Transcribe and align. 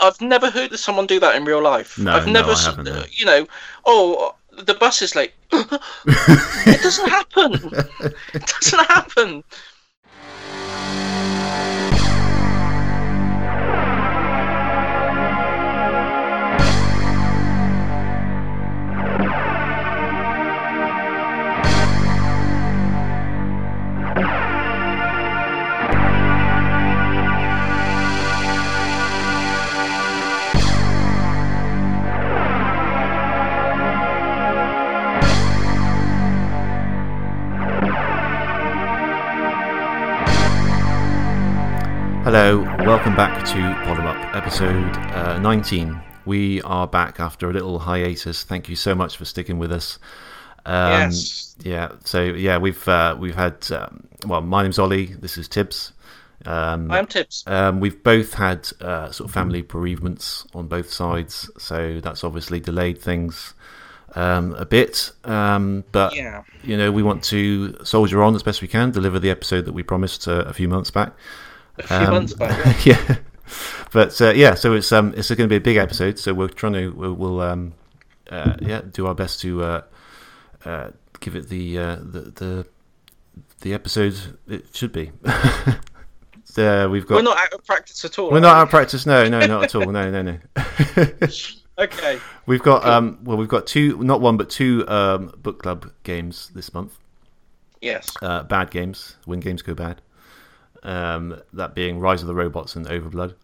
I've 0.00 0.20
never 0.20 0.50
heard 0.50 0.72
of 0.72 0.80
someone 0.80 1.06
do 1.06 1.20
that 1.20 1.36
in 1.36 1.44
real 1.44 1.62
life. 1.62 1.98
No, 1.98 2.12
I've 2.12 2.26
no, 2.26 2.32
never, 2.32 2.54
haven't, 2.54 2.88
uh, 2.88 3.04
you 3.10 3.26
know, 3.26 3.46
oh, 3.84 4.34
the 4.52 4.74
bus 4.74 5.02
is 5.02 5.14
late. 5.14 5.32
it 5.52 6.82
doesn't 6.82 7.08
happen. 7.18 7.54
It 8.34 8.46
doesn't 8.46 8.86
happen. 8.86 9.44
Hello, 42.32 42.60
welcome 42.86 43.16
back 43.16 43.44
to 43.44 43.54
Bottom 43.84 44.06
Up, 44.06 44.36
episode 44.36 44.96
uh, 45.16 45.40
19. 45.40 46.00
We 46.26 46.62
are 46.62 46.86
back 46.86 47.18
after 47.18 47.50
a 47.50 47.52
little 47.52 47.80
hiatus. 47.80 48.44
Thank 48.44 48.68
you 48.68 48.76
so 48.76 48.94
much 48.94 49.16
for 49.16 49.24
sticking 49.24 49.58
with 49.58 49.72
us. 49.72 49.98
Um, 50.64 50.92
Yes. 50.92 51.56
Yeah. 51.58 51.90
So 52.04 52.22
yeah, 52.22 52.58
we've 52.58 52.86
uh, 52.86 53.16
we've 53.18 53.34
had 53.34 53.68
um, 53.72 54.06
well, 54.28 54.42
my 54.42 54.62
name's 54.62 54.78
Ollie. 54.78 55.06
This 55.06 55.36
is 55.38 55.48
Tibbs. 55.48 55.92
Um, 56.46 56.88
I'm 56.92 57.08
Tibbs. 57.08 57.42
um, 57.48 57.80
we've 57.80 58.00
both 58.00 58.34
had 58.34 58.68
uh, 58.80 59.10
sort 59.10 59.28
of 59.28 59.34
family 59.34 59.62
bereavements 59.62 60.46
on 60.54 60.68
both 60.68 60.92
sides, 60.92 61.50
so 61.58 61.98
that's 61.98 62.22
obviously 62.22 62.60
delayed 62.60 62.98
things 62.98 63.54
um, 64.14 64.54
a 64.54 64.64
bit. 64.64 65.10
Um, 65.24 65.82
but 65.90 66.14
Yeah. 66.14 66.44
you 66.62 66.76
know, 66.76 66.92
we 66.92 67.02
want 67.02 67.24
to 67.24 67.76
soldier 67.84 68.22
on 68.22 68.36
as 68.36 68.44
best 68.44 68.62
we 68.62 68.68
can, 68.68 68.92
deliver 68.92 69.18
the 69.18 69.30
episode 69.30 69.64
that 69.64 69.72
we 69.72 69.82
promised 69.82 70.28
uh, 70.28 70.44
a 70.46 70.52
few 70.52 70.68
months 70.68 70.92
back. 70.92 71.12
A 71.80 71.86
few 71.86 71.96
Um, 71.96 72.10
months 72.12 72.34
back. 72.34 72.86
yeah. 72.86 72.98
yeah, 73.08 73.16
but 73.92 74.20
uh, 74.20 74.30
yeah, 74.30 74.54
so 74.54 74.74
it's 74.74 74.90
um 74.92 75.12
it's 75.16 75.28
going 75.28 75.48
to 75.48 75.52
be 75.52 75.56
a 75.56 75.60
big 75.60 75.76
episode. 75.76 76.18
So 76.18 76.32
we're 76.34 76.48
trying 76.48 76.74
to 76.74 76.88
we'll, 76.90 77.14
we'll 77.14 77.40
um 77.40 77.74
uh, 78.30 78.56
yeah 78.60 78.82
do 78.92 79.06
our 79.06 79.14
best 79.14 79.40
to 79.40 79.62
uh, 79.62 79.82
uh 80.64 80.90
give 81.20 81.34
it 81.36 81.48
the 81.48 81.78
uh, 81.78 81.96
the 81.96 82.20
the 82.36 82.66
the 83.62 83.74
episode 83.74 84.14
it 84.48 84.66
should 84.74 84.92
be. 84.92 85.10
uh, 85.24 86.88
we've 86.90 87.06
got 87.06 87.16
We're 87.16 87.22
not 87.22 87.38
out 87.38 87.52
of 87.52 87.64
practice 87.64 88.04
at 88.04 88.18
all. 88.18 88.30
we're 88.30 88.40
not 88.40 88.54
we? 88.54 88.58
out 88.60 88.62
of 88.64 88.70
practice. 88.70 89.06
No, 89.06 89.28
no, 89.28 89.40
not 89.46 89.64
at 89.64 89.74
all. 89.74 89.90
No, 89.90 90.10
no, 90.10 90.22
no. 90.22 90.38
Okay. 91.78 92.18
we've 92.44 92.62
got 92.62 92.84
um 92.84 93.18
well 93.24 93.38
we've 93.38 93.48
got 93.48 93.66
two 93.66 93.96
not 94.02 94.20
one 94.20 94.36
but 94.36 94.50
two 94.50 94.86
um 94.86 95.32
book 95.38 95.62
club 95.62 95.90
games 96.02 96.50
this 96.54 96.74
month. 96.74 96.98
Yes. 97.80 98.14
uh, 98.20 98.42
bad 98.42 98.70
games 98.70 99.16
when 99.24 99.40
games 99.40 99.62
go 99.62 99.72
bad. 99.72 100.02
Um, 100.82 101.40
that 101.52 101.74
being 101.74 102.00
Rise 102.00 102.22
of 102.22 102.28
the 102.28 102.34
Robots 102.34 102.74
and 102.76 102.86
Overblood. 102.86 103.34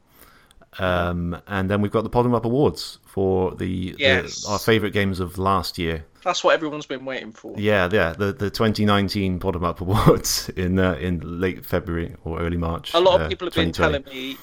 Um, 0.79 1.41
and 1.47 1.70
then 1.70 1.81
we've 1.81 1.93
got 1.93 2.03
the 2.03 2.11
Bottom 2.11 2.34
Up 2.34 2.45
Awards 2.45 2.98
for 3.05 3.55
the, 3.55 3.93
the 3.93 4.31
our 4.48 4.59
favourite 4.59 4.93
games 4.93 5.20
of 5.20 5.39
last 5.39 5.78
year. 5.78 6.05
That's 6.23 6.43
what 6.45 6.55
everyone's 6.55 6.87
been 6.87 7.05
waiting 7.05 7.33
for. 7.33 7.55
Yeah, 7.56 7.89
yeah, 7.91 8.12
the 8.12 8.33
the 8.33 8.51
2019 8.51 9.39
Bottom 9.39 9.65
Up 9.65 9.81
Awards 9.81 10.48
in 10.56 10.78
uh, 10.78 10.95
in 10.95 11.41
late 11.41 11.65
February 11.65 12.15
or 12.25 12.41
early 12.41 12.56
March. 12.59 12.93
A 12.95 12.98
lot 13.01 13.20
uh, 13.20 13.25
of 13.25 13.31
people 13.31 13.47
have 13.47 13.55
been 13.55 13.73
telling 13.73 14.05
me 14.05 14.37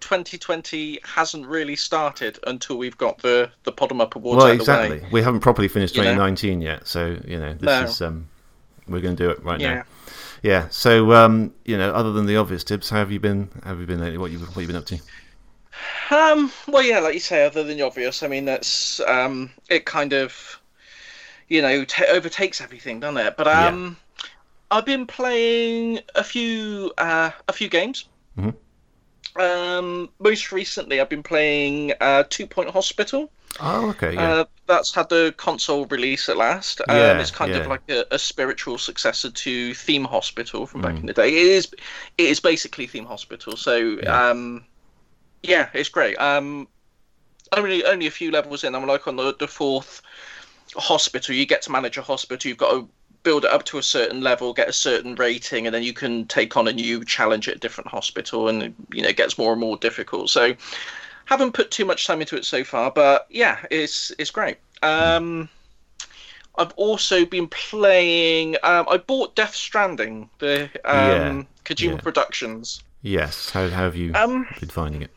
2020 0.00 0.98
hasn't 1.04 1.46
really 1.46 1.76
started 1.76 2.38
until 2.46 2.78
we've 2.78 2.98
got 2.98 3.18
the 3.18 3.50
the 3.64 3.72
Bottom 3.72 4.00
Up 4.00 4.16
Awards 4.16 4.38
Well, 4.38 4.46
out 4.46 4.52
of 4.52 4.58
the 4.58 4.62
exactly. 4.62 5.00
way. 5.00 5.08
We 5.12 5.22
haven't 5.22 5.40
properly 5.40 5.68
finished 5.68 5.94
You 5.96 6.02
know? 6.02 6.12
2019 6.14 6.60
yet, 6.60 6.86
so 6.88 7.16
you 7.26 7.38
know 7.38 7.52
this 7.52 7.62
No. 7.62 7.82
is 7.84 8.02
um, 8.02 8.28
we're 8.88 9.00
going 9.00 9.16
to 9.16 9.22
do 9.22 9.30
it 9.30 9.44
right 9.44 9.60
Yeah. 9.60 9.74
now. 9.74 9.82
Yeah. 10.42 10.68
So 10.70 11.12
um, 11.12 11.52
you 11.64 11.76
know, 11.76 11.92
other 11.92 12.12
than 12.12 12.26
the 12.26 12.36
obvious 12.36 12.64
Tibbs, 12.64 12.90
how 12.90 12.98
have 12.98 13.10
you 13.10 13.20
been? 13.20 13.48
How 13.62 13.70
have 13.70 13.80
you 13.80 13.86
been 13.86 14.00
lately? 14.00 14.18
What 14.18 14.30
you 14.30 14.38
what 14.38 14.60
you 14.60 14.66
been 14.66 14.76
up 14.76 14.86
to? 14.86 14.98
Um. 16.10 16.50
Well, 16.66 16.82
yeah, 16.82 16.98
like 17.00 17.14
you 17.14 17.20
say, 17.20 17.44
other 17.44 17.62
than 17.64 17.76
the 17.76 17.82
obvious, 17.84 18.22
I 18.22 18.28
mean, 18.28 18.44
that's 18.44 19.00
um, 19.00 19.50
it 19.68 19.84
kind 19.84 20.12
of, 20.12 20.60
you 21.48 21.62
know, 21.62 21.84
ta 21.84 22.04
overtakes 22.08 22.60
everything, 22.60 23.00
doesn't 23.00 23.18
it? 23.18 23.36
But 23.36 23.46
Yeah. 23.46 23.68
um, 23.68 23.96
I've 24.70 24.86
been 24.86 25.06
playing 25.06 26.00
a 26.14 26.24
few 26.24 26.92
uh, 26.98 27.30
a 27.46 27.52
few 27.52 27.68
games. 27.68 28.06
Mhm. 28.38 28.54
Um, 29.36 30.08
most 30.18 30.50
recently, 30.52 31.00
I've 31.00 31.08
been 31.08 31.22
playing 31.22 31.92
uh, 32.00 32.24
Two 32.28 32.46
Point 32.46 32.70
Hospital. 32.70 33.30
Oh, 33.60 33.88
okay. 33.90 34.14
Yeah. 34.14 34.28
Uh, 34.28 34.44
that's 34.66 34.94
had 34.94 35.08
the 35.08 35.34
console 35.36 35.86
release 35.86 36.28
at 36.28 36.36
last. 36.36 36.80
Um, 36.88 36.96
Yeah, 36.96 37.20
it's 37.20 37.30
kind 37.30 37.50
yeah. 37.52 37.58
of 37.58 37.66
like 37.66 37.82
a, 37.88 38.04
a 38.12 38.18
spiritual 38.18 38.78
successor 38.78 39.30
to 39.30 39.74
Theme 39.74 40.04
Hospital 40.04 40.66
from 40.66 40.80
back 40.82 40.94
Mm. 40.94 41.00
in 41.00 41.06
the 41.06 41.12
day. 41.14 41.28
It 41.28 41.46
is, 41.46 41.68
it 42.18 42.26
is 42.26 42.40
basically 42.40 42.86
Theme 42.86 43.06
Hospital. 43.06 43.56
So, 43.56 43.76
Yeah. 43.76 44.30
um, 44.30 44.64
yeah, 45.42 45.70
it's 45.74 45.88
great. 45.88 46.16
Um, 46.18 46.68
only 47.56 47.84
only 47.84 48.06
a 48.06 48.10
few 48.10 48.30
levels 48.30 48.64
in. 48.64 48.74
I'm 48.74 48.86
like 48.86 49.06
on 49.08 49.16
the, 49.16 49.34
the 49.38 49.48
fourth 49.48 50.02
hospital. 50.76 51.34
You 51.34 51.46
get 51.46 51.62
to 51.62 51.72
manage 51.72 51.96
a 51.96 52.02
hospital. 52.02 52.48
You've 52.48 52.58
got 52.58 52.72
to 52.72 52.88
build 53.22 53.44
it 53.44 53.50
up 53.50 53.64
to 53.64 53.78
a 53.78 53.82
certain 53.82 54.20
level, 54.20 54.52
get 54.52 54.68
a 54.68 54.72
certain 54.72 55.14
rating, 55.16 55.66
and 55.66 55.74
then 55.74 55.82
you 55.82 55.92
can 55.92 56.26
take 56.26 56.56
on 56.56 56.68
a 56.68 56.72
new 56.72 57.04
challenge 57.04 57.48
at 57.48 57.56
a 57.56 57.58
different 57.58 57.88
hospital, 57.88 58.48
and 58.48 58.74
you 58.92 59.02
know 59.02 59.08
it 59.08 59.16
gets 59.16 59.38
more 59.38 59.52
and 59.52 59.60
more 59.60 59.76
difficult. 59.78 60.30
So, 60.30 60.54
haven't 61.28 61.52
put 61.52 61.70
too 61.70 61.84
much 61.84 62.06
time 62.06 62.20
into 62.22 62.36
it 62.36 62.44
so 62.46 62.64
far, 62.64 62.90
but 62.90 63.26
yeah, 63.28 63.58
it's 63.70 64.10
it's 64.18 64.30
great. 64.30 64.56
Um, 64.82 65.48
I've 66.56 66.72
also 66.76 67.26
been 67.26 67.46
playing. 67.48 68.56
Um, 68.62 68.86
I 68.88 68.96
bought 68.96 69.36
Death 69.36 69.54
Stranding, 69.54 70.30
the 70.38 70.64
um, 70.86 70.96
Yeah, 70.96 71.42
Kojima 71.64 71.92
yeah. 71.96 72.00
Productions. 72.00 72.82
Yes. 73.02 73.50
How, 73.50 73.68
how 73.68 73.84
have 73.84 73.94
you 73.94 74.12
Um, 74.14 74.46
been 74.58 74.70
finding 74.70 75.02
it? 75.02 75.10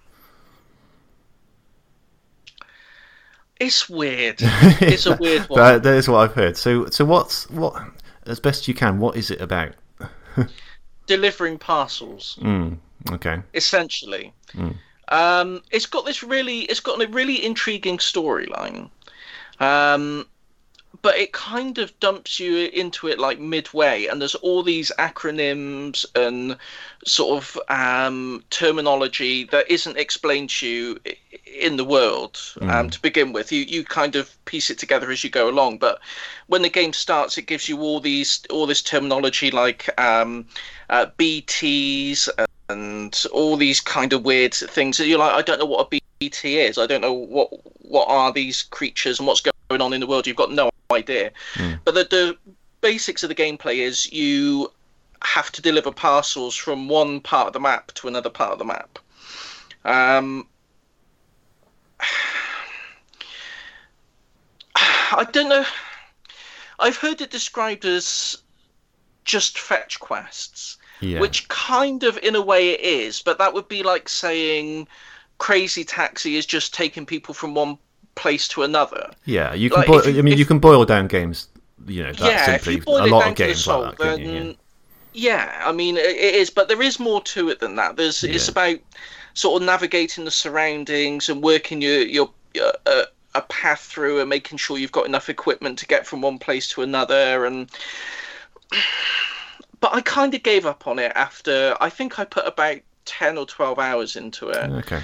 it's 3.59 3.89
weird. 3.89 4.41
It's 4.81 5.05
a 5.05 5.15
weird 5.15 5.47
one. 5.49 5.59
That, 5.59 5.83
that 5.83 5.95
is 5.95 6.07
what 6.09 6.17
I've 6.19 6.33
heard. 6.35 6.57
So, 6.57 6.87
so 6.87 7.05
what's 7.05 7.49
what? 7.49 7.73
As 8.25 8.39
best 8.39 8.67
you 8.67 8.73
can, 8.73 8.99
what 8.99 9.15
is 9.15 9.31
it 9.31 9.39
about? 9.41 9.73
Delivering 11.07 11.57
parcels. 11.57 12.37
Mm, 12.41 12.77
okay. 13.11 13.41
essentially. 13.53 14.33
Mm. 14.53 14.75
Um, 15.11 15.61
it's 15.71 15.85
got 15.85 16.05
this 16.05 16.23
really, 16.23 16.61
it's 16.61 16.79
got 16.79 17.01
a 17.01 17.07
really 17.07 17.43
intriguing 17.43 17.97
storyline, 17.97 18.89
um, 19.59 20.25
but 21.01 21.17
it 21.17 21.33
kind 21.33 21.77
of 21.79 21.97
dumps 21.99 22.39
you 22.39 22.69
into 22.73 23.07
it 23.07 23.19
like 23.19 23.37
midway, 23.37 24.05
and 24.05 24.21
there's 24.21 24.35
all 24.35 24.63
these 24.63 24.89
acronyms 24.99 26.05
and 26.15 26.55
sort 27.05 27.43
of 27.43 27.59
um, 27.67 28.41
terminology 28.51 29.43
that 29.45 29.69
isn't 29.69 29.97
explained 29.97 30.49
to 30.49 30.67
you 30.67 30.99
in 31.59 31.75
the 31.75 31.85
world 31.85 32.39
um, 32.61 32.89
to 32.89 33.01
begin 33.01 33.33
with. 33.33 33.51
You 33.51 33.63
you 33.63 33.83
kind 33.83 34.15
of 34.15 34.33
piece 34.45 34.69
it 34.69 34.79
together 34.79 35.11
as 35.11 35.25
you 35.25 35.29
go 35.29 35.49
along, 35.49 35.79
but 35.79 35.99
when 36.47 36.61
the 36.61 36.69
game 36.69 36.93
starts, 36.93 37.37
it 37.37 37.47
gives 37.47 37.67
you 37.67 37.81
all 37.81 37.99
these 37.99 38.43
all 38.49 38.65
this 38.65 38.81
terminology 38.81 39.51
like 39.51 39.89
um, 39.99 40.45
uh, 40.89 41.07
BTs 41.17 42.29
and 42.71 43.25
all 43.31 43.57
these 43.57 43.79
kind 43.79 44.13
of 44.13 44.23
weird 44.23 44.53
things 44.53 44.99
you're 44.99 45.19
like, 45.19 45.33
I 45.33 45.41
don't 45.41 45.59
know 45.59 45.65
what 45.65 45.87
a 45.87 46.01
BT 46.19 46.59
is. 46.59 46.77
I 46.77 46.85
don't 46.85 47.01
know 47.01 47.13
what 47.13 47.49
what 47.81 48.07
are 48.07 48.31
these 48.31 48.63
creatures 48.63 49.19
and 49.19 49.27
what's 49.27 49.41
going 49.41 49.81
on 49.81 49.93
in 49.93 49.99
the 49.99 50.07
world. 50.07 50.25
You've 50.27 50.37
got 50.37 50.51
no 50.51 50.69
idea. 50.91 51.31
Mm. 51.55 51.79
But 51.83 51.93
the, 51.95 52.03
the 52.05 52.37
basics 52.81 53.23
of 53.23 53.29
the 53.29 53.35
gameplay 53.35 53.77
is 53.77 54.11
you 54.11 54.71
have 55.23 55.51
to 55.51 55.61
deliver 55.61 55.91
parcels 55.91 56.55
from 56.55 56.87
one 56.87 57.19
part 57.21 57.47
of 57.47 57.53
the 57.53 57.59
map 57.59 57.91
to 57.93 58.07
another 58.07 58.29
part 58.29 58.53
of 58.53 58.59
the 58.59 58.65
map. 58.65 58.99
Um, 59.85 60.47
I 64.75 65.27
don't 65.31 65.49
know. 65.49 65.65
I've 66.79 66.97
heard 66.97 67.21
it 67.21 67.29
described 67.29 67.85
as 67.85 68.37
just 69.23 69.59
fetch 69.59 69.99
quests 69.99 70.77
Yeah. 71.01 71.19
which 71.19 71.47
kind 71.49 72.03
of 72.03 72.17
in 72.19 72.35
a 72.35 72.41
way 72.41 72.69
it 72.71 72.79
is 72.81 73.21
but 73.21 73.37
that 73.39 73.53
would 73.53 73.67
be 73.67 73.83
like 73.83 74.07
saying 74.07 74.87
crazy 75.39 75.83
taxi 75.83 76.35
is 76.37 76.45
just 76.45 76.73
taking 76.73 77.05
people 77.05 77.33
from 77.33 77.53
one 77.55 77.77
place 78.15 78.47
to 78.49 78.63
another 78.63 79.09
yeah. 79.25 79.53
You 79.53 79.69
can. 79.69 79.79
like, 79.79 79.87
boil, 79.87 80.07
you- 80.07 80.19
I 80.19 80.21
mean, 80.21 80.33
if- 80.33 80.39
you 80.39 80.45
can 80.45 80.59
boil 80.59 80.85
down 80.85 81.07
games. 81.07 81.47
You 81.87 82.03
know, 82.03 82.11
that 82.13 82.21
yeah 82.47 82.51
if 82.55 82.67
you 82.67 82.81
boil 82.83 82.97
a 82.97 83.05
it 83.05 83.09
lot 83.09 83.21
down 83.21 83.29
of 83.31 83.35
games 83.37 83.63
soul 83.63 83.81
like 83.83 83.97
that. 83.97 84.17
then 84.19 84.45
you? 84.47 84.55
yeah 85.13 85.61
i 85.65 85.71
mean 85.71 85.97
it 85.97 86.05
it 86.05 86.35
is 86.35 86.49
but 86.51 86.67
there 86.67 86.81
is 86.81 86.99
more 86.99 87.21
to 87.23 87.49
it 87.49 87.59
than 87.59 87.75
that 87.75 87.95
there's 87.97 88.23
it's 88.23 88.47
about 88.47 88.77
sort 89.33 89.59
of 89.61 89.65
navigating 89.65 90.23
the 90.23 90.31
surroundings 90.31 91.27
and 91.27 91.41
working 91.41 91.81
your 91.81 92.01
your, 92.03 92.29
your 92.53 92.71
uh, 92.85 93.03
a 93.33 93.41
path 93.41 93.79
through 93.81 94.19
and 94.19 94.29
making 94.29 94.57
sure 94.57 94.77
you've 94.77 94.91
got 94.91 95.05
enough 95.07 95.27
equipment 95.29 95.79
to 95.79 95.87
get 95.87 96.05
from 96.05 96.21
one 96.21 96.37
place 96.37 96.67
to 96.67 96.81
another 96.83 97.45
and 97.45 97.69
but 99.81 99.93
i 99.93 99.99
kind 100.01 100.33
of 100.33 100.41
gave 100.43 100.65
up 100.65 100.87
on 100.87 100.97
it 100.99 101.11
after 101.15 101.75
i 101.81 101.89
think 101.89 102.17
i 102.19 102.23
put 102.25 102.47
about 102.47 102.77
10 103.05 103.37
or 103.37 103.45
12 103.45 103.77
hours 103.79 104.15
into 104.15 104.47
it 104.49 104.69
Okay. 104.71 105.01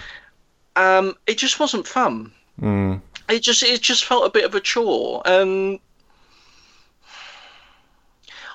um, 0.75 1.15
it 1.25 1.37
just 1.37 1.59
wasn't 1.59 1.87
fun. 1.87 2.31
Mm. 2.61 3.01
It 3.27 3.41
just 3.41 3.61
it 3.63 3.81
just 3.81 4.05
felt 4.05 4.25
a 4.25 4.29
bit 4.29 4.45
of 4.45 4.55
a 4.55 4.59
chore. 4.59 5.21
Um, 5.25 5.79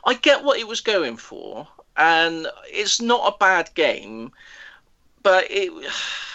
I 0.04 0.14
get 0.14 0.42
what 0.44 0.58
it 0.58 0.66
was 0.66 0.80
going 0.80 1.16
for, 1.16 1.66
and 1.96 2.46
it's 2.66 3.00
not 3.00 3.34
a 3.34 3.36
bad 3.38 3.70
game, 3.74 4.32
but 5.22 5.44
it 5.50 5.70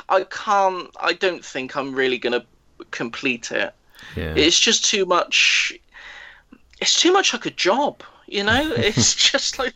I 0.10 0.24
can't. 0.25 0.90
I 1.00 1.13
don't 1.13 1.44
think 1.44 1.75
I'm 1.75 1.94
really 1.95 2.18
gonna 2.18 2.45
complete 2.92 3.51
it. 3.51 3.74
Yeah. 4.16 4.33
It's 4.36 4.60
just 4.60 4.86
too 4.86 5.06
much. 5.06 5.74
It's 6.80 7.00
too 7.01 7.12
much 7.12 7.33
like 7.33 7.45
a 7.45 7.51
job, 7.51 8.04
you 8.27 8.44
know. 8.44 8.74
It's 8.77 9.15
just 9.15 9.59
like, 9.59 9.74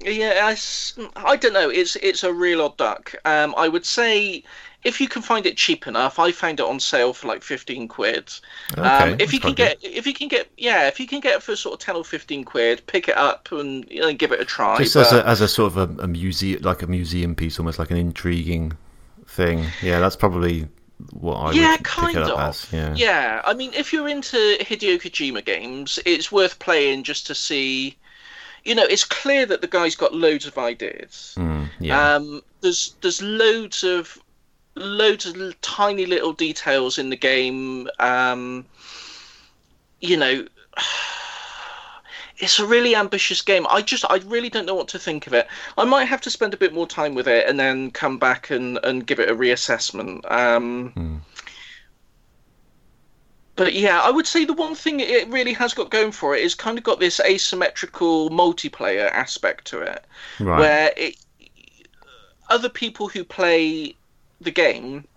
yeah, 0.00 0.50
it's, 0.50 0.98
I 1.16 1.36
don't 1.36 1.52
know. 1.52 1.70
It's 1.70 1.96
it's 1.96 2.24
a 2.24 2.32
real 2.32 2.62
odd 2.62 2.76
duck. 2.76 3.14
Um, 3.24 3.54
I 3.56 3.68
would 3.68 3.86
say 3.86 4.44
if 4.84 5.00
you 5.00 5.08
can 5.08 5.20
find 5.20 5.46
it 5.46 5.56
cheap 5.56 5.88
enough, 5.88 6.18
I 6.18 6.30
found 6.30 6.60
it 6.60 6.66
on 6.66 6.78
sale 6.78 7.12
for 7.12 7.26
like 7.26 7.42
fifteen 7.42 7.88
quid. 7.88 8.32
Okay, 8.72 8.82
um, 8.82 9.16
if 9.18 9.32
you 9.32 9.40
can 9.40 9.54
get, 9.54 9.78
if 9.82 10.06
you 10.06 10.14
can 10.14 10.28
get, 10.28 10.48
yeah, 10.56 10.86
if 10.86 11.00
you 11.00 11.06
can 11.06 11.20
get 11.20 11.36
it 11.36 11.42
for 11.42 11.56
sort 11.56 11.74
of 11.74 11.80
ten 11.80 11.96
or 11.96 12.04
fifteen 12.04 12.44
quid, 12.44 12.82
pick 12.86 13.08
it 13.08 13.16
up 13.16 13.50
and 13.50 13.84
you 13.90 14.00
know, 14.00 14.12
give 14.12 14.32
it 14.32 14.40
a 14.40 14.44
try. 14.44 14.78
Just 14.78 14.96
as 14.96 15.12
a, 15.12 15.26
as 15.26 15.40
a 15.40 15.48
sort 15.48 15.76
of 15.76 15.98
a, 15.98 16.02
a 16.02 16.06
museum, 16.06 16.62
like 16.62 16.82
a 16.82 16.86
museum 16.86 17.34
piece, 17.34 17.58
almost 17.58 17.78
like 17.78 17.90
an 17.90 17.96
intriguing 17.96 18.72
thing. 19.26 19.66
Yeah, 19.82 19.98
that's 19.98 20.16
probably 20.16 20.68
what 21.12 21.36
I 21.36 21.52
yeah, 21.52 21.76
kind 21.82 22.14
pick 22.14 22.16
it 22.16 22.30
up 22.30 22.38
of. 22.38 22.48
as. 22.48 22.72
Yeah. 22.72 22.94
yeah, 22.94 23.42
I 23.44 23.54
mean, 23.54 23.72
if 23.74 23.92
you're 23.92 24.08
into 24.08 24.36
Hideo 24.60 25.00
Kojima 25.00 25.44
games, 25.44 25.98
it's 26.06 26.32
worth 26.32 26.58
playing 26.58 27.04
just 27.04 27.26
to 27.26 27.34
see. 27.34 27.96
You 28.64 28.74
know, 28.74 28.84
it's 28.84 29.04
clear 29.04 29.46
that 29.46 29.60
the 29.60 29.68
guy's 29.68 29.94
got 29.94 30.14
loads 30.14 30.46
of 30.46 30.58
ideas. 30.58 31.34
Mm, 31.38 31.68
yeah. 31.78 32.14
Um, 32.14 32.42
there's 32.62 32.96
there's 33.00 33.22
loads 33.22 33.84
of 33.84 34.18
loads 34.74 35.26
of 35.26 35.60
tiny 35.60 36.06
little 36.06 36.32
details 36.32 36.98
in 36.98 37.10
the 37.10 37.16
game. 37.16 37.88
Um, 37.98 38.64
you 40.00 40.16
know, 40.16 40.46
it's 42.38 42.58
a 42.58 42.66
really 42.66 42.94
ambitious 42.94 43.40
game. 43.42 43.66
I 43.70 43.82
just 43.82 44.04
I 44.10 44.16
really 44.26 44.50
don't 44.50 44.66
know 44.66 44.74
what 44.74 44.88
to 44.88 44.98
think 44.98 45.26
of 45.26 45.32
it. 45.32 45.48
I 45.78 45.84
might 45.84 46.04
have 46.04 46.20
to 46.22 46.30
spend 46.30 46.54
a 46.54 46.56
bit 46.56 46.74
more 46.74 46.86
time 46.86 47.14
with 47.14 47.28
it 47.28 47.48
and 47.48 47.58
then 47.58 47.90
come 47.90 48.18
back 48.18 48.50
and, 48.50 48.78
and 48.84 49.06
give 49.06 49.20
it 49.20 49.30
a 49.30 49.34
reassessment. 49.34 50.30
Um, 50.30 50.90
Hmm. 50.90 51.16
But 53.56 53.72
yeah, 53.72 54.02
I 54.02 54.10
would 54.10 54.26
say 54.26 54.44
the 54.44 54.52
one 54.52 54.74
thing 54.74 55.00
it 55.00 55.26
really 55.28 55.54
has 55.54 55.72
got 55.72 55.90
going 55.90 56.12
for 56.12 56.36
it 56.36 56.44
is 56.44 56.54
kind 56.54 56.76
of 56.76 56.84
got 56.84 57.00
this 57.00 57.20
asymmetrical 57.20 58.28
multiplayer 58.28 59.10
aspect 59.10 59.66
to 59.68 59.80
it 59.80 60.04
right. 60.38 60.58
where 60.58 60.92
it, 60.94 61.16
other 62.50 62.68
people 62.68 63.08
who 63.08 63.24
play 63.24 63.96
the 64.42 64.50
game 64.50 65.08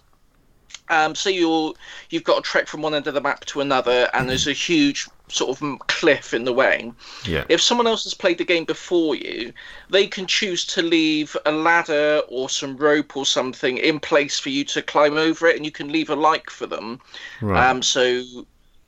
um, 0.88 1.14
so 1.16 1.30
you're 1.30 1.74
you've 2.10 2.24
got 2.24 2.44
to 2.44 2.50
trek 2.50 2.68
from 2.68 2.82
one 2.82 2.96
end 2.96 3.08
of 3.08 3.14
the 3.14 3.22
map 3.22 3.44
to 3.46 3.60
another 3.60 4.10
and 4.14 4.30
there's 4.30 4.48
a 4.48 4.54
huge 4.54 5.10
sort 5.30 5.62
of 5.62 5.80
cliff 5.88 6.34
in 6.34 6.44
the 6.44 6.54
way 6.54 6.92
yeah. 7.26 7.44
if 7.50 7.62
someone 7.62 7.88
else 7.88 8.04
has 8.04 8.14
played 8.14 8.38
the 8.38 8.46
game 8.46 8.66
before 8.66 9.16
you 9.16 9.52
they 9.90 10.08
can 10.08 10.26
choose 10.26 10.66
to 10.66 10.82
leave 10.82 11.36
a 11.46 11.52
ladder 11.52 12.22
or 12.28 12.50
some 12.50 12.76
rope 12.78 13.16
or 13.16 13.26
something 13.26 13.78
in 13.78 14.00
place 14.00 14.40
for 14.40 14.50
you 14.50 14.64
to 14.64 14.82
climb 14.82 15.18
over 15.18 15.48
it 15.48 15.56
and 15.56 15.66
you 15.66 15.72
can 15.72 15.92
leave 15.92 16.10
a 16.10 16.16
like 16.16 16.50
for 16.50 16.66
them 16.66 17.00
right. 17.42 17.70
um, 17.70 17.82
so, 17.82 18.22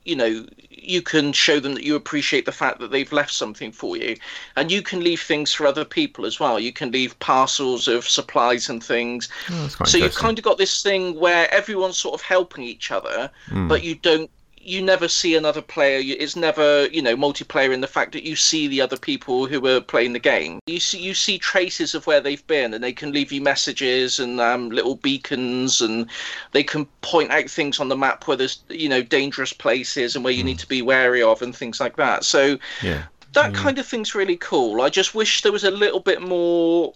you 0.04 0.16
know, 0.16 0.44
you 0.70 1.00
can 1.00 1.32
show 1.32 1.60
them 1.60 1.74
that 1.74 1.84
you 1.84 1.94
appreciate 1.94 2.44
the 2.44 2.52
fact 2.52 2.80
that 2.80 2.90
they've 2.90 3.12
left 3.12 3.32
something 3.32 3.70
for 3.70 3.96
you. 3.96 4.16
And 4.56 4.70
you 4.70 4.82
can 4.82 5.04
leave 5.04 5.20
things 5.20 5.52
for 5.52 5.64
other 5.64 5.84
people 5.84 6.26
as 6.26 6.40
well. 6.40 6.58
You 6.58 6.72
can 6.72 6.90
leave 6.90 7.16
parcels 7.20 7.86
of 7.86 8.08
supplies 8.08 8.68
and 8.68 8.82
things. 8.82 9.28
Oh, 9.50 9.68
so 9.86 9.98
you've 9.98 10.16
kind 10.16 10.38
of 10.38 10.44
got 10.44 10.58
this 10.58 10.82
thing 10.82 11.18
where 11.20 11.52
everyone's 11.54 11.98
sort 11.98 12.14
of 12.14 12.22
helping 12.22 12.64
each 12.64 12.90
other, 12.90 13.30
Hmm. 13.46 13.68
but 13.68 13.84
you 13.84 13.94
don't. 13.94 14.30
You 14.64 14.80
never 14.80 15.08
see 15.08 15.34
another 15.34 15.60
player. 15.60 16.00
It's 16.04 16.36
never, 16.36 16.86
you 16.86 17.02
know, 17.02 17.16
multiplayer 17.16 17.72
in 17.74 17.80
the 17.80 17.88
fact 17.88 18.12
that 18.12 18.22
you 18.22 18.36
see 18.36 18.68
the 18.68 18.80
other 18.80 18.96
people 18.96 19.46
who 19.46 19.66
are 19.66 19.80
playing 19.80 20.12
the 20.12 20.20
game. 20.20 20.60
You 20.66 20.78
see, 20.78 21.00
you 21.00 21.14
see 21.14 21.36
traces 21.36 21.96
of 21.96 22.06
where 22.06 22.20
they've 22.20 22.46
been, 22.46 22.72
and 22.72 22.82
they 22.82 22.92
can 22.92 23.10
leave 23.10 23.32
you 23.32 23.40
messages 23.40 24.20
and 24.20 24.40
um, 24.40 24.70
little 24.70 24.94
beacons, 24.94 25.80
and 25.80 26.06
they 26.52 26.62
can 26.62 26.86
point 27.00 27.32
out 27.32 27.50
things 27.50 27.80
on 27.80 27.88
the 27.88 27.96
map 27.96 28.28
where 28.28 28.36
there's, 28.36 28.62
you 28.68 28.88
know, 28.88 29.02
dangerous 29.02 29.52
places 29.52 30.14
and 30.14 30.24
where 30.24 30.32
you 30.32 30.44
need 30.44 30.60
to 30.60 30.68
be 30.68 30.80
wary 30.80 31.22
of, 31.22 31.42
and 31.42 31.56
things 31.56 31.80
like 31.80 31.96
that. 31.96 32.24
So 32.24 32.56
yeah. 32.82 33.02
that 33.32 33.54
kind 33.54 33.80
of 33.80 33.86
thing's 33.86 34.14
really 34.14 34.36
cool. 34.36 34.80
I 34.80 34.90
just 34.90 35.12
wish 35.12 35.42
there 35.42 35.50
was 35.50 35.64
a 35.64 35.72
little 35.72 36.00
bit 36.00 36.22
more, 36.22 36.94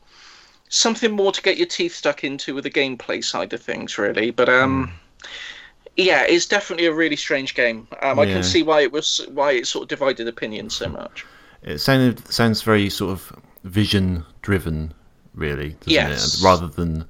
something 0.69 1.11
more 1.11 1.33
to 1.33 1.43
get 1.43 1.57
your 1.57 1.67
teeth 1.67 1.97
stuck 1.97 2.23
into 2.23 2.55
with 2.55 2.63
the 2.63 2.71
gameplay 2.71 3.25
side 3.25 3.53
of 3.53 3.61
things, 3.61 3.99
really. 3.99 4.31
But 4.31 4.49
um, 4.49 4.93
yeah, 5.97 6.25
it's 6.27 6.47
definitely 6.47 6.87
a 6.87 6.93
really 6.93 7.17
strange 7.17 7.55
game. 7.55 7.89
Um, 8.03 8.19
I 8.19 8.25
Yeah. 8.25 8.35
can 8.35 8.43
see 8.43 8.63
why 8.63 8.81
it 8.83 8.93
was 8.93 9.27
why 9.33 9.53
it 9.53 9.67
sort 9.67 9.83
of 9.85 9.89
divided 9.89 10.29
opinions 10.29 10.75
so 10.77 10.89
much. 10.89 11.25
It 11.63 11.79
sounded 11.79 12.27
sounds 12.33 12.63
very 12.63 12.89
sort 12.91 13.13
of 13.13 13.33
vision 13.65 14.25
driven, 14.43 14.93
really, 15.35 15.77
Yes. 15.87 16.41
it? 16.41 16.45
Rather 16.45 16.69
than 16.69 17.05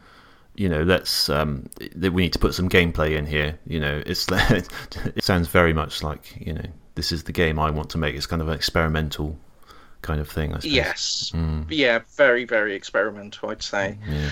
you 0.55 0.71
know, 0.71 0.83
let's 0.85 1.29
um, 1.29 1.69
that 1.97 2.13
we 2.15 2.23
need 2.23 2.33
to 2.33 2.39
put 2.39 2.55
some 2.55 2.69
gameplay 2.69 3.17
in 3.19 3.27
here. 3.27 3.59
You 3.67 3.79
know, 3.81 4.03
it's 4.07 4.27
it 4.33 5.23
sounds 5.23 5.49
very 5.49 5.75
much 5.75 6.03
like 6.03 6.35
you 6.41 6.55
know 6.55 6.65
this 6.95 7.13
is 7.13 7.25
the 7.25 7.33
game 7.33 7.59
I 7.59 7.71
want 7.71 7.91
to 7.91 7.99
make. 7.99 8.15
It's 8.15 8.27
kind 8.27 8.41
of 8.41 8.49
an 8.49 8.55
experimental 8.55 9.39
kind 10.01 10.19
of 10.21 10.29
thing. 10.31 10.53
I 10.55 10.61
suppose. 10.61 10.73
Yes, 10.73 11.33
yeah, 11.69 11.99
very 12.17 12.45
very 12.47 12.75
experimental, 12.75 13.51
I'd 13.51 13.63
say. 13.63 13.99
Yeah. 14.09 14.31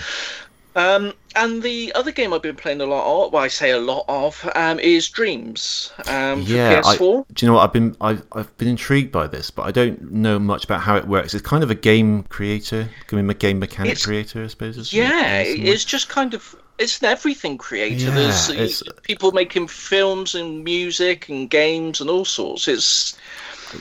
Um, 0.75 1.13
and 1.37 1.63
the 1.63 1.91
other 1.95 2.11
game 2.11 2.33
I've 2.33 2.41
been 2.41 2.55
playing 2.55 2.81
a 2.81 2.85
lot 2.85 3.05
of, 3.27 3.31
well, 3.33 3.43
I 3.43 3.47
say 3.47 3.71
a 3.71 3.79
lot 3.79 4.03
of, 4.09 4.49
um, 4.55 4.77
is 4.79 5.07
Dreams 5.09 5.91
um, 6.07 6.43
for 6.45 6.51
Yeah, 6.51 6.81
I, 6.83 6.97
PS4. 6.97 7.25
do 7.33 7.45
you 7.45 7.49
know 7.51 7.55
what 7.57 7.63
I've 7.63 7.73
been 7.73 7.95
I've, 8.01 8.23
I've 8.33 8.57
been 8.57 8.67
intrigued 8.67 9.11
by 9.11 9.27
this, 9.27 9.49
but 9.51 9.63
I 9.63 9.71
don't 9.71 10.11
know 10.11 10.37
much 10.37 10.65
about 10.65 10.81
how 10.81 10.97
it 10.97 11.07
works. 11.07 11.33
It's 11.33 11.45
kind 11.45 11.63
of 11.63 11.71
a 11.71 11.75
game 11.75 12.23
creator, 12.23 12.89
a 13.11 13.33
game 13.33 13.59
mechanic 13.59 13.91
It's- 13.93 14.05
creator, 14.05 14.43
I 14.43 14.47
suppose. 14.47 14.91
Yeah, 14.93 15.39
In 15.39 15.55
some 15.55 15.63
way? 15.65 15.69
it's 15.71 15.85
just 15.85 16.09
kind 16.09 16.33
of 16.33 16.55
it's 16.77 16.99
an 16.99 17.05
everything 17.05 17.57
creator. 17.57 18.05
Yeah, 18.07 18.11
There's 18.15 18.49
it's- 18.49 18.83
people 19.03 19.31
making 19.31 19.67
films 19.67 20.35
and 20.35 20.63
music 20.65 21.29
and 21.29 21.49
games 21.49 22.01
and 22.01 22.09
all 22.09 22.25
sorts. 22.25 22.67
It's 22.67 23.17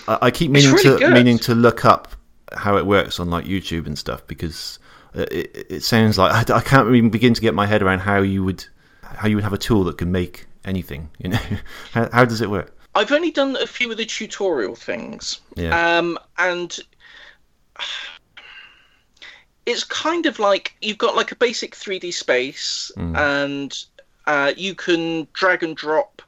I, 0.07 0.19
I 0.23 0.31
keep 0.31 0.51
meaning 0.53 0.71
really 0.73 0.83
to 0.85 0.99
good. 0.99 1.13
meaning 1.13 1.39
to 1.41 1.55
look 1.57 1.85
up 1.85 2.09
how 2.53 2.77
it 2.77 2.87
works 2.87 3.19
on 3.19 3.31
like 3.31 3.47
YouTube 3.47 3.87
and 3.87 3.99
stuff 3.99 4.25
because 4.29 4.79
uh, 4.79 4.84
it, 5.15 5.67
it 5.71 5.83
sounds 5.85 6.19
like 6.19 6.51
I, 6.51 6.57
I 6.57 6.61
can't 6.61 6.89
even 6.95 7.11
begin 7.11 7.35
to 7.35 7.41
get 7.41 7.55
my 7.55 7.67
head 7.67 7.83
around 7.83 8.01
how 8.01 8.21
you 8.21 8.45
would 8.45 8.65
how 9.03 9.29
you 9.29 9.37
would 9.37 9.45
have 9.45 9.53
a 9.53 9.59
tool 9.59 9.85
that 9.85 9.99
can 9.99 10.11
make 10.13 10.47
anything. 10.65 11.11
You 11.19 11.31
know, 11.31 11.39
how, 11.93 12.09
how 12.13 12.25
does 12.25 12.41
it 12.41 12.51
work? 12.51 12.77
I've 12.97 13.11
only 13.13 13.31
done 13.31 13.57
a 13.57 13.67
few 13.67 13.91
of 13.91 13.97
the 13.97 14.05
tutorial 14.05 14.77
things, 14.77 15.41
Yeah. 15.57 15.99
um, 15.99 16.17
and 16.39 16.79
it's 19.67 19.85
kind 19.85 20.27
of 20.27 20.39
like 20.39 20.77
you've 20.81 20.99
got 20.99 21.17
like 21.17 21.33
a 21.33 21.37
basic 21.37 21.75
3D 21.75 22.13
space, 22.13 22.93
and 22.97 23.85
uh, 24.27 24.53
you 24.57 24.75
can 24.75 25.27
drag 25.33 25.63
and 25.63 25.77
drop 25.77 26.23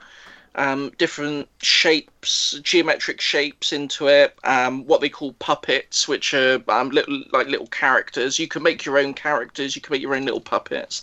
um, 0.56 0.90
different 0.98 1.48
shapes, 1.62 2.58
geometric 2.62 3.20
shapes 3.20 3.72
into 3.72 4.08
it. 4.08 4.36
Um, 4.44 4.86
what 4.86 5.00
they 5.00 5.08
call 5.08 5.32
puppets, 5.34 6.08
which 6.08 6.34
are 6.34 6.62
um, 6.68 6.90
little 6.90 7.22
like 7.32 7.46
little 7.46 7.68
characters. 7.68 8.38
You 8.38 8.48
can 8.48 8.62
make 8.62 8.84
your 8.84 8.98
own 8.98 9.14
characters. 9.14 9.76
You 9.76 9.82
can 9.82 9.92
make 9.92 10.02
your 10.02 10.14
own 10.14 10.25
little 10.25 10.40
puppets. 10.40 11.02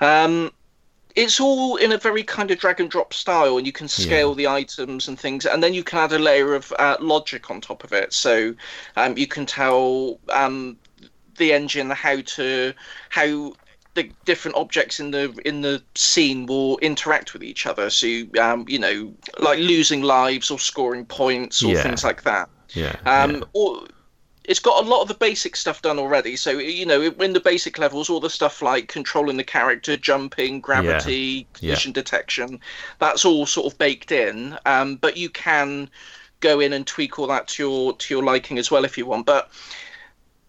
Um, 0.00 0.52
it's 1.14 1.40
all 1.40 1.76
in 1.76 1.92
a 1.92 1.98
very 1.98 2.22
kind 2.22 2.50
of 2.50 2.58
drag 2.58 2.80
and 2.80 2.90
drop 2.90 3.12
style, 3.12 3.58
and 3.58 3.66
you 3.66 3.72
can 3.72 3.88
scale 3.88 4.34
the 4.34 4.48
items 4.48 5.08
and 5.08 5.18
things, 5.18 5.44
and 5.44 5.62
then 5.62 5.74
you 5.74 5.84
can 5.84 5.98
add 5.98 6.12
a 6.12 6.18
layer 6.18 6.54
of 6.54 6.72
uh, 6.78 6.96
logic 7.00 7.50
on 7.50 7.60
top 7.60 7.84
of 7.84 7.92
it. 7.92 8.12
So 8.12 8.54
um, 8.96 9.18
you 9.18 9.26
can 9.26 9.44
tell 9.44 10.18
um, 10.30 10.78
the 11.36 11.52
engine 11.52 11.90
how 11.90 12.20
to 12.20 12.72
how 13.10 13.52
the 13.94 14.10
different 14.24 14.56
objects 14.56 15.00
in 15.00 15.10
the 15.10 15.32
in 15.44 15.60
the 15.60 15.82
scene 15.94 16.46
will 16.46 16.78
interact 16.78 17.32
with 17.32 17.42
each 17.42 17.66
other. 17.66 17.90
So 17.90 18.06
you, 18.06 18.30
um, 18.40 18.64
you 18.68 18.78
know, 18.78 19.12
like 19.38 19.58
losing 19.58 20.02
lives 20.02 20.50
or 20.50 20.58
scoring 20.58 21.04
points 21.04 21.62
or 21.62 21.72
Yeah. 21.72 21.82
things 21.82 22.02
like 22.04 22.22
that. 22.22 22.48
Yeah. 22.74 22.96
Um, 23.06 23.34
yeah. 23.34 23.40
or 23.52 23.86
it's 24.44 24.58
got 24.58 24.84
a 24.84 24.88
lot 24.88 25.02
of 25.02 25.08
the 25.08 25.14
basic 25.14 25.54
stuff 25.54 25.82
done 25.82 25.98
already. 25.98 26.36
So 26.36 26.52
you 26.52 26.86
know, 26.86 27.02
in 27.02 27.32
the 27.32 27.40
basic 27.40 27.78
levels, 27.78 28.08
all 28.10 28.18
the 28.18 28.30
stuff 28.30 28.62
like 28.62 28.88
controlling 28.88 29.36
the 29.36 29.44
character, 29.44 29.96
jumping, 29.96 30.60
gravity, 30.60 31.46
Yeah. 31.60 31.68
collision 31.68 31.92
detection, 31.92 32.60
that's 32.98 33.24
all 33.24 33.46
sort 33.46 33.72
of 33.72 33.78
baked 33.78 34.10
in. 34.10 34.58
Um, 34.66 34.96
but 34.96 35.16
you 35.16 35.28
can 35.30 35.90
go 36.40 36.58
in 36.60 36.72
and 36.72 36.86
tweak 36.86 37.18
all 37.18 37.28
that 37.28 37.46
to 37.48 37.62
your 37.62 37.96
to 37.96 38.14
your 38.14 38.24
liking 38.24 38.58
as 38.58 38.70
well 38.70 38.84
if 38.84 38.96
you 38.98 39.06
want. 39.06 39.26
But 39.26 39.50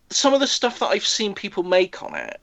some 0.09 0.33
of 0.33 0.39
the 0.39 0.47
stuff 0.47 0.79
that 0.79 0.87
I've 0.87 1.05
seen 1.05 1.35
people 1.35 1.63
make 1.63 2.01
on 2.01 2.15
it, 2.15 2.39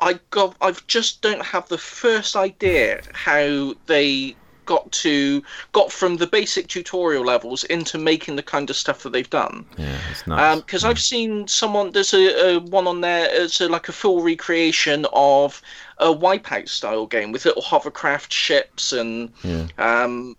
I 0.00 0.18
got 0.30 0.56
I 0.60 0.74
just 0.86 1.22
don't 1.22 1.44
have 1.44 1.68
the 1.68 1.78
first 1.78 2.36
idea 2.36 3.02
how 3.12 3.74
they 3.86 4.36
got 4.68 4.92
to 4.92 5.42
got 5.72 5.90
from 5.90 6.18
the 6.18 6.26
basic 6.26 6.68
tutorial 6.68 7.24
levels 7.24 7.64
into 7.64 7.96
making 7.96 8.36
the 8.36 8.42
kind 8.42 8.68
of 8.68 8.76
stuff 8.76 9.02
that 9.02 9.12
they've 9.12 9.30
done. 9.30 9.64
Yeah, 9.78 9.98
it's 10.10 10.26
nice. 10.26 10.60
Because 10.60 10.84
um, 10.84 10.90
I've 10.90 11.00
seen 11.00 11.48
someone 11.48 11.90
there's 11.92 12.12
a, 12.12 12.56
a 12.56 12.60
one 12.60 12.86
on 12.86 13.00
there. 13.00 13.28
It's 13.30 13.60
a, 13.62 13.68
like 13.68 13.88
a 13.88 13.92
full 13.92 14.22
recreation 14.22 15.06
of 15.14 15.62
a 15.96 16.08
Wipeout 16.08 16.68
style 16.68 17.06
game 17.06 17.32
with 17.32 17.46
little 17.46 17.62
hovercraft 17.62 18.30
ships 18.30 18.92
and 18.92 19.32
yeah. 19.42 19.66
um, 19.78 20.36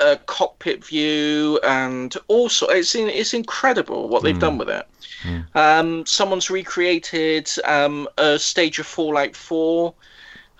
a 0.00 0.16
cockpit 0.26 0.84
view 0.84 1.58
and 1.64 2.14
also 2.28 2.66
it's 2.66 2.94
in, 2.94 3.08
it's 3.08 3.34
incredible 3.34 4.08
what 4.08 4.22
they've 4.22 4.36
Mm. 4.36 4.40
done 4.40 4.58
with 4.58 4.68
it. 4.68 4.86
Mm. 5.22 5.56
Um, 5.56 6.06
someone's 6.06 6.50
recreated 6.50 7.50
um, 7.64 8.08
a 8.18 8.38
stage 8.38 8.78
of 8.78 8.86
Fallout 8.86 9.34
4. 9.34 9.94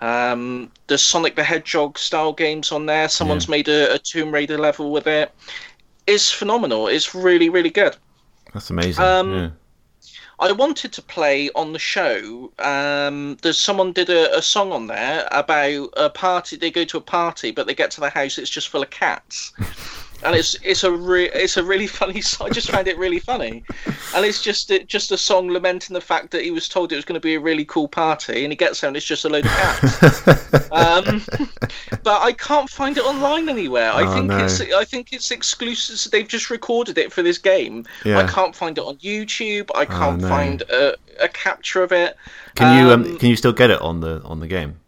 Um, 0.01 0.71
the 0.87 0.97
Sonic 0.97 1.35
the 1.35 1.43
Hedgehog 1.43 1.97
style 1.97 2.31
games 2.33 2.71
on 2.71 2.85
there. 2.85 3.09
Someone's 3.09 3.49
made 3.49 3.67
a, 3.67 3.93
a 3.93 3.99
Tomb 3.99 4.31
Raider 4.31 4.57
level 4.57 4.91
with 4.91 5.07
it. 5.07 5.33
It's 6.07 6.31
phenomenal. 6.31 6.87
It's 6.87 7.13
really 7.13 7.49
really 7.49 7.69
good. 7.69 7.95
That's 8.53 8.69
amazing. 8.69 9.03
Um, 9.03 9.33
yeah. 9.33 9.49
I 10.39 10.53
wanted 10.53 10.93
to 10.93 11.01
play 11.01 11.49
on 11.53 11.73
the 11.73 11.79
show. 11.79 12.51
Um, 12.59 13.37
there's 13.41 13.57
someone 13.57 13.91
did 13.91 14.09
a, 14.09 14.37
a 14.37 14.41
song 14.41 14.71
on 14.71 14.87
there 14.87 15.27
about 15.31 15.89
a 15.97 16.09
party. 16.09 16.55
They 16.55 16.71
go 16.71 16.85
to 16.85 16.97
a 16.97 17.01
party, 17.01 17.51
but 17.51 17.67
they 17.67 17.75
get 17.75 17.91
to 17.91 18.01
the 18.01 18.09
house. 18.09 18.37
It's 18.37 18.49
just 18.49 18.69
full 18.69 18.81
of 18.81 18.89
cats, 18.89 19.51
and 20.23 20.35
it's 20.35 20.55
it's 20.63 20.83
a 20.83 20.91
re- 20.91 21.29
it's 21.33 21.57
a 21.57 21.63
really 21.63 21.87
funny. 21.99 22.21
song. 22.21 22.47
I 22.47 22.51
just 22.51 22.69
found 22.71 22.87
it 22.87 22.97
really 22.97 23.19
funny, 23.19 23.63
and 24.15 24.25
it's 24.25 24.41
just 24.41 24.69
it, 24.71 24.87
just 24.87 25.11
a 25.11 25.17
song 25.17 25.49
lamenting 25.49 25.93
the 25.93 26.01
fact 26.01 26.31
that 26.31 26.43
he 26.43 26.51
was 26.51 26.67
told 26.67 26.91
it 26.91 26.95
was 26.95 27.05
going 27.05 27.19
to 27.19 27.25
be 27.25 27.35
a 27.35 27.39
really 27.39 27.65
cool 27.65 27.87
party, 27.87 28.43
and 28.43 28.51
he 28.51 28.55
gets 28.55 28.81
there 28.81 28.87
and 28.87 28.97
it's 28.97 29.05
just 29.05 29.25
a 29.25 29.29
load 29.29 29.45
of 29.45 29.51
cats. 29.51 30.43
um, 30.71 31.21
but 32.03 32.21
I 32.21 32.33
can't 32.37 32.69
find 32.69 32.97
it 32.97 33.03
online 33.05 33.49
anywhere. 33.49 33.91
I 33.91 34.03
Oh, 34.05 34.13
think 34.13 34.25
no. 34.27 34.37
it's 34.37 34.61
I 34.61 34.85
think 34.85 35.13
it's 35.13 35.31
exclusive. 35.31 36.11
They've 36.11 36.27
just 36.27 36.49
recorded 36.49 36.97
it 36.97 37.11
for 37.11 37.21
this 37.21 37.37
game. 37.37 37.85
I 38.05 38.25
can't 38.27 38.55
find 38.55 38.77
it 38.77 38.83
on 38.83 38.97
YouTube. 38.97 39.69
I 39.75 39.85
can't 39.85 40.21
no. 40.21 40.27
find 40.29 40.61
a, 40.63 40.95
a 41.19 41.27
capture 41.29 41.83
of 41.83 41.91
it. 41.91 42.15
Can 42.55 42.77
you 42.85 42.91
um, 42.91 43.03
um, 43.03 43.17
can 43.17 43.29
you 43.29 43.35
still 43.35 43.53
get 43.53 43.69
it 43.69 43.81
on 43.81 43.99
the 44.01 44.21
on 44.23 44.39
the 44.39 44.47
game? 44.47 44.79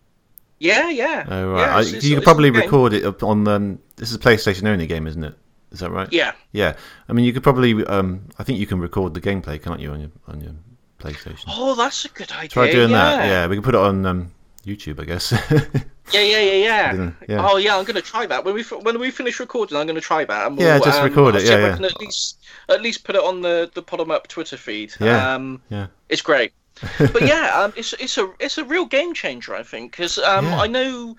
Yeah, 0.59 0.89
yeah. 0.89 1.25
Oh 1.27 1.51
right, 1.53 1.59
Yeah, 1.61 1.75
I, 1.77 1.81
it's- 1.81 2.03
you 2.03 2.15
could 2.15 2.23
probably 2.23 2.51
record 2.51 2.93
it 2.93 3.23
on. 3.23 3.47
Um, 3.47 3.79
this 4.01 4.10
is 4.10 4.15
a 4.15 4.20
PlayStation 4.20 4.67
only 4.67 4.88
game, 4.88 5.05
isn't 5.05 5.24
it? 5.24 5.36
Is 5.72 5.79
that 5.79 5.91
right? 5.91 6.12
Yeah, 6.12 6.31
Yeah. 6.53 6.75
I 7.08 7.13
mean, 7.13 7.24
you 7.24 7.31
could 7.31 7.43
probably. 7.43 7.86
Um, 7.86 8.27
I 8.39 8.43
think 8.43 8.58
you 8.58 8.65
can 8.65 8.79
record 8.79 9.13
the 9.13 9.22
gameplay, 9.22 9.62
can't 9.62 9.79
you, 9.79 9.91
on 9.91 10.00
your 10.01 10.10
on 10.27 10.41
your 10.41 10.53
PlayStation? 11.00 11.46
Oh, 11.48 11.75
that's 11.75 12.03
a 12.05 12.10
good 12.10 12.31
idea. 12.31 12.50
Try 12.50 12.72
doing 12.72 12.89
yeah. 12.89 12.98
that. 12.98 13.27
Yeah, 13.27 13.48
we 13.48 13.55
can 13.55 13.63
put 13.63 13.75
it 13.75 13.79
on 13.79 14.03
um, 14.08 14.31
YouTube, 14.65 15.00
I 15.00 15.05
guess. 15.05 15.31
Yeah, 16.12 16.24
yeah, 16.24 16.39
yeah, 16.39 16.53
yeah. 16.55 17.12
Yeah. 17.29 17.48
Oh, 17.48 17.55
yeah. 17.55 17.77
I'm 17.77 17.86
going 17.86 17.96
to 17.96 18.01
try 18.01 18.25
that 18.25 18.43
when 18.43 18.53
we 18.53 18.63
when 18.63 19.00
we 19.00 19.12
finish 19.12 19.39
recording. 19.39 19.77
I'm 19.77 19.86
going 19.86 19.96
to 19.96 20.01
try 20.01 20.25
that. 20.25 20.48
And 20.48 20.60
Yeah, 20.60 20.74
we'll, 20.74 20.84
just 20.84 21.00
um, 21.00 21.08
record 21.08 21.36
it, 21.36 21.46
yeah, 21.46 21.55
I 21.55 21.60
yeah. 21.60 21.75
can 21.75 21.86
at 21.86 21.98
least 22.01 22.38
at 22.67 22.81
least 22.81 23.05
put 23.05 23.15
it 23.15 23.24
on 23.24 23.39
the 23.39 23.72
the 23.74 23.81
Bottom 23.81 24.12
Up 24.12 24.27
Twitter 24.27 24.58
feed. 24.58 24.93
Yeah. 25.00 25.36
Um, 25.36 25.62
yeah. 25.70 25.88
it's 26.10 26.22
great. 26.22 26.51
but 26.98 27.22
yeah, 27.22 27.51
um, 27.55 27.72
it's 27.77 27.93
it's 27.93 28.17
a 28.17 28.29
it's 28.41 28.58
a 28.58 28.65
real 28.65 28.86
game 28.86 29.13
changer, 29.13 29.55
I 29.55 29.63
think, 29.63 29.91
because 29.91 30.17
um, 30.17 30.48
Yeah. 30.48 30.60
I 30.60 30.67
know 30.67 31.15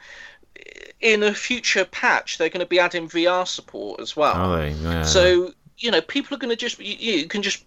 in 1.00 1.22
a 1.22 1.34
future 1.34 1.84
patch 1.84 2.38
they're 2.38 2.48
going 2.48 2.60
to 2.60 2.66
be 2.66 2.78
adding 2.78 3.08
VR 3.08 3.46
support 3.46 4.00
as 4.00 4.16
well. 4.16 4.34
Are 4.34 4.56
they? 4.58 4.70
Yeah. 4.72 5.02
So 5.02 5.52
you 5.78 5.90
know, 5.90 6.00
people 6.00 6.34
are 6.36 6.38
going 6.38 6.50
to 6.50 6.56
just 6.56 6.78
you, 6.78 6.94
you 7.20 7.26
can 7.28 7.42
just. 7.42 7.64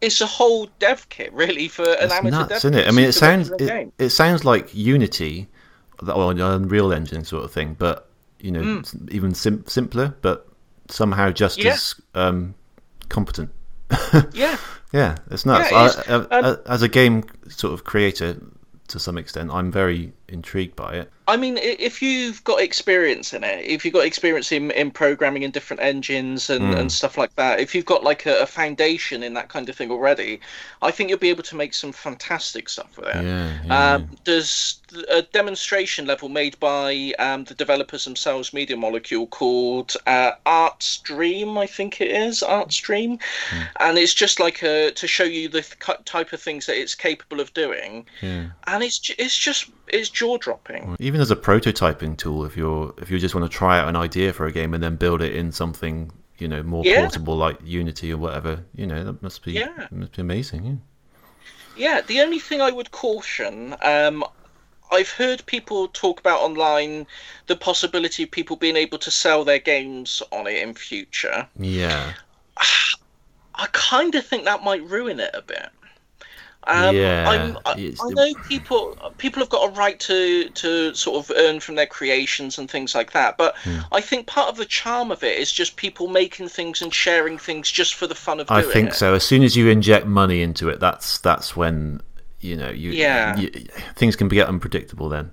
It's 0.00 0.20
a 0.20 0.26
whole 0.26 0.68
dev 0.78 1.08
kit, 1.08 1.32
really, 1.32 1.66
for 1.66 1.82
an 1.82 1.96
it's 2.02 2.12
amateur 2.14 2.30
nuts, 2.38 2.48
dev 2.50 2.56
isn't 2.58 2.72
kit 2.74 2.82
it? 2.82 2.88
I 2.88 2.90
mean, 2.92 3.06
it 3.06 3.12
sounds 3.12 3.50
it, 3.58 3.92
it 3.98 4.10
sounds 4.10 4.44
like 4.44 4.72
Unity, 4.72 5.48
or 6.00 6.30
Unreal 6.32 6.92
Engine 6.92 7.24
sort 7.24 7.44
of 7.44 7.50
thing, 7.52 7.74
but 7.78 8.08
you 8.38 8.52
know, 8.52 8.60
Mm. 8.60 9.10
even 9.10 9.34
sim- 9.34 9.64
simpler, 9.66 10.14
but 10.22 10.46
somehow 10.88 11.30
just 11.32 11.58
Yeah. 11.58 11.72
as 11.72 11.96
um, 12.14 12.54
competent. 13.08 13.50
Yeah, 14.32 14.56
Yeah, 14.92 15.16
it's 15.32 15.44
nuts. 15.44 15.70
Yeah, 15.72 15.82
it 15.84 15.86
is. 15.86 15.96
I, 15.96 16.12
uh, 16.12 16.26
Um, 16.52 16.58
as 16.66 16.82
a 16.82 16.88
game 16.88 17.24
sort 17.48 17.74
of 17.74 17.82
creator, 17.82 18.36
to 18.86 18.98
some 19.00 19.18
extent, 19.18 19.50
I'm 19.52 19.72
very 19.72 20.12
intrigued 20.28 20.76
by 20.76 20.94
it. 20.94 21.10
I 21.26 21.36
mean, 21.36 21.58
if 21.58 22.00
you've 22.00 22.42
got 22.44 22.60
experience 22.62 23.34
in 23.34 23.44
it, 23.44 23.64
if 23.66 23.84
you've 23.84 23.92
got 23.92 24.06
experience 24.06 24.50
in, 24.50 24.70
in 24.70 24.90
programming 24.90 25.42
in 25.42 25.50
different 25.50 25.82
engines 25.82 26.48
and, 26.48 26.62
Mm. 26.74 26.78
and 26.78 26.92
stuff 26.92 27.18
like 27.18 27.34
that, 27.36 27.60
if 27.60 27.74
you've 27.74 27.84
got 27.84 28.02
like 28.02 28.24
a, 28.24 28.40
a 28.40 28.46
foundation 28.46 29.22
in 29.22 29.34
that 29.34 29.48
kind 29.50 29.68
of 29.68 29.76
thing 29.76 29.90
already, 29.90 30.40
I 30.80 30.90
think 30.90 31.10
you'll 31.10 31.18
be 31.18 31.28
able 31.28 31.42
to 31.44 31.54
make 31.56 31.74
some 31.74 31.92
fantastic 31.92 32.68
stuff 32.70 32.96
with 32.96 33.08
it. 33.08 33.22
Yeah, 33.24 33.58
yeah. 33.66 33.94
Um, 33.94 34.10
there's 34.24 34.80
a 35.10 35.20
demonstration 35.20 36.06
level 36.06 36.30
made 36.30 36.58
by 36.60 37.12
um, 37.18 37.44
the 37.44 37.54
developers 37.54 38.04
themselves, 38.06 38.54
Media 38.54 38.76
Molecule, 38.76 39.26
called 39.26 39.94
uh, 40.06 40.32
Art's 40.46 40.96
Dream, 40.98 41.58
I 41.58 41.66
think 41.66 42.00
it 42.00 42.10
is 42.10 42.42
Art's 42.42 42.78
Dream, 42.78 43.18
Hmm. 43.50 43.62
and 43.80 43.98
it's 43.98 44.14
just 44.14 44.40
like 44.40 44.62
a, 44.62 44.92
to 44.92 45.06
show 45.06 45.24
you 45.24 45.50
the 45.50 45.60
th- 45.60 45.98
type 46.06 46.32
of 46.32 46.40
things 46.40 46.64
that 46.66 46.76
it's 46.80 46.94
capable 46.94 47.40
of 47.40 47.52
doing, 47.52 48.06
yeah. 48.22 48.46
and 48.66 48.82
it's 48.82 49.10
it's 49.18 49.36
just 49.36 49.66
it's 49.92 50.08
jaw 50.10 50.36
dropping. 50.38 50.96
Even 50.98 51.20
as 51.20 51.30
a 51.30 51.36
prototyping 51.36 52.16
tool, 52.16 52.44
if 52.44 52.56
you're 52.56 52.94
if 52.98 53.10
you 53.10 53.18
just 53.18 53.34
want 53.34 53.50
to 53.50 53.56
try 53.56 53.78
out 53.78 53.88
an 53.88 53.96
idea 53.96 54.32
for 54.32 54.46
a 54.46 54.52
game 54.52 54.74
and 54.74 54.82
then 54.82 54.96
build 54.96 55.22
it 55.22 55.34
in 55.34 55.52
something 55.52 56.10
you 56.38 56.46
know 56.48 56.62
more 56.62 56.84
Yeah. 56.84 57.00
portable 57.00 57.36
like 57.36 57.58
Unity 57.64 58.12
or 58.12 58.16
whatever, 58.16 58.64
you 58.74 58.86
know 58.86 59.04
that 59.04 59.22
must 59.22 59.44
be 59.44 59.52
Yeah. 59.52 59.88
must 59.90 60.12
be 60.12 60.22
amazing. 60.22 60.64
Yeah. 60.64 60.74
Yeah, 61.76 62.00
the 62.00 62.20
only 62.20 62.40
thing 62.40 62.60
I 62.60 62.70
would 62.72 62.90
caution, 62.90 63.76
um, 63.82 64.24
I've 64.90 65.10
heard 65.10 65.44
people 65.46 65.86
talk 65.88 66.18
about 66.18 66.40
online 66.40 67.06
the 67.46 67.54
possibility 67.56 68.24
of 68.24 68.30
people 68.32 68.56
being 68.56 68.74
able 68.74 68.98
to 68.98 69.10
sell 69.10 69.44
their 69.44 69.60
games 69.60 70.22
on 70.32 70.46
it 70.48 70.60
in 70.62 70.74
future. 70.74 71.46
Yeah. 71.58 72.14
I 73.54 73.66
kind 73.72 74.14
of 74.14 74.24
think 74.24 74.44
that 74.44 74.62
might 74.62 74.82
ruin 74.84 75.18
it 75.20 75.30
a 75.34 75.42
bit. 75.42 75.68
Um, 76.64 76.94
Yeah, 76.96 77.24
I'm, 77.28 77.58
I, 77.64 77.94
I 78.02 78.08
know 78.10 78.34
people 78.48 78.96
people 79.16 79.40
have 79.40 79.48
got 79.48 79.70
a 79.70 79.72
right 79.72 79.98
to, 80.00 80.48
to 80.50 80.94
sort 80.94 81.24
of 81.24 81.36
earn 81.36 81.60
from 81.60 81.76
their 81.76 81.86
creations 81.86 82.58
and 82.58 82.70
things 82.70 82.94
like 82.94 83.12
that, 83.12 83.38
but 83.38 83.56
Hmm. 83.58 83.78
I 83.92 84.00
think 84.00 84.26
part 84.26 84.48
of 84.48 84.56
the 84.56 84.64
charm 84.66 85.10
of 85.10 85.22
it 85.22 85.38
is 85.38 85.50
just 85.52 85.76
people 85.76 86.08
making 86.08 86.48
things 86.48 86.82
and 86.82 86.92
sharing 86.92 87.38
things 87.38 87.70
just 87.70 87.94
for 87.94 88.06
the 88.06 88.14
fun 88.14 88.40
of 88.40 88.48
doing 88.48 88.60
it. 88.60 88.66
I 88.68 88.72
think 88.72 88.88
it. 88.90 88.94
so. 88.94 89.14
As 89.14 89.24
soon 89.24 89.42
as 89.42 89.56
you 89.56 89.68
inject 89.68 90.06
money 90.06 90.42
into 90.42 90.68
it, 90.68 90.80
that's 90.80 91.18
that's 91.18 91.56
when 91.56 92.00
you 92.40 92.56
know 92.56 92.70
you, 92.70 92.90
Yeah. 92.90 93.36
you 93.36 93.48
things 93.96 94.14
can 94.16 94.28
get 94.28 94.48
unpredictable. 94.48 95.08
Then, 95.08 95.32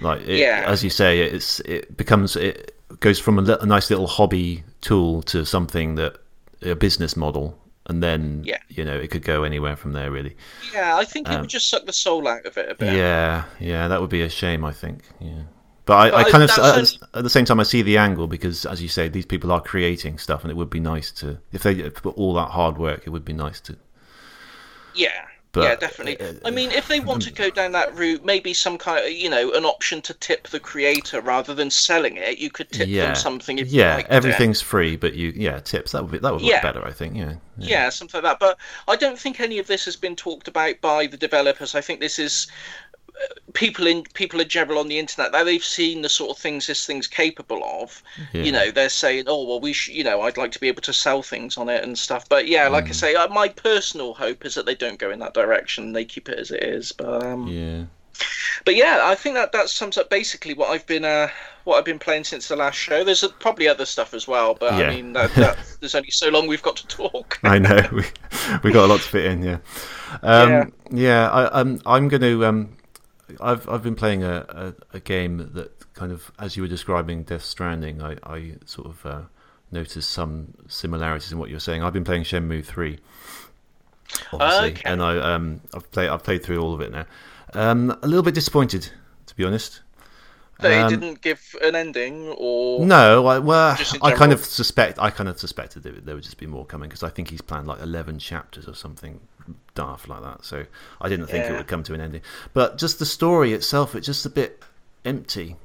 like 0.00 0.22
it, 0.22 0.38
Yeah. 0.40 0.64
as 0.66 0.82
you 0.82 0.90
say, 0.90 1.20
it's 1.20 1.60
it 1.60 1.96
becomes 1.96 2.34
it 2.34 2.74
goes 3.00 3.18
from 3.18 3.38
a, 3.38 3.42
li- 3.42 3.56
a 3.60 3.66
nice 3.66 3.88
little 3.88 4.06
hobby 4.06 4.64
tool 4.80 5.22
to 5.22 5.44
something 5.44 5.94
that 5.94 6.16
a 6.62 6.74
business 6.74 7.16
model, 7.16 7.58
and 7.86 8.02
then 8.02 8.42
Yeah. 8.44 8.58
you 8.68 8.84
know 8.84 8.96
it 8.96 9.10
could 9.10 9.22
go 9.24 9.42
anywhere 9.44 9.76
from 9.76 9.92
there. 9.92 10.10
Really, 10.10 10.36
Yeah, 10.72 10.96
I 10.96 11.04
think 11.04 11.28
it 11.28 11.34
Um, 11.34 11.40
would 11.42 11.50
just 11.50 11.68
suck 11.68 11.84
the 11.86 11.92
soul 11.92 12.26
out 12.28 12.46
of 12.46 12.56
it 12.56 12.70
a 12.70 12.74
bit. 12.74 12.94
yeah, 12.94 13.44
yeah, 13.60 13.88
that 13.88 14.00
would 14.00 14.10
be 14.10 14.22
a 14.22 14.28
shame. 14.28 14.64
I 14.64 14.72
think, 14.72 15.02
yeah. 15.20 15.42
But 15.84 15.94
I, 15.94 16.10
But 16.10 16.16
I 16.16 16.20
I- 16.20 16.30
kind 16.30 16.44
of, 16.44 16.50
at, 16.50 16.58
only- 16.60 16.88
at 17.14 17.24
the 17.24 17.30
same 17.30 17.44
time, 17.44 17.58
I 17.58 17.64
see 17.64 17.82
the 17.82 17.98
angle 17.98 18.28
because, 18.28 18.64
as 18.66 18.80
you 18.80 18.88
say, 18.88 19.08
these 19.08 19.26
people 19.26 19.50
are 19.50 19.60
creating 19.60 20.18
stuff, 20.18 20.42
and 20.42 20.50
it 20.50 20.54
would 20.54 20.70
be 20.70 20.78
nice 20.78 21.10
to, 21.12 21.38
if 21.52 21.64
they 21.64 21.74
put 21.90 22.16
all 22.16 22.34
that 22.34 22.50
hard 22.50 22.78
work, 22.78 23.02
it 23.04 23.10
would 23.10 23.24
be 23.24 23.32
nice 23.32 23.60
to 23.62 23.76
Yeah. 24.94 25.10
But, 25.52 25.62
yeah, 25.62 25.76
definitely. 25.76 26.18
uh, 26.20 26.32
I 26.44 26.50
mean, 26.50 26.72
if 26.72 26.88
they 26.88 27.00
want 27.00 27.22
to 27.22 27.30
go 27.30 27.50
down 27.50 27.72
that 27.72 27.94
route, 27.94 28.24
maybe 28.24 28.54
some 28.54 28.78
kind 28.78 29.04
of, 29.04 29.10
you 29.12 29.28
know, 29.30 29.52
an 29.52 29.64
option 29.64 30.02
to 30.02 30.14
tip 30.14 30.48
the 30.48 30.60
creator 30.60 31.20
rather 31.20 31.54
than 31.54 31.70
selling 31.70 32.16
it. 32.16 32.38
You 32.38 32.50
could 32.50 32.70
tip 32.72 32.88
yeah, 32.88 33.04
them 33.04 33.14
something 33.14 33.58
if 33.58 33.74
you 33.74 33.82
yeah, 33.82 33.86
liked 33.86 34.16
it. 34.16 34.16
everything's 34.16 34.60
free, 34.60 34.96
but 34.96 35.14
you, 35.14 35.32
yeah, 35.36 35.60
tips 35.60 35.92
that 35.92 36.02
would 36.02 36.12
be 36.12 36.18
that 36.18 36.32
would 36.32 36.42
Yeah. 36.42 36.54
look 36.54 36.60
better, 36.60 36.84
I 36.86 36.92
think. 36.92 37.16
Yeah, 37.16 37.34
Yeah, 37.56 37.90
something 37.90 38.22
like 38.22 38.38
that. 38.38 38.40
But 38.40 38.58
I 38.88 38.96
don't 38.96 39.18
think 39.18 39.38
any 39.40 39.58
of 39.58 39.66
this 39.66 39.84
has 39.84 39.96
been 39.96 40.16
talked 40.16 40.48
about 40.48 40.80
by 40.80 41.06
the 41.06 41.16
developers. 41.16 41.74
I 41.74 41.80
think 41.80 42.00
this 42.00 42.18
is 42.18 42.46
people 43.54 43.86
in 43.86 44.02
people 44.14 44.40
in 44.40 44.48
general 44.48 44.78
on 44.78 44.88
the 44.88 44.98
internet. 44.98 45.32
Now 45.32 45.44
they've 45.44 45.62
seen 45.62 46.02
the 46.02 46.08
sort 46.08 46.30
of 46.30 46.38
things 46.42 46.66
this 46.66 46.86
thing's 46.86 47.06
capable 47.06 47.62
of. 47.64 48.02
Yeah. 48.32 48.42
You 48.42 48.52
know, 48.52 48.70
they're 48.70 48.88
saying, 48.88 49.24
"Oh, 49.26 49.44
well, 49.46 49.60
we, 49.60 49.72
sh- 49.72 49.90
you 49.90 50.04
know, 50.04 50.22
I'd 50.22 50.36
like 50.36 50.52
to 50.52 50.58
be 50.60 50.68
able 50.68 50.82
to 50.82 50.92
sell 50.92 51.22
things 51.22 51.56
on 51.56 51.68
it 51.68 51.84
and 51.84 51.98
stuff." 51.98 52.28
But 52.28 52.48
yeah, 52.48 52.68
like 52.68 52.84
Mm. 52.86 52.88
I 52.88 52.92
say, 52.92 53.14
uh, 53.14 53.28
my 53.28 53.48
personal 53.48 54.14
hope 54.14 54.44
is 54.44 54.54
that 54.54 54.66
they 54.66 54.74
don't 54.74 54.98
go 54.98 55.10
in 55.10 55.18
that 55.20 55.34
direction. 55.34 55.92
They 55.92 56.04
keep 56.04 56.28
it 56.28 56.38
as 56.38 56.50
it 56.50 56.62
is. 56.64 56.92
But 56.92 57.22
um, 57.24 57.46
yeah. 57.46 57.84
but 58.64 58.74
yeah, 58.76 59.00
I 59.04 59.14
think 59.14 59.34
that 59.36 59.52
that 59.52 59.68
sums 59.68 59.98
up 59.98 60.08
basically 60.10 60.54
what 60.54 60.70
I've 60.70 60.86
been 60.86 61.04
uh, 61.04 61.28
what 61.64 61.76
I've 61.78 61.84
been 61.84 61.98
playing 61.98 62.24
since 62.24 62.48
the 62.48 62.56
last 62.56 62.76
show. 62.76 63.04
There's 63.04 63.22
uh, 63.22 63.28
probably 63.38 63.68
other 63.68 63.84
stuff 63.86 64.14
as 64.14 64.26
well, 64.26 64.54
but 64.54 64.74
Yeah. 64.74 64.88
I 64.88 64.94
mean, 64.94 65.12
that, 65.12 65.32
that, 65.34 65.58
there's 65.80 65.94
only 65.94 66.10
so 66.10 66.28
long 66.30 66.46
we've 66.48 66.62
got 66.62 66.76
to 66.76 66.86
talk. 66.88 67.38
I 67.44 67.58
know 67.58 67.86
we 67.92 68.04
we 68.64 68.72
got 68.72 68.86
a 68.86 68.88
lot 68.88 69.00
to 69.00 69.08
fit 69.08 69.26
in. 69.26 69.42
Yeah, 69.44 69.58
um, 70.22 70.72
yeah. 70.90 71.30
I, 71.30 71.60
I'm 71.60 71.80
I'm 71.86 72.08
going 72.08 72.22
to. 72.22 72.46
Um, 72.46 72.76
I've 73.40 73.68
I've 73.68 73.82
been 73.82 73.94
playing 73.94 74.22
a, 74.24 74.44
a, 74.92 74.96
a 74.96 75.00
game 75.00 75.50
that 75.54 75.92
kind 75.94 76.12
of, 76.12 76.30
as 76.38 76.56
you 76.56 76.62
were 76.62 76.68
describing 76.68 77.22
Death 77.24 77.44
Stranding, 77.44 78.02
I, 78.02 78.16
I 78.24 78.54
sort 78.64 78.88
of 78.88 79.06
uh, 79.06 79.22
noticed 79.70 80.10
some 80.10 80.54
similarities 80.68 81.32
in 81.32 81.38
what 81.38 81.50
you're 81.50 81.60
saying. 81.60 81.82
I've 81.82 81.92
been 81.92 82.04
playing 82.04 82.24
Shenmue 82.24 82.64
three, 82.64 82.98
obviously, 84.32 84.72
Okay. 84.72 84.82
and 84.84 85.02
I 85.02 85.18
um 85.34 85.60
I've 85.74 85.90
played 85.90 86.08
I've 86.08 86.22
played 86.22 86.42
through 86.42 86.58
all 86.60 86.74
of 86.74 86.80
it 86.80 86.90
now. 86.90 87.06
Um, 87.54 87.90
a 88.02 88.06
little 88.06 88.22
bit 88.22 88.34
disappointed, 88.34 88.90
to 89.26 89.36
be 89.36 89.44
honest. 89.44 89.80
They 90.60 90.80
Um, 90.80 90.88
didn't 90.88 91.22
give 91.22 91.56
an 91.62 91.74
ending, 91.74 92.28
or 92.38 92.86
No, 92.86 93.26
I, 93.26 93.38
well, 93.40 93.76
I 94.02 94.12
kind 94.12 94.32
of 94.32 94.44
suspect. 94.44 94.98
I 94.98 95.10
kind 95.10 95.28
of 95.28 95.38
suspected 95.40 95.82
there, 95.82 95.92
there 95.92 96.14
would 96.14 96.24
just 96.24 96.38
be 96.38 96.46
more 96.46 96.64
coming 96.64 96.88
because 96.88 97.02
I 97.02 97.08
think 97.08 97.30
he's 97.30 97.40
planned 97.42 97.66
like 97.66 97.80
eleven 97.80 98.18
chapters 98.18 98.68
or 98.68 98.74
something 98.74 99.20
daft 99.74 100.08
like 100.08 100.22
that. 100.22 100.44
So 100.44 100.64
I 101.00 101.08
didn't 101.08 101.26
think 101.26 101.46
it 101.46 101.52
would 101.52 101.66
come 101.66 101.82
to 101.84 101.94
an 101.94 102.00
ending. 102.00 102.22
But 102.52 102.78
just 102.78 102.98
the 102.98 103.06
story 103.06 103.52
itself, 103.52 103.94
it's 103.94 104.06
just 104.06 104.26
a 104.26 104.30
bit 104.30 104.62
empty, 105.04 105.56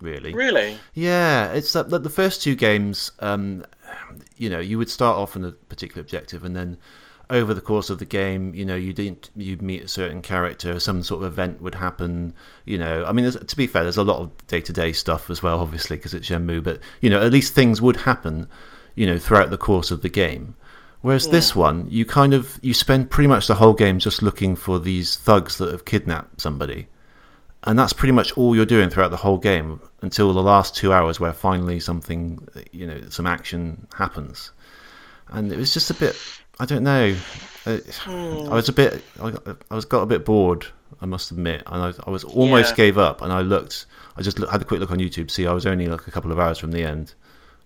really. 0.00 0.32
really, 0.32 0.78
Yeah, 0.94 1.52
it's 1.52 1.72
that 1.72 1.90
that 1.90 2.02
the 2.02 2.10
first 2.10 2.42
two 2.42 2.54
games, 2.54 3.12
um, 3.20 3.64
you 4.36 4.50
know, 4.50 4.60
you 4.60 4.78
would 4.78 4.90
start 4.90 5.16
off 5.16 5.36
on 5.36 5.44
a 5.44 5.52
particular 5.52 6.00
objective, 6.00 6.44
and 6.44 6.54
then 6.54 6.78
over 7.30 7.54
the 7.54 7.60
course 7.60 7.90
of 7.90 7.98
the 7.98 8.04
game, 8.04 8.54
you 8.54 8.64
know, 8.64 8.74
you 8.74 8.92
didn't 8.92 9.30
you'd 9.36 9.62
meet 9.62 9.84
a 9.84 9.88
certain 9.88 10.20
character, 10.20 10.80
some 10.80 11.02
sort 11.02 11.22
of 11.22 11.32
event 11.32 11.62
would 11.62 11.76
happen. 11.76 12.34
You 12.64 12.78
know, 12.78 13.04
I 13.04 13.12
mean, 13.12 13.30
to 13.30 13.56
be 13.56 13.66
fair, 13.68 13.84
there's 13.84 13.96
a 13.96 14.04
lot 14.04 14.20
of 14.20 14.46
day 14.48 14.60
to 14.60 14.72
day 14.72 14.92
stuff 14.92 15.30
as 15.30 15.42
well, 15.42 15.60
obviously, 15.60 15.96
because 15.96 16.12
it's 16.12 16.28
Shenmue. 16.28 16.62
But 16.62 16.80
you 17.00 17.08
know, 17.08 17.22
at 17.22 17.32
least 17.32 17.54
things 17.54 17.80
would 17.80 17.96
happen, 17.96 18.48
you 18.96 19.06
know, 19.06 19.18
throughout 19.18 19.50
the 19.50 19.58
course 19.58 19.90
of 19.90 20.02
the 20.02 20.08
game. 20.08 20.56
Whereas 21.02 21.28
this 21.28 21.56
one, 21.56 21.86
you 21.88 22.04
kind 22.04 22.34
of 22.34 22.58
you 22.62 22.74
spend 22.74 23.10
pretty 23.10 23.28
much 23.28 23.46
the 23.46 23.54
whole 23.54 23.72
game 23.72 23.98
just 23.98 24.22
looking 24.22 24.54
for 24.54 24.78
these 24.78 25.16
thugs 25.16 25.56
that 25.58 25.70
have 25.72 25.84
kidnapped 25.86 26.40
somebody. 26.40 26.88
And 27.64 27.78
that's 27.78 27.92
pretty 27.92 28.12
much 28.12 28.32
all 28.32 28.54
you're 28.56 28.66
doing 28.66 28.90
throughout 28.90 29.10
the 29.10 29.16
whole 29.18 29.38
game 29.38 29.80
until 30.02 30.32
the 30.32 30.42
last 30.42 30.74
two 30.76 30.92
hours 30.92 31.18
where 31.20 31.32
finally 31.32 31.80
something 31.80 32.46
you 32.72 32.86
know 32.86 33.00
some 33.08 33.26
action 33.26 33.86
happens. 33.94 34.52
And 35.28 35.52
it 35.52 35.58
was 35.58 35.72
just 35.72 35.90
a 35.90 35.94
bit 35.94 36.16
i 36.58 36.66
don't 36.66 36.82
know. 36.82 37.14
I 37.66 38.54
was 38.54 38.68
a 38.68 38.72
bit 38.72 39.02
I, 39.22 39.32
I 39.70 39.74
was 39.74 39.84
got 39.84 40.02
a 40.02 40.06
bit 40.06 40.24
bored 40.24 40.66
i 41.00 41.06
must 41.06 41.30
admit. 41.30 41.62
And 41.66 41.82
i, 41.82 41.92
I 42.06 42.10
was 42.10 42.24
almost 42.24 42.70
Yeah. 42.72 42.76
gave 42.76 42.98
up 42.98 43.22
and 43.22 43.32
i 43.32 43.40
looked 43.40 43.86
i 44.16 44.22
just 44.22 44.38
look, 44.38 44.50
had 44.50 44.60
a 44.60 44.64
quick 44.64 44.80
look 44.80 44.90
on 44.90 44.98
youtube 44.98 45.30
see 45.30 45.46
i 45.46 45.52
was 45.52 45.64
only 45.66 45.86
like 45.88 46.06
a 46.06 46.10
couple 46.10 46.32
of 46.32 46.38
hours 46.38 46.58
from 46.58 46.72
the 46.72 46.82
end 46.82 47.14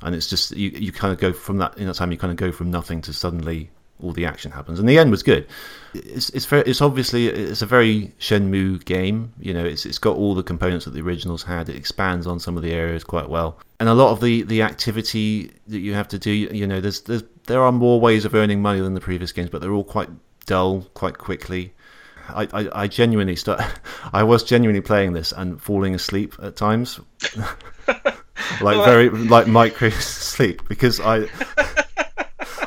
and 0.05 0.15
it's 0.15 0.29
just 0.29 0.53
you, 0.53 0.71
you 0.71 0.93
kind 0.93 1.13
of 1.13 1.19
go 1.19 1.33
from 1.33 1.59
that 1.59 1.77
in 1.77 1.87
that 1.87 1.95
time 1.95 2.13
you 2.13 2.19
kind 2.19 2.31
of 2.31 2.37
go 2.37 2.53
from 2.53 2.71
nothing 2.71 3.01
to 3.03 3.13
suddenly 3.13 3.71
all 4.01 4.13
the 4.13 4.27
action 4.27 4.51
happens. 4.51 4.79
And 4.79 4.89
the 4.89 4.99
end 4.99 5.11
was 5.11 5.23
good. 5.23 5.47
It's 5.95 6.29
it's 6.31 6.45
very 6.45 6.63
it's 6.65 6.81
obviously 6.81 7.29
it's 7.29 7.63
a 7.63 7.67
very 7.67 8.13
Shenmue 8.19 8.85
game 8.85 9.33
you 9.39 9.55
know 9.55 9.65
it's 9.65 9.87
it's 9.87 9.99
got 9.99 10.17
all 10.17 10.35
the 10.35 10.43
components 10.43 10.85
that 10.85 10.93
the 10.93 11.01
originals 11.01 11.43
had. 11.43 11.69
It 11.69 11.77
expands 11.77 12.27
on 12.27 12.39
some 12.39 12.57
of 12.57 12.63
the 12.63 12.73
areas 12.73 13.03
quite 13.03 13.29
well. 13.29 13.59
And 13.81 13.89
a 13.89 13.95
lot 13.95 14.13
of 14.13 14.21
the 14.21 14.43
the 14.43 14.63
activity 14.63 15.53
that 15.69 15.79
you 15.79 15.95
have 15.95 16.09
to 16.09 16.19
do 16.19 16.31
you 16.31 16.67
know 16.67 16.81
there's 16.81 17.01
there's 17.03 17.25
there 17.47 17.63
are 17.63 17.73
more 17.73 18.01
ways 18.01 18.25
of 18.25 18.35
earning 18.35 18.61
money 18.61 18.81
than 18.81 18.95
the 18.95 19.01
previous 19.01 19.33
games 19.33 19.51
but 19.51 19.61
they're 19.61 19.73
all 19.73 19.85
quite 19.85 20.11
dull 20.47 20.83
quite 20.95 21.19
quickly. 21.19 21.73
I, 22.27 22.49
I, 22.55 22.83
I 22.83 22.89
genuinely 22.89 23.37
start 23.37 23.63
I 24.13 24.23
was 24.23 24.45
genuinely 24.45 24.81
playing 24.81 25.13
this 25.13 25.33
and 25.33 25.61
falling 25.61 25.95
asleep 25.95 26.35
at 26.43 26.57
times 26.57 27.01
like 28.61 28.85
very 28.85 29.09
like 29.11 29.47
micro 29.47 29.89
sleep 30.01 30.69
because 30.69 31.01
I 31.01 31.27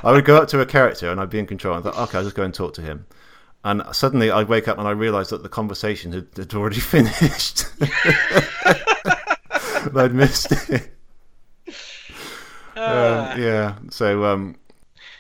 I 0.04 0.12
would 0.12 0.26
go 0.26 0.38
up 0.38 0.48
to 0.50 0.62
a 0.62 0.66
character 0.66 1.10
and 1.10 1.20
I'd 1.20 1.30
be 1.30 1.40
in 1.40 1.48
control 1.48 1.76
and 1.76 1.86
I 1.86 1.92
thought, 1.92 2.10
okay, 2.10 2.18
I'll 2.20 2.24
just 2.24 2.36
go 2.36 2.44
and 2.44 2.54
talk 2.54 2.74
to 2.76 2.82
him. 2.82 3.06
And 3.64 3.84
suddenly 3.92 4.32
I'd 4.32 4.48
wake 4.48 4.68
up 4.68 4.78
and 4.78 4.88
I 4.88 4.92
realised 4.92 5.32
that 5.32 5.44
the 5.44 5.50
conversation 5.50 6.14
had, 6.14 6.28
had 6.38 6.54
already 6.54 6.80
finished. 6.94 7.66
I'd 9.96 10.14
missed 10.14 10.52
it. 10.70 10.94
Um, 12.76 13.42
yeah. 13.42 13.76
So, 13.90 14.24
um, 14.26 14.56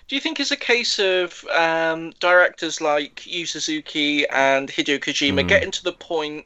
do 0.07 0.15
you 0.15 0.21
think 0.21 0.39
it's 0.39 0.51
a 0.51 0.55
case 0.57 0.99
of 0.99 1.43
um, 1.57 2.11
directors 2.19 2.79
like 2.79 3.25
Yu 3.25 3.45
Suzuki 3.45 4.27
and 4.29 4.69
Hideo 4.69 4.99
Kojima 4.99 5.41
Hmm. 5.41 5.47
getting 5.47 5.71
to 5.71 5.83
the 5.83 5.91
point? 5.93 6.45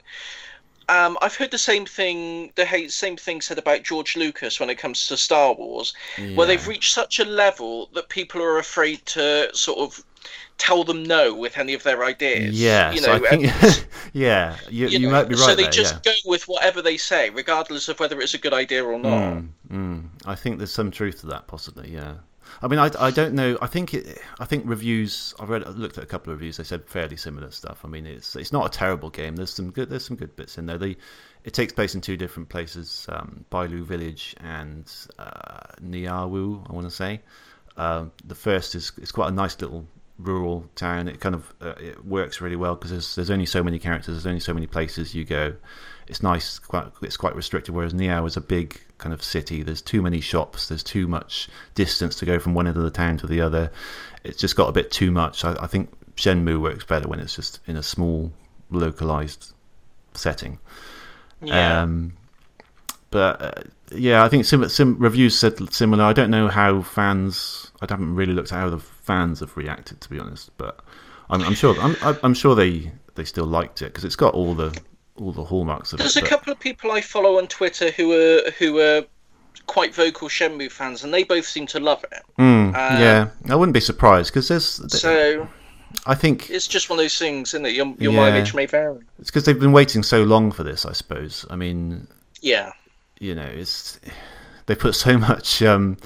Um, 0.91 1.17
I've 1.21 1.35
heard 1.35 1.51
the 1.51 1.57
same 1.57 1.85
thing, 1.85 2.51
the 2.55 2.87
same 2.89 3.15
thing 3.15 3.39
said 3.39 3.57
about 3.57 3.83
George 3.83 4.17
Lucas 4.17 4.59
when 4.59 4.69
it 4.69 4.75
comes 4.77 5.07
to 5.07 5.15
Star 5.15 5.53
Wars, 5.53 5.93
where 6.35 6.45
they've 6.45 6.67
reached 6.67 6.93
such 6.93 7.17
a 7.19 7.23
level 7.23 7.89
that 7.93 8.09
people 8.09 8.41
are 8.41 8.57
afraid 8.57 9.05
to 9.07 9.49
sort 9.55 9.79
of 9.79 10.03
tell 10.57 10.83
them 10.83 11.01
no 11.03 11.33
with 11.33 11.57
any 11.57 11.73
of 11.73 11.81
their 11.83 12.03
ideas. 12.03 12.61
yeah. 12.61 12.91
you 12.91 12.99
so 12.99 13.17
know, 13.17 13.25
I 13.25 13.33
and- 13.33 13.85
yeah, 14.13 14.57
you, 14.69 14.87
you 14.87 14.99
you 14.99 15.07
know, 15.07 15.13
might 15.13 15.29
be 15.29 15.35
right 15.35 15.43
So 15.45 15.55
they 15.55 15.63
there. 15.63 15.71
just 15.71 15.95
yeah. 16.05 16.11
go 16.11 16.29
with 16.29 16.43
whatever 16.49 16.81
they 16.81 16.97
say, 16.97 17.29
regardless 17.29 17.87
of 17.87 17.97
whether 17.99 18.19
it's 18.19 18.33
a 18.33 18.37
good 18.37 18.53
idea 18.53 18.83
or 18.83 18.99
not. 18.99 19.33
Mm, 19.33 19.47
mm. 19.71 20.03
I 20.25 20.35
think 20.35 20.57
there's 20.57 20.73
some 20.73 20.91
truth 20.91 21.21
to 21.21 21.27
that, 21.27 21.47
possibly. 21.47 21.89
Yeah. 21.89 22.15
I 22.63 22.67
mean, 22.67 22.79
I, 22.79 22.91
I 22.99 23.09
don't 23.09 23.33
know. 23.33 23.57
I 23.59 23.67
think 23.67 23.93
it, 23.93 24.19
I 24.39 24.45
think 24.45 24.65
reviews. 24.67 25.33
I've 25.39 25.49
read, 25.49 25.67
looked 25.77 25.97
at 25.97 26.03
a 26.03 26.07
couple 26.07 26.31
of 26.31 26.39
reviews. 26.39 26.57
They 26.57 26.63
said 26.63 26.85
fairly 26.85 27.17
similar 27.17 27.49
stuff. 27.49 27.81
I 27.83 27.87
mean, 27.87 28.05
it's 28.05 28.35
it's 28.35 28.51
not 28.51 28.67
a 28.67 28.69
terrible 28.69 29.09
game. 29.09 29.35
There's 29.35 29.53
some 29.53 29.71
good. 29.71 29.89
There's 29.89 30.05
some 30.05 30.15
good 30.15 30.35
bits 30.35 30.57
in 30.57 30.67
there. 30.67 30.77
They, 30.77 30.97
it 31.43 31.53
takes 31.53 31.73
place 31.73 31.95
in 31.95 32.01
two 32.01 32.17
different 32.17 32.49
places: 32.49 33.07
um, 33.09 33.45
Bailu 33.51 33.83
Village 33.83 34.35
and 34.41 34.91
uh, 35.17 35.73
Niaowu. 35.83 36.69
I 36.69 36.73
want 36.73 36.87
to 36.87 36.95
say. 36.95 37.21
Um, 37.77 38.11
the 38.25 38.35
first 38.35 38.75
is 38.75 38.91
it's 38.97 39.11
quite 39.11 39.29
a 39.29 39.33
nice 39.33 39.59
little 39.59 39.87
rural 40.19 40.69
town. 40.75 41.07
It 41.07 41.19
kind 41.19 41.33
of 41.33 41.53
uh, 41.61 41.73
it 41.79 42.05
works 42.05 42.41
really 42.41 42.55
well 42.55 42.75
because 42.75 42.91
there's 42.91 43.15
there's 43.15 43.31
only 43.31 43.47
so 43.47 43.63
many 43.63 43.79
characters. 43.79 44.13
There's 44.13 44.27
only 44.27 44.39
so 44.39 44.53
many 44.53 44.67
places 44.67 45.15
you 45.15 45.23
go. 45.23 45.55
It's 46.07 46.21
nice. 46.21 46.59
Quite 46.59 46.91
it's 47.01 47.17
quite 47.17 47.35
restricted. 47.35 47.73
Whereas 47.73 47.93
Niao 47.93 48.27
is 48.27 48.37
a 48.37 48.41
big 48.41 48.79
kind 49.01 49.13
of 49.13 49.21
city. 49.21 49.63
There's 49.63 49.81
too 49.81 50.01
many 50.01 50.21
shops. 50.21 50.69
There's 50.69 50.83
too 50.83 51.07
much 51.07 51.49
distance 51.75 52.15
to 52.17 52.25
go 52.25 52.39
from 52.39 52.53
one 52.53 52.67
end 52.67 52.77
of 52.77 52.83
the 52.83 52.91
town 52.91 53.17
to 53.17 53.27
the 53.27 53.41
other. 53.41 53.71
It's 54.23 54.39
just 54.39 54.55
got 54.55 54.69
a 54.69 54.71
bit 54.71 54.91
too 54.91 55.11
much. 55.11 55.43
I, 55.43 55.57
I 55.59 55.67
think 55.67 55.91
Shenmue 56.15 56.61
works 56.61 56.85
better 56.85 57.07
when 57.07 57.19
it's 57.19 57.35
just 57.35 57.59
in 57.67 57.75
a 57.75 57.83
small, 57.83 58.31
localized 58.69 59.53
setting. 60.13 60.59
Yeah. 61.41 61.81
Um, 61.81 62.13
but 63.09 63.41
uh, 63.41 63.61
yeah, 63.93 64.23
I 64.23 64.29
think 64.29 64.45
sim- 64.45 64.69
sim- 64.69 64.97
reviews 64.97 65.37
said 65.37 65.73
similar. 65.73 66.03
I 66.03 66.13
don't 66.13 66.31
know 66.31 66.47
how 66.47 66.81
fans. 66.81 67.71
I 67.81 67.87
haven't 67.89 68.15
really 68.15 68.33
looked 68.33 68.53
at 68.53 68.59
how 68.59 68.69
the 68.69 68.79
fans 68.79 69.41
have 69.41 69.57
reacted, 69.57 69.99
to 70.01 70.09
be 70.09 70.19
honest. 70.19 70.51
But 70.57 70.79
I'm, 71.29 71.41
I'm 71.41 71.55
sure. 71.55 71.75
I'm, 71.79 72.17
I'm 72.23 72.33
sure 72.33 72.55
they 72.55 72.91
they 73.15 73.25
still 73.25 73.45
liked 73.45 73.81
it 73.81 73.85
because 73.85 74.05
it's 74.05 74.15
got 74.15 74.33
all 74.33 74.53
the 74.53 74.79
all 75.21 75.31
the 75.31 75.43
hallmarks 75.43 75.93
of 75.93 75.99
There's 75.99 76.15
it. 76.17 76.19
a 76.19 76.21
but- 76.23 76.29
couple 76.29 76.53
of 76.53 76.59
people 76.59 76.91
I 76.91 77.01
follow 77.01 77.37
on 77.37 77.47
Twitter 77.47 77.91
who 77.91 78.11
are 78.13 78.51
who 78.59 78.79
are 78.79 79.03
quite 79.67 79.93
vocal 79.93 80.27
Shenmue 80.27 80.71
fans, 80.71 81.03
and 81.03 81.13
they 81.13 81.23
both 81.23 81.45
seem 81.45 81.67
to 81.67 81.79
love 81.79 82.03
it. 82.11 82.23
Mm, 82.39 82.73
Uh, 82.73 82.99
yeah, 82.99 83.27
I 83.49 83.55
wouldn't 83.55 83.73
be 83.73 83.79
surprised 83.79 84.31
because 84.33 84.47
there's. 84.47 84.65
So 84.99 85.47
I 86.05 86.15
think 86.15 86.49
it's 86.49 86.67
just 86.67 86.89
one 86.89 86.99
of 86.99 87.03
those 87.03 87.17
things, 87.17 87.49
isn't 87.53 87.65
it? 87.65 87.73
Your, 87.75 87.93
your 87.99 88.11
Yeah. 88.13 88.19
mileage 88.19 88.53
may 88.53 88.65
vary. 88.65 88.99
it's 89.19 89.29
because 89.29 89.45
they've 89.45 89.59
been 89.59 89.71
waiting 89.73 90.03
so 90.03 90.23
long 90.23 90.51
for 90.51 90.63
this. 90.63 90.85
I 90.85 90.93
suppose. 90.93 91.45
I 91.49 91.55
mean, 91.55 92.07
Yeah. 92.41 92.71
you 93.19 93.35
know, 93.35 93.49
it's 93.53 93.99
they 94.65 94.75
put 94.75 94.95
so 94.95 95.17
much, 95.29 95.61
um, 95.61 95.97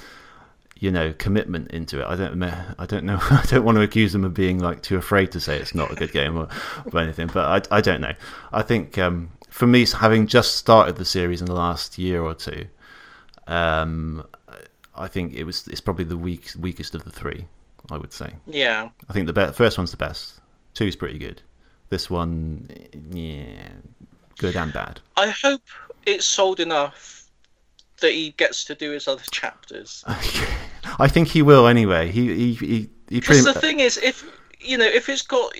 you 0.78 0.90
know, 0.90 1.12
commitment 1.14 1.70
into 1.70 2.00
it. 2.00 2.06
I 2.06 2.16
don't, 2.16 2.42
I 2.42 2.86
don't 2.86 3.04
know. 3.04 3.18
I 3.30 3.44
don't 3.48 3.64
want 3.64 3.76
to 3.76 3.82
accuse 3.82 4.12
them 4.12 4.24
of 4.24 4.34
being 4.34 4.58
like 4.58 4.82
too 4.82 4.96
afraid 4.96 5.32
to 5.32 5.40
say 5.40 5.58
it's 5.58 5.74
not 5.74 5.90
a 5.90 5.94
good 5.94 6.12
game 6.12 6.36
or, 6.36 6.48
or 6.92 7.00
anything. 7.00 7.28
But 7.32 7.70
I, 7.70 7.78
I 7.78 7.80
don't 7.80 8.00
know. 8.00 8.12
I 8.52 8.62
think 8.62 8.98
um, 8.98 9.30
for 9.48 9.66
me, 9.66 9.86
having 9.86 10.26
just 10.26 10.56
started 10.56 10.96
the 10.96 11.04
series 11.04 11.40
in 11.40 11.46
the 11.46 11.54
last 11.54 11.98
year 11.98 12.22
or 12.22 12.34
two, 12.34 12.66
um, 13.46 14.26
I 14.94 15.08
think 15.08 15.34
it 15.34 15.44
was 15.44 15.66
it's 15.68 15.80
probably 15.80 16.04
the 16.04 16.16
weak, 16.16 16.50
weakest 16.58 16.94
of 16.94 17.04
the 17.04 17.10
three. 17.10 17.46
I 17.90 17.98
would 17.98 18.12
say. 18.12 18.32
Yeah. 18.46 18.88
I 19.08 19.12
think 19.12 19.26
the 19.26 19.32
be- 19.32 19.52
first 19.52 19.78
one's 19.78 19.92
the 19.92 19.96
best. 19.96 20.40
Two's 20.74 20.96
pretty 20.96 21.18
good. 21.18 21.40
This 21.88 22.10
one, 22.10 22.68
yeah, 23.12 23.68
good 24.38 24.56
and 24.56 24.72
bad. 24.72 25.00
I 25.16 25.28
hope 25.28 25.62
it's 26.04 26.26
sold 26.26 26.58
enough 26.58 27.30
that 28.00 28.12
he 28.12 28.32
gets 28.32 28.64
to 28.64 28.74
do 28.74 28.90
his 28.90 29.06
other 29.06 29.22
chapters. 29.30 30.04
I 30.98 31.08
think 31.08 31.28
he 31.28 31.42
will 31.42 31.66
anyway. 31.66 32.10
He 32.10 32.26
he 32.34 32.54
he, 32.54 32.66
he 32.66 32.90
Because 33.08 33.26
pretty 33.26 33.42
the 33.42 33.60
thing 33.60 33.80
is, 33.80 33.96
if 33.98 34.24
you 34.60 34.78
know, 34.78 34.86
if 34.86 35.08
it's 35.08 35.22
got. 35.22 35.52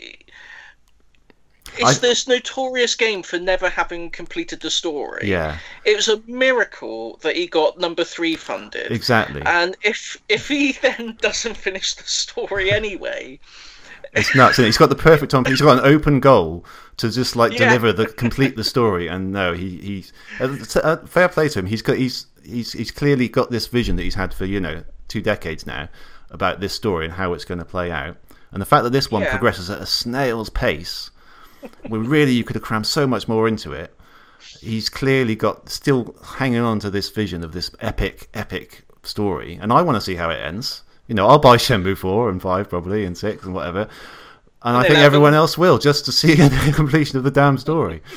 It's 1.78 1.98
I- 1.98 2.00
this 2.00 2.26
notorious 2.26 2.94
game 2.94 3.22
for 3.22 3.38
never 3.38 3.68
having 3.68 4.10
completed 4.10 4.60
the 4.60 4.70
story. 4.70 5.28
Yeah, 5.28 5.58
It 5.84 5.94
was 5.96 6.08
a 6.08 6.22
miracle 6.26 7.18
that 7.22 7.36
he 7.36 7.46
got 7.48 7.78
number 7.78 8.02
three 8.04 8.34
funded. 8.36 8.90
exactly. 8.90 9.42
And 9.44 9.76
if 9.82 10.16
if 10.28 10.48
he 10.48 10.72
then 10.82 11.18
doesn't 11.20 11.56
finish 11.56 11.94
the 11.94 12.04
story 12.04 12.70
anyway, 12.72 13.38
It's 14.14 14.34
nuts. 14.34 14.54
Isn't 14.54 14.64
it? 14.64 14.68
He's 14.68 14.78
got 14.78 14.88
the 14.88 14.94
perfect 14.94 15.32
time. 15.32 15.44
He's 15.44 15.60
got 15.60 15.78
an 15.80 15.84
open 15.84 16.20
goal 16.20 16.64
to 16.98 17.10
just 17.10 17.36
like 17.36 17.52
Yeah. 17.52 17.66
deliver 17.66 17.92
the 17.92 18.06
complete 18.06 18.56
the 18.56 18.64
story. 18.64 19.08
And 19.08 19.32
no, 19.32 19.52
he 19.52 19.76
he's 19.78 20.12
uh, 20.40 20.96
fair 21.04 21.28
play 21.28 21.48
to 21.50 21.58
him. 21.58 21.66
He's 21.66 21.82
got 21.82 21.98
he's 21.98 22.26
he's 22.42 22.72
he's 22.72 22.90
clearly 22.90 23.28
got 23.28 23.50
this 23.50 23.66
vision 23.66 23.96
that 23.96 24.02
he's 24.04 24.14
had 24.14 24.32
for 24.32 24.46
you 24.46 24.60
know 24.60 24.82
two 25.08 25.20
decades 25.22 25.66
now 25.66 25.88
about 26.30 26.60
this 26.60 26.72
story 26.72 27.04
and 27.04 27.14
how 27.14 27.32
it's 27.32 27.44
going 27.44 27.58
to 27.58 27.64
play 27.64 27.90
out. 27.90 28.16
And 28.52 28.60
the 28.60 28.66
fact 28.66 28.84
that 28.84 28.90
this 28.90 29.10
one 29.10 29.22
Yeah. 29.22 29.30
progresses 29.30 29.70
at 29.70 29.80
a 29.80 29.86
snail's 29.86 30.50
pace, 30.50 31.10
where 31.88 32.00
really 32.00 32.32
you 32.32 32.44
could 32.44 32.56
have 32.56 32.62
crammed 32.62 32.86
so 32.86 33.06
much 33.06 33.28
more 33.28 33.48
into 33.48 33.72
it. 33.72 33.92
He's 34.60 34.88
clearly 34.88 35.34
got 35.34 35.68
still 35.68 36.14
hanging 36.36 36.60
on 36.60 36.78
to 36.80 36.90
this 36.90 37.10
vision 37.10 37.42
of 37.44 37.52
this 37.52 37.70
epic, 37.80 38.28
epic 38.34 38.84
story, 39.02 39.58
and 39.60 39.72
I 39.72 39.82
want 39.82 39.96
to 39.96 40.00
see 40.00 40.14
how 40.16 40.30
it 40.30 40.36
ends. 40.40 40.82
You 41.08 41.14
know, 41.14 41.26
I'll 41.26 41.38
buy 41.38 41.56
Shenmue 41.56 41.96
four 41.96 42.28
and 42.30 42.40
five 42.40 42.68
probably 42.68 43.04
and 43.04 43.16
six 43.16 43.44
and 43.44 43.54
whatever, 43.54 43.88
and 44.62 44.76
I 44.76 44.82
then 44.82 44.92
think 44.92 45.00
everyone 45.04 45.34
else 45.34 45.56
will 45.58 45.78
just 45.78 46.04
to 46.06 46.12
see 46.12 46.34
the 46.36 46.72
completion 46.74 47.18
of 47.18 47.24
the 47.24 47.30
damn 47.30 47.58
story. 47.58 48.02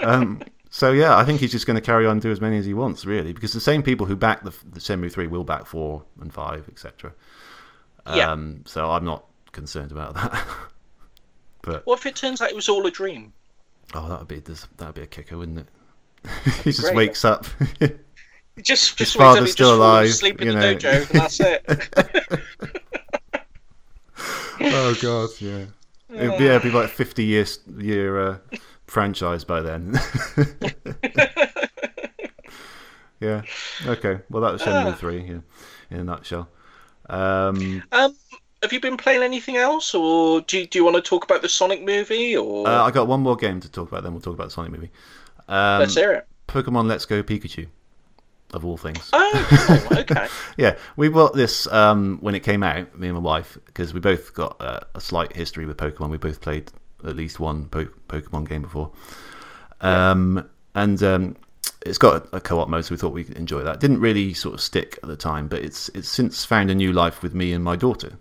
Um, 0.00 0.42
So 0.70 0.92
yeah, 0.92 1.16
I 1.16 1.24
think 1.24 1.40
he's 1.40 1.50
just 1.50 1.66
going 1.66 1.74
to 1.74 1.80
carry 1.80 2.06
on 2.06 2.12
and 2.12 2.22
do 2.22 2.30
as 2.30 2.40
many 2.40 2.56
as 2.56 2.64
he 2.64 2.74
wants, 2.74 3.04
really, 3.04 3.32
because 3.32 3.52
the 3.52 3.60
same 3.60 3.82
people 3.82 4.06
who 4.06 4.14
back 4.14 4.44
the, 4.44 4.50
the 4.72 4.78
Shenmue 4.80 5.10
three 5.12 5.26
will 5.26 5.42
back 5.44 5.66
four 5.66 6.04
and 6.20 6.32
five, 6.32 6.68
etc. 6.68 7.12
Yeah. 8.06 8.30
Um, 8.30 8.62
so 8.66 8.90
I'm 8.90 9.04
not 9.04 9.24
concerned 9.52 9.90
about 9.92 10.14
that. 10.14 10.46
but 11.62 11.84
What 11.86 11.98
if 11.98 12.06
it 12.06 12.14
turns 12.16 12.40
out 12.40 12.50
it 12.50 12.56
was 12.56 12.68
all 12.68 12.86
a 12.86 12.90
dream? 12.90 13.32
oh, 13.94 14.08
that 14.08 14.20
would 14.20 14.28
be 14.28 14.38
that 14.38 14.66
would 14.78 14.94
be 14.94 15.02
a 15.02 15.06
kicker, 15.06 15.36
wouldn't 15.36 15.58
it? 15.58 15.66
he 16.64 16.70
just 16.70 16.82
Great. 16.82 16.96
wakes 16.96 17.24
up. 17.24 17.46
Just, 18.62 18.98
just 18.98 19.16
wakes 19.16 19.24
father's 19.24 19.52
still 19.52 19.74
alive, 19.74 20.06
asleep 20.06 20.42
in 20.42 20.48
you 20.48 20.52
the 20.52 20.60
know. 20.60 20.74
dojo, 20.74 21.10
and 21.10 21.20
that's 21.20 21.40
it. 21.40 21.64
oh 24.60 24.94
god, 25.00 25.30
yeah. 25.40 25.64
It'd 26.10 26.36
be, 26.36 26.44
yeah, 26.44 26.56
it'd 26.56 26.62
be 26.62 26.70
like 26.70 26.90
fifty 26.90 27.24
years 27.24 27.60
year 27.78 28.20
uh, 28.20 28.38
franchise 28.90 29.44
by 29.44 29.60
then. 29.60 29.98
yeah. 33.20 33.42
Okay. 33.86 34.18
Well, 34.28 34.42
that 34.42 34.52
was 34.52 34.62
Shenmue 34.62 34.92
Ah. 34.92 34.94
three. 34.94 35.22
Yeah, 35.22 35.38
in 35.90 36.00
a 36.00 36.04
nutshell. 36.04 36.48
Um, 37.08 37.82
um, 37.92 38.16
have 38.62 38.72
you 38.72 38.80
been 38.80 38.96
playing 38.96 39.22
anything 39.22 39.56
else, 39.56 39.94
or 39.94 40.40
do 40.42 40.58
you, 40.58 40.66
do 40.66 40.78
you 40.78 40.84
want 40.84 40.96
to 40.96 41.02
talk 41.02 41.24
about 41.24 41.42
the 41.42 41.48
Sonic 41.48 41.82
movie, 41.84 42.36
or 42.36 42.68
uh, 42.68 42.82
I 42.84 42.90
got 42.90 43.06
one 43.06 43.20
more 43.20 43.36
game 43.36 43.60
to 43.60 43.70
talk 43.70 43.88
about. 43.88 44.02
Then 44.02 44.12
we'll 44.12 44.20
talk 44.20 44.34
about 44.34 44.48
the 44.48 44.52
Sonic 44.52 44.72
movie. 44.72 44.90
Um, 45.48 45.80
let's 45.80 45.94
hear 45.94 46.12
it? 46.12 46.26
Pokemon 46.48 46.86
Let's 46.88 47.06
Go 47.06 47.22
Pikachu, 47.22 47.66
of 48.54 48.64
all 48.64 48.76
things. 48.76 49.08
Oh, 49.12 49.88
okay. 49.92 50.28
yeah, 50.56 50.76
we 50.96 51.08
bought 51.08 51.34
this 51.34 51.66
um, 51.68 52.18
when 52.20 52.34
it 52.34 52.40
came 52.40 52.62
out, 52.62 52.98
me 52.98 53.08
and 53.08 53.16
my 53.16 53.22
wife, 53.22 53.56
because 53.66 53.94
we 53.94 54.00
both 54.00 54.34
got 54.34 54.56
uh, 54.60 54.80
a 54.94 55.00
slight 55.00 55.34
history 55.34 55.66
with 55.66 55.76
Pokemon. 55.76 56.10
We 56.10 56.18
both 56.18 56.40
played 56.40 56.70
at 57.04 57.16
least 57.16 57.40
one 57.40 57.66
po- 57.66 57.88
Pokemon 58.08 58.48
game 58.48 58.62
before. 58.62 58.90
Um, 59.80 60.48
and 60.74 61.02
um, 61.02 61.36
it's 61.86 61.98
got 61.98 62.26
a, 62.32 62.36
a 62.36 62.40
co-op 62.40 62.68
mode, 62.68 62.84
so 62.84 62.94
we 62.94 62.98
thought 62.98 63.12
we'd 63.12 63.30
enjoy 63.30 63.62
that. 63.62 63.80
Didn't 63.80 64.00
really 64.00 64.34
sort 64.34 64.54
of 64.54 64.60
stick 64.60 64.98
at 65.02 65.08
the 65.08 65.16
time, 65.16 65.48
but 65.48 65.62
it's 65.62 65.88
it's 65.90 66.08
since 66.08 66.44
found 66.44 66.70
a 66.70 66.74
new 66.74 66.92
life 66.92 67.22
with 67.22 67.34
me 67.34 67.52
and 67.52 67.64
my 67.64 67.76
daughter. 67.76 68.18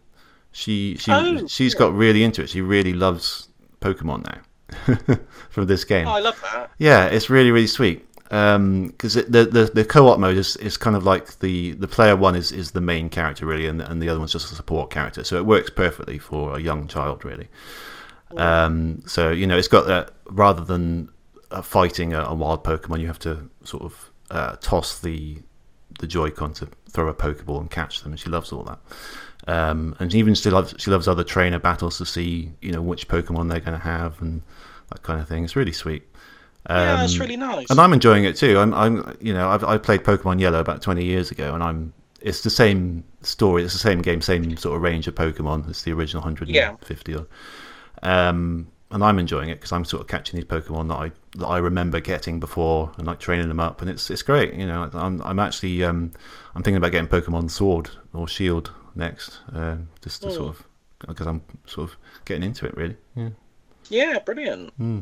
She 0.51 0.95
she 0.97 1.11
Oh, 1.11 1.47
she's 1.47 1.75
got 1.75 1.93
really 1.93 2.23
into 2.23 2.41
it. 2.41 2.49
She 2.49 2.61
really 2.61 2.93
loves 2.93 3.49
Pokemon 3.81 4.25
now 4.25 5.17
from 5.49 5.67
this 5.67 5.83
game. 5.83 6.07
Oh, 6.07 6.11
I 6.11 6.19
love 6.19 6.39
that. 6.41 6.71
Yeah, 6.77 7.05
it's 7.05 7.29
really 7.29 7.51
really 7.51 7.67
sweet. 7.67 8.05
Because 8.29 9.15
the, 9.15 9.47
the 9.51 9.71
the 9.73 9.83
co-op 9.83 10.19
mode 10.19 10.37
is, 10.37 10.55
is 10.57 10.77
kind 10.77 10.95
of 10.95 11.03
like 11.03 11.39
the, 11.39 11.71
the 11.71 11.87
player 11.87 12.15
one 12.15 12.35
is, 12.35 12.51
is 12.51 12.71
the 12.71 12.81
main 12.81 13.09
character 13.09 13.45
really, 13.47 13.65
and 13.65 13.81
and 13.81 14.01
the 14.01 14.07
other 14.07 14.19
one's 14.19 14.31
just 14.31 14.51
a 14.51 14.55
support 14.55 14.91
character. 14.91 15.23
So 15.23 15.37
it 15.37 15.45
works 15.47 15.71
perfectly 15.71 16.19
for 16.19 16.55
a 16.55 16.61
young 16.61 16.87
child 16.87 17.25
really. 17.25 17.47
Um, 18.37 19.01
so 19.07 19.31
you 19.31 19.47
know, 19.47 19.57
it's 19.57 19.67
got 19.67 19.87
that 19.87 20.11
rather 20.29 20.63
than 20.63 21.09
uh, 21.51 21.61
fighting 21.61 22.13
a, 22.13 22.21
a 22.25 22.33
wild 22.35 22.63
Pokemon, 22.63 22.99
you 23.01 23.07
have 23.07 23.19
to 23.19 23.49
sort 23.63 23.83
of 23.83 24.09
uh, 24.31 24.55
toss 24.61 24.99
the 24.99 25.37
the 25.99 26.07
Joy-Con 26.07 26.53
to 26.53 26.67
throw 26.89 27.07
a 27.09 27.13
Pokeball 27.13 27.59
and 27.59 27.69
catch 27.71 28.01
them, 28.03 28.11
and 28.13 28.19
she 28.19 28.29
loves 28.29 28.51
all 28.51 28.63
that. 28.63 28.79
Um, 29.47 29.95
and 29.99 30.13
even 30.13 30.35
she 30.35 30.49
loves 30.49 30.75
she 30.77 30.91
loves 30.91 31.07
other 31.07 31.23
trainer 31.23 31.59
battles 31.59 31.97
to 31.97 32.05
see 32.05 32.51
you 32.61 32.71
know 32.71 32.81
which 32.81 33.07
Pokemon 33.07 33.49
they're 33.49 33.59
going 33.59 33.77
to 33.77 33.83
have 33.83 34.21
and 34.21 34.41
that 34.89 35.01
kind 35.01 35.19
of 35.19 35.27
thing. 35.27 35.43
It's 35.43 35.55
really 35.55 35.71
sweet. 35.73 36.03
yeah, 36.69 36.97
that's 36.97 37.15
Um, 37.15 37.21
really 37.21 37.37
nice. 37.37 37.69
and 37.69 37.79
I'm 37.79 37.93
enjoying 37.93 38.25
it 38.25 38.35
too. 38.35 38.59
I'm, 38.59 38.73
I'm, 38.73 39.17
you 39.21 39.33
know, 39.33 39.49
I've, 39.49 39.63
I 39.63 39.77
played 39.77 40.03
Pokemon 40.03 40.39
Yellow 40.39 40.59
about 40.59 40.81
20 40.81 41.03
years 41.03 41.31
ago, 41.31 41.53
and 41.55 41.63
I'm. 41.63 41.93
It's 42.21 42.41
the 42.41 42.49
same 42.49 43.05
story. 43.21 43.63
It's 43.63 43.71
the 43.73 43.79
same 43.79 44.01
game, 44.01 44.21
same 44.21 44.55
sort 44.57 44.75
of 44.75 44.81
range 44.81 45.07
of 45.07 45.15
Pokemon. 45.15 45.69
It's 45.69 45.83
the 45.83 45.93
original 45.93 46.21
150 46.21 47.15
odd. 47.15 47.25
Um, 48.03 48.67
and 48.91 49.03
I'm 49.03 49.19
enjoying 49.19 49.49
it 49.49 49.55
because 49.55 49.71
I'm 49.71 49.85
sort 49.85 50.01
of 50.01 50.07
catching 50.07 50.37
these 50.39 50.45
Pokemon 50.45 50.87
that 50.87 50.95
I 50.95 51.11
that 51.37 51.45
I 51.45 51.57
remember 51.59 51.99
getting 51.99 52.39
before 52.39 52.91
and 52.97 53.05
like 53.05 53.19
training 53.19 53.47
them 53.47 53.59
up, 53.59 53.81
and 53.81 53.89
it's 53.89 54.09
it's 54.09 54.23
great. 54.23 54.53
You 54.53 54.65
know, 54.65 54.89
I'm 54.93 55.21
I'm 55.21 55.39
actually 55.39 55.83
um, 55.83 56.11
I'm 56.55 56.63
thinking 56.63 56.77
about 56.77 56.91
getting 56.91 57.07
Pokemon 57.07 57.51
Sword 57.51 57.91
or 58.13 58.27
Shield 58.27 58.71
next, 58.95 59.39
um, 59.53 59.89
just 60.01 60.23
to 60.23 60.31
sort 60.31 60.49
of 60.49 60.67
because 61.07 61.27
I'm 61.27 61.41
sort 61.65 61.91
of 61.91 61.97
getting 62.25 62.43
into 62.43 62.65
it 62.65 62.75
really. 62.75 62.97
Yeah. 63.15 63.29
Yeah, 63.89 64.19
brilliant. 64.19 64.73
Hmm. 64.75 64.99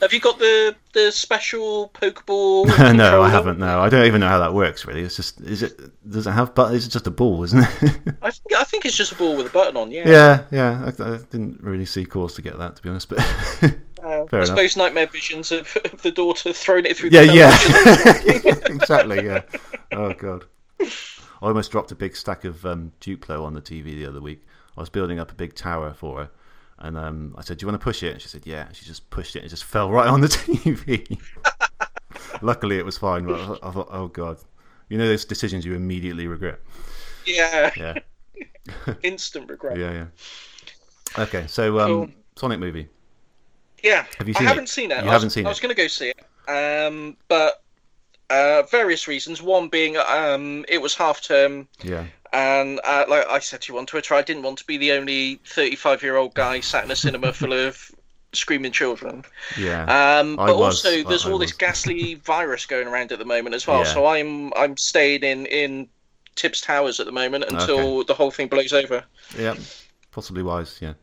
Have 0.00 0.12
you 0.12 0.20
got 0.20 0.38
the 0.38 0.74
the 0.92 1.12
special 1.12 1.90
Pokeball? 1.94 2.66
no. 2.96 3.22
I 3.22 3.28
haven't. 3.28 3.58
No, 3.58 3.80
I 3.80 3.88
don't 3.88 4.06
even 4.06 4.20
know 4.20 4.28
how 4.28 4.38
that 4.40 4.52
works. 4.54 4.84
Really, 4.86 5.02
it's 5.02 5.16
just 5.16 5.40
is 5.42 5.62
it 5.62 5.78
does 6.08 6.26
it 6.26 6.32
have 6.32 6.54
but 6.54 6.74
it's 6.74 6.88
just 6.88 7.06
a 7.06 7.10
ball, 7.10 7.44
isn't 7.44 7.60
it? 7.60 7.68
I 8.22 8.30
think 8.30 8.54
I 8.56 8.64
think 8.64 8.84
it's 8.84 8.96
just 8.96 9.12
a 9.12 9.14
ball 9.16 9.36
with 9.36 9.46
a 9.46 9.50
button 9.50 9.76
on. 9.76 9.90
Yeah. 9.90 10.08
yeah, 10.08 10.44
yeah. 10.50 10.84
I, 10.98 11.02
I 11.14 11.16
didn't 11.30 11.60
really 11.62 11.86
see 11.86 12.04
cause 12.04 12.34
to 12.34 12.42
get 12.42 12.58
that 12.58 12.76
to 12.76 12.82
be 12.82 12.88
honest, 12.88 13.08
but 13.08 13.18
Uh, 14.02 14.24
I 14.32 14.36
enough. 14.36 14.46
suppose 14.46 14.78
nightmare 14.78 15.06
visions 15.06 15.52
of, 15.52 15.76
of 15.92 16.00
the 16.00 16.10
daughter 16.10 16.54
throwing 16.54 16.86
it 16.86 16.96
through. 16.96 17.10
yeah, 17.12 17.26
the 17.26 17.34
yeah, 17.34 18.74
exactly. 18.74 19.26
Yeah. 19.26 19.42
Oh 19.92 20.14
god, 20.14 20.46
I 20.80 20.86
almost 21.42 21.70
dropped 21.70 21.92
a 21.92 21.94
big 21.94 22.16
stack 22.16 22.44
of 22.46 22.64
um, 22.64 22.92
Duplo 23.02 23.44
on 23.44 23.52
the 23.52 23.60
TV 23.60 23.84
the 23.96 24.06
other 24.06 24.22
week. 24.22 24.42
I 24.76 24.80
was 24.80 24.88
building 24.88 25.18
up 25.18 25.30
a 25.30 25.34
big 25.34 25.54
tower 25.54 25.92
for 25.92 26.18
her. 26.20 26.30
And 26.82 26.96
um, 26.96 27.34
I 27.36 27.42
said, 27.42 27.58
"Do 27.58 27.64
you 27.64 27.68
want 27.70 27.80
to 27.80 27.84
push 27.84 28.02
it?" 28.02 28.12
And 28.12 28.22
she 28.22 28.28
said, 28.28 28.46
"Yeah." 28.46 28.66
And 28.66 28.74
she 28.74 28.84
just 28.86 29.08
pushed 29.10 29.36
it, 29.36 29.40
and 29.40 29.46
it 29.46 29.50
just 29.50 29.64
fell 29.64 29.90
right 29.90 30.08
on 30.08 30.20
the 30.20 30.28
TV. 30.28 31.20
Luckily, 32.42 32.78
it 32.78 32.84
was 32.84 32.96
fine. 32.98 33.26
But 33.26 33.38
I 33.62 33.68
I 33.68 33.70
thought, 33.72 33.88
"Oh 33.90 34.08
God!" 34.08 34.38
You 34.88 34.98
know 34.98 35.06
those 35.06 35.24
decisions 35.24 35.64
you 35.64 35.74
immediately 35.74 36.26
regret. 36.26 36.58
yeah. 37.26 37.70
Yeah. 37.76 37.94
Instant 39.02 39.48
regret. 39.50 39.76
Yeah, 39.78 39.92
yeah. 39.92 41.22
Okay, 41.22 41.46
so 41.46 41.78
um, 41.80 41.86
Cool. 41.88 42.08
Sonic 42.36 42.60
movie. 42.60 42.88
Yeah, 43.82 44.04
Have 44.18 44.28
you 44.28 44.34
I 44.36 44.38
seen 44.38 44.46
haven't 44.48 44.64
it? 44.64 44.68
seen 44.68 44.90
it. 44.90 45.02
You 45.02 45.08
I 45.10 45.12
haven't 45.12 45.26
was, 45.26 45.32
seen 45.34 45.46
I 45.46 45.48
was 45.48 45.60
going 45.60 45.74
to 45.74 45.80
go 45.80 45.86
see 45.86 46.12
it, 46.16 46.86
um, 46.86 47.16
but 47.28 47.62
uh, 48.30 48.62
various 48.70 49.08
reasons. 49.08 49.40
One 49.42 49.68
being 49.68 49.96
um, 49.96 50.64
it 50.68 50.78
was 50.82 50.94
half 50.94 51.22
term, 51.22 51.66
Yeah, 51.82 52.04
and 52.32 52.80
uh, 52.84 53.04
like 53.08 53.26
I 53.28 53.38
said 53.40 53.62
to 53.62 53.72
you 53.72 53.78
on 53.78 53.86
Twitter, 53.86 54.14
I 54.14 54.22
didn't 54.22 54.42
want 54.42 54.58
to 54.58 54.64
be 54.66 54.76
the 54.76 54.92
only 54.92 55.36
thirty-five-year-old 55.46 56.34
guy 56.34 56.60
sat 56.60 56.84
in 56.84 56.90
a 56.90 56.96
cinema 56.96 57.32
full 57.40 57.52
of 57.52 57.90
screaming 58.32 58.70
children. 58.72 59.24
yeah, 59.58 60.18
Um, 60.20 60.36
but 60.36 60.56
was. 60.56 60.84
also, 60.84 61.02
there's 61.08 61.26
I- 61.26 61.30
all 61.32 61.38
this 61.38 61.52
ghastly 61.52 62.14
virus 62.24 62.66
going 62.66 62.86
around 62.86 63.10
at 63.12 63.18
the 63.18 63.24
moment 63.24 63.54
as 63.54 63.66
well. 63.66 63.78
Yeah. 63.84 63.92
So 63.94 64.06
I'm 64.06 64.52
I'm 64.54 64.76
staying 64.76 65.22
in 65.22 65.46
in 65.46 65.88
Tibbs 66.36 66.60
Towers 66.60 67.00
at 67.00 67.06
the 67.06 67.12
moment 67.12 67.44
until 67.48 68.04
the 68.04 68.14
whole 68.14 68.30
thing 68.30 68.48
blows 68.48 68.72
over. 68.72 69.04
yeah. 69.38 69.54
Possibly 70.12 70.42
wise. 70.42 70.78
Yeah. 70.80 70.94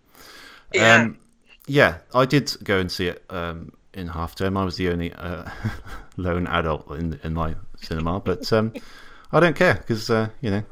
Yeah. 0.74 0.96
Um, 1.04 1.18
yeah, 1.68 1.98
I 2.14 2.26
did 2.26 2.54
go 2.64 2.78
and 2.80 2.92
see 2.92 3.08
it 3.08 3.24
um, 3.30 3.72
in 3.94 4.08
half 4.08 4.36
term. 4.36 4.56
I 4.58 4.64
was 4.66 4.76
the 4.78 4.90
only 4.90 5.12
uh, 5.14 5.50
lone 6.18 6.48
adult 6.48 6.90
in 6.92 7.20
in 7.24 7.34
my 7.34 7.56
cinema, 7.82 8.20
but 8.22 8.52
um, 8.54 8.74
I 9.32 9.40
don't 9.42 9.56
care 9.56 9.76
because 9.76 10.10
uh, 10.10 10.30
you 10.42 10.50
know. 10.52 10.64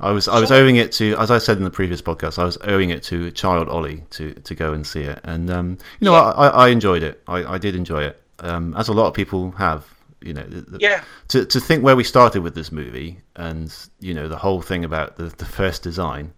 I 0.00 0.10
was 0.10 0.26
I 0.28 0.40
was 0.40 0.50
owing 0.50 0.76
it 0.76 0.92
to, 0.92 1.16
as 1.16 1.30
I 1.30 1.38
said 1.38 1.56
in 1.56 1.64
the 1.64 1.70
previous 1.70 2.02
podcast, 2.02 2.38
I 2.38 2.44
was 2.44 2.58
owing 2.64 2.90
it 2.90 3.02
to 3.04 3.30
child 3.30 3.68
Ollie 3.68 4.02
to, 4.10 4.34
to 4.34 4.54
go 4.54 4.72
and 4.72 4.86
see 4.86 5.02
it, 5.02 5.20
and 5.24 5.50
um, 5.50 5.78
you 6.00 6.04
know 6.06 6.12
Yeah. 6.14 6.30
I, 6.32 6.48
I 6.48 6.68
enjoyed 6.68 7.02
it. 7.02 7.22
I, 7.28 7.54
I 7.54 7.58
did 7.58 7.74
enjoy 7.76 8.02
it, 8.04 8.20
um, 8.40 8.74
as 8.76 8.88
a 8.88 8.92
lot 8.92 9.06
of 9.08 9.14
people 9.14 9.52
have. 9.52 9.84
You 10.20 10.32
know, 10.32 10.42
the, 10.44 10.78
yeah, 10.80 11.04
to 11.28 11.44
to 11.44 11.60
think 11.60 11.84
where 11.84 11.96
we 11.96 12.02
started 12.04 12.40
with 12.42 12.54
this 12.54 12.72
movie, 12.72 13.20
and 13.36 13.72
you 14.00 14.14
know 14.14 14.26
the 14.26 14.38
whole 14.38 14.62
thing 14.62 14.84
about 14.84 15.16
the, 15.16 15.24
the 15.24 15.44
first 15.44 15.82
design. 15.82 16.32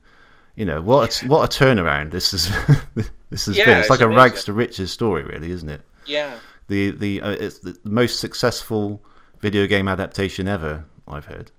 You 0.56 0.64
know 0.64 0.80
what 0.82 1.22
a, 1.22 1.26
what 1.28 1.44
a 1.44 1.58
turnaround 1.64 2.10
this 2.10 2.34
is. 2.34 2.50
this 3.30 3.46
has 3.46 3.56
Yeah, 3.56 3.64
been. 3.66 3.76
It's 3.78 3.84
it's 3.86 3.90
like 3.90 4.00
a 4.00 4.08
rags 4.08 4.44
to 4.44 4.52
riches 4.52 4.90
story, 4.90 5.22
really, 5.22 5.50
isn't 5.52 5.68
it? 5.68 5.82
yeah. 6.04 6.38
The 6.68 6.90
the 6.90 7.20
uh, 7.22 7.30
it's 7.30 7.60
the 7.60 7.78
most 7.84 8.18
successful 8.18 9.00
video 9.40 9.66
game 9.68 9.86
adaptation 9.86 10.48
ever. 10.48 10.84
I've 11.06 11.26
heard. 11.26 11.52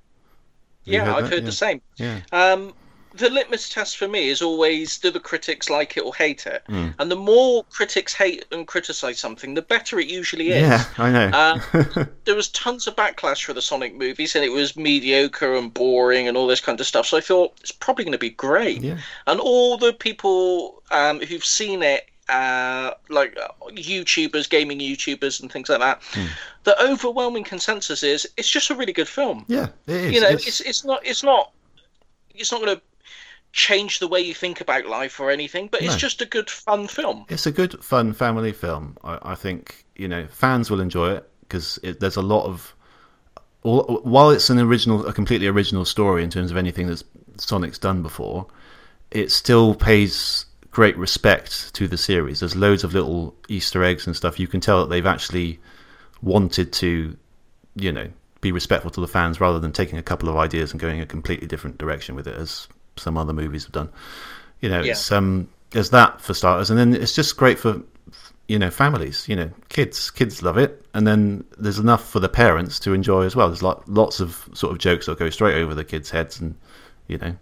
Yeah, 0.94 1.16
I've 1.16 1.24
that? 1.24 1.34
heard 1.34 1.44
Yeah. 1.44 1.46
the 1.46 1.52
same. 1.52 1.82
Yeah. 1.98 2.20
Um, 2.32 2.74
the 3.14 3.30
litmus 3.30 3.70
test 3.70 3.98
for 3.98 4.08
me 4.08 4.30
is 4.30 4.42
always 4.42 4.98
do 5.00 5.10
the 5.10 5.20
critics 5.20 5.70
like 5.70 5.98
it 5.98 6.02
or 6.02 6.14
hate 6.14 6.46
it? 6.46 6.64
Hmm. 6.68 6.90
And 7.00 7.10
the 7.10 7.16
more 7.16 7.64
critics 7.66 8.14
hate 8.14 8.46
and 8.52 8.68
criticize 8.68 9.20
something, 9.20 9.54
the 9.54 9.62
better 9.62 10.00
it 10.00 10.08
usually 10.08 10.50
is. 10.50 10.62
Yeah, 10.62 10.84
I 10.98 11.12
know. 11.12 11.30
Uh, 11.34 12.06
there 12.26 12.36
was 12.36 12.50
tons 12.50 12.88
of 12.88 12.96
backlash 12.96 13.44
for 13.44 13.54
the 13.54 13.62
Sonic 13.62 13.96
movies, 13.96 14.36
and 14.36 14.46
it 14.46 14.52
was 14.52 14.76
mediocre 14.76 15.56
and 15.56 15.74
boring 15.74 16.28
and 16.28 16.38
all 16.38 16.48
this 16.48 16.62
kind 16.62 16.80
of 16.80 16.86
stuff. 16.86 17.08
So 17.08 17.18
I 17.18 17.22
thought 17.22 17.54
it's 17.62 17.72
probably 17.72 18.06
going 18.06 18.12
to 18.14 18.18
be 18.20 18.30
great. 18.30 18.82
Yeah. 18.82 18.98
And 19.26 19.40
all 19.40 19.78
the 19.78 19.94
people 19.94 20.84
um, 20.92 21.20
who've 21.20 21.46
seen 21.46 21.82
it, 21.84 22.08
uh, 22.30 22.92
like 23.10 23.38
uh, 23.38 23.48
YouTubers, 23.72 24.50
gaming 24.50 24.80
YouTubers, 24.80 25.42
and 25.42 25.52
things 25.52 25.70
like 25.70 25.80
that, 25.80 26.02
Hmm. 26.12 26.26
the 26.64 26.82
overwhelming 26.84 27.44
consensus 27.44 28.04
is 28.04 28.28
it's 28.38 28.50
just 28.50 28.70
a 28.70 28.76
really 28.76 28.94
good 28.94 29.08
film 29.08 29.46
yeah, 29.48 29.68
it 29.88 29.96
is. 29.96 30.12
you 30.14 30.22
know 30.22 30.28
It's- 30.28 30.48
it's 30.48 30.62
it's 30.62 30.86
not 30.86 31.06
it's 31.06 31.24
not 31.24 31.52
it's 32.36 32.52
not 32.52 32.62
going 32.62 32.76
to 32.76 32.82
change 33.54 34.00
the 34.00 34.08
way 34.08 34.20
you 34.20 34.34
think 34.36 34.62
about 34.62 34.86
life 34.86 35.20
or 35.20 35.32
anything 35.32 35.68
but 35.72 35.82
it's 35.82 35.96
just 35.96 36.22
a 36.22 36.26
good 36.26 36.50
fun 36.50 36.88
film 36.88 37.26
it's 37.30 37.46
a 37.48 37.52
good, 37.52 37.84
fun 37.84 38.14
family 38.14 38.52
film. 38.52 38.98
I, 39.04 39.20
I 39.32 39.36
think 39.36 39.86
you 39.96 40.08
know 40.08 40.28
fans 40.28 40.70
will 40.70 40.82
enjoy 40.82 41.14
it 41.14 41.30
because 41.42 41.80
it, 41.82 42.00
there's 42.00 42.18
a 42.18 42.22
lot 42.22 42.46
of. 42.46 42.76
al- 43.66 44.02
While 44.04 44.30
it's 44.32 44.50
an 44.50 44.60
original, 44.60 45.08
a 45.08 45.14
completely 45.14 45.48
original 45.48 45.86
story 45.86 46.24
in 46.24 46.30
terms 46.30 46.52
of 46.52 46.58
anything 46.58 46.88
that 46.88 47.02
Sonic's 47.38 47.80
done 47.80 48.04
before, 48.04 48.46
it 49.12 49.32
still 49.32 49.74
pays 49.74 50.46
great 50.78 50.96
respect 50.96 51.74
to 51.74 51.88
the 51.88 51.98
series. 51.98 52.40
There's 52.42 52.56
loads 52.56 52.84
of 52.84 52.94
little 52.94 53.34
Easter 53.48 53.84
eggs 53.84 54.06
and 54.06 54.16
stuff. 54.16 54.40
You 54.40 54.48
can 54.48 54.62
tell 54.62 54.82
that 54.82 54.92
they've 54.92 55.08
actually 55.08 55.60
wanted 56.22 56.72
to, 56.74 57.18
you 57.74 57.92
know, 57.92 58.08
be 58.42 58.52
respectful 58.52 58.92
to 58.92 59.02
the 59.02 59.08
fans 59.08 59.42
rather 59.42 59.58
than 59.58 59.72
taking 59.72 59.98
a 59.98 60.04
couple 60.04 60.30
of 60.30 60.36
ideas 60.38 60.70
and 60.70 60.80
going 60.80 61.02
a 61.02 61.06
completely 61.08 61.48
different 61.48 61.80
direction 61.80 62.14
with 62.14 62.28
it, 62.28 62.36
as 62.36 62.68
some 62.96 63.18
other 63.18 63.34
movies 63.34 63.64
have 63.64 63.72
done. 63.72 63.90
You 64.62 64.70
know, 64.70 64.84
Yeah. 64.84 64.92
it's 64.92 65.12
um, 65.12 65.50
there's 65.72 65.90
that 65.90 66.22
for 66.22 66.36
starters, 66.36 66.70
and 66.70 66.78
then 66.78 66.94
it's 66.94 67.16
just 67.16 67.38
great 67.38 67.58
for 67.58 67.82
you 68.48 68.60
know 68.60 68.70
families. 68.70 69.28
You 69.28 69.36
know, 69.36 69.50
kids 69.70 70.12
kids 70.12 70.44
love 70.44 70.60
it, 70.60 70.86
and 70.94 71.08
then 71.08 71.44
there's 71.58 71.80
enough 71.80 72.08
for 72.08 72.20
the 72.20 72.30
parents 72.30 72.78
to 72.82 72.94
enjoy 72.94 73.24
as 73.24 73.36
well. 73.36 73.48
There's 73.48 73.64
like 73.64 73.78
lots 73.88 74.20
of 74.20 74.48
sort 74.54 74.74
of 74.74 74.78
jokes 74.78 75.08
that 75.08 75.18
go 75.18 75.32
straight 75.32 75.56
over 75.56 75.74
the 75.74 75.84
kids' 75.84 76.12
heads, 76.12 76.40
and 76.40 76.54
you 77.08 77.18
know, 77.18 77.36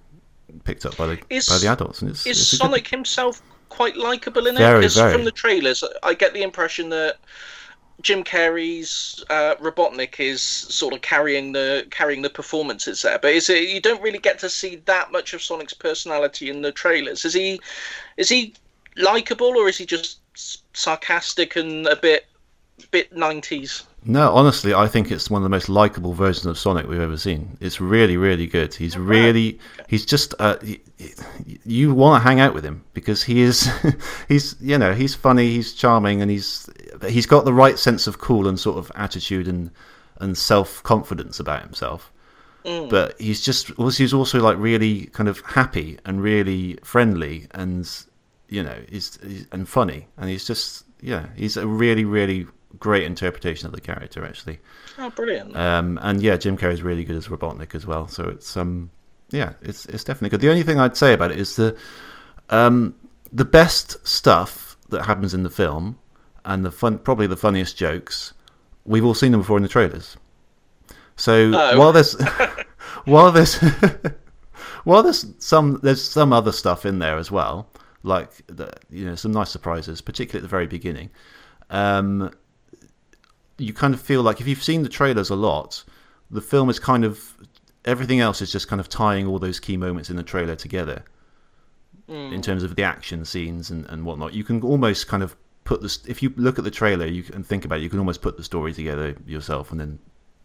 picked 0.63 0.85
up 0.85 0.97
by 0.97 1.07
the 1.07 1.19
Is- 1.29 1.47
by 1.47 1.57
the 1.57 1.67
adults. 1.67 2.01
And 2.01 2.11
it's, 2.11 2.25
Is 2.25 2.39
it's 2.39 2.57
Sonic 2.57 2.87
himself 2.87 3.41
quite 3.69 3.97
likable 3.97 4.47
in 4.47 4.55
it? 4.55 4.59
Very, 4.59 4.87
very. 4.87 5.13
from 5.13 5.25
the 5.25 5.31
trailers, 5.31 5.83
I 6.03 6.13
get 6.13 6.33
the 6.33 6.43
impression 6.43 6.89
that 6.89 7.17
Jim 8.01 8.23
Carrey's 8.23 9.23
uh, 9.29 9.55
Robotnik 9.55 10.19
is 10.19 10.41
sort 10.41 10.93
of 10.93 11.01
carrying 11.01 11.53
the 11.53 11.87
carrying 11.91 12.21
the 12.21 12.29
performances 12.29 13.01
there. 13.01 13.17
But 13.19 13.33
is 13.33 13.49
it 13.49 13.69
you 13.69 13.79
don't 13.79 14.01
really 14.01 14.19
get 14.19 14.39
to 14.39 14.49
see 14.49 14.77
that 14.85 15.11
much 15.11 15.33
of 15.33 15.41
Sonic's 15.41 15.73
personality 15.73 16.49
in 16.49 16.61
the 16.61 16.71
trailers? 16.71 17.25
Is 17.25 17.33
he 17.33 17.59
is 18.17 18.29
he 18.29 18.53
likable 18.97 19.57
or 19.57 19.67
is 19.69 19.77
he 19.77 19.85
just 19.85 20.19
sarcastic 20.75 21.55
and 21.55 21.87
a 21.87 21.95
bit 21.95 22.25
bit 22.91 23.15
nineties? 23.15 23.83
No, 24.07 24.33
honestly, 24.35 24.71
I 24.73 24.87
think 24.87 25.11
it's 25.11 25.31
one 25.31 25.41
of 25.41 25.43
the 25.43 25.49
most 25.49 25.67
likable 25.67 26.13
versions 26.13 26.45
of 26.45 26.59
Sonic 26.59 26.87
we've 26.87 26.99
ever 27.01 27.17
seen. 27.17 27.57
It's 27.59 27.81
really, 27.81 28.17
really 28.17 28.45
good. 28.45 28.71
He's 28.73 28.95
really, 28.97 29.59
he's 29.87 30.05
just, 30.05 30.35
uh, 30.37 30.57
y- 30.61 30.79
y- 30.99 31.57
you 31.65 31.91
want 31.95 32.21
to 32.21 32.27
hang 32.27 32.39
out 32.39 32.53
with 32.53 32.63
him 32.63 32.83
because 32.93 33.23
he 33.23 33.41
is, 33.41 33.67
he's, 34.27 34.55
you 34.61 34.77
know, 34.77 34.93
he's 34.93 35.15
funny, 35.15 35.49
he's 35.49 35.73
charming, 35.73 36.21
and 36.21 36.29
he's, 36.29 36.69
he's 37.07 37.25
got 37.25 37.45
the 37.45 37.53
right 37.53 37.79
sense 37.79 38.05
of 38.05 38.19
cool 38.19 38.47
and 38.47 38.59
sort 38.59 38.77
of 38.77 38.91
attitude 38.95 39.47
and 39.47 39.71
and 40.21 40.37
self 40.37 40.81
confidence 40.83 41.39
about 41.39 41.61
himself. 41.63 42.11
But 42.63 43.19
he's 43.19 43.41
just, 43.41 43.71
he's 43.97 44.13
also 44.13 44.39
like 44.39 44.57
really 44.57 45.07
kind 45.07 45.27
of 45.29 45.39
happy 45.41 45.99
and 46.05 46.21
really 46.21 46.77
friendly 46.83 47.47
and, 47.51 47.87
you 48.49 48.63
know, 48.63 48.77
he's, 48.89 49.19
he's 49.21 49.47
and 49.51 49.67
funny, 49.67 50.07
and 50.17 50.29
he's 50.29 50.45
just, 50.45 50.85
yeah, 51.01 51.25
he's 51.35 51.57
a 51.57 51.67
really, 51.67 52.05
really 52.05 52.47
great 52.79 53.03
interpretation 53.03 53.65
of 53.67 53.73
the 53.73 53.81
character 53.81 54.25
actually. 54.25 54.59
Oh, 54.97 55.09
brilliant! 55.09 55.55
Um, 55.55 55.99
and 56.01 56.21
yeah, 56.21 56.37
Jim 56.37 56.57
Carrey's 56.57 56.81
really 56.83 57.03
good 57.03 57.15
as 57.17 57.27
Robotnik 57.27 57.75
as 57.75 57.85
well. 57.85 58.07
So 58.07 58.23
it's 58.29 58.55
um, 58.57 58.89
yeah, 59.31 59.53
it's 59.61 59.85
it's 59.87 60.03
definitely 60.03 60.29
good. 60.29 60.41
The 60.41 60.49
only 60.49 60.63
thing 60.63 60.79
I'd 60.79 60.97
say 60.97 61.13
about 61.13 61.31
it 61.31 61.39
is 61.39 61.55
the 61.55 61.77
um, 62.49 62.95
the 63.31 63.45
best 63.45 64.05
stuff 64.07 64.77
that 64.89 65.05
happens 65.05 65.33
in 65.33 65.43
the 65.43 65.49
film 65.49 65.97
and 66.45 66.63
the 66.63 66.71
fun, 66.71 66.99
probably 66.99 67.27
the 67.27 67.35
funniest 67.35 67.75
jokes, 67.75 68.33
we've 68.85 69.03
all 69.03 69.15
seen 69.15 69.31
them 69.31 69.41
before 69.41 69.57
in 69.57 69.63
the 69.63 69.69
trailers. 69.69 70.15
So 71.15 71.51
Oh. 71.53 71.79
while 71.79 71.91
there's 71.91 72.13
while 73.05 73.31
there's 73.31 73.55
while 74.83 75.01
there's 75.03 75.25
some 75.39 75.79
there's 75.81 76.03
some 76.03 76.31
other 76.33 76.51
stuff 76.51 76.85
in 76.85 76.99
there 76.99 77.17
as 77.17 77.31
well, 77.31 77.67
like 78.03 78.29
the, 78.47 78.71
you 78.89 79.05
know 79.05 79.15
some 79.15 79.31
nice 79.31 79.49
surprises, 79.49 80.01
particularly 80.01 80.39
at 80.39 80.43
the 80.43 80.49
very 80.49 80.67
beginning. 80.67 81.09
Um, 81.69 82.31
you 83.57 83.73
kind 83.73 83.93
of 83.93 84.01
feel 84.01 84.21
like 84.21 84.41
if 84.41 84.47
you've 84.47 84.63
seen 84.63 84.83
the 84.83 84.89
trailers 84.89 85.29
a 85.29 85.35
lot, 85.35 85.83
the 86.29 86.41
film 86.41 86.69
is 86.69 86.79
kind 86.79 87.05
of 87.05 87.33
everything 87.85 88.19
else 88.19 88.41
is 88.41 88.51
just 88.51 88.67
kind 88.67 88.79
of 88.79 88.89
tying 88.89 89.27
all 89.27 89.39
those 89.39 89.59
key 89.59 89.77
moments 89.77 90.09
in 90.09 90.15
the 90.15 90.23
trailer 90.23 90.55
together 90.55 91.03
in 92.07 92.13
mm. 92.13 92.43
terms 92.43 92.63
of 92.63 92.75
the 92.75 92.83
action 92.83 93.25
scenes 93.25 93.69
and, 93.69 93.85
and 93.87 94.05
whatnot. 94.05 94.33
You 94.33 94.43
can 94.43 94.61
almost 94.61 95.07
kind 95.07 95.23
of 95.23 95.35
put 95.63 95.81
this 95.81 96.05
if 96.05 96.21
you 96.21 96.31
look 96.35 96.59
at 96.59 96.63
the 96.63 96.71
trailer 96.71 97.05
you 97.05 97.23
can 97.23 97.43
think 97.43 97.65
about 97.65 97.79
it, 97.79 97.83
you 97.83 97.89
can 97.89 97.99
almost 97.99 98.21
put 98.21 98.37
the 98.37 98.43
story 98.43 98.73
together 98.73 99.15
yourself 99.25 99.71
and 99.71 99.79
then 99.79 99.99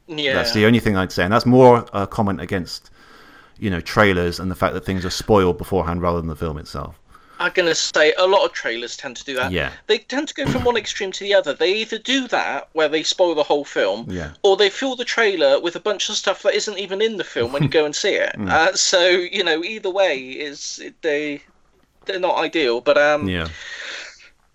yeah, 0.06 0.32
that's 0.32 0.52
the 0.54 0.64
only 0.66 0.80
thing 0.80 0.96
I'd 0.96 1.12
say 1.12 1.24
and 1.24 1.32
that's 1.32 1.46
more 1.46 1.84
a 1.92 2.06
comment 2.06 2.40
against 2.40 2.90
you 3.58 3.70
know 3.70 3.80
trailers 3.80 4.40
and 4.40 4.50
the 4.50 4.54
fact 4.54 4.74
that 4.74 4.84
things 4.84 5.04
are 5.04 5.10
spoiled 5.10 5.58
beforehand 5.58 6.00
rather 6.02 6.18
than 6.18 6.28
the 6.28 6.36
film 6.36 6.58
itself. 6.58 6.98
I'm 7.40 7.52
gonna 7.54 7.74
say 7.74 8.12
a 8.18 8.26
lot 8.26 8.44
of 8.44 8.52
trailers 8.52 8.96
tend 8.96 9.16
to 9.16 9.24
do 9.24 9.34
that. 9.36 9.50
Yeah. 9.50 9.72
They 9.86 9.98
tend 9.98 10.28
to 10.28 10.34
go 10.34 10.46
from 10.46 10.62
one 10.62 10.76
extreme 10.76 11.10
to 11.12 11.24
the 11.24 11.34
other. 11.34 11.54
They 11.54 11.72
either 11.76 11.98
do 11.98 12.28
that 12.28 12.68
where 12.74 12.88
they 12.88 13.02
spoil 13.02 13.34
the 13.34 13.42
whole 13.42 13.64
film, 13.64 14.06
Yeah. 14.10 14.32
or 14.42 14.56
they 14.56 14.68
fill 14.70 14.94
the 14.94 15.06
trailer 15.06 15.58
with 15.58 15.74
a 15.74 15.80
bunch 15.80 16.10
of 16.10 16.16
stuff 16.16 16.42
that 16.42 16.54
isn't 16.54 16.78
even 16.78 17.00
in 17.00 17.16
the 17.16 17.24
film 17.24 17.52
when 17.52 17.62
you 17.62 17.68
go 17.70 17.84
and 17.86 17.96
see 17.96 18.14
it. 18.14 18.34
Mm. 18.40 18.50
Uh, 18.50 18.74
so 18.76 19.08
you 19.08 19.42
know, 19.42 19.64
either 19.64 19.90
way 19.90 20.18
is 20.18 20.82
they 21.02 21.42
they're 22.04 22.20
not 22.20 22.36
ideal. 22.36 22.80
But 22.80 22.96
um, 22.98 23.28
Yeah. 23.28 23.48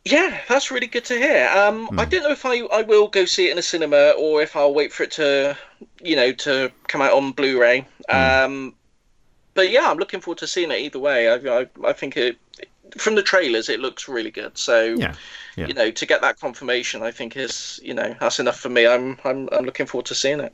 yeah, 0.03 0.39
that's 0.47 0.69
really 0.71 0.87
good 0.87 1.05
to 1.05 1.17
hear. 1.17 1.49
Um, 1.55 1.87
Hmm. 1.87 1.99
I 1.99 2.05
don't 2.05 2.23
know 2.23 2.31
if 2.31 2.45
I, 2.45 2.59
I 2.71 2.83
will 2.83 3.07
go 3.07 3.25
see 3.25 3.47
it 3.47 3.51
in 3.51 3.57
a 3.57 3.61
cinema 3.63 4.11
or 4.11 4.41
if 4.41 4.55
I'll 4.55 4.73
wait 4.73 4.93
for 4.93 5.03
it 5.03 5.11
to, 5.13 5.57
you 6.01 6.15
know, 6.15 6.31
to 6.31 6.71
come 6.87 7.01
out 7.01 7.13
on 7.13 7.31
Blu-ray. 7.31 7.85
Hmm. 8.09 8.15
Um, 8.45 8.75
but 9.55 9.69
yeah, 9.71 9.89
I'm 9.89 9.97
looking 9.97 10.19
forward 10.21 10.39
to 10.39 10.47
seeing 10.47 10.69
it 10.71 10.79
either 10.79 10.99
way. 10.99 11.29
I, 11.29 11.35
I, 11.61 11.67
I 11.85 11.93
think 11.93 12.17
it, 12.17 12.37
from 12.97 13.15
the 13.15 13.23
trailers, 13.23 13.69
it 13.69 13.79
looks 13.79 14.07
really 14.07 14.31
good. 14.31 14.57
So 14.57 14.95
Yeah. 14.97 15.15
Yeah. 15.57 15.67
you 15.67 15.73
know, 15.73 15.89
to 15.91 16.05
get 16.05 16.21
that 16.21 16.39
confirmation, 16.39 17.01
I 17.01 17.11
think 17.11 17.37
is, 17.37 17.79
you 17.83 17.93
know, 17.93 18.15
that's 18.19 18.39
enough 18.39 18.59
for 18.59 18.69
me. 18.69 18.85
I'm, 18.87 19.17
I'm, 19.23 19.47
I'm 19.53 19.63
looking 19.65 19.85
forward 19.85 20.05
to 20.07 20.15
seeing 20.15 20.39
it. 20.41 20.53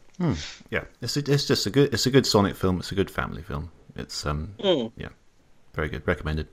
Yeah. 0.70 0.84
It's 1.02 1.18
a, 1.18 1.20
it's 1.32 1.46
just 1.48 1.66
a 1.66 1.70
good 1.72 1.94
it's 1.94 2.06
a 2.06 2.12
good 2.12 2.26
Sonic 2.28 2.56
film. 2.56 2.78
It's 2.80 2.92
a 2.92 2.96
good 2.96 3.10
family 3.10 3.42
film. 3.42 3.72
It's 3.96 4.26
um 4.26 4.54
Mm. 4.60 4.92
yeah, 4.98 5.10
very 5.74 5.90
good. 5.90 6.08
Recommended. 6.08 6.48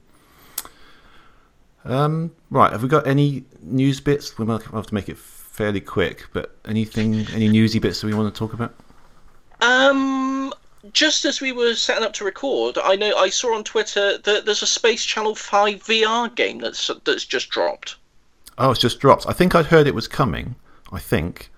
Um, 1.84 2.32
right, 2.50 2.72
have 2.72 2.82
we 2.82 2.88
got 2.88 3.06
any 3.06 3.44
news 3.62 4.00
bits? 4.00 4.36
We 4.38 4.44
might 4.44 4.62
have 4.62 4.86
to 4.88 4.94
make 4.94 5.08
it 5.08 5.16
fairly 5.16 5.80
quick, 5.80 6.26
but 6.32 6.56
anything, 6.66 7.26
any 7.32 7.48
newsy 7.48 7.78
bits 7.78 8.00
that 8.00 8.06
we 8.08 8.14
want 8.14 8.34
to 8.34 8.38
talk 8.38 8.52
about? 8.52 8.74
Um, 9.60 10.37
just 10.92 11.24
as 11.24 11.40
we 11.40 11.52
were 11.52 11.74
setting 11.74 12.04
up 12.04 12.12
to 12.14 12.24
record, 12.24 12.78
I 12.82 12.96
know 12.96 13.16
I 13.16 13.28
saw 13.30 13.54
on 13.54 13.64
Twitter 13.64 14.18
that 14.18 14.44
there's 14.46 14.62
a 14.62 14.66
Space 14.66 15.04
Channel 15.04 15.34
Five 15.34 15.82
VR 15.84 16.34
game 16.34 16.58
that's 16.58 16.90
that's 17.04 17.24
just 17.24 17.50
dropped. 17.50 17.96
Oh, 18.58 18.70
it's 18.70 18.80
just 18.80 19.00
dropped. 19.00 19.26
I 19.28 19.32
think 19.32 19.54
I'd 19.54 19.66
heard 19.66 19.86
it 19.86 19.94
was 19.94 20.08
coming. 20.08 20.54
I 20.92 20.98
think. 20.98 21.50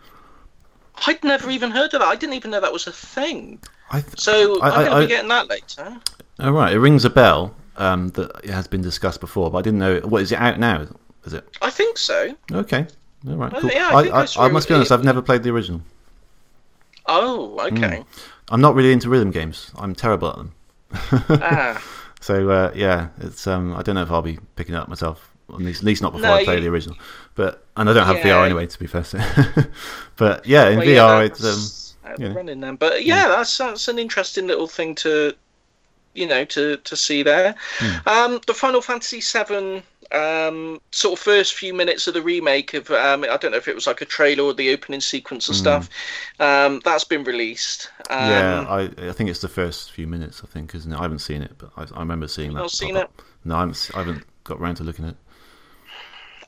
I'd 1.07 1.23
never 1.25 1.49
even 1.51 1.71
heard 1.71 1.95
of 1.95 2.01
that. 2.01 2.09
I 2.09 2.14
didn't 2.16 2.35
even 2.35 2.51
know 2.51 2.61
that 2.61 2.73
was 2.73 2.87
a 2.87 2.93
thing. 2.93 3.59
I 3.90 4.01
th- 4.03 4.19
So 4.21 4.61
I- 4.61 4.69
am 4.83 4.85
going 4.87 5.01
to 5.03 5.07
be 5.07 5.07
getting 5.07 5.29
that 5.31 5.49
later. 5.49 5.97
All 6.40 6.53
right, 6.53 6.73
it 6.73 6.79
rings 6.79 7.05
a 7.05 7.11
bell. 7.11 7.55
Um, 7.77 8.09
that 8.11 8.31
it 8.45 8.51
has 8.51 8.66
been 8.66 8.83
discussed 8.83 9.21
before, 9.21 9.51
but 9.51 9.59
I 9.59 9.62
didn't 9.62 9.79
know. 9.79 10.01
What 10.01 10.21
is 10.21 10.33
it 10.33 10.38
out 10.38 10.59
now? 10.59 10.87
Is 11.25 11.33
it 11.33 11.49
I 11.62 11.71
think 11.71 11.97
so. 11.97 12.37
okay? 12.53 12.87
All 13.27 13.37
right, 13.37 13.51
Well, 13.53 13.62
cool. 13.62 13.71
yeah, 13.71 13.88
I 13.90 14.03
I, 14.03 14.21
I, 14.23 14.23
I 14.23 14.29
I 14.37 14.49
must 14.49 14.69
be 14.69 14.75
honest. 14.75 14.93
I've 14.93 15.05
never 15.05 15.23
played 15.23 15.43
the 15.43 15.51
original. 15.51 15.81
Oh, 17.07 17.59
okay. 17.73 18.05
I'm 18.51 18.61
not 18.61 18.75
really 18.75 18.93
into 18.93 19.09
rhythm 19.09 19.31
games. 19.31 19.71
I'm 19.79 19.95
terrible 19.95 20.29
at 20.31 20.37
them. 20.37 20.55
ah, 21.43 21.83
So 22.21 22.51
uh, 22.51 22.73
yeah, 22.75 23.09
it's 23.21 23.47
um, 23.47 23.75
I 23.75 23.83
don't 23.83 23.95
know 23.95 24.03
if 24.03 24.11
I'll 24.11 24.21
be 24.23 24.39
picking 24.57 24.75
it 24.75 24.79
up 24.79 24.89
myself. 24.89 25.27
At 25.49 25.57
least, 25.59 25.81
at 25.81 25.87
least 25.87 26.03
not 26.03 26.13
before 26.13 26.29
No, 26.29 26.35
I 26.35 26.45
play 26.45 26.57
you- 26.57 26.61
the 26.61 26.69
original. 26.69 26.97
But 27.35 27.65
and 27.77 27.89
I 27.89 27.93
don't 27.95 28.07
have 28.07 28.17
Yeah. 28.19 28.37
VR 28.37 28.45
anyway, 28.45 28.67
to 28.67 28.79
be 28.79 28.87
fair. 28.87 29.05
So. 29.05 29.19
but 30.17 30.45
yeah, 30.47 30.69
in 30.69 30.79
well, 30.79 30.87
VR, 30.87 30.95
yeah, 30.97 31.21
it's 31.21 31.95
um, 32.05 32.13
of 32.13 32.21
you 32.21 32.29
know. 32.29 32.35
running 32.35 32.61
then. 32.61 32.77
But 32.77 33.05
yeah, 33.05 33.29
that's 33.29 33.57
that's 33.57 33.89
an 33.89 33.99
interesting 33.99 34.47
little 34.47 34.67
thing 34.67 34.95
to, 34.97 35.33
you 36.15 36.27
know, 36.27 36.45
to 36.45 36.77
to 36.77 36.97
see 36.97 37.23
there. 37.23 37.55
Hmm. 37.79 38.09
Um, 38.09 38.41
the 38.47 38.55
Final 38.55 38.83
Fantasy 38.83 39.21
VII. 39.21 39.83
Um, 40.12 40.81
sort 40.90 41.18
of 41.18 41.23
first 41.23 41.55
few 41.55 41.73
minutes 41.73 42.09
of 42.09 42.14
the 42.14 42.23
remake 42.23 42.75
of 42.75 42.90
um, 42.90 43.23
I 43.25 43.37
don't 43.37 43.53
know 43.53 43.57
if 43.59 43.68
it 43.68 43.75
was 43.77 43.87
like 43.87 44.01
a 44.01 44.05
trailer 44.05 44.42
or 44.42 44.53
the 44.53 44.73
opening 44.73 45.01
sequence 45.01 45.46
and 45.46 45.57
stuff. 45.57 45.88
Um, 46.40 46.81
that's 46.85 47.05
been 47.05 47.23
released. 47.23 47.90
Um, 48.11 48.29
yeah, 48.29 48.66
I 48.68 48.81
I 49.09 49.12
think 49.12 49.31
it's 49.31 49.40
the 49.40 49.49
first 49.49 49.92
few 49.92 50.09
minutes. 50.09 50.42
I 50.42 50.49
think, 50.49 50.75
isn't 50.75 50.92
it? 50.92 50.99
I 50.99 51.03
haven't 51.03 51.20
seen 51.20 51.42
it, 51.42 51.53
but 51.59 51.70
I, 51.77 51.83
I 51.94 52.01
remember 52.01 52.27
seeing 52.27 52.55
that. 52.55 52.61
not 52.61 52.70
seen 52.73 52.96
up. 52.96 53.23
No, 53.44 53.55
I 53.55 53.61
haven't. 53.61 53.90
I 53.94 53.99
haven't 53.99 54.25
got 54.42 54.59
round 54.59 54.79
to 54.79 54.83
looking 54.85 55.05
at. 55.05 55.12
it. 55.12 55.16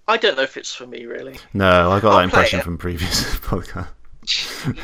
I 0.09 0.17
don't 0.17 0.37
know 0.37 0.43
if 0.43 0.57
it's 0.57 0.75
for 0.75 0.87
me 0.87 1.07
really. 1.07 1.39
No, 1.55 1.91
I 1.93 2.01
got 2.01 2.11
I'll 2.13 2.19
that 2.19 2.25
impression 2.25 2.59
it. 2.59 2.65
from 2.65 2.79
previous 2.79 3.23
podcast. 3.39 3.89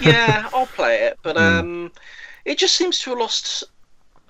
yeah, 0.01 0.49
I'll 0.55 0.67
play 0.67 1.03
it, 1.03 1.19
but 1.23 1.37
Hmm. 1.37 1.43
um, 1.43 1.93
it 2.45 2.59
just 2.59 2.77
seems 2.77 3.01
to 3.01 3.11
have 3.11 3.19
lost. 3.19 3.64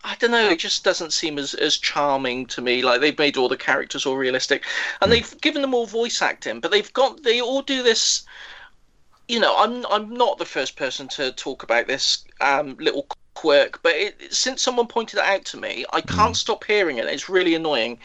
I 0.05 0.17
don't 0.17 0.31
know. 0.31 0.49
It 0.49 0.59
just 0.59 0.85
doesn't 0.85 1.13
seem 1.13 1.39
as, 1.39 1.55
as 1.55 1.77
charming 1.77 2.47
to 2.47 2.61
me. 2.63 2.83
Like 2.83 3.01
they've 3.01 3.19
made 3.19 3.37
all 3.37 3.49
the 3.49 3.57
characters 3.57 4.07
all 4.07 4.17
realistic, 4.17 4.65
Hmm. 4.65 5.05
and 5.05 5.13
they've 5.13 5.41
given 5.41 5.63
them 5.63 5.75
all 5.75 5.87
voice 5.87 6.23
acting, 6.23 6.61
but 6.61 6.71
they've 6.71 6.93
got 6.93 7.23
they 7.23 7.41
all 7.41 7.63
do 7.63 7.83
this. 7.83 8.23
You 9.29 9.41
know, 9.41 9.57
I'm 9.57 9.85
I'm 9.87 10.11
not 10.15 10.39
the 10.39 10.47
first 10.47 10.77
person 10.77 11.09
to 11.09 11.33
talk 11.33 11.63
about 11.63 11.87
this 11.87 12.25
um, 12.41 12.77
little 12.79 13.07
quirk, 13.35 13.81
but 13.83 13.95
it, 13.95 14.33
since 14.33 14.63
someone 14.63 14.87
pointed 14.87 15.19
it 15.19 15.25
out 15.25 15.45
to 15.47 15.57
me, 15.57 15.85
I 15.93 16.01
can't 16.01 16.37
stop 16.37 16.65
hearing 16.65 16.99
it. 16.99 17.07
It's 17.07 17.29
really 17.29 17.55
annoying. 17.55 17.99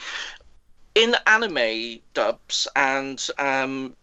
In 0.96 1.16
anime 1.26 2.00
dubs 2.14 2.68
and 2.76 3.26
um, 3.40 3.96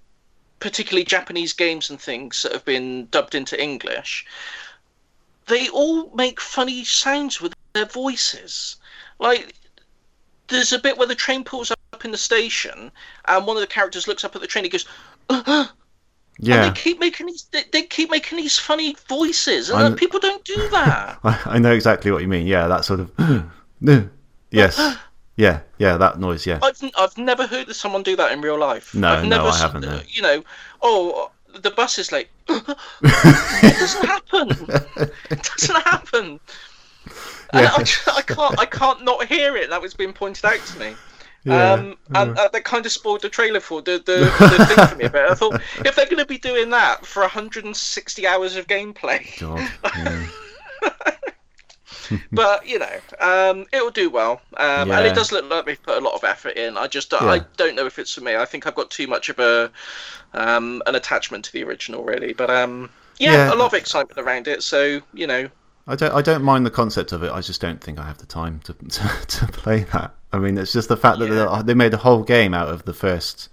particularly 0.59 1.05
Japanese 1.05 1.53
games 1.53 1.89
and 1.89 2.01
things 2.01 2.43
that 2.43 2.53
have 2.53 2.65
been 2.65 3.07
dubbed 3.13 3.35
into 3.35 3.61
English, 3.63 4.27
they 5.47 5.69
all 5.69 6.11
make 6.15 6.41
funny 6.41 6.85
sounds 6.85 7.41
with 7.41 7.55
their 7.73 7.87
voices. 7.87 8.77
Like, 9.19 9.55
there's 10.49 10.73
a 10.73 10.79
bit 10.79 10.99
where 10.99 11.07
the 11.07 11.15
train 11.15 11.45
pulls 11.45 11.71
up 11.71 12.05
in 12.05 12.11
the 12.11 12.17
station, 12.19 12.91
and 13.27 13.47
one 13.47 13.57
of 13.57 13.61
the 13.61 13.67
characters 13.67 14.09
looks 14.09 14.25
up 14.25 14.35
at 14.35 14.41
the 14.41 14.47
train. 14.47 14.65
He 14.65 14.71
goes, 14.71 14.87
Yeah. 15.31 15.67
And 16.43 16.75
they 16.75 16.81
keep 16.81 16.99
making 16.99 17.27
these. 17.27 17.45
They, 17.53 17.65
they 17.71 17.83
keep 17.83 18.11
making 18.11 18.39
these 18.39 18.59
funny 18.59 18.97
voices, 19.09 19.69
and 19.69 19.97
people 19.97 20.19
don't 20.21 20.43
do 20.45 20.57
that. 20.71 21.19
I, 21.23 21.41
I 21.45 21.59
know 21.59 21.73
exactly 21.73 22.11
what 22.11 22.23
you 22.23 22.29
mean. 22.29 22.47
Yeah, 22.47 22.67
that 22.69 22.85
sort 22.85 23.01
of. 23.01 23.11
yes. 24.51 24.97
Yeah, 25.37 25.61
yeah, 25.79 25.97
that 25.97 26.19
noise. 26.21 26.45
Yeah. 26.45 26.59
I've 26.63 26.77
I've 26.99 27.17
never 27.17 27.47
heard 27.47 27.75
someone 27.75 28.03
do 28.03 28.15
that 28.17 28.31
in 28.33 28.43
real 28.43 28.59
life. 28.59 28.95
No, 28.95 29.09
I've 29.09 29.23
no, 29.23 29.37
never, 29.39 29.47
I 29.49 29.53
s- 29.53 29.61
haven't, 29.63 29.83
no. 29.87 30.01
You 30.07 30.21
know, 30.21 30.45
oh, 30.83 31.31
the 31.59 31.71
bus 31.71 31.99
is 31.99 32.13
late. 32.13 32.29
it 32.49 33.79
doesn't 33.79 34.05
happen. 34.07 34.49
It 35.31 35.43
doesn't 35.43 35.83
happen. 35.87 36.41
And 37.53 37.63
Yeah. 37.65 37.73
I, 37.75 38.19
I 38.19 38.23
can't 38.23 38.55
I 38.59 38.67
can't 38.67 39.05
not 39.05 39.27
hear 39.27 39.57
it. 39.57 39.71
That 39.71 39.83
was 39.83 39.95
being 39.95 40.13
pointed 40.13 40.45
out 40.45 40.65
to 40.67 40.79
me. 40.79 40.97
Yeah, 41.45 41.73
um, 41.73 41.97
and 42.15 42.37
uh, 42.39 42.49
that 42.53 42.65
kind 42.65 42.85
of 42.85 42.93
spoiled 42.93 43.23
the 43.23 43.31
trailer 43.31 43.61
for 43.61 43.81
the, 43.81 43.93
the, 44.05 44.37
the 44.39 44.67
thing 44.67 44.87
for 44.87 44.95
me 44.95 45.07
a 45.07 45.11
bit. 45.11 45.31
I 45.31 45.35
thought 45.35 45.59
if 45.87 45.97
they're 45.97 46.05
going 46.05 46.19
to 46.19 46.27
be 46.27 46.37
doing 46.37 46.69
that 46.71 47.07
for 47.07 47.21
160 47.23 48.27
hours 48.27 48.57
of 48.57 48.67
gameplay, 48.67 49.27
God. 49.41 49.73
Yeah. 49.97 50.27
but 52.33 52.67
you 52.67 52.79
know, 52.79 53.01
um, 53.21 53.67
it'll 53.73 53.91
do 53.91 54.11
well, 54.11 54.43
um, 54.57 54.91
and 54.91 55.07
it 55.07 55.15
does 55.15 55.33
look 55.33 55.49
like 55.49 55.65
they've 55.65 55.83
put 55.83 55.97
a 55.97 56.01
lot 56.05 56.15
of 56.15 56.25
effort 56.25 56.57
in. 56.57 56.77
I 56.77 56.87
just 56.87 57.15
I 57.15 57.41
don't 57.57 57.75
know 57.75 57.87
if 57.87 57.99
it's 57.99 58.15
for 58.15 58.21
me. 58.21 58.37
I 58.37 58.45
think 58.45 58.67
I've 58.67 58.75
got 58.75 58.91
too 58.91 59.07
much 59.07 59.29
of 59.29 59.39
a 59.39 59.71
um, 60.35 60.83
an 60.87 60.95
attachment 60.95 61.45
to 61.47 61.53
the 61.53 61.65
original, 61.65 62.05
really. 62.05 62.33
But 62.33 62.51
um, 62.51 62.91
yeah, 63.19 63.33
Yeah. 63.49 63.55
a 63.55 63.57
lot 63.57 63.67
of 63.67 63.75
excitement 63.75 64.19
around 64.19 64.49
it. 64.49 64.63
So 64.63 65.01
you 65.15 65.27
know, 65.27 65.49
I 65.87 65.97
don't. 65.97 66.13
I 66.13 66.23
don't 66.23 66.43
mind 66.43 66.65
the 66.67 66.71
concept 66.71 67.13
of 67.13 67.23
it. 67.23 67.33
I 67.33 67.41
just 67.41 67.61
don't 67.61 67.83
think 67.83 67.99
I 67.99 68.05
have 68.07 68.19
the 68.19 68.27
time 68.27 68.61
to 68.65 68.73
to, 68.89 69.09
to 69.27 69.47
play 69.49 69.85
that. 69.93 70.15
I 70.33 70.39
mean, 70.39 70.57
it's 70.59 70.73
just 70.73 70.89
the 70.89 70.97
fact 70.97 71.19
that 71.19 71.29
Yeah. 71.31 71.57
they, 71.63 71.63
they 71.69 71.75
made 71.75 71.95
a 71.95 71.99
whole 71.99 72.23
game 72.23 72.55
out 72.55 72.69
of 72.69 72.85
the 72.85 72.95
first, 72.95 73.49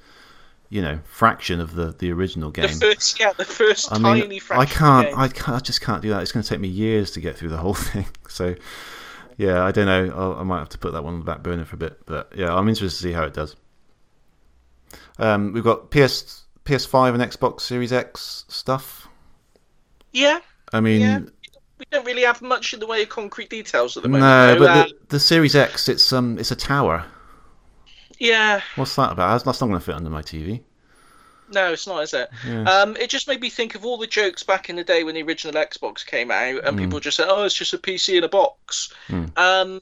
you 0.70 0.82
know, 0.82 1.00
fraction 1.06 1.60
of 1.60 1.74
the 1.74 1.96
the 1.98 2.12
original 2.12 2.52
the 2.52 2.62
game. 2.68 2.78
first 2.78 3.20
yeah, 3.20 3.34
the 3.34 3.46
first 3.46 3.92
I 3.92 3.96
mean, 3.98 4.22
tiny 4.22 4.36
I 4.36 4.40
fraction. 4.40 4.70
the 4.70 4.76
can't. 4.76 5.18
I 5.18 5.28
can't, 5.30 5.50
I 5.58 5.60
just 5.60 5.82
can't 5.82 6.02
do 6.02 6.10
that. 6.10 6.22
It's 6.22 6.32
going 6.32 6.44
to 6.44 6.50
take 6.50 6.60
me 6.60 6.68
years 6.68 7.12
to 7.12 7.20
get 7.22 7.36
through 7.36 7.50
the 7.50 7.58
whole 7.58 7.74
thing. 7.92 8.06
So, 8.28 8.54
yeah, 9.38 9.64
I 9.64 9.72
don't 9.72 9.86
know. 9.88 10.14
I'll, 10.16 10.34
I 10.40 10.44
might 10.44 10.60
have 10.60 10.70
to 10.70 10.78
put 10.78 10.94
that 10.94 11.04
one 11.04 11.14
on 11.16 11.20
the 11.20 11.26
back 11.26 11.42
burner 11.42 11.66
for 11.66 11.76
a 11.76 11.80
bit. 11.80 12.06
But 12.06 12.32
yeah, 12.36 12.54
I'm 12.54 12.68
interested 12.70 12.98
to 12.98 13.04
see 13.10 13.14
how 13.14 13.24
it 13.24 13.34
does. 13.34 13.56
Um, 15.20 15.54
we've 15.54 15.64
got 15.64 15.90
PS 15.90 16.44
PS5 16.66 17.14
and 17.20 17.24
Xbox 17.32 17.62
Series 17.62 17.92
X 17.94 18.46
stuff. 18.50 19.08
Yeah, 20.12 20.40
I 20.74 20.80
mean, 20.80 21.02
yeah. 21.02 21.20
We 21.80 21.86
don't 21.92 22.06
really 22.06 22.24
have 22.24 22.42
much 22.42 22.74
in 22.74 22.80
the 22.80 22.88
way 22.88 23.04
of 23.04 23.10
concrete 23.10 23.50
details 23.50 23.98
at 23.98 24.04
the 24.04 24.10
no, 24.10 24.20
moment. 24.20 24.60
though. 24.60 24.66
but 24.66 24.78
Uh, 24.78 24.84
the, 24.88 24.94
the 25.10 25.20
Series 25.20 25.56
X, 25.56 25.88
it's 25.90 26.12
um, 26.12 26.38
it's 26.40 26.52
a 26.52 26.56
tower. 26.56 27.06
yeah, 28.20 28.62
What's 28.76 28.96
that 28.96 29.12
about? 29.12 29.44
That's 29.46 29.62
not 29.62 29.68
going 29.68 29.80
to 29.80 29.86
fit 29.86 29.96
under 29.96 30.10
my 30.10 30.22
TV. 30.22 30.62
No, 31.50 31.72
it's 31.72 31.88
not, 31.88 32.04
is 32.04 32.14
it? 32.14 32.30
Yeah. 32.46 32.64
Um, 32.64 32.98
it 32.98 33.10
just 33.10 33.28
made 33.28 33.40
me 33.40 33.50
think 33.50 33.76
of 33.76 33.86
all 33.86 33.98
the 33.98 34.08
jokes 34.08 34.44
back 34.44 34.70
in 34.70 34.76
the 34.76 34.84
day 34.84 35.04
when 35.06 35.16
the 35.16 35.22
original 35.24 35.54
Xbox 35.54 36.06
came 36.06 36.30
out, 36.32 36.66
and 36.66 36.76
Mm. 36.78 36.80
people 36.80 37.00
just 37.00 37.16
said, 37.18 37.28
"Oh, 37.30 37.44
it's 37.46 37.56
just 37.56 37.74
a 37.74 37.78
PC 37.78 38.18
in 38.18 38.24
a 38.26 38.28
box." 38.28 38.92
Mm. 39.08 39.38
Um, 39.38 39.82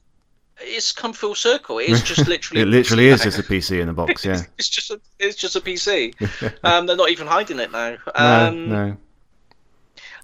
it's 0.62 0.92
come 0.92 1.12
full 1.12 1.34
circle. 1.34 1.80
It's 1.80 2.02
just 2.04 2.28
literally. 2.28 2.62
It 2.62 2.66
literally 2.68 3.08
is 3.08 3.22
now. 3.22 3.24
just 3.26 3.40
a 3.40 3.44
PC 3.44 3.80
in 3.82 3.90
a 3.90 3.94
box. 3.94 4.24
Yeah. 4.26 4.42
it's 4.60 4.70
just 4.70 4.92
a, 4.92 5.00
it's 5.18 5.36
just 5.38 5.56
a 5.56 5.62
PC. 5.62 6.14
um, 6.64 6.86
they're 6.86 6.96
not 6.98 7.10
even 7.10 7.26
hiding 7.26 7.60
it 7.60 7.72
now. 7.72 7.98
no, 8.06 8.48
Um, 8.48 8.70
no. 8.70 8.98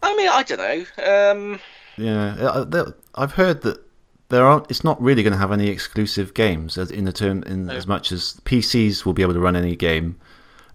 I 0.04 0.16
mean, 0.16 0.30
I 0.30 0.44
don't 0.44 0.60
know. 0.98 1.32
Um, 1.32 1.60
Yeah, 1.98 2.34
uh, 2.40 2.92
I've 3.16 3.34
heard 3.34 3.62
that 3.62 3.80
there 4.30 4.46
aren't. 4.46 4.70
It's 4.72 4.84
not 4.84 5.02
really 5.02 5.24
going 5.24 5.34
to 5.34 5.40
have 5.40 5.52
any 5.52 5.68
exclusive 5.68 6.34
games, 6.34 6.78
as 6.78 6.90
in 6.90 7.04
the 7.06 7.12
term, 7.14 7.44
in 7.44 7.66
No. 7.68 7.74
as 7.74 7.86
much 7.86 8.12
as 8.12 8.40
PCs 8.46 9.06
will 9.06 9.14
be 9.14 9.22
able 9.22 9.34
to 9.34 9.40
run 9.40 9.56
any 9.56 9.76
game, 9.76 10.18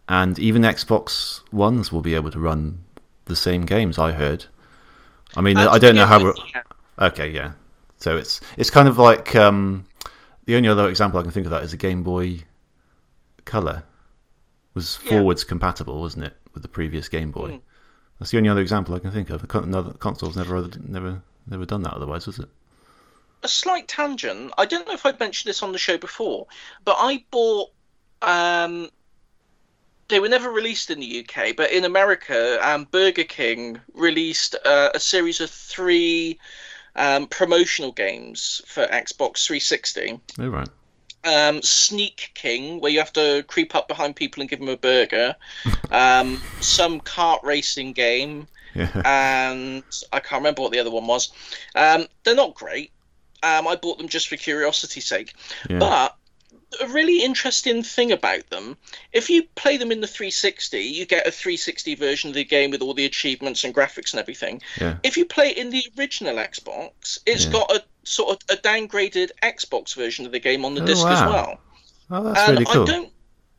and 0.09 0.39
even 0.39 0.63
Xbox 0.63 1.41
Ones 1.53 1.91
will 1.91 2.03
be 2.03 2.15
able 2.15 2.31
to 2.31 2.39
run 2.39 2.85
the 3.25 3.35
same 3.37 3.63
games. 3.67 3.99
I 3.99 4.13
heard. 4.13 4.45
I 5.37 5.41
mean, 5.41 5.57
I 5.57 5.79
don't 5.79 5.97
know 5.97 6.07
how. 6.07 6.33
Okay, 6.99 7.29
yeah. 7.31 7.53
So 7.99 8.17
it's 8.17 8.41
it's 8.57 8.71
kind 8.71 8.89
of 8.89 8.99
like 8.99 9.35
um, 9.35 9.87
the 10.45 10.55
only 10.57 10.69
other 10.69 10.89
example 10.89 11.19
I 11.19 11.23
can 11.23 11.33
think 11.33 11.47
of 11.47 11.51
that 11.51 11.63
is 11.65 11.73
a 11.73 11.77
Game 11.77 12.03
Boy 12.03 12.45
Color 13.47 13.83
was 14.75 14.99
Yeah. 15.05 15.11
forwards 15.11 15.45
compatible, 15.45 16.01
wasn't 16.01 16.25
it, 16.25 16.37
with 16.53 16.63
the 16.63 16.69
previous 16.69 17.09
Game 17.09 17.31
Boy? 17.31 17.53
Mm. 17.53 17.61
That's 18.19 18.31
the 18.31 18.39
only 18.39 18.49
other 18.49 18.63
example 18.63 18.95
I 18.95 18.99
can 18.99 19.11
think 19.11 19.31
of. 19.31 19.45
Another 19.55 19.93
console's 19.93 20.37
never 20.37 20.69
never 20.87 21.23
never 21.47 21.67
done 21.67 21.83
that 21.83 21.95
otherwise, 21.95 22.27
was 22.27 22.39
it? 22.39 22.49
a 23.43 23.49
slight 23.49 23.89
tangent. 23.89 24.53
I 24.59 24.67
don't 24.67 24.87
know 24.87 24.95
if 24.95 25.07
I've 25.07 25.21
mentioned 25.21 25.49
this 25.49 25.63
on 25.63 25.73
the 25.73 25.79
show 25.79 25.97
before, 25.97 26.47
but 26.85 26.97
I 26.99 27.25
bought. 27.31 27.71
Um, 28.23 28.91
they 30.09 30.21
were 30.21 30.29
never 30.29 30.51
released 30.51 30.91
in 30.91 31.01
the 31.01 31.21
UK, 31.21 31.57
but 31.57 31.71
in 31.73 31.85
America, 31.85 32.59
um, 32.67 32.85
Burger 32.91 33.25
King 33.25 33.81
released 33.95 34.55
uh, 34.65 34.91
a 34.95 35.01
series 35.01 35.41
of 35.41 35.51
three 35.51 36.39
um, 36.95 37.27
promotional 37.27 37.93
games 37.93 38.63
for 38.67 38.87
Xbox 38.87 39.47
360. 39.47 40.21
Oh 40.39 40.49
right. 40.49 40.69
Um, 41.27 41.61
Sneak 41.63 42.31
King, 42.35 42.81
where 42.81 42.91
you 42.93 42.99
have 43.01 43.13
to 43.15 43.45
creep 43.49 43.75
up 43.75 43.89
behind 43.89 44.15
people 44.17 44.41
and 44.41 44.49
give 44.49 44.61
them 44.61 44.69
a 44.69 44.77
burger. 44.77 45.35
Um, 45.91 46.41
some 46.61 47.01
kart 47.01 47.43
racing 47.43 47.93
game 47.93 48.47
Yeah. 48.75 49.03
and 49.05 49.83
I 50.13 50.21
can't 50.21 50.41
remember 50.41 50.63
what 50.63 50.73
the 50.73 50.79
other 50.79 50.91
one 50.91 51.07
was. 51.07 51.33
Um, 51.75 52.07
they're 52.25 52.35
not 52.35 52.55
great. 52.55 52.93
Um, 53.43 53.67
I 53.69 53.77
bought 53.77 53.99
them 53.99 54.09
just 54.09 54.29
for 54.29 54.37
curiosity's 54.37 55.07
sake. 55.07 55.35
yeah. 55.69 55.79
But 55.79 56.17
a 56.83 56.89
really 56.89 57.23
interesting 57.23 57.83
thing 57.83 58.11
about 58.13 58.49
them, 58.51 58.77
if 59.13 59.31
you 59.31 59.45
play 59.55 59.77
them 59.77 59.93
in 59.93 60.01
the 60.01 60.07
360, 60.07 60.79
you 60.81 61.07
get 61.07 61.27
a 61.27 61.31
360 61.31 61.95
version 61.95 62.29
of 62.31 62.35
the 62.35 62.45
game 62.45 62.71
with 62.71 62.83
all 62.83 62.93
the 62.95 63.05
achievements 63.05 63.63
and 63.65 63.75
graphics 63.75 64.13
and 64.13 64.21
everything. 64.21 64.61
Yeah. 64.81 64.97
If 65.03 65.17
you 65.17 65.25
play 65.27 65.51
it 65.51 65.59
in 65.59 65.71
the 65.71 65.85
original 65.99 66.37
Xbox, 66.37 67.19
it's 67.25 67.47
got 67.47 67.71
a 67.71 67.83
sort 68.07 68.31
of 68.31 68.39
a 68.57 68.61
downgraded 68.61 69.31
Xbox 69.43 69.95
version 69.95 70.25
of 70.27 70.33
the 70.33 70.39
game 70.41 70.65
on 70.65 70.75
the 70.75 70.83
Oh, 70.83 70.87
disc 70.87 71.07
as 71.07 71.21
well. 71.21 71.59
Oh, 72.11 72.23
that's 72.25 72.41
and 72.49 72.53
really 72.53 72.65
cool. 72.65 72.83
I 72.83 72.87
don't. 72.87 73.13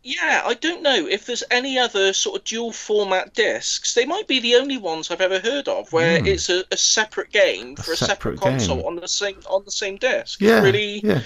Yeah, 0.04 0.42
I 0.46 0.54
don't 0.54 0.82
know 0.84 1.06
if 1.06 1.26
there's 1.26 1.44
any 1.52 1.78
other 1.78 2.14
sort 2.14 2.40
of 2.40 2.46
dual 2.46 2.72
format 2.72 3.34
discs. 3.34 3.94
They 3.94 4.06
might 4.06 4.26
be 4.26 4.40
the 4.40 4.56
only 4.56 4.78
ones 4.78 5.12
I've 5.12 5.20
ever 5.20 5.40
heard 5.40 5.68
of 5.68 5.92
where 5.92 6.20
Hmm. 6.20 6.28
it's 6.28 6.50
a, 6.50 6.64
a 6.72 6.78
separate 6.78 7.30
game 7.32 7.76
A 7.78 7.84
for 7.84 7.92
a 7.92 7.98
separate, 7.98 8.40
separate 8.40 8.40
console 8.40 8.88
on 8.88 8.96
the 8.96 9.08
same 9.08 9.36
on 9.50 9.66
the 9.66 9.72
same 9.72 9.98
disc. 9.98 10.40
Yeah. 10.40 10.58
It's 10.58 10.64
really 10.64 11.02
Yeah. 11.04 11.22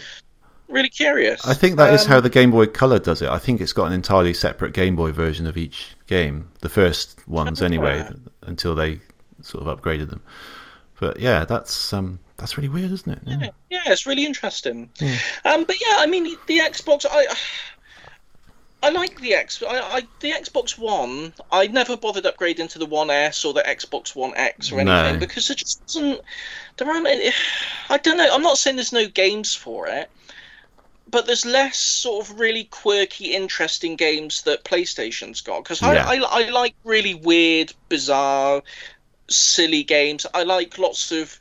really 0.67 0.89
curious. 0.89 1.45
I 1.45 1.53
think 1.53 1.75
that 1.77 1.93
is 1.93 2.03
Um, 2.03 2.07
how 2.07 2.19
the 2.21 2.29
Game 2.29 2.49
Boy 2.49 2.65
Color 2.65 2.97
does 2.97 3.21
it. 3.21 3.29
I 3.29 3.37
think 3.37 3.61
it's 3.61 3.73
got 3.73 3.85
an 3.85 3.93
entirely 3.93 4.33
separate 4.33 4.73
Game 4.73 4.95
Boy 4.95 5.11
version 5.11 5.45
of 5.45 5.57
each 5.57 5.89
game. 6.07 6.49
The 6.61 6.69
first 6.69 7.27
ones, 7.27 7.61
anyway, 7.61 8.07
until 8.41 8.73
they 8.73 8.99
sort 9.43 9.67
of 9.67 9.79
upgraded 9.79 10.09
them. 10.09 10.21
But 10.99 11.19
yeah, 11.19 11.45
that's 11.45 11.93
um, 11.93 12.19
that's 12.41 12.57
really 12.57 12.67
weird, 12.69 12.91
isn't 12.91 13.11
it? 13.13 13.19
Yeah. 13.25 13.37
Yeah, 13.41 13.49
yeah, 13.69 13.81
it's 13.93 14.05
really 14.05 14.25
interesting. 14.25 14.89
Yeah. 14.99 15.15
Um, 15.45 15.63
but 15.63 15.77
yeah, 15.79 15.95
I 15.99 16.07
mean 16.07 16.25
the 16.47 16.59
Xbox, 16.59 17.05
I. 17.09 17.25
I 18.83 18.89
like 18.89 19.21
the 19.21 19.35
X. 19.35 19.61
I, 19.61 19.77
I 19.79 20.01
the 20.21 20.31
Xbox 20.31 20.75
One. 20.75 21.33
I 21.51 21.67
never 21.67 21.95
bothered 21.95 22.23
upgrading 22.23 22.71
to 22.71 22.79
the 22.79 22.87
One 22.87 23.11
S 23.11 23.45
or 23.45 23.53
the 23.53 23.61
Xbox 23.61 24.15
One 24.15 24.33
X 24.35 24.71
or 24.71 24.79
anything 24.79 25.13
No. 25.13 25.19
because 25.19 25.51
it 25.51 25.57
just 25.59 25.85
doesn't. 25.85 26.19
There 26.77 26.89
aren't. 26.89 27.05
any- 27.05 27.31
I 27.91 27.97
don't 27.99 28.17
know. 28.17 28.27
I'm 28.33 28.41
not 28.41 28.57
saying 28.57 28.77
there's 28.77 28.91
no 28.91 29.07
games 29.07 29.53
for 29.53 29.85
it, 29.87 30.09
but 31.11 31.27
there's 31.27 31.45
less 31.45 31.77
sort 31.77 32.27
of 32.27 32.39
really 32.39 32.63
quirky, 32.63 33.35
interesting 33.35 33.97
games 33.97 34.41
that 34.43 34.63
PlayStation's 34.63 35.41
got. 35.41 35.63
Because 35.63 35.79
Yeah. 35.83 36.03
I, 36.07 36.15
I 36.15 36.45
I 36.45 36.49
like 36.49 36.73
really 36.83 37.13
weird, 37.13 37.71
bizarre, 37.87 38.63
silly 39.29 39.83
games. 39.83 40.25
I 40.33 40.41
like 40.41 40.79
lots 40.79 41.11
of 41.11 41.37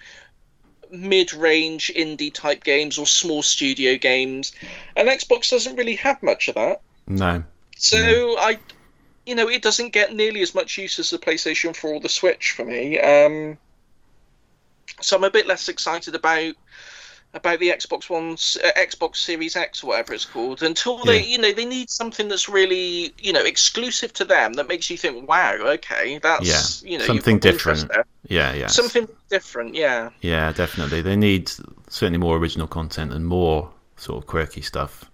mid-range 0.92 1.92
indie 1.94 2.32
type 2.32 2.64
games 2.64 2.98
or 2.98 3.06
small 3.06 3.42
studio 3.42 3.96
games, 3.96 4.52
and 4.96 5.08
Xbox 5.08 5.50
doesn't 5.50 5.76
really 5.76 5.96
have 5.96 6.22
much 6.22 6.48
of 6.48 6.54
that. 6.56 6.80
No. 7.06 7.44
So 7.76 8.36
I, 8.38 8.58
you 9.26 9.34
know, 9.34 9.48
it 9.48 9.62
doesn't 9.62 9.90
get 9.90 10.14
nearly 10.14 10.42
as 10.42 10.54
much 10.54 10.76
use 10.76 10.98
as 10.98 11.10
the 11.10 11.18
PlayStation 11.18 11.74
4 11.74 11.94
or 11.94 12.00
the 12.00 12.08
Switch 12.08 12.52
for 12.52 12.64
me. 12.64 12.98
Um, 12.98 13.58
so 15.00 15.16
I'm 15.16 15.24
a 15.24 15.30
bit 15.30 15.46
less 15.46 15.68
excited 15.68 16.14
about 16.14 16.54
about 17.32 17.60
the 17.60 17.68
Xbox 17.68 18.10
One's 18.10 18.58
uh, 18.64 18.70
Xbox 18.76 19.16
Series 19.16 19.54
X 19.54 19.84
or 19.84 19.88
whatever 19.88 20.12
it's 20.14 20.24
called 20.24 20.62
until 20.64 20.98
they, 21.04 21.20
Yeah. 21.20 21.26
you 21.26 21.38
know, 21.38 21.52
they 21.52 21.64
need 21.64 21.88
something 21.88 22.28
that's 22.28 22.48
really, 22.48 23.14
you 23.18 23.32
know, 23.32 23.44
exclusive 23.44 24.12
to 24.14 24.24
them 24.24 24.54
that 24.54 24.66
makes 24.66 24.90
you 24.90 24.96
think, 24.96 25.28
wow, 25.28 25.54
okay, 25.54 26.18
that's 26.18 26.82
you 26.82 26.98
know, 26.98 27.04
Something 27.04 27.38
different. 27.38 27.88
Yeah, 28.28 28.52
yeah. 28.54 28.66
Something 28.66 29.06
different, 29.28 29.74
yeah. 29.76 30.10
Yeah, 30.22 30.52
definitely. 30.52 31.02
They 31.02 31.14
need 31.16 31.50
certainly 31.88 32.18
more 32.18 32.36
original 32.36 32.66
content 32.66 33.12
and 33.12 33.24
more 33.26 33.70
sort 33.96 34.18
of 34.18 34.26
quirky 34.26 34.62
stuff. 34.62 35.04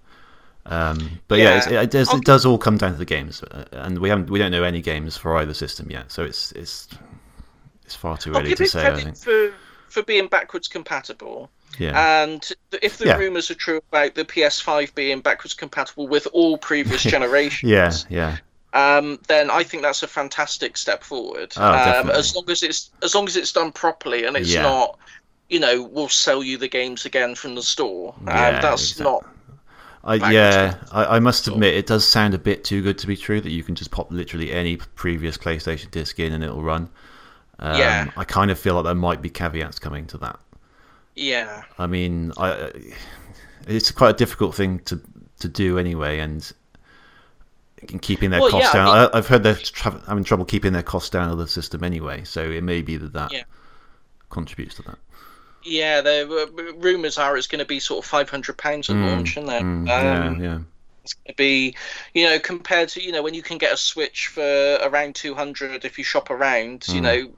Um, 0.64 1.21
but 1.29 1.39
yeah, 1.39 1.69
Yeah. 1.71 1.83
it, 1.83 1.91
does, 1.91 2.12
it 2.12 2.25
does 2.25 2.45
all 2.47 2.59
come 2.59 2.77
down 2.79 2.93
to 2.93 2.99
the 2.99 3.05
games, 3.05 3.43
uh, 3.43 3.64
and 3.73 3.99
we 3.99 4.09
haven't 4.09 4.31
we 4.31 4.39
don't 4.39 4.51
know 4.51 4.64
any 4.64 4.81
games 4.81 5.17
for 5.17 5.37
either 5.37 5.55
system 5.55 5.91
yet, 5.91 6.11
so 6.11 6.25
it's 6.25 6.51
it's 6.53 6.89
it's 7.85 7.95
far 7.95 8.17
too 8.19 8.33
early 8.35 8.55
to 8.55 8.67
say. 8.67 8.87
I 8.87 8.97
think. 8.97 9.17
for 9.17 9.53
for 9.89 10.03
being 10.03 10.27
backwards 10.27 10.67
compatible. 10.67 11.51
Yeah, 11.79 12.07
And 12.23 12.49
if 12.83 12.99
the 12.99 13.07
Yeah. 13.07 13.17
rumours 13.19 13.51
are 13.51 13.55
true 13.55 13.81
about 13.91 14.14
the 14.14 14.25
PS5 14.25 14.95
being 14.95 15.21
backwards 15.21 15.55
compatible 15.55 16.09
with 16.09 16.27
all 16.33 16.59
previous 16.59 17.03
generations, 17.14 17.62
yeah, 17.71 17.93
yeah, 18.09 18.37
um, 18.73 19.19
then 19.29 19.51
I 19.51 19.62
think 19.62 19.83
that's 19.83 20.03
a 20.03 20.09
fantastic 20.09 20.77
step 20.77 21.03
forward. 21.05 21.55
Oh, 21.57 21.73
um, 21.73 22.11
as 22.11 22.35
long 22.35 22.49
as 22.51 22.62
it's 22.62 22.91
as 23.03 23.14
long 23.14 23.27
as 23.27 23.37
it's 23.37 23.53
done 23.53 23.73
properly 23.73 24.25
and 24.25 24.37
it's 24.37 24.55
Yeah. 24.55 24.62
not, 24.62 24.99
you 25.49 25.61
know, 25.61 25.83
we'll 25.83 26.09
sell 26.09 26.43
you 26.43 26.59
the 26.59 26.69
games 26.69 27.05
again 27.07 27.35
from 27.35 27.55
the 27.55 27.62
store. 27.62 28.14
Um, 28.27 28.35
Yeah, 28.37 28.61
that's 28.61 28.83
exactly. 28.83 29.05
not. 29.05 29.25
I, 30.05 30.14
yeah, 30.17 30.75
I, 30.93 31.17
I 31.17 31.19
must 31.19 31.49
admit, 31.49 31.75
it 31.75 31.87
does 31.87 32.07
sound 32.07 32.33
a 32.35 32.39
bit 32.39 32.64
too 32.64 32.81
good 32.83 32.97
to 32.99 33.07
be 33.09 33.17
true 33.17 33.41
that 33.41 33.51
you 33.51 33.64
can 33.64 33.75
just 33.75 33.91
pop 33.91 34.11
literally 34.12 34.53
any 34.53 34.77
previous 34.77 35.37
PlayStation 35.37 35.91
disc 35.91 36.19
in 36.21 36.33
and 36.33 36.45
it'll 36.45 36.62
run. 36.62 36.89
Um, 37.59 37.79
Yeah. 37.79 38.11
I 38.17 38.25
kind 38.25 38.51
of 38.51 38.59
feel 38.59 38.75
like 38.77 38.85
there 38.85 38.95
might 38.95 39.23
be 39.23 39.31
caveats 39.31 39.79
coming 39.79 40.07
to 40.09 40.19
that. 40.19 40.39
Yeah. 41.17 41.64
I 41.79 41.87
mean, 41.87 42.33
I, 42.37 42.71
it's 43.67 43.91
quite 43.91 44.11
a 44.11 44.19
difficult 44.19 44.55
thing 44.55 44.79
to 44.81 45.01
to 45.41 45.49
do 45.49 45.79
anyway, 45.79 46.19
and 46.21 46.51
in 47.89 47.99
keeping 47.99 48.31
their 48.31 48.41
Well, 48.41 48.51
costs 48.51 48.73
yeah, 48.75 48.85
down. 48.85 48.89
I, 49.12 49.19
I've 49.19 49.27
heard 49.27 49.43
they're 49.43 49.55
tra- 49.55 50.01
having 50.07 50.25
trouble 50.25 50.45
keeping 50.45 50.73
their 50.73 50.83
costs 50.83 51.11
down 51.11 51.31
of 51.31 51.39
the 51.39 51.47
system 51.49 51.85
anyway, 51.85 52.25
so 52.25 52.43
it 52.43 52.62
may 52.62 52.81
be 52.83 52.97
that 52.97 53.12
that 53.12 53.33
Yeah. 53.33 53.43
contributes 54.31 54.77
to 54.77 54.83
that. 54.83 54.99
Yeah, 55.62 56.01
the 56.01 56.75
rumors 56.79 57.19
are 57.19 57.37
it's 57.37 57.49
going 57.49 57.59
to 57.59 57.64
be 57.64 57.81
sort 57.81 58.05
of 58.05 58.09
five 58.09 58.31
hundred 58.31 58.57
pounds 58.57 58.89
at 58.89 58.97
launch, 58.97 59.37
isn't 59.37 59.51
it? 59.51 59.62
Mm, 59.62 59.89
um, 59.91 60.41
yeah, 60.43 60.49
yeah. 60.53 60.59
It's 61.03 61.14
going 61.14 61.27
to 61.29 61.35
be, 61.37 61.75
you 62.14 62.25
know, 62.25 62.39
compared 62.39 62.89
to 62.91 63.03
you 63.03 63.12
know 63.12 63.23
when 63.23 63.35
you 63.35 63.43
can 63.43 63.59
get 63.59 63.73
a 63.73 63.77
Switch 63.77 64.29
for 64.29 64.79
around 64.83 65.14
two 65.17 65.35
hundred 65.35 65.85
if 65.85 65.99
you 65.99 66.05
shop 66.05 66.31
around, 66.31 66.81
Mm. 66.83 66.95
you 66.95 67.01
know, 67.01 67.31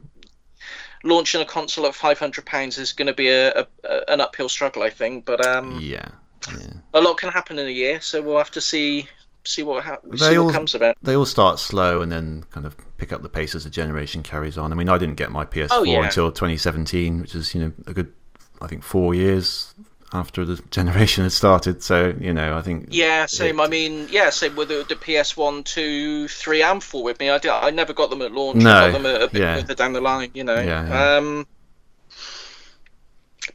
launching 1.05 1.40
a 1.40 1.44
console 1.44 1.86
at 1.86 1.94
five 1.94 2.18
hundred 2.18 2.46
pounds 2.46 2.78
is 2.78 2.92
going 2.92 3.07
to 3.07 3.14
be 3.14 3.28
a, 3.28 3.53
a, 3.61 3.66
a 3.84 4.05
an 4.12 4.20
uphill 4.20 4.49
struggle, 4.49 4.82
I 4.82 4.90
think. 4.90 5.24
But 5.24 5.44
um, 5.46 5.78
Yeah, 5.80 6.09
yeah. 6.51 6.72
a 6.94 7.01
lot 7.01 7.18
can 7.18 7.30
happen 7.30 7.59
in 7.59 7.66
a 7.66 7.70
year, 7.70 8.01
so 8.01 8.20
we'll 8.22 8.38
have 8.38 8.51
to 8.53 8.61
see 8.61 9.09
see 9.44 9.62
what 9.62 9.82
ha- 9.84 9.99
They 10.05 10.16
see 10.18 10.38
all- 10.38 10.51
comes. 10.51 10.76
They 11.03 11.16
all 11.16 11.24
start 11.26 11.59
slow 11.59 12.03
and 12.03 12.12
then 12.12 12.44
kind 12.51 12.66
of 12.66 12.76
pick 12.99 13.12
up 13.12 13.22
the 13.22 13.28
pace 13.30 13.55
as 13.55 13.64
the 13.64 13.70
generation 13.70 14.22
carries 14.22 14.59
on. 14.59 14.72
I 14.72 14.74
mean, 14.74 14.88
I 14.90 14.99
didn't 14.99 15.14
get 15.16 15.30
my 15.32 15.44
PS4 15.46 15.68
Oh, 15.70 15.82
yeah. 15.84 16.05
until 16.05 16.30
2017, 16.30 17.20
which 17.22 17.34
is 17.34 17.55
you 17.55 17.61
know 17.62 17.72
a 17.86 17.94
good, 17.94 18.12
I 18.61 18.66
think, 18.66 18.82
four 18.82 19.14
years 19.14 19.74
after 20.13 20.45
the 20.45 20.57
generation 20.71 21.25
had 21.25 21.33
started. 21.33 21.83
So 21.83 22.15
you 22.21 22.33
know, 22.33 22.57
I 22.57 22.63
think 22.63 22.89
Yeah, 22.91 23.27
same. 23.27 23.61
it- 23.61 23.63
I 23.63 23.69
mean, 23.69 24.09
yeah, 24.11 24.31
same 24.31 24.57
with 24.57 24.69
the, 24.69 24.85
the 24.89 24.97
PS 24.97 25.37
One, 25.37 25.63
Two, 25.65 26.29
Three, 26.29 26.63
and 26.63 26.83
Four 26.83 27.03
with 27.05 27.21
me. 27.21 27.31
I, 27.31 27.39
did, 27.39 27.51
I 27.51 27.71
never 27.71 27.93
got 27.93 28.11
them 28.11 28.23
at 28.23 28.33
launch. 28.33 28.63
No, 28.63 28.71
I 28.71 28.91
got 28.91 29.03
them 29.03 29.07
a, 29.07 29.25
a 29.25 29.29
bit 29.29 29.41
yeah. 29.43 29.57
further 29.57 29.75
down 29.75 29.93
the 29.93 30.01
line, 30.01 30.31
you 30.35 30.45
know. 30.45 30.61
Yeah, 30.61 30.89
yeah. 30.89 31.17
Um, 31.17 31.47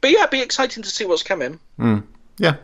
but 0.00 0.10
yeah, 0.10 0.20
it'd 0.20 0.30
be 0.30 0.40
exciting 0.42 0.82
to 0.82 0.90
see 0.90 1.04
what's 1.04 1.22
coming. 1.22 1.58
Mm, 1.78 2.04
yeah, 2.38 2.56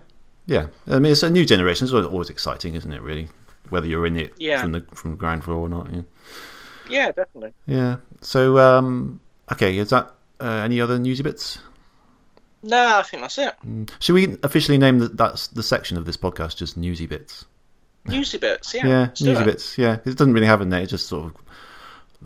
yeah. 0.46 0.66
I 0.88 0.98
mean, 0.98 1.12
it's 1.12 1.22
a 1.22 1.30
new 1.30 1.44
generation. 1.44 1.84
It's 1.86 1.94
always 1.94 2.30
exciting, 2.30 2.74
isn't 2.74 2.92
it? 2.92 3.02
Really, 3.02 3.28
whether 3.70 3.86
you're 3.86 4.06
in 4.06 4.16
it 4.16 4.34
Yeah. 4.38 4.60
from 4.60 4.72
the 4.72 4.80
from 4.94 5.16
ground 5.16 5.44
floor 5.44 5.58
or 5.58 5.68
not. 5.68 5.92
Yeah. 5.92 6.02
Yeah, 6.88 7.06
definitely. 7.12 7.52
Yeah. 7.66 7.96
So, 8.20 8.58
um, 8.58 9.20
okay, 9.52 9.78
is 9.78 9.90
that 9.90 10.12
uh, 10.40 10.44
any 10.64 10.80
other 10.80 10.98
newsy 10.98 11.22
bits? 11.22 11.58
No, 12.62 12.98
I 12.98 13.02
think 13.02 13.22
that's 13.22 13.38
it. 13.38 13.54
Should 14.00 14.14
we 14.14 14.36
officially 14.42 14.76
name 14.78 14.98
that 14.98 15.16
that's 15.16 15.46
the 15.48 15.62
section 15.62 15.96
of 15.96 16.04
this 16.04 16.16
podcast 16.16 16.56
just 16.56 16.76
newsy 16.76 17.06
bits? 17.06 17.46
Newsy 18.06 18.38
bits, 18.38 18.74
yeah. 18.74 18.86
Yeah, 18.86 19.06
newsy 19.20 19.42
it. 19.42 19.44
bits. 19.44 19.78
yeah. 19.78 19.94
it 20.04 20.16
doesn't 20.16 20.32
really 20.32 20.46
have 20.46 20.60
a 20.60 20.64
name. 20.64 20.82
It 20.82 20.86
just 20.88 21.06
sort 21.08 21.26
of 21.26 21.42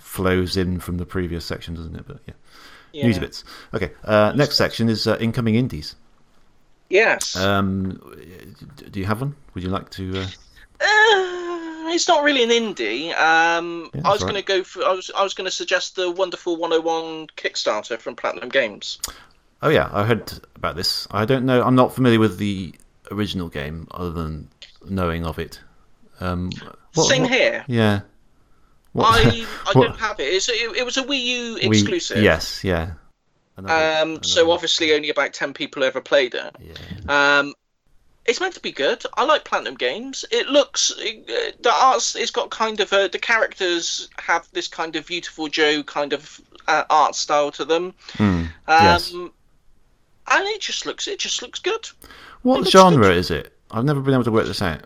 flows 0.02 0.56
in 0.56 0.80
from 0.80 0.98
the 0.98 1.06
previous 1.06 1.44
section, 1.44 1.74
doesn't 1.74 1.94
it? 1.94 2.04
But 2.06 2.20
yeah, 2.26 2.34
Yeah. 2.92 3.06
newsy 3.06 3.20
bits. 3.20 3.44
Okay. 3.72 3.92
Uh, 4.04 4.32
next 4.34 4.56
section 4.56 4.88
is 4.88 5.06
uh, 5.06 5.16
incoming 5.20 5.54
indies. 5.54 5.94
Yes. 6.90 7.36
Um, 7.36 8.00
do 8.90 9.00
you 9.00 9.06
have 9.06 9.20
one? 9.20 9.34
Would 9.54 9.62
you 9.64 9.70
like 9.70 9.90
to? 9.90 10.20
Uh... 10.20 10.26
Uh, 10.80 11.90
it's 11.92 12.08
not 12.08 12.24
really 12.24 12.42
an 12.42 12.50
indie. 12.50 13.14
Um, 13.16 13.90
Yeah, 13.94 14.02
I 14.04 14.10
was 14.10 14.20
that's 14.20 14.22
going 14.24 14.34
to 14.34 14.42
go 14.42 14.62
for. 14.64 14.84
I 14.84 14.92
was. 14.92 15.10
I 15.16 15.22
was 15.22 15.34
going 15.34 15.46
to 15.46 15.50
suggest 15.50 15.96
the 15.96 16.10
Wonderful 16.10 16.56
101 16.56 17.28
Kickstarter 17.36 17.98
from 17.98 18.16
Platinum 18.16 18.48
Games. 18.48 18.98
Oh 19.64 19.70
yeah, 19.70 19.88
I 19.92 20.04
heard 20.04 20.30
about 20.56 20.76
this. 20.76 21.08
I 21.10 21.24
don't 21.24 21.44
know. 21.46 21.62
I'm 21.62 21.74
not 21.74 21.94
familiar 21.94 22.18
with 22.20 22.36
the 22.38 22.74
original 23.10 23.48
game, 23.48 23.88
other 23.90 24.10
than 24.12 24.48
knowing 24.88 25.24
of 25.26 25.38
it. 25.38 25.58
Um, 26.20 26.50
what- 26.94 27.06
Same 27.08 27.22
what- 27.22 27.32
here. 27.32 27.64
Yeah. 27.66 28.00
What- 28.92 29.26
I 29.26 29.46
I 29.66 29.72
don't 29.72 29.98
have 29.98 30.20
it. 30.20 30.24
It's, 30.34 30.48
it. 30.48 30.76
It 30.76 30.84
was 30.84 30.96
a 30.98 31.02
Wii 31.02 31.24
U 31.24 31.56
exclusive. 31.56 32.22
yes, 32.22 32.62
yeah. 32.62 32.92
Another- 33.56 34.02
Um, 34.02 34.22
so 34.22 34.50
obviously 34.52 34.92
only 34.92 35.08
about 35.10 35.32
ten 35.32 35.52
people 35.54 35.82
ever 35.82 36.00
played 36.00 36.34
it. 36.34 36.54
yeah. 36.60 37.38
Um, 37.38 37.54
it's 38.26 38.40
meant 38.40 38.54
to 38.54 38.60
be 38.60 38.72
good. 38.72 39.02
I 39.16 39.24
like 39.24 39.44
Platinum 39.44 39.74
Games. 39.74 40.24
It 40.30 40.46
looks 40.48 40.90
uh, 40.92 41.50
the 41.60 41.72
arts. 41.72 42.16
It's 42.16 42.30
got 42.30 42.50
kind 42.50 42.80
of 42.80 42.92
a, 42.92 43.08
the 43.08 43.18
characters 43.18 44.08
have 44.18 44.46
this 44.52 44.66
kind 44.68 44.96
of 44.96 45.06
Viewtiful 45.06 45.48
Joe 45.48 45.82
kind 45.82 46.12
of 46.14 46.40
uh, 46.68 46.84
art 46.88 47.14
style 47.14 47.50
to 47.52 47.64
them. 47.64 47.92
Hmm, 48.14 48.24
Um, 48.24 48.48
yes. 48.68 49.12
And 50.30 50.46
it 50.48 50.60
just 50.60 50.86
looks 50.86 51.06
it 51.08 51.18
just 51.18 51.42
looks 51.42 51.58
good. 51.58 51.88
What 52.42 52.60
looks 52.60 52.70
genre 52.72 53.10
is 53.10 53.30
it? 53.30 53.52
I've 53.70 53.84
never 53.84 54.00
been 54.00 54.14
able 54.14 54.24
to 54.24 54.30
work 54.32 54.46
this 54.46 54.62
out. 54.62 54.82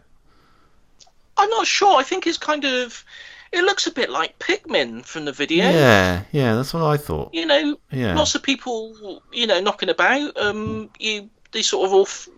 I'm 1.37 1.51
not 1.51 1.67
sure. 1.67 1.99
I 1.99 2.03
think 2.03 2.27
it's 2.27 2.39
kind 2.39 2.65
of 2.65 3.05
it 3.53 3.63
looks 3.63 3.87
a 3.87 3.91
bit 3.93 4.11
like 4.11 4.39
Pikmin 4.39 5.05
from 5.05 5.25
the 5.25 5.33
video. 5.33 5.65
Yeah, 5.71 6.23
yeah, 6.33 6.55
that's 6.55 6.75
what 6.75 6.83
I 6.83 6.97
thought. 6.99 7.33
You 7.33 7.47
know, 7.47 7.79
Yeah. 7.91 8.15
lots 8.15 8.35
of 8.35 8.43
people, 8.43 9.23
you 9.33 9.47
know, 9.47 9.61
knocking 9.61 9.89
about. 9.89 10.37
Um, 10.37 10.91
you 10.99 11.31
they 11.53 11.63
sort 11.63 11.87
of 11.87 11.95
all 11.95 12.03
f- 12.03 12.29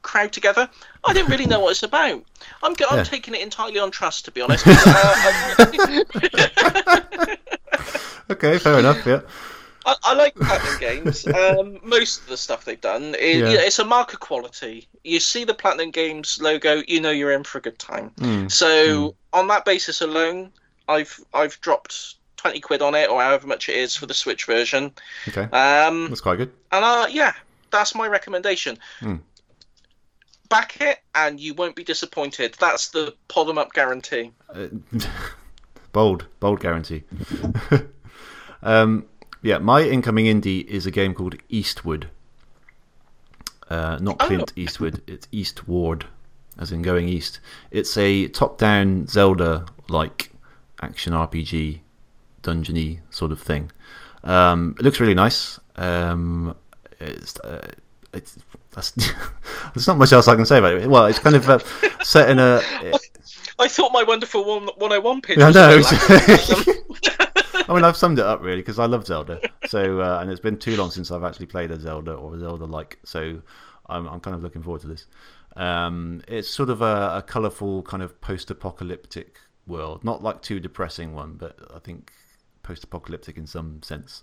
crowd 0.00 0.32
together. 0.32 0.68
I 1.04 1.12
don't 1.12 1.28
really 1.28 1.44
know 1.46 1.60
what 1.60 1.72
it's 1.72 1.82
about. 1.82 2.24
I'm 2.62 2.72
go- 2.74 2.86
I'm 2.90 3.04
taking 3.04 3.34
it 3.34 3.42
entirely 3.42 3.78
on 3.78 3.90
trust, 3.90 4.24
to 4.26 4.30
be 4.30 4.40
honest. 4.40 4.64
uh, 4.66 5.66
Okay, 8.30 8.58
fair 8.58 8.78
enough. 8.78 9.04
Yeah. 9.06 9.20
I, 9.86 9.94
I 10.04 10.14
like 10.14 10.34
Platinum 10.34 10.78
Games. 10.80 11.26
Um, 11.34 11.78
most 11.82 12.22
of 12.22 12.28
the 12.28 12.36
stuff 12.36 12.64
they've 12.64 12.80
done, 12.80 13.14
it, 13.16 13.20
Yeah. 13.38 13.50
you 13.50 13.56
know, 13.56 13.62
it's 13.64 13.78
a 13.78 13.84
mark 13.84 14.12
of 14.14 14.20
quality. 14.20 14.88
You 15.02 15.20
see 15.20 15.44
the 15.44 15.54
Platinum 15.54 15.90
Games 15.90 16.40
logo, 16.40 16.82
you 16.88 17.00
know 17.00 17.10
you're 17.10 17.32
in 17.32 17.44
for 17.44 17.58
a 17.58 17.60
good 17.60 17.78
time. 17.78 18.10
Hmm. 18.18 18.48
So 18.48 19.14
on 19.32 19.46
that 19.48 19.64
basis 19.64 20.00
alone, 20.00 20.52
I've 20.88 21.18
I've 21.34 21.60
dropped 21.60 22.14
twenty 22.36 22.60
quid 22.60 22.82
on 22.82 22.94
it, 22.94 23.08
or 23.10 23.20
however 23.22 23.46
much 23.46 23.68
it 23.68 23.76
is 23.76 23.94
for 23.96 24.06
the 24.06 24.14
Switch 24.14 24.44
version. 24.46 24.92
Okay, 25.28 25.42
Um, 25.56 26.08
that's 26.08 26.20
quite 26.20 26.36
good. 26.36 26.52
and 26.72 26.84
uh, 26.84 27.06
yeah, 27.10 27.32
that's 27.70 27.94
my 27.94 28.06
recommendation. 28.08 28.78
Hmm. 29.00 29.16
Back 30.50 30.76
it, 30.80 30.98
and 31.14 31.40
you 31.40 31.54
won't 31.54 31.74
be 31.74 31.84
disappointed. 31.84 32.54
That's 32.60 32.88
the 32.90 33.14
pod 33.28 33.48
'em 33.48 33.58
up 33.58 33.72
guarantee. 33.72 34.30
Uh, 34.54 34.66
bold, 35.92 36.26
bold 36.38 36.60
guarantee. 36.60 37.02
um, 38.62 39.06
yeah, 39.44 39.58
my 39.58 39.82
incoming 39.82 40.26
indie 40.26 40.64
is 40.66 40.86
a 40.86 40.90
game 40.90 41.14
called 41.14 41.36
Eastward. 41.48 42.08
Uh, 43.68 43.98
not 44.00 44.16
Oh. 44.20 44.26
Clint 44.26 44.52
Eastwood, 44.56 45.02
it's 45.06 45.28
Eastward, 45.32 46.06
as 46.58 46.72
in 46.72 46.82
going 46.82 47.08
east. 47.08 47.40
It's 47.70 47.96
a 47.96 48.28
top-down 48.28 49.06
Zelda-like 49.06 50.30
action 50.82 51.12
RPG, 51.12 51.80
dungeony 52.42 53.00
sort 53.10 53.32
of 53.32 53.40
thing. 53.40 53.70
Um, 54.22 54.74
it 54.78 54.84
looks 54.84 55.00
really 55.00 55.14
nice. 55.14 55.58
Um, 55.76 56.54
it's, 57.00 57.38
uh, 57.40 57.70
it's 58.12 58.38
that's, 58.72 58.90
there's 59.74 59.86
not 59.86 59.98
much 59.98 60.12
else 60.12 60.28
I 60.28 60.36
can 60.36 60.46
say 60.46 60.58
about 60.58 60.74
it. 60.74 60.88
Well, 60.88 61.06
it's 61.06 61.18
kind 61.18 61.36
of 61.36 61.48
uh, 61.48 61.58
set 62.02 62.30
in 62.30 62.38
a 62.38 62.60
I 63.58 63.68
thought 63.68 63.92
my 63.92 64.02
wonderful 64.02 64.44
101 64.44 65.20
pitch. 65.20 65.38
I 65.38 65.52
know. 65.52 65.80
A 67.64 67.66
bit 67.66 67.68
like- 67.68 67.70
I 67.70 67.74
mean, 67.74 67.84
I've 67.84 67.96
summed 67.96 68.18
it 68.18 68.24
up 68.24 68.42
really 68.42 68.56
because 68.60 68.78
I 68.78 68.86
love 68.86 69.06
Zelda. 69.06 69.40
So, 69.66 70.00
uh, 70.00 70.18
and 70.20 70.30
it's 70.30 70.40
been 70.40 70.58
too 70.58 70.76
long 70.76 70.90
since 70.90 71.10
I've 71.10 71.24
actually 71.24 71.46
played 71.46 71.70
a 71.70 71.80
Zelda 71.80 72.12
or 72.12 72.34
a 72.36 72.38
Zelda 72.38 72.64
like. 72.64 72.98
So, 73.04 73.40
I'm, 73.86 74.06
I'm 74.08 74.20
kind 74.20 74.34
of 74.36 74.42
looking 74.42 74.62
forward 74.62 74.80
to 74.82 74.86
this. 74.88 75.06
Um, 75.56 76.22
it's 76.28 76.48
sort 76.48 76.68
of 76.70 76.82
a, 76.82 77.16
a 77.18 77.24
colourful 77.26 77.82
kind 77.84 78.02
of 78.02 78.20
post-apocalyptic 78.20 79.38
world, 79.66 80.02
not 80.04 80.22
like 80.22 80.42
too 80.42 80.58
depressing 80.60 81.14
one, 81.14 81.34
but 81.34 81.56
I 81.74 81.78
think 81.78 82.12
post-apocalyptic 82.62 83.36
in 83.36 83.46
some 83.46 83.82
sense. 83.82 84.22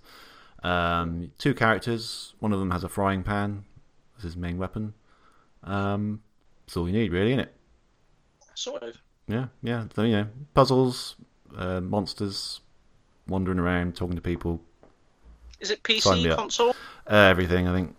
Um, 0.63 1.31
two 1.37 1.53
characters. 1.53 2.33
One 2.39 2.53
of 2.53 2.59
them 2.59 2.71
has 2.71 2.83
a 2.83 2.89
frying 2.89 3.23
pan 3.23 3.63
as 4.17 4.23
his 4.23 4.35
main 4.35 4.57
weapon. 4.57 4.93
Um, 5.63 6.21
that's 6.65 6.77
all 6.77 6.87
you 6.87 6.93
need, 6.93 7.11
really, 7.11 7.31
isn't 7.31 7.39
it? 7.41 7.55
sort 8.55 8.83
of. 8.83 8.95
Yeah, 9.27 9.47
yeah. 9.63 9.85
So, 9.95 10.03
you 10.03 10.11
know, 10.11 10.27
puzzles, 10.53 11.15
uh, 11.55 11.79
monsters, 11.81 12.59
wandering 13.27 13.59
around, 13.59 13.95
talking 13.95 14.15
to 14.15 14.21
people, 14.21 14.61
Is 15.59 15.71
it 15.71 15.83
PC 15.83 16.35
console? 16.35 16.75
uh, 17.09 17.15
everything. 17.15 17.67
I 17.67 17.73
think. 17.73 17.95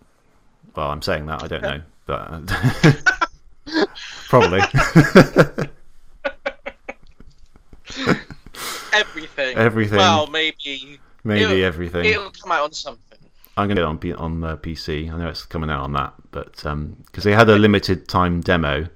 Well, 0.75 0.89
I'm 0.89 1.01
saying 1.01 1.25
that 1.27 1.43
I 1.43 1.47
don't 1.47 1.61
know, 1.61 1.81
but 2.05 2.31
uh, 2.31 3.85
probably. 4.27 4.61
Everything. 8.93 9.57
Everything. 9.57 9.97
Well, 9.97 10.27
maybe. 10.27 10.99
Maybe 11.23 11.43
it'll, 11.43 11.63
everything. 11.63 12.05
It'll 12.05 12.31
come 12.31 12.51
out 12.51 12.63
on 12.63 12.73
something. 12.73 13.19
I'm 13.55 13.67
going 13.67 13.77
to 13.77 13.83
on 13.83 13.97
on 14.17 14.43
uh, 14.43 14.57
PC. 14.57 15.11
I 15.11 15.17
know 15.17 15.29
it's 15.29 15.45
coming 15.45 15.69
out 15.69 15.83
on 15.83 15.93
that, 15.93 16.13
but 16.31 16.53
because 16.55 17.23
they 17.23 17.33
had 17.33 17.49
a 17.49 17.55
limited 17.55 18.07
time 18.07 18.41
demo, 18.41 18.87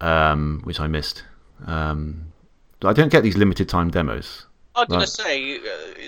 um, 0.00 0.60
which 0.64 0.80
I 0.80 0.88
missed, 0.88 1.22
um, 1.66 2.32
I 2.82 2.92
don't 2.92 3.10
get 3.10 3.22
these 3.22 3.36
limited 3.36 3.68
time 3.68 3.90
demos. 3.90 4.46
I'm 4.78 4.86
gonna 4.86 5.00
Right. 5.00 5.08
say 5.08 5.56
uh, 5.58 5.60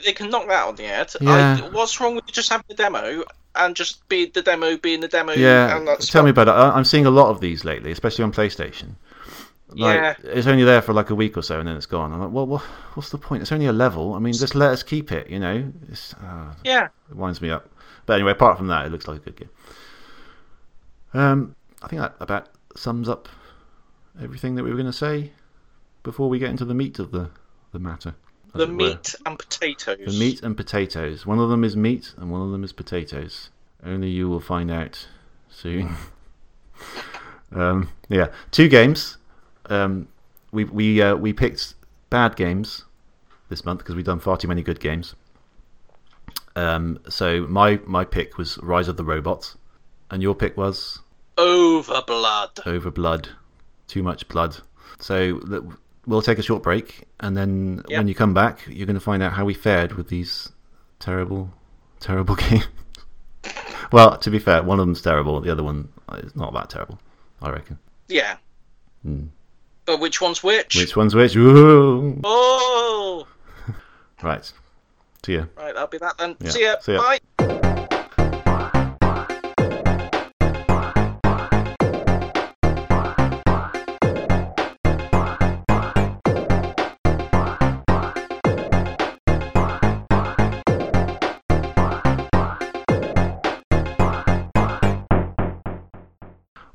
they 0.05 0.13
can 0.13 0.31
knock 0.31 0.47
that 0.49 0.67
on 0.67 0.77
the 0.77 0.85
head. 0.85 1.13
Yeah. 1.21 1.61
I, 1.65 1.69
what's 1.71 2.01
wrong 2.01 2.15
with 2.15 2.27
just 2.27 2.49
having 2.51 2.67
the 2.69 2.75
demo 2.75 3.25
and 3.55 3.75
just 3.77 4.07
be 4.09 4.27
the 4.27 4.43
demo 4.43 4.77
being 4.77 5.01
the 5.01 5.09
demo? 5.09 5.33
Yeah, 5.33 5.77
and 5.77 5.87
that's 5.89 6.09
tell 6.09 6.23
me 6.23 6.31
about 6.31 6.49
it. 6.49 6.53
I, 6.53 6.71
I'm 6.71 6.85
seeing 6.85 7.07
a 7.07 7.11
lot 7.11 7.29
of 7.31 7.41
these 7.41 7.65
lately, 7.65 7.91
especially 7.91 8.25
on 8.25 8.33
PlayStation. 8.33 8.95
Like, 9.73 9.95
Yeah. 9.97 10.15
it's 10.25 10.47
only 10.49 10.65
there 10.65 10.83
for 10.83 10.93
like 10.93 11.11
a 11.11 11.15
week 11.15 11.37
or 11.37 11.43
so, 11.43 11.59
and 11.61 11.69
then 11.69 11.77
it's 11.77 11.87
gone. 11.87 12.13
I'm 12.13 12.21
like, 12.21 12.33
well, 12.33 12.47
what, 12.47 12.63
what's 12.95 13.11
the 13.11 13.19
point? 13.19 13.43
It's 13.43 13.53
only 13.53 13.67
a 13.67 13.73
level. 13.73 14.15
I 14.15 14.19
mean, 14.19 14.33
just 14.33 14.55
let 14.57 14.71
us 14.71 14.83
keep 14.83 15.13
it. 15.13 15.29
You 15.31 15.39
know, 15.39 15.73
it's, 15.91 16.15
uh, 16.15 16.55
Yeah, 16.65 16.89
it 17.09 17.17
winds 17.17 17.41
me 17.41 17.51
up. 17.51 17.69
But 18.07 18.15
anyway, 18.15 18.33
apart 18.33 18.57
from 18.59 18.67
that, 18.69 18.87
it 18.87 18.91
looks 18.91 19.07
like 19.07 19.19
a 19.19 19.21
good 19.21 19.37
game. 19.37 19.51
Um, 21.15 21.55
I 21.83 21.89
think 21.89 22.03
that 22.03 22.15
about 22.21 22.49
sums 22.77 23.09
up 23.09 23.29
everything 24.21 24.55
that 24.57 24.63
we 24.65 24.71
were 24.71 24.77
going 24.77 24.87
to 24.87 24.93
say 24.93 25.33
before 26.03 26.29
we 26.29 26.39
get 26.39 26.51
into 26.51 26.65
the 26.65 26.75
meat 26.75 26.99
of 26.99 27.11
the 27.11 27.31
the 27.73 27.79
matter. 27.79 28.15
The 28.53 28.65
it 28.65 28.69
were. 28.69 28.75
meat 28.75 29.15
and 29.27 29.39
potatoes. 29.39 29.99
The 30.07 30.19
meat 30.19 30.43
and 30.43 30.57
potatoes. 30.57 31.27
One 31.27 31.39
of 31.39 31.49
them 31.51 31.65
is 31.65 31.77
meat 31.77 32.15
and 32.17 32.31
one 32.31 32.43
of 32.43 32.51
them 32.51 32.65
is 32.65 32.73
potatoes. 32.73 33.51
Only 33.85 34.09
you 34.11 34.29
will 34.29 34.41
find 34.41 34.71
out 34.71 35.07
soon. 35.49 35.97
um, 37.53 37.91
yeah, 38.09 38.29
two 38.51 38.69
games. 38.69 39.17
Um, 39.67 40.09
we 40.53 40.65
we 40.65 41.01
uh, 41.01 41.15
we 41.17 41.33
picked 41.33 41.75
bad 42.11 42.37
games 42.37 42.85
this 43.49 43.65
month 43.65 43.79
because 43.79 43.95
we've 43.95 44.05
done 44.05 44.21
far 44.21 44.37
too 44.37 44.49
many 44.49 44.63
good 44.63 44.81
games. 44.81 45.15
Um, 46.57 46.99
so 47.09 47.47
my 47.49 47.81
my 47.87 48.05
pick 48.05 48.37
was 48.37 48.59
Rise 48.59 48.89
of 48.89 48.97
the 48.97 49.05
Robots, 49.05 49.57
and 50.11 50.23
your 50.23 50.35
pick 50.35 50.57
was 50.57 51.01
Over 51.39 52.03
blood. 52.07 52.51
Over 52.67 52.91
Blood. 52.91 53.31
Too 53.87 54.03
much 54.03 54.29
blood. 54.29 54.59
So 54.99 55.41
we'll 56.07 56.23
take 56.23 56.39
a 56.39 56.43
short 56.43 56.63
break, 56.63 57.05
and 57.21 57.37
then 57.37 57.83
Yep. 57.89 57.99
when 57.99 58.09
you 58.09 58.15
come 58.15 58.35
back, 58.35 58.61
you're 58.67 58.87
going 58.87 58.95
to 58.95 59.01
find 59.01 59.23
out 59.23 59.33
how 59.33 59.45
we 59.45 59.55
fared 59.55 59.93
with 59.93 60.09
these 60.09 60.51
terrible, 60.99 61.53
terrible 62.01 62.35
games. 62.49 62.67
well, 63.93 64.17
to 64.19 64.31
be 64.31 64.39
fair, 64.39 64.63
one 64.63 64.79
of 64.81 64.87
them's 64.87 65.03
terrible. 65.03 65.41
The 65.41 65.51
other 65.51 65.63
one 65.63 65.89
is 66.19 66.35
not 66.37 66.53
that 66.55 66.71
terrible, 66.71 66.99
I 67.43 67.51
reckon. 67.51 67.79
Yeah. 68.09 68.37
Hmm. 69.03 69.27
But 69.87 70.01
which 70.01 70.21
one's 70.21 70.43
which? 70.43 70.77
Which 70.77 70.97
one's 70.97 71.15
which? 71.15 71.35
Ooh. 71.37 72.21
Oh, 72.25 73.27
Right. 74.23 74.53
See 75.25 75.35
ya. 75.35 75.45
right. 75.57 75.75
That'll 75.75 75.87
be 75.89 75.99
that 75.99 76.17
then. 76.19 76.37
Yeah, 76.41 76.51
See 76.51 76.63
ya. 76.65 76.75
see 76.81 76.93
ya. 76.95 76.99
Bye. 76.99 77.19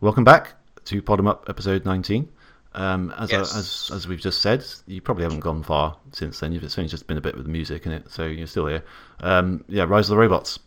Welcome 0.06 0.24
back 0.24 0.54
to 0.86 1.02
Pod'em 1.02 1.28
Up 1.28 1.46
episode 1.50 1.84
19. 1.84 2.30
Um, 2.76 3.12
as, 3.18 3.34
I- 3.34 3.38
Yes. 3.38 3.56
as 3.58 3.92
as 3.92 4.08
we've 4.08 4.20
just 4.20 4.40
said, 4.40 4.64
you 4.86 5.02
probably 5.02 5.24
haven't 5.24 5.40
gone 5.40 5.64
far 5.64 5.98
since 6.12 6.40
then. 6.40 6.52
You've 6.52 6.64
it's 6.64 6.78
only 6.78 6.90
just 6.90 7.08
been 7.08 7.18
a 7.18 7.22
bit 7.22 7.34
with 7.36 7.46
the 7.46 7.52
music 7.52 7.88
in 7.88 7.92
it, 7.92 8.12
so 8.12 8.24
you're 8.28 8.46
still 8.46 8.68
here. 8.68 8.84
Um, 9.22 9.66
yeah, 9.68 9.86
Rise 9.86 10.06
of 10.08 10.16
the 10.16 10.18
Robots. 10.18 10.60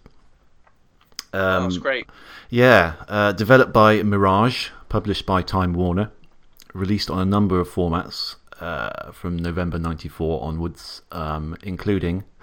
Um, 1.32 1.62
That's 1.62 1.78
great. 1.78 2.08
Yeah, 2.50 2.94
uh, 3.06 3.30
developed 3.30 3.72
by 3.72 4.02
Mirage, 4.02 4.70
published 4.88 5.24
by 5.24 5.42
Time 5.42 5.72
Warner, 5.72 6.10
released 6.74 7.08
on 7.08 7.20
a 7.20 7.24
number 7.24 7.60
of 7.60 7.68
formats 7.68 8.34
uh, 8.58 9.12
from 9.12 9.36
November 9.36 9.78
'94 9.78 10.42
onwards, 10.42 11.02
um, 11.12 11.56
including 11.62 12.24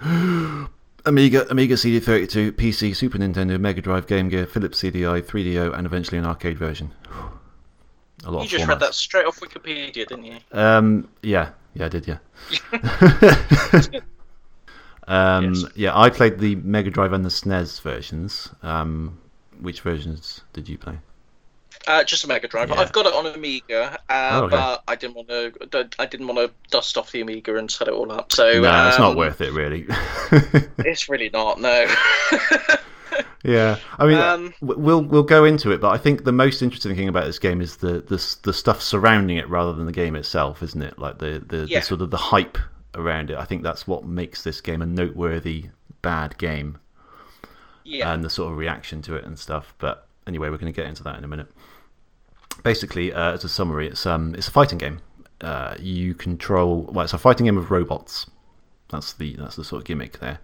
Amiga, 1.06 1.46
Amiga 1.50 1.74
CD32, 1.74 2.52
PC, 2.52 2.94
Super 2.94 3.18
Nintendo, 3.18 3.58
Mega 3.60 3.80
Drive, 3.80 4.06
Game 4.06 4.28
Gear, 4.28 4.46
Philips 4.46 4.82
CDI, 4.82 5.22
3DO, 5.22 5.72
and 5.76 5.86
eventually 5.86 6.18
an 6.18 6.26
arcade 6.26 6.58
version. 6.58 6.90
A 8.24 8.30
lot 8.30 8.42
You 8.42 8.48
just 8.48 8.64
formats. 8.64 8.68
read 8.68 8.80
that 8.80 8.94
straight 8.94 9.26
off 9.26 9.38
Wikipedia, 9.40 9.92
didn't 9.92 10.24
you? 10.24 10.36
Um, 10.52 11.08
yeah, 11.22 11.50
yeah, 11.74 11.86
I 11.86 11.88
did, 11.88 12.06
yeah. 12.08 12.18
um, 15.06 15.54
Yes. 15.54 15.64
Yeah, 15.76 15.98
I 15.98 16.10
played 16.10 16.38
the 16.38 16.56
Mega 16.56 16.90
Drive 16.90 17.12
and 17.12 17.24
the 17.24 17.28
SNES 17.30 17.80
versions. 17.82 18.50
Um, 18.62 19.18
which 19.60 19.80
versions 19.82 20.40
did 20.52 20.68
you 20.68 20.76
play? 20.76 20.98
Uh, 21.86 22.02
just 22.04 22.24
a 22.24 22.28
Mega 22.28 22.48
Drive. 22.48 22.68
Yeah. 22.70 22.76
I've 22.80 22.92
got 22.92 23.06
it 23.06 23.14
on 23.14 23.26
Amiga, 23.26 23.98
uh, 24.08 24.30
Oh, 24.32 24.44
okay. 24.44 24.56
but 24.56 24.82
I 24.88 24.96
didn't 24.96 25.14
want 25.16 25.28
to. 25.28 25.88
I 25.98 26.06
didn't 26.06 26.26
want 26.26 26.38
to 26.38 26.50
dust 26.70 26.96
off 26.98 27.12
the 27.12 27.20
Amiga 27.20 27.56
and 27.56 27.70
set 27.70 27.86
it 27.88 27.94
all 27.94 28.10
up. 28.12 28.32
So 28.32 28.60
no, 28.60 28.88
it's 28.88 28.98
not 28.98 29.12
um, 29.12 29.16
worth 29.16 29.40
it, 29.40 29.52
really. 29.52 29.86
It's 30.78 31.08
really 31.08 31.30
not. 31.30 31.60
No. 31.60 31.86
yeah, 33.44 33.78
I 33.98 34.06
mean, 34.06 34.18
Um, 34.18 34.54
we'll 34.60 35.02
we'll 35.02 35.22
go 35.22 35.44
into 35.44 35.70
it, 35.70 35.80
but 35.80 35.90
I 35.90 35.98
think 35.98 36.24
the 36.24 36.32
most 36.32 36.62
interesting 36.62 36.94
thing 36.96 37.08
about 37.08 37.24
this 37.26 37.38
game 37.38 37.60
is 37.60 37.76
the 37.78 38.00
the 38.00 38.36
the 38.42 38.52
stuff 38.52 38.82
surrounding 38.82 39.36
it 39.36 39.48
rather 39.48 39.72
than 39.72 39.86
the 39.86 39.92
game 39.92 40.16
itself, 40.16 40.62
isn't 40.62 40.82
it? 40.82 40.98
Like 40.98 41.18
the 41.18 41.42
the, 41.46 41.66
Yeah. 41.68 41.80
the 41.80 41.86
sort 41.86 42.02
of 42.02 42.10
the 42.10 42.16
hype 42.16 42.58
around 42.94 43.30
it. 43.30 43.36
I 43.36 43.44
think 43.44 43.62
that's 43.62 43.86
what 43.86 44.04
makes 44.04 44.42
this 44.42 44.60
game 44.60 44.82
a 44.82 44.86
noteworthy 44.86 45.66
bad 46.02 46.36
game. 46.38 46.78
yeah. 47.84 48.12
and 48.12 48.24
the 48.24 48.30
sort 48.30 48.50
of 48.52 48.58
reaction 48.58 49.00
to 49.02 49.14
it 49.14 49.24
and 49.24 49.38
stuff. 49.38 49.74
But 49.78 50.06
anyway, 50.26 50.50
we're 50.50 50.58
going 50.58 50.72
to 50.72 50.76
get 50.76 50.86
into 50.88 51.04
that 51.04 51.16
in 51.18 51.24
a 51.24 51.28
minute. 51.28 51.46
Basically, 52.62 53.12
uh, 53.12 53.32
as 53.32 53.44
a 53.44 53.48
summary, 53.48 53.88
it's 53.88 54.06
um, 54.06 54.34
it's 54.34 54.48
a 54.48 54.50
fighting 54.50 54.78
game. 54.78 55.00
Uh, 55.40 55.74
you 55.78 56.14
control 56.14 56.88
well, 56.92 57.04
it's 57.04 57.12
a 57.12 57.18
fighting 57.18 57.46
game 57.46 57.58
of 57.58 57.70
robots. 57.70 58.26
That's 58.88 59.12
the 59.12 59.36
that's 59.36 59.56
the 59.56 59.64
sort 59.64 59.82
of 59.82 59.86
gimmick 59.86 60.18
there. 60.20 60.38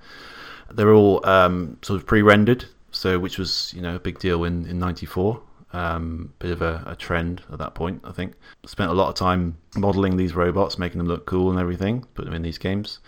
They're 0.70 0.92
all 0.92 1.24
um, 1.26 1.78
sort 1.82 2.00
of 2.00 2.06
pre-rendered, 2.06 2.66
so 2.90 3.18
which 3.18 3.38
was 3.38 3.72
you 3.74 3.82
know 3.82 3.96
a 3.96 4.00
big 4.00 4.18
deal 4.18 4.44
in 4.44 4.66
in 4.66 4.78
'94. 4.78 5.40
Um, 5.74 6.34
bit 6.38 6.50
of 6.50 6.60
a, 6.60 6.82
a 6.86 6.94
trend 6.94 7.42
at 7.50 7.58
that 7.58 7.74
point, 7.74 8.02
I 8.04 8.12
think. 8.12 8.34
Spent 8.66 8.90
a 8.90 8.94
lot 8.94 9.08
of 9.08 9.14
time 9.14 9.56
modeling 9.74 10.18
these 10.18 10.34
robots, 10.34 10.78
making 10.78 10.98
them 10.98 11.06
look 11.06 11.24
cool 11.24 11.50
and 11.50 11.58
everything. 11.58 12.04
Put 12.12 12.26
them 12.26 12.34
in 12.34 12.42
these 12.42 12.58
games. 12.58 12.98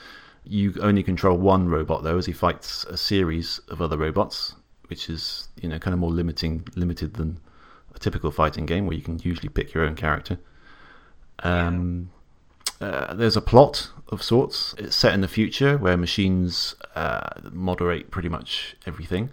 You 0.45 0.75
only 0.81 1.03
control 1.03 1.37
one 1.37 1.69
robot 1.69 2.05
though, 2.05 2.17
as 2.17 2.25
he 2.27 2.33
fights 2.33 2.85
a 2.85 2.97
series 2.97 3.59
of 3.69 3.83
other 3.83 3.99
robots, 3.99 4.55
which 4.87 5.11
is 5.11 5.49
you 5.61 5.69
know 5.69 5.79
kind 5.79 5.93
of 5.93 6.01
more 6.01 6.11
limiting, 6.11 6.67
limited 6.75 7.15
than 7.15 7.39
a 7.95 7.99
typical 7.99 8.31
fighting 8.31 8.67
game 8.67 8.87
where 8.87 8.97
you 8.97 9.03
can 9.03 9.19
usually 9.21 9.49
pick 9.49 9.75
your 9.75 9.85
own 9.85 9.95
character. 9.95 10.39
Um, 11.41 12.11
uh, 12.81 13.15
there's 13.15 13.37
a 13.37 13.41
plot 13.41 13.91
of 14.09 14.23
sorts. 14.23 14.75
It's 14.79 14.97
set 14.97 15.15
in 15.15 15.21
the 15.21 15.29
future 15.29 15.79
where 15.79 15.97
machines 15.97 16.75
uh, 16.95 17.41
moderate 17.53 18.11
pretty 18.11 18.29
much 18.29 18.77
everything. 18.87 19.31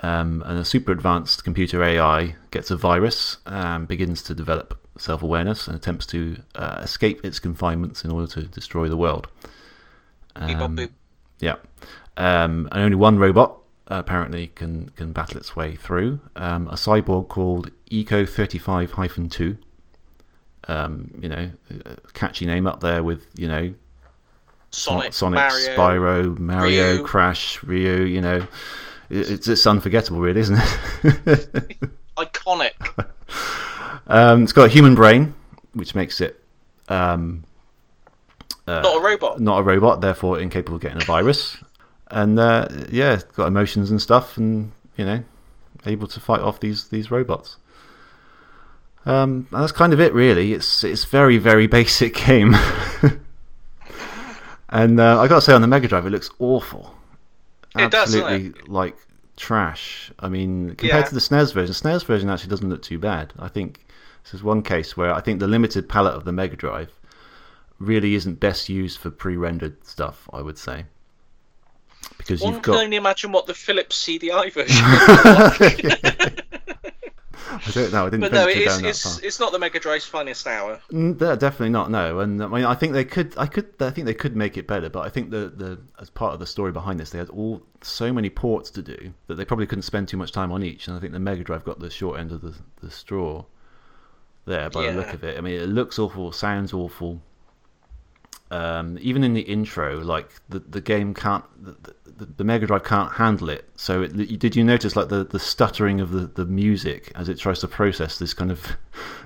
Um, 0.00 0.42
and 0.44 0.58
a 0.58 0.64
super 0.64 0.92
advanced 0.92 1.44
computer 1.44 1.82
AI 1.82 2.36
gets 2.50 2.70
a 2.70 2.76
virus 2.76 3.38
and 3.46 3.86
begins 3.86 4.22
to 4.24 4.34
develop 4.34 4.78
self 4.98 5.22
awareness 5.22 5.66
and 5.66 5.76
attempts 5.76 6.06
to 6.06 6.36
uh, 6.54 6.80
escape 6.82 7.24
its 7.24 7.38
confinements 7.38 8.04
in 8.04 8.10
order 8.10 8.26
to 8.32 8.42
destroy 8.42 8.88
the 8.88 8.96
world. 8.96 9.28
Um, 10.36 10.50
yeah, 11.38 11.56
um, 12.16 12.68
and 12.72 12.82
only 12.82 12.96
one 12.96 13.18
robot 13.18 13.58
apparently 13.88 14.48
can 14.48 14.88
can 14.90 15.12
battle 15.12 15.36
its 15.36 15.54
way 15.56 15.76
through. 15.76 16.20
Um, 16.36 16.68
a 16.68 16.74
cyborg 16.74 17.28
called 17.28 17.70
Eco 17.90 18.24
thirty 18.26 18.58
five 18.58 18.92
hyphen 18.92 19.28
two. 19.28 19.58
Um, 20.66 21.10
you 21.20 21.28
know, 21.28 21.50
catchy 22.14 22.46
name 22.46 22.66
up 22.66 22.80
there 22.80 23.02
with 23.02 23.26
you 23.36 23.48
know 23.48 23.74
Sonic, 24.70 25.12
Sonic, 25.12 25.36
Mario. 25.36 25.76
Spyro, 25.76 26.38
Mario, 26.38 26.94
Ryu. 26.96 27.02
Crash, 27.04 27.62
Ryu. 27.62 28.04
You 28.04 28.20
know, 28.20 28.46
it's 29.10 29.46
it's 29.48 29.66
unforgettable, 29.66 30.20
really, 30.20 30.40
isn't 30.40 30.58
it? 30.58 31.76
Iconic. 32.16 32.72
um, 34.06 34.42
it's 34.44 34.52
got 34.52 34.64
a 34.64 34.68
human 34.68 34.94
brain, 34.94 35.34
which 35.74 35.94
makes 35.94 36.20
it 36.20 36.42
um, 36.88 37.44
Not 38.66 38.84
a 38.96 39.00
robot. 39.00 39.40
not 39.40 39.58
a 39.58 39.62
robot, 39.62 40.00
therefore 40.00 40.40
incapable 40.40 40.76
of 40.76 40.82
getting 40.82 41.02
a 41.02 41.04
virus. 41.04 41.56
And 42.14 42.38
uh, 42.38 42.68
yeah, 42.90 43.20
got 43.34 43.48
emotions 43.48 43.90
and 43.90 44.00
stuff, 44.00 44.36
and 44.38 44.70
you 44.96 45.04
know, 45.04 45.24
able 45.84 46.06
to 46.06 46.20
fight 46.20 46.40
off 46.40 46.60
these 46.60 46.88
these 46.88 47.10
robots. 47.10 47.56
Um, 49.04 49.48
and 49.52 49.60
that's 49.62 49.72
kind 49.72 49.92
of 49.92 50.00
it, 50.00 50.14
really. 50.14 50.52
It's 50.52 50.84
it's 50.84 51.04
very 51.04 51.38
very 51.38 51.66
basic 51.80 52.14
game. 52.14 52.54
and 54.68 55.00
uh, 55.00 55.20
I 55.20 55.28
got 55.28 55.36
to 55.36 55.40
say, 55.40 55.52
on 55.52 55.60
the 55.60 55.66
Mega 55.66 55.88
Drive, 55.88 56.06
it 56.06 56.10
looks 56.10 56.30
awful. 56.38 56.94
It 57.76 57.90
does, 57.90 58.14
Absolutely 58.14 58.60
like 58.68 58.96
trash. 59.36 60.12
I 60.20 60.28
mean, 60.28 60.76
compared 60.76 61.04
Yeah. 61.04 61.08
to 61.08 61.14
the 61.14 61.20
SNES 61.20 61.52
version, 61.52 61.66
the 61.66 61.88
SNES 61.88 62.04
version 62.04 62.30
actually 62.30 62.50
doesn't 62.50 62.68
look 62.70 62.82
too 62.82 63.00
bad. 63.00 63.32
I 63.40 63.48
think 63.48 63.80
this 64.22 64.34
is 64.34 64.44
one 64.44 64.62
case 64.62 64.96
where 64.96 65.12
I 65.12 65.20
think 65.20 65.40
the 65.40 65.48
limited 65.48 65.88
palette 65.88 66.14
of 66.14 66.24
the 66.24 66.30
Mega 66.32 66.54
Drive 66.54 66.92
really 67.80 68.14
isn't 68.14 68.38
best 68.38 68.68
used 68.68 68.98
for 68.98 69.10
pre-rendered 69.10 69.84
stuff. 69.84 70.28
I 70.32 70.40
would 70.40 70.56
say 70.58 70.84
because 72.18 72.40
One 72.40 72.54
you've 72.54 72.62
can 72.62 72.74
only 72.74 72.96
imagine 72.96 73.32
what 73.32 73.46
the 73.46 73.54
Philips 73.54 74.02
CDI 74.04 74.52
version. 74.52 74.84
I 77.66 77.70
don't 77.70 77.92
know. 77.92 78.06
I 78.06 78.10
didn't 78.10 78.20
but 78.20 78.32
no, 78.32 78.46
it's 78.48 78.76
down 78.76 78.84
it's, 78.84 79.18
it's 79.20 79.40
not 79.40 79.52
the 79.52 79.58
Mega 79.58 79.78
Drive's 79.78 80.04
finest 80.04 80.46
hour. 80.46 80.80
Mm, 80.90 81.18
definitely 81.38 81.70
not. 81.70 81.90
No, 81.90 82.20
and 82.20 82.42
I 82.42 82.46
mean, 82.48 82.64
I 82.64 82.74
think 82.74 82.92
they 82.92 83.04
could. 83.04 83.34
I 83.38 83.46
could. 83.46 83.68
I 83.80 83.90
think 83.90 84.06
they 84.06 84.14
could 84.14 84.34
make 84.36 84.56
it 84.56 84.66
better. 84.66 84.90
But 84.90 85.00
I 85.00 85.08
think 85.08 85.30
the 85.30 85.52
the 85.54 85.78
as 86.00 86.10
part 86.10 86.34
of 86.34 86.40
the 86.40 86.46
story 86.46 86.72
behind 86.72 86.98
this, 86.98 87.10
they 87.10 87.18
had 87.18 87.28
all 87.30 87.62
so 87.80 88.12
many 88.12 88.28
ports 88.28 88.70
to 88.70 88.82
do 88.82 89.14
that 89.28 89.36
they 89.36 89.44
probably 89.44 89.66
couldn't 89.66 89.82
spend 89.82 90.08
too 90.08 90.16
much 90.16 90.32
time 90.32 90.50
on 90.52 90.62
each. 90.62 90.88
And 90.88 90.96
I 90.96 91.00
think 91.00 91.12
the 91.12 91.20
Mega 91.20 91.44
Drive 91.44 91.64
got 91.64 91.78
the 91.78 91.90
short 91.90 92.18
end 92.18 92.32
of 92.32 92.40
the 92.40 92.54
the 92.80 92.90
straw 92.90 93.44
there 94.46 94.68
by 94.70 94.86
the 94.86 94.92
look 94.92 95.06
Yeah. 95.06 95.14
of 95.14 95.24
it. 95.24 95.38
I 95.38 95.40
mean, 95.40 95.60
it 95.60 95.68
looks 95.68 95.98
awful, 95.98 96.32
sounds 96.32 96.72
awful. 96.72 97.20
Um, 98.50 98.98
even 99.00 99.24
in 99.24 99.32
the 99.34 99.40
intro, 99.42 99.98
like 100.00 100.28
the 100.48 100.58
the 100.58 100.80
game 100.80 101.14
can't. 101.14 101.44
The, 101.62 101.72
the, 101.82 101.94
the 102.16 102.44
Mega 102.44 102.66
Drive 102.66 102.84
can't 102.84 103.12
handle 103.12 103.48
it. 103.48 103.68
So, 103.76 104.02
it, 104.02 104.38
did 104.38 104.54
you 104.56 104.64
notice 104.64 104.96
like 104.96 105.08
the, 105.08 105.24
the 105.24 105.38
stuttering 105.38 106.00
of 106.00 106.10
the, 106.10 106.26
the 106.26 106.44
music 106.46 107.10
as 107.14 107.28
it 107.28 107.38
tries 107.38 107.60
to 107.60 107.68
process 107.68 108.18
this 108.18 108.34
kind 108.34 108.50
of 108.50 108.76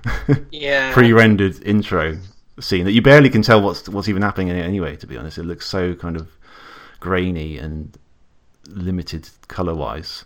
Yeah. 0.51 0.93
pre-rendered 0.93 1.62
intro 1.64 2.18
scene 2.61 2.84
that 2.84 2.93
you 2.93 3.03
barely 3.03 3.30
can 3.30 3.43
tell 3.43 3.61
what's 3.62 3.89
what's 3.89 4.09
even 4.09 4.22
happening 4.22 4.49
in 4.49 4.57
it 4.57 4.62
anyway. 4.64 4.97
To 4.97 5.07
be 5.07 5.16
honest, 5.16 5.39
it 5.39 5.45
looks 5.45 5.66
so 5.66 5.95
kind 5.95 6.16
of 6.16 6.28
grainy 7.01 7.59
and 7.59 7.97
limited 8.68 9.28
color 9.49 9.74
wise. 9.74 10.24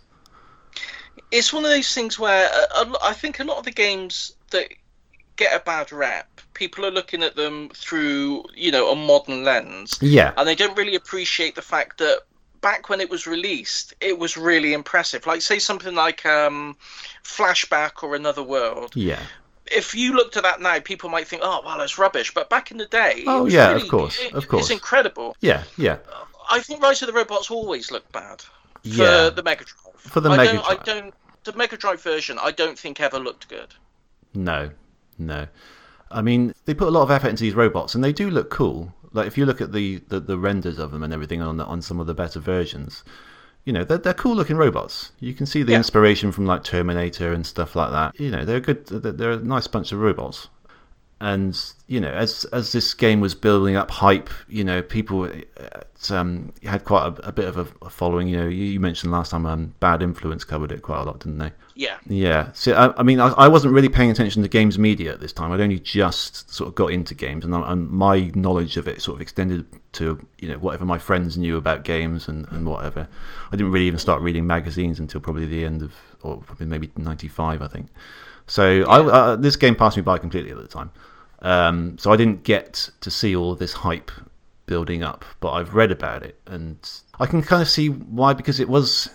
it's 1.31 1.53
one 1.53 1.63
of 1.65 1.71
those 1.71 1.93
things 1.93 2.19
where 2.19 2.49
uh, 2.75 2.93
I 3.03 3.13
think 3.13 3.39
a 3.39 3.43
lot 3.43 3.57
of 3.57 3.65
the 3.65 3.71
games 3.71 4.33
that 4.51 4.69
get 5.35 5.55
a 5.59 5.63
bad 5.63 5.91
rap, 5.91 6.41
people 6.53 6.85
are 6.85 6.91
looking 6.91 7.23
at 7.23 7.35
them 7.35 7.69
through, 7.73 8.45
you 8.55 8.71
know, 8.71 8.91
a 8.91 8.95
modern 8.95 9.43
lens, 9.43 9.97
Yeah, 10.01 10.33
and 10.37 10.47
they 10.47 10.55
don't 10.55 10.77
really 10.77 10.95
appreciate 10.95 11.55
the 11.55 11.61
fact 11.61 11.97
that 11.99 12.21
back 12.63 12.89
when 12.89 12.99
it 12.99 13.09
was 13.11 13.27
released, 13.27 13.93
it 14.01 14.17
was 14.17 14.35
really 14.37 14.73
impressive. 14.73 15.27
Like, 15.27 15.41
say 15.43 15.59
something 15.59 15.93
like 15.93 16.25
um, 16.25 16.75
Flashback 17.23 18.01
or 18.01 18.15
Another 18.15 18.41
World. 18.41 18.95
yeah, 18.95 19.19
If 19.71 19.93
you 19.93 20.13
looked 20.15 20.35
at 20.37 20.43
that 20.43 20.61
now, 20.61 20.79
people 20.79 21.09
might 21.09 21.27
think, 21.27 21.41
"Oh, 21.45 21.61
well, 21.63 21.79
it's 21.81 21.97
rubbish," 21.99 22.33
but 22.33 22.49
back 22.49 22.71
in 22.71 22.77
the 22.77 22.85
day, 22.87 23.17
it 23.17 23.27
Oh, 23.27 23.43
was 23.43 23.53
yeah, 23.53 23.71
of 23.75 23.87
course, 23.87 24.19
it- 24.19 24.33
of 24.33 24.47
course. 24.47 24.63
it's 24.63 24.71
incredible. 24.71 25.35
yeah, 25.41 25.63
yeah. 25.77 25.97
I 26.49 26.59
think 26.61 26.81
Rise 26.81 27.01
of 27.01 27.07
the 27.07 27.13
Robots 27.13 27.49
always 27.51 27.91
looked 27.91 28.11
bad 28.11 28.41
for 28.41 28.47
Yeah. 28.83 29.29
the 29.29 29.43
Mega 29.43 29.63
Drive. 29.65 30.01
For 30.01 30.19
the 30.19 30.29
I 30.31 30.37
Mega 30.37 30.53
don't, 30.53 30.65
I 30.69 30.75
don't. 30.83 31.13
The 31.45 31.53
Mega 31.53 31.77
Drive 31.77 32.01
version, 32.01 32.37
I 32.41 32.51
don't 32.51 32.77
think 32.79 32.99
ever 32.99 33.19
looked 33.19 33.47
good. 33.49 33.73
No, 34.33 34.71
no. 35.17 35.47
I 36.11 36.21
mean, 36.21 36.53
they 36.65 36.73
put 36.73 36.87
a 36.87 36.91
lot 36.91 37.03
of 37.03 37.11
effort 37.11 37.29
into 37.29 37.43
these 37.43 37.53
robots, 37.55 37.95
and 37.95 38.03
they 38.03 38.13
do 38.13 38.29
look 38.29 38.49
cool. 38.49 38.93
Like 39.13 39.27
if 39.27 39.37
you 39.37 39.45
look 39.45 39.61
at 39.61 39.71
the, 39.71 40.01
the, 40.09 40.19
the 40.19 40.37
renders 40.37 40.79
of 40.79 40.91
them 40.91 41.03
and 41.03 41.13
everything 41.13 41.41
on 41.41 41.57
the, 41.57 41.65
on 41.65 41.81
some 41.81 41.99
of 41.99 42.07
the 42.07 42.13
better 42.13 42.39
versions, 42.39 43.03
you 43.63 43.71
know, 43.71 43.83
they're 43.83 43.97
they're 43.99 44.13
cool 44.13 44.35
looking 44.35 44.57
robots. 44.57 45.11
You 45.19 45.33
can 45.33 45.45
see 45.45 45.63
the 45.63 45.71
Yeah. 45.71 45.77
inspiration 45.77 46.31
from 46.31 46.45
like 46.45 46.63
Terminator 46.63 47.31
and 47.31 47.45
stuff 47.45 47.75
like 47.75 47.91
that. 47.91 48.19
You 48.19 48.31
know, 48.31 48.43
they're 48.43 48.59
good. 48.59 48.85
They're, 48.87 49.11
they're 49.11 49.31
a 49.31 49.37
nice 49.37 49.67
bunch 49.67 49.91
of 49.91 49.99
robots. 49.99 50.49
And 51.23 51.57
you 51.87 52.01
know, 52.01 52.11
as 52.11 52.43
as 52.51 52.73
this 52.73 52.93
game 52.93 53.21
was 53.21 53.33
building 53.33 53.77
up 53.77 53.89
hype, 53.89 54.29
you 54.49 54.61
know, 54.61 54.81
people 54.81 55.23
uh, 55.23 56.13
um, 56.13 56.51
had 56.63 56.83
quite 56.83 57.07
a, 57.07 57.29
a 57.29 57.31
bit 57.31 57.45
of 57.45 57.57
a, 57.57 57.65
a 57.81 57.89
following. 57.89 58.27
You 58.27 58.41
know, 58.41 58.47
you, 58.49 58.65
you 58.65 58.79
mentioned 58.81 59.13
last 59.13 59.31
time 59.31 59.45
um, 59.45 59.73
Bad 59.79 60.01
Influence 60.01 60.43
covered 60.43 60.73
it 60.73 60.81
quite 60.81 60.99
a 60.99 61.03
lot, 61.03 61.21
didn't 61.21 61.37
they? 61.37 61.53
Yeah. 61.75 61.95
Yeah. 62.07 62.51
So 62.51 62.73
I, 62.73 62.99
I 62.99 63.03
mean, 63.03 63.21
I, 63.21 63.29
I 63.29 63.47
wasn't 63.47 63.73
really 63.73 63.87
paying 63.87 64.11
attention 64.11 64.41
to 64.41 64.49
games 64.49 64.77
media 64.77 65.13
at 65.13 65.21
this 65.21 65.31
time. 65.31 65.53
I'd 65.53 65.61
only 65.61 65.79
just 65.79 66.53
sort 66.53 66.67
of 66.67 66.75
got 66.75 66.87
into 66.87 67.15
games, 67.15 67.45
and, 67.45 67.55
I, 67.55 67.71
and 67.71 67.89
my 67.89 68.29
knowledge 68.35 68.75
of 68.75 68.89
it 68.89 69.01
sort 69.01 69.15
of 69.15 69.21
extended 69.21 69.65
to 69.93 70.19
you 70.39 70.49
know 70.49 70.57
whatever 70.57 70.83
my 70.83 70.99
friends 70.99 71.37
knew 71.37 71.55
about 71.55 71.85
games 71.85 72.27
and, 72.27 72.49
and 72.51 72.67
whatever. 72.67 73.07
I 73.47 73.55
didn't 73.55 73.71
really 73.71 73.87
even 73.87 73.99
start 73.99 74.21
reading 74.21 74.45
magazines 74.45 74.99
until 74.99 75.21
probably 75.21 75.45
the 75.45 75.63
end 75.63 75.83
of, 75.83 75.93
or 76.21 76.41
probably 76.41 76.65
maybe 76.65 76.91
'95, 76.97 77.61
I 77.61 77.67
think. 77.69 77.87
So 78.45 78.83
I, 78.89 78.99
uh, 78.99 79.35
this 79.37 79.55
game 79.55 79.75
passed 79.75 79.95
me 79.95 80.03
by 80.03 80.17
completely 80.17 80.51
at 80.51 80.57
the 80.57 80.67
time. 80.67 80.91
Um, 81.43 81.97
so 81.97 82.11
I 82.11 82.15
didn't 82.15 82.43
get 82.43 82.89
to 83.01 83.11
see 83.11 83.35
all 83.35 83.55
this 83.55 83.73
hype 83.73 84.11
building 84.65 85.03
up, 85.03 85.25
but 85.41 85.51
I've 85.51 85.75
read 85.75 85.91
about 85.91 86.23
it, 86.23 86.39
and 86.47 86.77
I 87.19 87.25
can 87.25 87.41
kind 87.43 87.61
of 87.61 87.69
see 87.69 87.87
why 87.87 88.33
because 88.33 88.59
it 88.59 88.69
was 88.69 89.09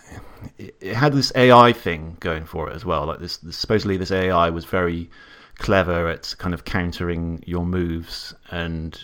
it, 0.57 0.95
had 0.95 1.13
this 1.13 1.31
AI 1.35 1.73
thing 1.73 2.17
going 2.19 2.45
for 2.45 2.69
it 2.69 2.75
as 2.75 2.85
well. 2.85 3.05
Like 3.05 3.19
this, 3.19 3.37
this, 3.37 3.57
supposedly 3.57 3.97
this 3.97 4.11
AI 4.11 4.49
was 4.49 4.65
very 4.65 5.09
clever 5.57 6.07
at 6.07 6.33
kind 6.37 6.53
of 6.53 6.65
countering 6.65 7.43
your 7.45 7.65
moves 7.65 8.33
and 8.51 8.97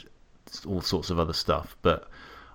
all 0.65 0.81
sorts 0.81 1.09
of 1.09 1.19
other 1.19 1.33
stuff. 1.33 1.75
But 1.81 2.07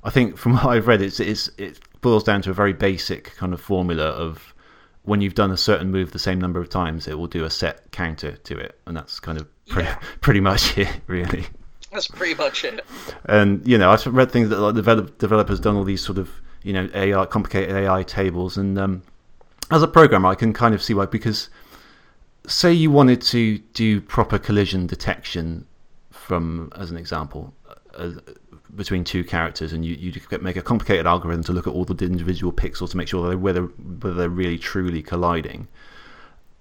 I 0.04 0.10
think 0.10 0.38
from 0.38 0.52
what 0.54 0.66
I've 0.66 0.86
read, 0.86 1.02
it's, 1.02 1.20
it's 1.20 1.48
it 1.58 1.80
boils 2.00 2.24
down 2.24 2.42
to 2.42 2.50
a 2.50 2.54
very 2.54 2.72
basic 2.72 3.36
kind 3.36 3.52
of 3.52 3.60
formula 3.60 4.04
of 4.04 4.54
when 5.02 5.20
you've 5.20 5.34
done 5.34 5.50
a 5.50 5.56
certain 5.56 5.90
move 5.90 6.12
the 6.12 6.18
same 6.18 6.40
number 6.40 6.60
of 6.60 6.68
times, 6.68 7.08
it 7.08 7.18
will 7.18 7.26
do 7.26 7.44
a 7.44 7.50
set 7.50 7.90
counter 7.90 8.32
to 8.32 8.56
it, 8.56 8.78
and 8.86 8.96
that's 8.96 9.18
kind 9.18 9.38
of 9.38 9.48
pretty, 9.70 9.88
Yeah. 9.88 9.98
pretty 10.20 10.40
much 10.40 10.76
it, 10.76 10.88
really. 11.06 11.46
That's 11.92 12.06
pretty 12.06 12.34
much 12.34 12.64
it. 12.64 12.84
And 13.24 13.66
you 13.66 13.78
know, 13.78 13.90
I've 13.90 14.06
read 14.06 14.30
things 14.30 14.48
that 14.50 14.58
like 14.60 14.74
develop, 14.74 15.18
developers 15.18 15.58
done 15.60 15.76
all 15.76 15.84
these 15.84 16.02
sort 16.02 16.18
of 16.18 16.30
you 16.62 16.72
know 16.72 16.88
AI 16.94 17.24
complicated 17.26 17.74
AI 17.74 18.02
tables, 18.02 18.56
and 18.56 18.78
um, 18.78 19.02
as 19.70 19.82
a 19.82 19.88
programmer, 19.88 20.28
I 20.28 20.34
can 20.34 20.52
kind 20.52 20.74
of 20.74 20.82
see 20.82 20.94
why 20.94 21.06
because 21.06 21.48
say 22.46 22.72
you 22.72 22.90
wanted 22.90 23.20
to 23.20 23.58
do 23.74 24.00
proper 24.00 24.38
collision 24.38 24.86
detection 24.86 25.66
from 26.10 26.72
as 26.76 26.90
an 26.90 26.96
example 26.96 27.52
uh, 27.96 28.12
between 28.76 29.04
two 29.04 29.24
characters 29.24 29.72
and 29.72 29.84
you 29.84 29.94
you 29.94 30.12
could 30.12 30.42
make 30.42 30.56
a 30.56 30.62
complicated 30.62 31.06
algorithm 31.06 31.42
to 31.42 31.52
look 31.52 31.66
at 31.66 31.72
all 31.72 31.84
the 31.84 32.04
individual 32.04 32.52
pixels 32.52 32.90
to 32.90 32.96
make 32.96 33.08
sure 33.08 33.22
that 33.22 33.30
they, 33.30 33.36
whether 33.36 33.62
whether 33.62 34.14
they're 34.14 34.28
really 34.28 34.58
truly 34.58 35.02
colliding 35.02 35.66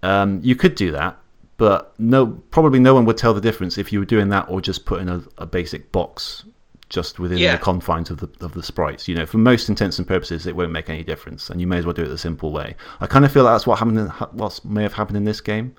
um, 0.02 0.40
you 0.44 0.56
could 0.56 0.76
do 0.76 0.92
that 0.92 1.18
but 1.60 1.94
no 2.00 2.26
probably 2.50 2.80
no 2.80 2.96
one 2.96 3.06
would 3.06 3.18
tell 3.18 3.34
the 3.36 3.42
difference 3.42 3.78
if 3.78 3.94
you 3.94 4.00
were 4.00 4.06
doing 4.06 4.30
that 4.30 4.50
or 4.50 4.60
just 4.62 4.86
putting 4.86 5.08
a, 5.10 5.22
a 5.38 5.46
basic 5.46 5.92
box 5.92 6.44
just 6.90 7.20
within 7.20 7.38
Yeah. 7.38 7.56
the 7.58 7.62
confines 7.62 8.10
of 8.10 8.18
the 8.18 8.30
of 8.44 8.54
the 8.54 8.64
sprites. 8.64 9.08
You 9.08 9.14
know, 9.14 9.28
for 9.28 9.38
most 9.38 9.70
intents 9.70 10.00
and 10.00 10.08
purposes, 10.08 10.48
it 10.48 10.56
won't 10.56 10.72
make 10.72 10.90
any 10.90 11.04
difference, 11.04 11.52
and 11.52 11.62
you 11.62 11.68
may 11.68 11.78
as 11.78 11.86
well 11.86 11.94
do 11.94 12.02
it 12.04 12.08
the 12.08 12.18
simple 12.18 12.52
way. 12.52 12.76
I 13.00 13.06
kind 13.06 13.24
of 13.26 13.32
feel 13.32 13.44
like 13.44 13.54
that's 13.54 13.68
what 13.68 13.78
happened. 13.78 14.00
In, 14.00 14.08
what 14.08 14.66
may 14.66 14.82
have 14.82 14.94
happened 14.94 15.18
in 15.18 15.26
this 15.26 15.40
game. 15.42 15.76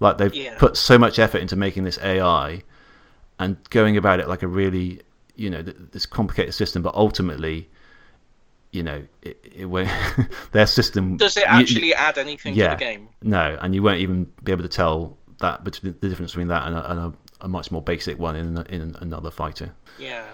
Like 0.00 0.16
they've 0.18 0.32
Yeah. 0.34 0.56
put 0.58 0.76
so 0.76 0.96
much 0.96 1.18
effort 1.18 1.38
into 1.38 1.56
making 1.56 1.82
this 1.84 1.98
AI 1.98 2.62
and 3.40 3.56
going 3.70 3.96
about 3.96 4.20
it 4.20 4.28
like 4.28 4.42
a 4.44 4.46
really, 4.48 5.02
you 5.34 5.50
know, 5.50 5.60
th- 5.62 5.76
this 5.92 6.06
complicated 6.06 6.54
system, 6.54 6.82
but 6.82 6.94
ultimately, 6.94 7.68
you 8.72 8.82
know, 8.82 9.02
it, 9.22 9.38
it 9.56 9.64
won't, 9.66 9.88
their 10.52 10.66
system 10.66 11.16
Does 11.16 11.36
it 11.36 11.40
you- 11.40 11.52
you- 11.54 11.60
actually 11.60 11.94
add 11.94 12.18
anything 12.18 12.54
yeah. 12.54 12.70
to 12.70 12.76
the 12.76 12.84
game? 12.84 13.08
no, 13.22 13.58
and 13.60 13.74
you 13.74 13.82
won't 13.82 14.00
even 14.00 14.24
be 14.44 14.52
able 14.52 14.62
to 14.62 14.68
tell 14.68 15.16
that 15.40 15.64
between 15.64 15.94
the 16.00 16.08
difference 16.08 16.32
between 16.32 16.48
that 16.48 16.66
and 16.66 16.76
a, 16.76 16.90
and 16.90 17.00
a, 17.00 17.12
a 17.42 17.48
much 17.48 17.70
more 17.70 17.80
basic 17.82 18.18
one 18.18 18.34
in 18.36 18.56
in 18.66 18.96
another 19.00 19.30
fighter. 19.30 19.72
Yeah. 19.98 20.24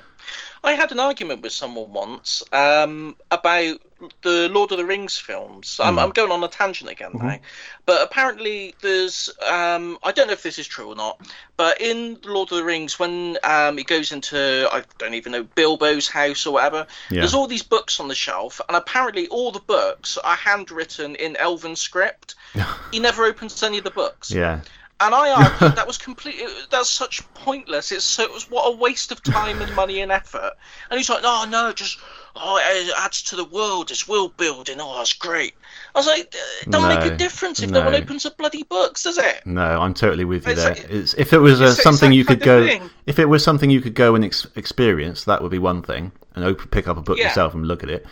I 0.64 0.72
had 0.72 0.92
an 0.92 0.98
argument 1.00 1.42
with 1.42 1.52
someone 1.52 1.92
once 1.92 2.42
um, 2.50 3.16
about 3.30 3.78
the 4.22 4.48
Lord 4.48 4.72
of 4.72 4.78
the 4.78 4.86
Rings 4.86 5.16
films. 5.18 5.78
I'm, 5.82 5.98
I'm 5.98 6.10
going 6.10 6.32
on 6.32 6.42
a 6.42 6.48
tangent 6.48 6.90
again 6.90 7.12
now, 7.14 7.38
but 7.86 8.02
apparently 8.02 8.74
there's 8.80 9.28
um, 9.46 9.98
I 10.02 10.12
don't 10.12 10.26
know 10.26 10.32
if 10.32 10.42
this 10.42 10.58
is 10.58 10.66
true 10.66 10.88
or 10.88 10.96
not, 10.96 11.20
but 11.58 11.80
in 11.82 12.18
Lord 12.24 12.50
of 12.50 12.58
the 12.58 12.64
Rings 12.64 12.98
when 12.98 13.36
um, 13.44 13.78
it 13.78 13.86
goes 13.86 14.10
into 14.10 14.68
I 14.72 14.82
don't 14.98 15.14
even 15.14 15.32
know 15.32 15.44
Bilbo's 15.44 16.08
house 16.08 16.46
or 16.46 16.54
whatever, 16.54 16.86
Yeah. 17.10 17.20
there's 17.20 17.34
all 17.34 17.46
these 17.46 17.62
books 17.62 18.00
on 18.00 18.08
the 18.08 18.14
shelf, 18.14 18.60
and 18.66 18.76
apparently 18.76 19.28
all 19.28 19.52
the 19.52 19.60
books 19.60 20.16
are 20.18 20.36
handwritten 20.36 21.14
in 21.16 21.36
Elven 21.36 21.76
script. 21.76 22.36
he 22.90 23.00
never 23.00 23.24
opens 23.24 23.62
any 23.62 23.78
of 23.78 23.84
the 23.84 23.90
books. 23.90 24.30
Yeah, 24.30 24.60
And 25.00 25.14
I 25.14 25.30
argued 25.60 25.76
that 25.76 25.86
was 25.86 25.98
completely 25.98 26.46
that's 26.70 26.88
such 26.88 27.22
pointless. 27.34 27.90
It's 27.92 28.04
so 28.04 28.22
it 28.22 28.32
was 28.32 28.48
what 28.50 28.72
a 28.72 28.76
waste 28.76 29.10
of 29.12 29.22
time 29.22 29.60
and 29.60 29.74
money 29.74 30.00
and 30.00 30.12
effort. 30.12 30.52
And 30.90 30.98
he's 30.98 31.10
like, 31.10 31.22
no, 31.22 31.44
no, 31.44 31.72
just 31.72 31.98
oh, 32.36 32.58
it 32.62 32.92
adds 32.98 33.22
to 33.24 33.36
the 33.36 33.44
world. 33.44 33.90
It's 33.90 34.06
world 34.08 34.36
building. 34.36 34.76
Oh, 34.80 34.96
that's 34.98 35.12
great. 35.12 35.54
I 35.94 35.98
was 35.98 36.06
like, 36.06 36.32
it 36.62 36.70
don't 36.70 36.88
make 36.88 37.12
a 37.12 37.16
difference 37.16 37.60
if 37.62 37.70
no. 37.70 37.84
one 37.84 37.94
opens 37.94 38.22
the 38.24 38.30
bloody 38.30 38.62
books, 38.64 39.02
does 39.02 39.18
it? 39.18 39.44
no, 39.44 39.80
I'm 39.80 39.94
totally 39.94 40.24
with 40.24 40.46
you 40.46 40.52
It's 40.52 40.62
there. 40.62 40.74
like- 40.74 40.86
It's, 40.90 41.14
if 41.14 41.32
it 41.32 41.38
was 41.38 41.60
uh, 41.60 41.74
something 41.74 42.12
you 42.12 42.24
could 42.24 42.40
go, 42.40 42.66
thing. 42.66 42.88
if 43.06 43.18
it 43.18 43.26
was 43.26 43.44
something 43.44 43.70
you 43.70 43.80
could 43.80 43.94
go 43.94 44.14
and 44.14 44.24
ex- 44.24 44.46
experience, 44.56 45.24
that 45.24 45.42
would 45.42 45.50
be 45.52 45.58
one 45.58 45.82
thing, 45.82 46.12
and 46.34 46.44
open, 46.44 46.68
pick 46.68 46.88
up 46.88 46.96
a 46.96 47.00
book 47.02 47.18
Yeah. 47.18 47.28
yourself 47.28 47.54
and 47.54 47.66
look 47.66 47.82
at 47.82 47.90
it. 47.90 48.06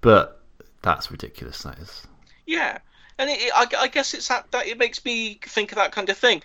But 0.00 0.40
that's 0.82 1.10
ridiculous. 1.10 1.62
That 1.62 1.78
is. 1.78 2.06
Yeah. 2.46 2.78
And 3.18 3.30
it, 3.30 3.40
it, 3.40 3.52
I, 3.54 3.66
I 3.84 3.88
guess 3.88 4.12
it's 4.14 4.28
that, 4.28 4.50
that 4.50 4.66
it 4.66 4.78
makes 4.78 5.04
me 5.04 5.38
think 5.42 5.72
of 5.72 5.76
that 5.76 5.92
kind 5.92 6.08
of 6.08 6.16
thing. 6.18 6.42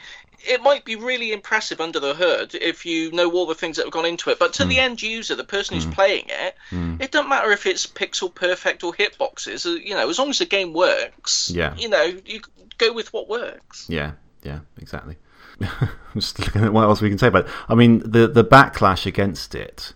It 0.47 0.61
might 0.61 0.85
be 0.85 0.95
really 0.95 1.33
impressive 1.33 1.81
under 1.81 1.99
the 1.99 2.13
hood 2.13 2.55
if 2.55 2.85
you 2.85 3.11
know 3.11 3.29
all 3.31 3.45
the 3.45 3.55
things 3.55 3.75
that 3.77 3.85
have 3.85 3.91
gone 3.93 4.05
into 4.05 4.29
it, 4.29 4.39
but 4.39 4.53
to 4.53 4.63
Hmm. 4.63 4.69
the 4.69 4.79
end 4.79 5.01
user, 5.01 5.35
the 5.35 5.43
person 5.43 5.75
who's 5.75 5.85
playing 5.87 6.25
it, 6.29 6.55
it 7.01 7.11
doesn't 7.11 7.27
matter 7.29 7.51
if 7.51 7.65
it's 7.65 7.85
pixel 7.85 8.33
perfect 8.33 8.83
or 8.83 8.93
hitboxes. 8.93 9.65
uh, 9.65 9.77
You 9.79 9.95
know, 9.95 10.09
as 10.09 10.17
long 10.19 10.29
as 10.29 10.39
the 10.39 10.45
game 10.45 10.71
works, 10.73 11.51
Yeah. 11.53 11.75
you 11.75 11.89
know, 11.89 12.03
you 12.25 12.39
go 12.77 12.93
with 12.93 13.11
what 13.11 13.27
works. 13.27 13.85
Yeah, 13.89 14.11
yeah, 14.43 14.59
exactly. 14.77 15.17
I'm 15.61 15.89
just 16.15 16.39
looking 16.39 16.63
at 16.63 16.71
what 16.71 16.83
else 16.83 17.01
we 17.01 17.09
can 17.09 17.17
say 17.17 17.27
about 17.27 17.47
it. 17.47 17.51
I 17.67 17.75
mean, 17.75 17.99
the 18.09 18.27
the 18.27 18.45
backlash 18.45 19.05
against 19.05 19.55
it, 19.55 19.91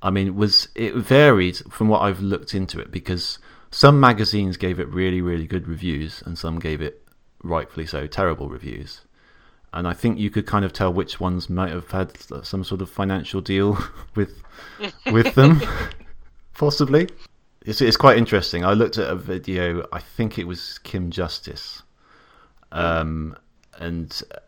I 0.00 0.08
mean, 0.10 0.36
was 0.36 0.68
it 0.74 0.94
varied 0.94 1.58
from 1.70 1.88
what 1.88 2.00
I've 2.00 2.20
looked 2.20 2.54
into 2.54 2.80
it 2.80 2.90
because 2.90 3.38
some 3.70 4.00
magazines 4.00 4.56
gave 4.56 4.78
it 4.80 4.88
really, 4.88 5.20
really 5.20 5.46
good 5.46 5.68
reviews 5.68 6.22
and 6.24 6.38
some 6.38 6.58
gave 6.58 6.80
it 6.80 7.06
rightfully 7.42 7.86
so, 7.86 8.06
terrible 8.06 8.48
reviews. 8.48 9.02
And 9.72 9.86
I 9.86 9.92
think 9.92 10.18
you 10.18 10.30
could 10.30 10.46
kind 10.46 10.64
of 10.64 10.72
tell 10.72 10.92
which 10.92 11.20
ones 11.20 11.50
might 11.50 11.70
have 11.70 11.90
had 11.90 12.16
some 12.44 12.64
sort 12.64 12.80
of 12.80 12.88
financial 12.88 13.40
deal 13.40 13.78
with 14.14 14.42
with 15.12 15.34
them, 15.34 15.60
possibly. 16.54 17.08
It's, 17.66 17.80
it's 17.80 17.96
quite 17.96 18.16
interesting. 18.16 18.64
I 18.64 18.72
looked 18.74 18.96
at 18.96 19.10
a 19.10 19.16
video. 19.16 19.86
I 19.92 19.98
think 19.98 20.38
it 20.38 20.46
was 20.46 20.78
Kim 20.78 21.10
Justice, 21.10 21.82
um, 22.72 23.36
and 23.78 24.22
uh, 24.32 24.38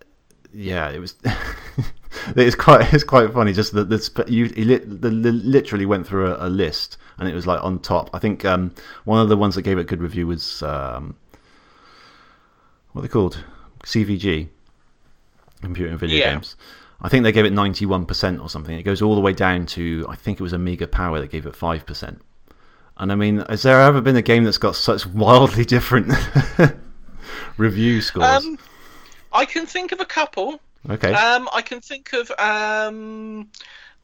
yeah, 0.52 0.88
it 0.88 1.00
was. 1.00 1.16
it's 2.36 2.54
quite 2.54 2.94
it's 2.94 3.04
quite 3.04 3.32
funny. 3.32 3.52
Just 3.52 3.72
that 3.74 3.90
this 3.90 4.10
you 4.28 4.46
he 4.46 4.64
lit, 4.64 5.02
the, 5.02 5.10
the, 5.10 5.32
literally 5.32 5.84
went 5.84 6.06
through 6.06 6.32
a, 6.32 6.46
a, 6.46 6.48
list, 6.48 6.96
and 7.18 7.28
it 7.28 7.34
was 7.34 7.46
like 7.46 7.62
on 7.62 7.78
top. 7.78 8.10
I 8.12 8.18
think 8.18 8.44
um, 8.44 8.74
one 9.04 9.20
of 9.20 9.28
the 9.28 9.36
ones 9.36 9.54
that 9.54 9.62
gave 9.62 9.78
it 9.78 9.82
a 9.82 9.84
good 9.84 10.00
review 10.00 10.26
was 10.26 10.62
um, 10.62 11.16
what 12.92 13.00
are 13.00 13.02
they 13.02 13.12
called 13.12 13.44
CVG, 13.84 14.48
computer 15.60 15.90
and 15.90 15.98
video 15.98 16.18
yeah. 16.18 16.32
games. 16.32 16.56
I 17.00 17.08
think 17.08 17.22
they 17.22 17.32
gave 17.32 17.44
it 17.44 17.52
ninety 17.52 17.86
one 17.86 18.06
percent 18.06 18.40
or 18.40 18.48
something. 18.48 18.76
It 18.76 18.82
goes 18.82 19.02
all 19.02 19.14
the 19.14 19.20
way 19.20 19.32
down 19.32 19.66
to 19.66 20.06
I 20.08 20.16
think 20.16 20.40
it 20.40 20.42
was 20.42 20.52
Amiga 20.52 20.88
Power 20.88 21.20
that 21.20 21.30
gave 21.30 21.46
it 21.46 21.54
five 21.54 21.86
percent. 21.86 22.20
And 22.96 23.12
I 23.12 23.14
mean, 23.14 23.44
has 23.48 23.62
there 23.62 23.80
ever 23.80 24.00
been 24.00 24.16
a 24.16 24.22
game 24.22 24.42
that's 24.42 24.58
got 24.58 24.74
such 24.74 25.06
wildly 25.06 25.64
different 25.64 26.12
review 27.56 28.00
scores? 28.00 28.44
Um, 28.44 28.58
I 29.32 29.44
can 29.44 29.66
think 29.66 29.92
of 29.92 30.00
a 30.00 30.04
couple. 30.04 30.60
Okay. 30.90 31.12
Um, 31.12 31.48
I 31.54 31.62
can 31.62 31.80
think 31.80 32.12
of 32.12 32.30
um, 32.38 33.48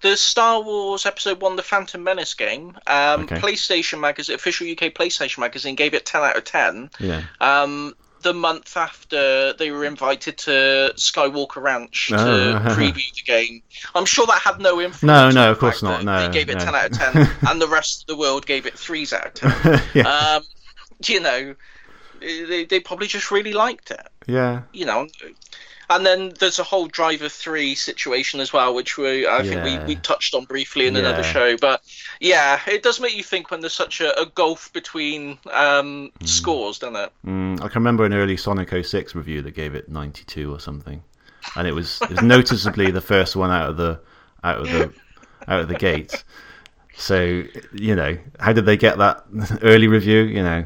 the 0.05 0.18
Star 0.18 0.61
Wars 0.61 1.07
Episode 1.07 1.40
One: 1.40 1.57
The 1.57 1.62
Phantom 1.62 2.05
Menace 2.05 2.34
game. 2.34 2.76
Um, 2.86 3.22
okay. 3.22 3.36
PlayStation 3.36 4.00
Magazine, 4.00 4.36
official 4.36 4.70
UK 4.70 4.92
PlayStation 4.92 5.38
Magazine, 5.38 5.74
gave 5.74 5.94
it 5.94 6.05
ten 6.05 6.22
out 6.22 6.36
of 6.36 6.44
ten. 6.44 6.90
Yeah. 7.00 7.22
Um, 7.40 7.94
the 8.20 8.34
month 8.34 8.76
after 8.76 9.55
they 9.55 9.70
were 9.70 9.84
invited 9.84 10.36
to 10.38 10.92
Skywalker 10.96 11.62
Ranch 11.62 12.09
to 12.09 12.16
oh. 12.16 12.61
preview 12.76 13.14
the 13.14 13.22
game. 13.24 13.62
I'm 13.94 14.05
sure 14.05 14.26
that 14.26 14.38
had 14.38 14.61
no 14.61 14.78
influence. 14.80 15.02
No, 15.02 15.30
no, 15.30 15.50
of 15.50 15.59
course 15.59 15.82
not. 15.82 16.05
No, 16.05 16.26
they 16.26 16.32
gave 16.32 16.50
it 16.50 16.59
no. 16.59 16.64
10 16.64 16.74
out 16.74 16.90
of 16.90 16.98
10, 16.98 17.28
and 17.48 17.61
the 17.61 17.68
rest 17.68 18.02
of 18.02 18.07
the 18.07 18.16
world 18.16 18.46
gave 18.46 18.66
it 18.66 18.78
threes 18.78 19.14
out 19.14 19.26
of 19.26 19.34
10. 19.34 19.82
yeah. 19.94 20.36
um, 20.36 20.42
you 21.07 21.20
know, 21.20 21.55
they, 22.20 22.66
they 22.66 22.80
probably 22.80 23.07
just 23.07 23.30
really 23.30 23.52
liked 23.55 23.90
it. 23.90 24.07
Yeah. 24.26 24.62
You 24.72 24.84
know, 24.84 25.07
and 25.91 26.05
then 26.05 26.32
there's 26.41 26.59
a 26.59 26.64
whole 26.64 26.87
Driver 26.87 27.28
Three 27.28 27.74
situation 27.74 28.41
as 28.41 28.53
well, 28.53 28.74
which 28.74 28.97
we 28.97 29.26
I 29.26 29.43
think 29.43 29.64
we, 29.64 29.78
we 29.87 29.97
touched 29.97 30.35
on 30.35 30.45
briefly 30.45 30.87
in 30.87 30.95
yeah. 30.95 31.01
another 31.01 31.22
show. 31.22 31.57
But 31.57 31.82
yeah, 32.20 32.61
it 32.66 32.82
does 32.82 33.01
make 33.01 33.16
you 33.16 33.22
think 33.22 33.51
when 33.51 33.61
there's 33.61 33.74
such 33.74 34.01
a, 34.01 34.18
a 34.20 34.26
gulf 34.26 34.72
between 34.72 35.39
um, 35.53 36.11
mm. 36.18 36.28
scores, 36.28 36.78
doesn't 36.78 36.97
it? 36.97 37.12
Mm, 37.26 37.57
I 37.62 37.68
can 37.68 37.82
remember 37.82 38.05
an 38.05 38.14
early 38.14 38.37
Sonic 38.37 38.70
06 38.85 39.14
review 39.14 39.43
that 39.43 39.53
gave 39.53 39.74
it 39.74 39.89
92 39.89 40.53
or 40.53 40.61
something, 40.61 41.03
and 41.57 41.66
it 41.66 41.72
was 41.72 42.01
it 42.03 42.11
was 42.11 42.22
noticeably 42.22 42.91
the 42.91 43.01
first 43.01 43.37
one 43.37 43.51
out 43.51 43.70
of 43.70 43.76
the 43.76 44.01
out 44.43 44.61
of 44.61 44.70
the 44.70 44.93
out 45.49 45.61
of 45.61 45.68
the 45.68 45.74
gate. 45.76 46.24
So 46.97 47.45
you 47.72 47.95
know, 47.95 48.16
how 48.39 48.53
did 48.53 48.66
they 48.66 48.76
get 48.76 48.99
that 48.99 49.24
early 49.62 49.89
review? 49.89 50.22
You 50.22 50.43
know, 50.43 50.64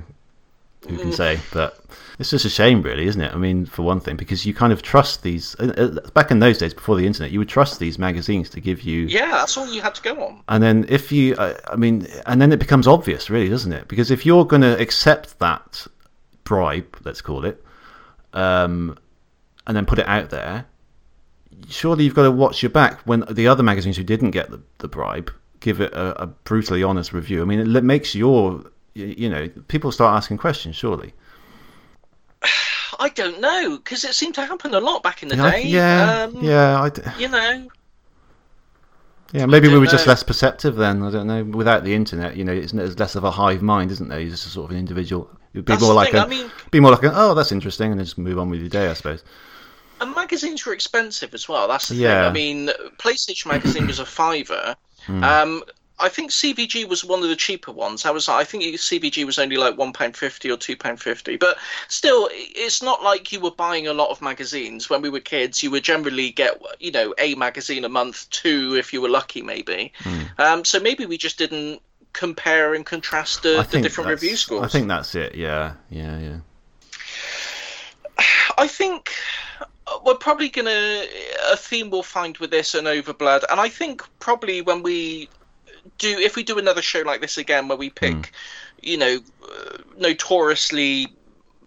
who 0.89 0.99
can 0.99 1.11
mm. 1.11 1.15
say? 1.15 1.41
But 1.53 1.81
it's 2.19 2.31
just 2.31 2.45
a 2.45 2.51
shame, 2.51 2.83
really, 2.83 3.07
isn't 3.07 3.21
it? 3.21 3.33
I 3.33 3.37
mean, 3.37 3.65
for 3.65 3.83
one 3.83 4.01
thing, 4.01 4.17
because 4.17 4.45
you 4.45 4.53
kind 4.53 4.73
of 4.73 4.83
trust 4.83 5.23
these. 5.23 5.55
Uh, 5.61 5.99
uh, 6.05 6.11
back 6.11 6.33
in 6.33 6.41
those 6.41 6.59
days, 6.59 6.75
before 6.75 6.97
the 6.97 7.07
internet, 7.07 7.31
you 7.31 7.39
would 7.39 7.49
trust 7.49 7.79
these 7.79 7.99
magazines 7.99 8.51
to 8.51 8.61
give 8.61 8.83
you. 8.83 9.03
Yeah, 9.03 9.31
that's 9.31 9.57
all 9.57 9.73
you 9.73 9.81
had 9.81 9.95
to 9.95 10.03
go 10.03 10.21
on. 10.25 10.43
And 10.49 10.61
then 10.63 10.85
if 10.89 11.13
you, 11.13 11.37
uh, 11.37 11.55
I 11.69 11.77
mean, 11.77 12.09
and 12.27 12.43
then 12.43 12.51
it 12.51 12.59
becomes 12.59 12.89
obvious, 12.89 13.31
really, 13.31 13.49
doesn't 13.49 13.73
it? 13.73 13.87
Because 13.87 14.11
if 14.11 14.27
you're 14.27 14.45
going 14.45 14.63
to 14.63 14.81
accept 14.81 15.39
that 15.39 15.87
bribe, 16.43 16.97
let's 17.05 17.21
call 17.21 17.45
it, 17.45 17.65
um, 18.33 18.99
and 19.69 19.77
then 19.77 19.87
put 19.87 20.01
it 20.01 20.09
out 20.09 20.31
there, 20.31 20.67
surely 21.69 22.05
you've 22.05 22.15
got 22.15 22.25
to 22.25 22.33
watch 22.33 22.63
your 22.63 22.71
back 22.71 23.01
when 23.03 23.25
the 23.31 23.47
other 23.47 23.63
magazines 23.63 23.97
who 23.97 24.03
didn't 24.03 24.33
get 24.33 24.51
the, 24.51 24.61
the 24.79 24.89
bribe 24.89 25.31
give 25.61 25.81
it 25.81 25.93
a, 25.93 26.23
a 26.23 26.27
brutally 26.27 26.83
honest 26.83 27.13
review. 27.13 27.43
I 27.43 27.45
mean, 27.45 27.77
it 27.77 27.85
makes 27.85 28.15
your, 28.15 28.65
you 28.95 29.29
know, 29.29 29.49
people 29.69 29.93
start 29.93 30.17
asking 30.17 30.39
questions, 30.39 30.75
surely. 30.75 31.15
I 33.01 33.09
don't 33.11 33.41
know 33.41 33.77
because 33.77 34.05
it 34.05 34.15
seemed 34.15 34.35
to 34.37 34.45
happen 34.45 34.75
a 34.75 34.81
lot 34.81 35.03
back 35.03 35.23
in 35.23 35.29
the 35.29 35.37
yeah, 35.37 35.51
day. 35.51 35.63
Yeah, 35.63 36.23
um, 36.23 36.45
yeah. 36.45 36.81
I 36.81 36.91
d- 36.91 37.03
you 37.19 37.29
know. 37.29 37.69
Yeah, 39.33 39.45
maybe 39.45 39.69
we 39.69 39.75
were 39.75 39.85
know. 39.85 39.91
just 39.91 40.07
less 40.07 40.23
perceptive 40.23 40.77
then. 40.77 41.03
I 41.03 41.11
don't 41.11 41.27
know. 41.27 41.45
Without 41.45 41.85
the 41.85 41.95
internet, 41.95 42.37
you 42.37 42.45
know, 42.45 42.53
it's, 42.53 42.73
it's 42.73 42.99
less 42.99 43.15
of 43.15 43.25
a 43.25 43.31
hive 43.31 43.61
mind, 43.61 43.91
isn't 43.91 44.09
there? 44.09 44.21
You're 44.21 44.31
just 44.31 44.47
a 44.47 44.49
sort 44.49 44.67
of 44.67 44.71
an 44.71 44.79
individual. 44.79 45.29
It'd 45.53 45.67
be 45.67 45.73
that's 45.73 45.83
more 45.83 45.93
like 45.93 46.13
thing. 46.13 46.21
a, 46.21 46.25
I 46.25 46.29
mean, 46.29 46.51
be 46.71 46.81
more 46.81 46.93
like 46.93 47.03
a, 47.03 47.13
oh, 47.15 47.35
that's 47.35 47.53
interesting, 47.53 47.91
and 47.91 48.01
then 48.01 48.07
just 48.07 48.17
move 48.17 48.39
on 48.39 48.49
with 48.49 48.61
your 48.61 48.71
day, 48.71 48.89
I 48.89 48.95
suppose. 48.95 49.23
And 50.01 50.15
magazines 50.15 50.65
were 50.65 50.73
expensive 50.73 51.35
as 51.35 51.49
well. 51.49 51.69
That's 51.69 51.89
the 51.89 51.97
yeah. 51.97 52.23
thing. 52.23 52.31
I 52.31 52.33
mean, 52.33 52.71
PlayStation 52.99 53.47
magazine 53.47 53.87
was 53.87 53.99
a 53.99 54.07
fiver. 54.07 54.77
Mm. 55.07 55.23
Um, 55.23 55.65
I 56.01 56.09
think 56.09 56.31
CVG 56.31 56.89
was 56.89 57.05
one 57.05 57.23
of 57.23 57.29
the 57.29 57.37
cheaper 57.37 57.73
ones. 57.73 58.05
I 58.05 58.11
was, 58.11 58.29
I 58.29 58.45
think 58.45 58.63
CVG 58.63 59.25
was 59.25 59.39
only 59.39 59.57
like 59.57 59.77
one 59.77 59.93
pound 59.93 60.17
fifty 60.17 60.51
or 60.51 60.57
two 60.57 60.77
pound 60.77 61.01
fifty, 61.01 61.37
but 61.37 61.59
still, 61.89 62.29
it's 62.33 62.83
not 62.83 63.03
like 63.03 63.33
you 63.33 63.41
were 63.41 63.51
buying 63.51 63.87
a 63.89 63.93
lot 63.93 64.11
of 64.11 64.23
magazines. 64.23 64.89
When 64.89 65.03
we 65.03 65.11
were 65.11 65.21
kids, 65.21 65.63
you 65.63 65.71
would 65.71 65.83
generally 65.83 66.31
get, 66.31 66.61
you 66.79 66.93
know, 66.93 67.15
a 67.19 67.35
magazine 67.35 67.85
a 67.85 67.89
month, 67.89 68.31
two 68.31 68.77
if 68.77 68.93
you 68.93 69.01
were 69.01 69.09
lucky, 69.09 69.43
maybe. 69.43 69.93
Mm. 70.01 70.39
Um, 70.39 70.65
so 70.65 70.79
maybe 70.79 71.07
we 71.07 71.19
just 71.19 71.39
didn't 71.39 71.83
compare 72.13 72.75
and 72.75 72.87
contrast 72.87 73.43
the, 73.43 73.67
the 73.71 73.81
different 73.81 74.11
review 74.11 74.37
scores. 74.37 74.65
I 74.65 74.69
think 74.69 74.89
that's 74.89 75.15
it. 75.15 75.35
Yeah, 75.35 75.75
yeah, 75.91 76.19
yeah. 76.19 76.39
I 78.57 78.67
think 78.67 79.13
we're 80.05 80.15
probably 80.15 80.49
gonna 80.49 81.05
a 81.51 81.57
theme 81.57 81.91
we'll 81.91 82.03
find 82.03 82.37
with 82.39 82.51
this 82.51 82.75
and 82.75 82.87
Overblood, 82.87 83.45
and 83.51 83.61
I 83.61 83.69
think 83.69 84.03
probably 84.19 84.61
when 84.61 84.83
we 84.83 85.29
do 85.99 86.19
if 86.19 86.37
we 86.37 86.43
do 86.43 86.59
another 86.59 86.83
show 86.83 87.01
like 87.01 87.21
this 87.21 87.39
again 87.39 87.69
where 87.69 87.79
we 87.79 87.91
pick, 87.91 88.15
mm. 88.15 88.31
you 88.83 88.97
know, 88.97 89.21
uh, 89.45 89.79
notoriously 89.99 91.09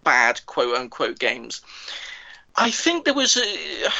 bad 0.04 0.44
quote 0.46 0.76
unquote 0.76 1.18
games, 1.18 1.62
I 2.56 2.70
think 2.70 3.04
there 3.04 3.14
was 3.14 3.36
a 3.36 3.90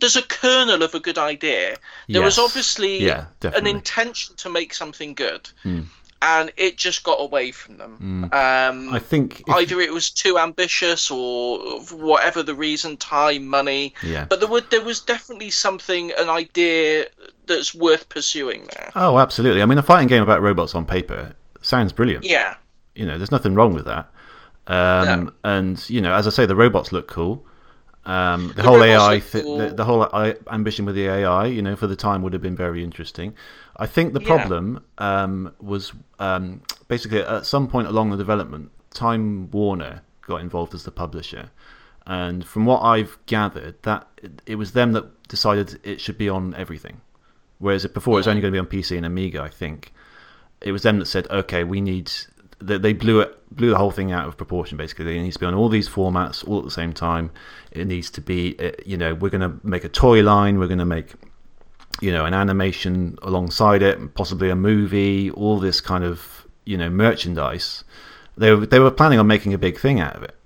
there's 0.00 0.16
a 0.16 0.22
kernel 0.22 0.82
of 0.82 0.94
a 0.94 1.00
good 1.00 1.18
idea. 1.18 1.76
There 2.08 2.22
yes. 2.22 2.24
was 2.24 2.38
obviously 2.38 3.04
yeah, 3.04 3.26
an 3.42 3.66
intention 3.66 4.36
to 4.36 4.48
make 4.50 4.72
something 4.74 5.14
good. 5.14 5.50
Mm 5.64 5.86
and 6.20 6.52
it 6.56 6.76
just 6.76 7.04
got 7.04 7.20
away 7.20 7.52
from 7.52 7.76
them. 7.76 8.30
Mm. 8.32 8.34
Um, 8.34 8.92
I 8.92 8.98
think 8.98 9.40
if... 9.40 9.54
either 9.54 9.80
it 9.80 9.92
was 9.92 10.10
too 10.10 10.38
ambitious 10.38 11.10
or 11.10 11.80
whatever 11.92 12.42
the 12.42 12.54
reason, 12.54 12.96
time, 12.96 13.46
money. 13.46 13.94
Yeah. 14.02 14.24
But 14.24 14.40
there 14.40 14.48
was 14.48 14.64
there 14.70 14.82
was 14.82 15.00
definitely 15.00 15.50
something, 15.50 16.12
an 16.18 16.28
idea 16.28 17.06
that's 17.48 17.74
worth 17.74 18.08
pursuing 18.08 18.68
there. 18.74 18.92
Oh, 18.94 19.18
absolutely. 19.18 19.62
I 19.62 19.66
mean, 19.66 19.78
a 19.78 19.82
fighting 19.82 20.08
game 20.08 20.22
about 20.22 20.42
robots 20.42 20.74
on 20.74 20.84
paper 20.84 21.34
sounds 21.60 21.92
brilliant. 21.92 22.24
Yeah. 22.24 22.54
You 22.94 23.06
know, 23.06 23.18
there's 23.18 23.32
nothing 23.32 23.54
wrong 23.54 23.74
with 23.74 23.86
that. 23.86 24.10
Um, 24.66 25.24
no. 25.24 25.32
And 25.44 25.90
you 25.90 26.00
know, 26.00 26.14
as 26.14 26.26
I 26.26 26.30
say, 26.30 26.46
the 26.46 26.56
robots 26.56 26.92
look 26.92 27.08
cool. 27.08 27.44
Um, 28.04 28.48
the, 28.48 28.54
the, 28.54 28.62
whole 28.62 28.82
AI, 28.82 29.18
th- 29.18 29.44
cool. 29.44 29.58
the, 29.58 29.68
the, 29.68 29.84
whole 29.84 30.02
I- 30.14 30.36
ambition 30.50 30.86
with 30.86 30.94
the 30.94 31.08
AI, 31.08 31.46
you 31.46 31.60
know, 31.60 31.76
for 31.76 31.86
the 31.86 31.96
time 31.96 32.22
would 32.22 32.32
have 32.32 32.40
been 32.40 32.56
very 32.56 32.82
interesting. 32.82 33.34
I 33.76 33.86
think 33.86 34.14
the 34.14 34.20
problem 34.20 34.82
yeah. 34.98 35.22
um, 35.24 35.54
was 35.60 35.92
um, 36.18 36.62
basically 36.88 37.20
at 37.20 37.44
some 37.44 37.68
point 37.68 37.86
along 37.86 38.10
the 38.10 38.16
development, 38.16 38.70
Time 38.94 39.50
Warner 39.50 40.02
got 40.22 40.40
involved 40.40 40.74
as 40.74 40.84
the 40.84 40.90
publisher, 40.90 41.50
and 42.06 42.46
from 42.46 42.64
what 42.64 42.80
I've 42.80 43.18
gathered, 43.26 43.82
that 43.82 44.08
it 44.46 44.54
was 44.54 44.72
them 44.72 44.92
that 44.92 45.28
decided 45.28 45.78
it 45.84 46.00
should 46.00 46.16
be 46.16 46.30
on 46.30 46.54
everything, 46.54 47.02
whereas 47.58 47.86
before 47.86 48.14
it 48.14 48.20
was 48.20 48.28
only 48.28 48.40
going 48.40 48.52
to 48.52 48.56
be 48.56 48.58
on 48.58 48.66
PC 48.66 48.96
and 48.96 49.06
Amiga. 49.06 49.42
I 49.42 49.48
think 49.48 49.92
it 50.60 50.72
was 50.72 50.82
them 50.82 50.98
that 50.98 51.06
said, 51.06 51.26
"Okay, 51.30 51.64
we 51.64 51.80
need." 51.80 52.10
They 52.60 52.92
blew 52.92 53.20
it, 53.20 53.38
blew 53.54 53.70
the 53.70 53.78
whole 53.78 53.92
thing 53.92 54.10
out 54.10 54.26
of 54.26 54.36
proportion. 54.36 54.76
Basically, 54.76 55.16
it 55.16 55.22
needs 55.22 55.36
to 55.36 55.40
be 55.40 55.46
on 55.46 55.54
all 55.54 55.68
these 55.68 55.88
formats 55.88 56.46
all 56.46 56.58
at 56.58 56.64
the 56.64 56.72
same 56.72 56.92
time. 56.92 57.30
It 57.70 57.86
needs 57.86 58.10
to 58.10 58.20
be, 58.20 58.58
uh, 58.58 58.72
you 58.84 58.96
know, 58.96 59.14
we're 59.14 59.30
going 59.30 59.48
to 59.48 59.60
make 59.62 59.84
a 59.84 59.88
toy 59.88 60.24
line. 60.24 60.58
We're 60.58 60.66
going 60.66 60.80
to 60.80 60.84
make 60.84 61.14
you 62.00 62.12
know, 62.12 62.24
an 62.24 62.34
animation 62.34 63.18
alongside 63.22 63.82
it, 63.82 64.14
possibly 64.14 64.50
a 64.50 64.56
movie, 64.56 65.30
all 65.30 65.58
this 65.58 65.80
kind 65.80 66.04
of, 66.04 66.46
you 66.64 66.76
know, 66.76 66.88
merchandise. 66.88 67.84
They 68.36 68.52
were, 68.52 68.66
they 68.66 68.78
were 68.78 68.90
planning 68.90 69.18
on 69.18 69.26
making 69.26 69.52
a 69.52 69.58
big 69.58 69.78
thing 69.78 70.00
out 70.00 70.14
of 70.14 70.22
it. 70.22 70.36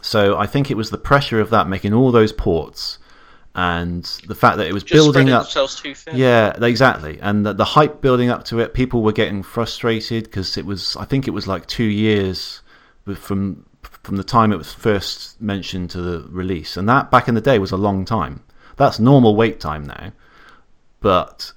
So 0.00 0.36
I 0.36 0.46
think 0.46 0.70
it 0.70 0.76
was 0.76 0.90
the 0.90 0.98
pressure 0.98 1.40
of 1.40 1.50
that 1.50 1.68
making 1.68 1.94
all 1.94 2.10
those 2.10 2.32
ports 2.32 2.98
and 3.54 4.04
the 4.26 4.34
fact 4.34 4.56
that 4.56 4.66
it 4.66 4.72
was 4.72 4.82
Just 4.82 4.94
building 4.94 5.30
up. 5.30 5.46
Yeah, 6.14 6.56
exactly. 6.64 7.18
And 7.20 7.44
the, 7.44 7.52
the, 7.52 7.64
hype 7.64 8.00
building 8.00 8.30
up 8.30 8.44
to 8.46 8.60
it, 8.60 8.72
people 8.72 9.02
were 9.02 9.12
getting 9.12 9.42
frustrated 9.42 10.24
because 10.24 10.56
it 10.56 10.64
was, 10.64 10.96
I 10.96 11.04
think 11.04 11.28
it 11.28 11.32
was 11.32 11.46
like 11.46 11.66
two 11.66 11.84
years 11.84 12.62
from 13.14 13.66
from 14.04 14.16
the 14.16 14.24
time 14.24 14.52
it 14.52 14.56
was 14.56 14.72
first 14.72 15.40
mentioned 15.40 15.90
to 15.90 16.00
the 16.00 16.26
release. 16.28 16.76
And 16.76 16.88
that 16.88 17.10
back 17.10 17.28
in 17.28 17.34
the 17.34 17.40
day 17.40 17.58
was 17.58 17.72
a 17.72 17.76
long 17.76 18.04
time. 18.04 18.42
That's 18.76 18.98
normal 18.98 19.36
wait 19.36 19.60
time 19.60 19.84
now 19.84 20.12
but 21.02 21.52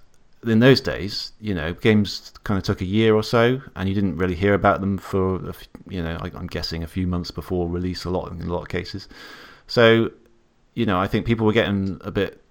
in 0.46 0.60
those 0.60 0.82
days, 0.82 1.32
you 1.40 1.54
know, 1.54 1.74
games 1.74 2.34
kind 2.44 2.58
of 2.58 2.64
took 2.64 2.82
a 2.82 2.86
year 2.86 3.16
or 3.16 3.24
so, 3.24 3.62
and 3.76 3.88
you 3.88 3.96
didn't 3.96 4.18
really 4.18 4.36
hear 4.36 4.54
about 4.54 4.82
them 4.82 4.98
for, 4.98 5.54
you 5.88 6.04
know, 6.04 6.18
I, 6.20 6.32
I'm 6.36 6.48
guessing 6.48 6.84
a 6.84 6.88
few 6.88 7.08
months 7.08 7.32
before 7.32 7.70
release. 7.70 8.04
A 8.04 8.10
lot 8.10 8.32
in 8.32 8.42
a 8.42 8.54
lot 8.54 8.64
of 8.64 8.68
cases. 8.68 9.08
So, 9.68 10.12
you 10.76 10.86
know, 10.86 11.00
I 11.00 11.08
think 11.08 11.26
people 11.26 11.46
were 11.46 11.54
getting 11.54 12.00
a 12.02 12.12
bit 12.12 12.42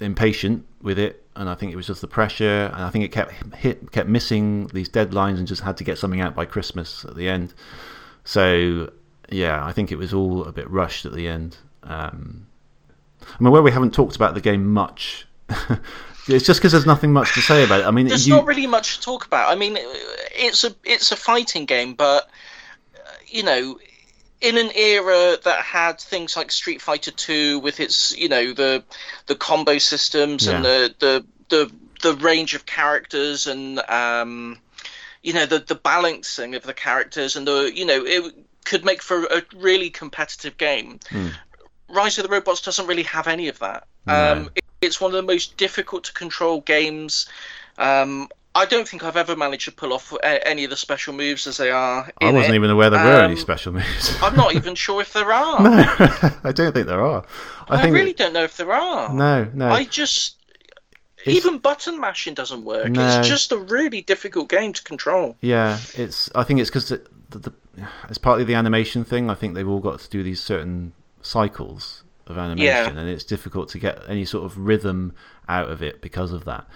impatient 0.00 0.66
with 0.82 0.98
it, 0.98 1.24
and 1.34 1.48
I 1.48 1.54
think 1.54 1.72
it 1.72 1.76
was 1.76 1.86
just 1.86 2.00
the 2.00 2.08
pressure, 2.08 2.70
and 2.74 2.82
I 2.82 2.90
think 2.90 3.04
it 3.04 3.12
kept 3.12 3.54
hit, 3.54 3.90
kept 3.92 4.08
missing 4.08 4.66
these 4.68 4.88
deadlines, 4.88 5.38
and 5.38 5.46
just 5.46 5.62
had 5.62 5.78
to 5.78 5.84
get 5.84 5.96
something 5.96 6.20
out 6.20 6.34
by 6.34 6.44
Christmas 6.44 7.04
at 7.04 7.16
the 7.16 7.28
end. 7.28 7.54
So, 8.24 8.92
yeah, 9.30 9.64
I 9.64 9.72
think 9.72 9.90
it 9.90 9.96
was 9.96 10.12
all 10.12 10.44
a 10.44 10.52
bit 10.52 10.68
rushed 10.68 11.06
at 11.06 11.14
the 11.14 11.26
end. 11.26 11.56
Um, 11.82 12.46
I 13.22 13.42
mean, 13.42 13.52
where 13.52 13.62
we 13.62 13.70
haven't 13.70 13.94
talked 13.94 14.16
about 14.16 14.34
the 14.34 14.40
game 14.40 14.66
much. 14.66 15.26
It's 16.28 16.46
just 16.46 16.60
because 16.60 16.70
there's 16.70 16.86
nothing 16.86 17.12
much 17.12 17.34
to 17.34 17.40
say 17.40 17.64
about 17.64 17.80
it. 17.80 17.86
I 17.86 17.90
mean, 17.90 18.06
There's 18.06 18.28
you, 18.28 18.36
not 18.36 18.46
really 18.46 18.66
much 18.66 18.98
to 18.98 19.02
talk 19.02 19.26
about. 19.26 19.50
I 19.50 19.56
mean, 19.56 19.76
it's 19.76 20.62
a 20.62 20.74
it's 20.84 21.10
a 21.10 21.16
fighting 21.16 21.64
game, 21.66 21.94
but 21.94 22.30
uh, 22.94 23.10
you 23.26 23.42
know, 23.42 23.78
in 24.42 24.58
an 24.58 24.70
era 24.74 25.36
that 25.44 25.62
had 25.62 26.00
things 26.00 26.36
like 26.36 26.50
Street 26.52 26.82
Fighter 26.82 27.10
Two 27.12 27.58
with 27.60 27.80
its 27.80 28.16
you 28.16 28.28
know 28.28 28.52
the 28.52 28.84
the 29.26 29.34
combo 29.36 29.78
systems 29.78 30.46
and 30.56 30.64
the 30.64 30.94
the 30.98 31.24
the 31.48 31.72
the 32.02 32.14
range 32.16 32.54
of 32.54 32.66
characters 32.66 33.46
and 33.46 33.78
um, 33.88 34.58
you 35.22 35.32
know 35.32 35.46
the 35.46 35.60
the 35.60 35.74
balancing 35.76 36.54
of 36.54 36.64
the 36.64 36.74
characters 36.74 37.36
and 37.36 37.46
the 37.46 37.70
you 37.74 37.84
know 37.86 38.04
it 38.04 38.34
could 38.64 38.84
make 38.84 39.02
for 39.02 39.24
a 39.24 39.42
really 39.56 39.90
competitive 39.90 40.56
game. 40.58 40.98
Hmm. 41.10 41.28
Rise 41.88 42.18
of 42.18 42.22
the 42.24 42.30
Robots 42.30 42.62
doesn't 42.62 42.86
really 42.86 43.02
have 43.04 43.26
any 43.28 43.48
of 43.48 43.58
that. 43.60 43.86
No. 44.06 44.32
Um, 44.32 44.50
it- 44.54 44.64
it's 44.80 45.00
one 45.00 45.12
of 45.12 45.16
the 45.16 45.22
most 45.22 45.56
difficult 45.56 46.02
to 46.04 46.12
control 46.12 46.60
games. 46.62 47.28
Um, 47.78 48.28
I 48.54 48.66
don't 48.66 48.86
think 48.86 49.02
I've 49.02 49.16
ever 49.16 49.34
managed 49.34 49.64
to 49.64 49.72
pull 49.72 49.92
off 49.94 50.12
any 50.22 50.64
of 50.64 50.70
the 50.70 50.76
special 50.76 51.14
moves 51.14 51.46
as 51.46 51.56
they 51.56 51.70
are. 51.70 52.10
I 52.20 52.30
wasn't 52.32 52.52
it. 52.54 52.56
even 52.56 52.70
aware 52.70 52.90
there 52.90 53.02
were 53.02 53.22
any 53.22 53.32
Um, 53.32 53.38
special 53.38 53.72
moves. 53.72 54.16
I'm 54.22 54.36
not 54.36 54.54
even 54.54 54.74
sure 54.74 55.00
if 55.00 55.12
there 55.14 55.32
are. 55.32 55.62
no, 55.62 55.70
I 56.44 56.52
don't 56.52 56.72
think 56.74 56.86
there 56.86 57.00
are. 57.04 57.24
I, 57.68 57.86
I, 57.86 57.88
really 57.88 58.12
don't 58.12 58.34
know 58.34 58.44
if 58.44 58.56
there 58.58 58.70
are. 58.72 59.12
no, 59.14 59.48
no. 59.54 59.68
I 59.70 59.84
just 59.84 60.36
It's- 61.24 61.34
even 61.36 61.58
button 61.58 61.98
mashing 61.98 62.34
doesn't 62.34 62.64
work. 62.64 62.90
No. 62.90 63.18
It's 63.20 63.26
just 63.28 63.52
a 63.52 63.56
really 63.56 64.02
difficult 64.02 64.50
game 64.50 64.72
to 64.74 64.82
control. 64.82 65.36
Yeah, 65.40 65.78
it's. 65.94 66.30
I 66.34 66.44
think 66.44 66.60
it's 66.60 66.68
because 66.68 66.88
the, 66.90 67.02
the, 67.30 67.38
the, 67.38 67.52
it's 68.10 68.18
partly 68.18 68.44
the 68.44 68.54
animation 68.54 69.02
thing. 69.04 69.30
I 69.30 69.34
think 69.34 69.54
they've 69.54 69.66
all 69.68 69.80
got 69.80 70.00
to 70.00 70.10
do 70.10 70.22
these 70.22 70.42
certain 70.42 70.92
cycles 71.22 72.04
of 72.26 72.36
animation, 72.36 72.64
Yeah. 72.66 72.88
and 73.00 73.08
it's 73.08 73.24
difficult 73.24 73.70
to 73.70 73.78
get 73.78 73.98
any 74.08 74.26
sort 74.26 74.44
of 74.44 74.58
rhythm 74.58 75.14
out 75.48 75.70
of 75.70 75.82
it 75.82 76.02
because 76.02 76.32
of 76.32 76.44
that. 76.44 76.66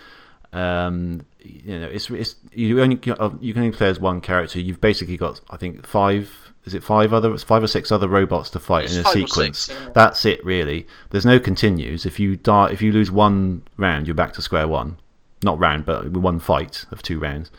Um, 0.56 1.26
you 1.40 1.78
know, 1.78 1.86
it's, 1.86 2.08
it's 2.08 2.36
you 2.52 2.80
only 2.80 2.96
you 2.96 3.52
can 3.52 3.62
only 3.62 3.76
play 3.76 3.88
as 3.88 4.00
one 4.00 4.22
character. 4.22 4.58
You've 4.58 4.80
basically 4.80 5.18
got, 5.18 5.40
I 5.50 5.58
think, 5.58 5.86
five. 5.86 6.32
Is 6.64 6.74
it 6.74 6.82
five 6.82 7.12
other, 7.12 7.36
five 7.38 7.62
or 7.62 7.68
six 7.68 7.92
other 7.92 8.08
robots 8.08 8.50
to 8.50 8.58
fight 8.58 8.86
It's 8.86 8.96
in 8.96 9.06
a 9.06 9.10
sequence? 9.10 9.58
six, 9.58 9.68
yeah. 9.68 9.90
That's 9.94 10.24
it, 10.24 10.44
really. 10.44 10.86
There's 11.10 11.26
no 11.26 11.38
continues. 11.38 12.06
If 12.06 12.18
you 12.18 12.36
die, 12.36 12.70
if 12.72 12.82
you 12.82 12.90
lose 12.90 13.10
one 13.10 13.62
round, 13.76 14.08
you're 14.08 14.16
back 14.16 14.32
to 14.32 14.42
square 14.42 14.66
one. 14.66 14.96
Not 15.44 15.60
round, 15.60 15.84
but 15.84 16.10
one 16.10 16.40
fight 16.40 16.86
of 16.90 17.02
two 17.02 17.20
rounds. 17.20 17.50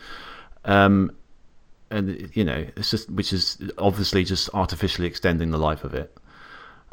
Um, 0.65 1.15
and 1.91 2.29
you 2.33 2.43
know, 2.43 2.65
it's 2.75 2.89
just 2.91 3.09
which 3.11 3.31
is 3.31 3.61
obviously 3.77 4.23
just 4.25 4.49
artificially 4.53 5.07
extending 5.07 5.51
the 5.51 5.57
life 5.59 5.83
of 5.83 5.93
it. 5.93 6.17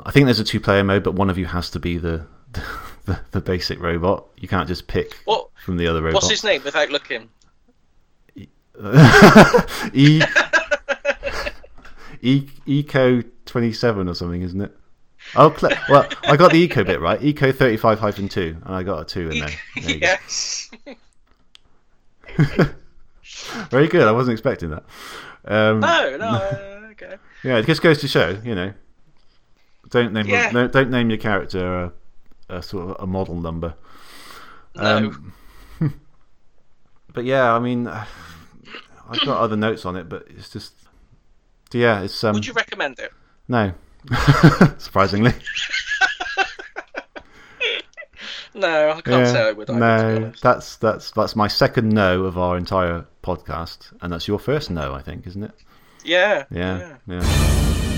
I 0.05 0.11
think 0.11 0.26
there's 0.26 0.40
a 0.40 0.44
two-player 0.44 0.84
mode, 0.84 1.02
but 1.02 1.14
one 1.14 1.30
of 1.30 1.38
you 1.38 1.46
has 1.46 1.70
to 1.70 1.80
be 1.80 1.98
the 1.98 2.26
the, 3.05 3.18
the 3.32 3.40
basic 3.40 3.80
robot. 3.80 4.26
You 4.36 4.48
can't 4.48 4.68
just 4.68 4.86
pick 4.86 5.14
What 5.24 5.48
from 5.64 5.76
the 5.76 5.86
other 5.86 6.02
robot. 6.02 6.14
what's 6.22 6.30
his 6.30 6.44
name 6.44 6.62
without 6.64 6.90
looking? 6.90 7.28
e 9.94 10.20
e 12.22 12.46
eco 12.66 13.22
twenty 13.44 13.72
seven 13.72 14.09
or 14.09 14.14
something, 14.14 14.42
isn't 14.42 14.61
it? 14.61 14.76
Oh, 15.36 15.55
well, 15.88 16.09
I 16.24 16.36
got 16.36 16.50
the 16.52 16.59
eco 16.59 16.82
bit 16.84 17.00
right. 17.00 17.22
Eco 17.22 17.52
thirty 17.52 17.76
five 17.76 17.98
hyphen 18.00 18.28
two, 18.28 18.57
and 18.64 18.74
I 18.74 18.82
got 18.82 19.00
a 19.00 19.05
two 19.05 19.30
in 19.30 19.38
there. 19.38 19.50
There 19.76 19.90
you 19.90 20.00
go. 20.00 20.07
yes. 20.07 20.70
Very 23.70 23.88
good. 23.88 24.07
I 24.07 24.12
wasn't 24.12 24.32
expecting 24.32 24.70
that. 24.70 24.84
Um, 25.44 25.80
No, 25.80 26.16
no. 26.16 26.26
uh, 26.26 26.88
okay. 26.92 27.16
Yeah, 27.44 27.59
it 27.59 27.66
just 27.66 27.82
goes 27.82 28.00
to 28.00 28.09
show, 28.09 28.40
you 28.42 28.55
know, 28.55 28.72
don't 29.90 30.14
name 30.14 30.26
Yeah. 30.26 30.50
no, 30.50 30.66
don't 30.66 30.88
name 30.90 31.11
your 31.11 31.18
character 31.18 31.84
a, 31.84 31.92
a 32.49 32.62
sort 32.62 32.90
of 32.90 32.97
a 33.03 33.07
model 33.07 33.40
number. 33.40 33.74
No. 34.76 34.97
Um, 34.97 35.32
But 37.14 37.24
yeah, 37.24 37.53
I 37.55 37.61
mean, 37.61 37.86
I've 37.86 39.20
got 39.24 39.38
other 39.38 39.57
notes 39.57 39.86
on 39.86 39.95
it, 39.95 40.09
but 40.09 40.26
it's 40.28 40.51
just 40.51 40.72
yeah, 41.72 42.03
it's 42.03 42.24
um 42.24 42.34
Would 42.34 42.47
you 42.47 42.53
recommend 42.53 42.99
it? 42.99 43.12
no, 43.47 43.72
surprisingly, 44.78 45.32
No, 48.55 48.90
I 48.90 49.01
can't 49.01 49.26
yeah, 49.26 49.32
say 49.32 49.49
I 49.49 49.53
would. 49.53 49.68
Either, 49.68 49.80
to 49.80 50.14
be 50.14 50.20
no, 50.24 50.32
that's 50.42 50.76
that's 50.76 51.11
that's 51.11 51.34
my 51.34 51.49
second 51.49 51.88
no 51.90 52.24
of 52.24 52.38
our 52.38 52.57
entire 52.57 53.05
podcast, 53.22 53.92
and 54.01 54.12
that's 54.12 54.28
your 54.28 54.38
first 54.38 54.70
no, 54.70 54.95
I 54.95 55.03
think, 55.03 55.26
isn't 55.26 55.42
it? 55.42 55.53
Yeah. 56.05 56.45
Yeah, 56.51 56.97
yeah. 57.07 57.90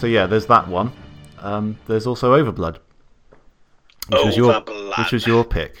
So 0.00 0.06
yeah, 0.06 0.26
there's 0.26 0.46
that 0.46 0.66
one. 0.66 0.92
Um, 1.40 1.78
there's 1.86 2.06
also 2.06 2.32
Overblood, 2.32 2.78
which 4.08 4.24
was 4.24 4.34
your 4.34 4.54
Overblood. 4.54 4.96
which 4.98 5.12
was 5.12 5.26
your 5.26 5.44
pick. 5.44 5.76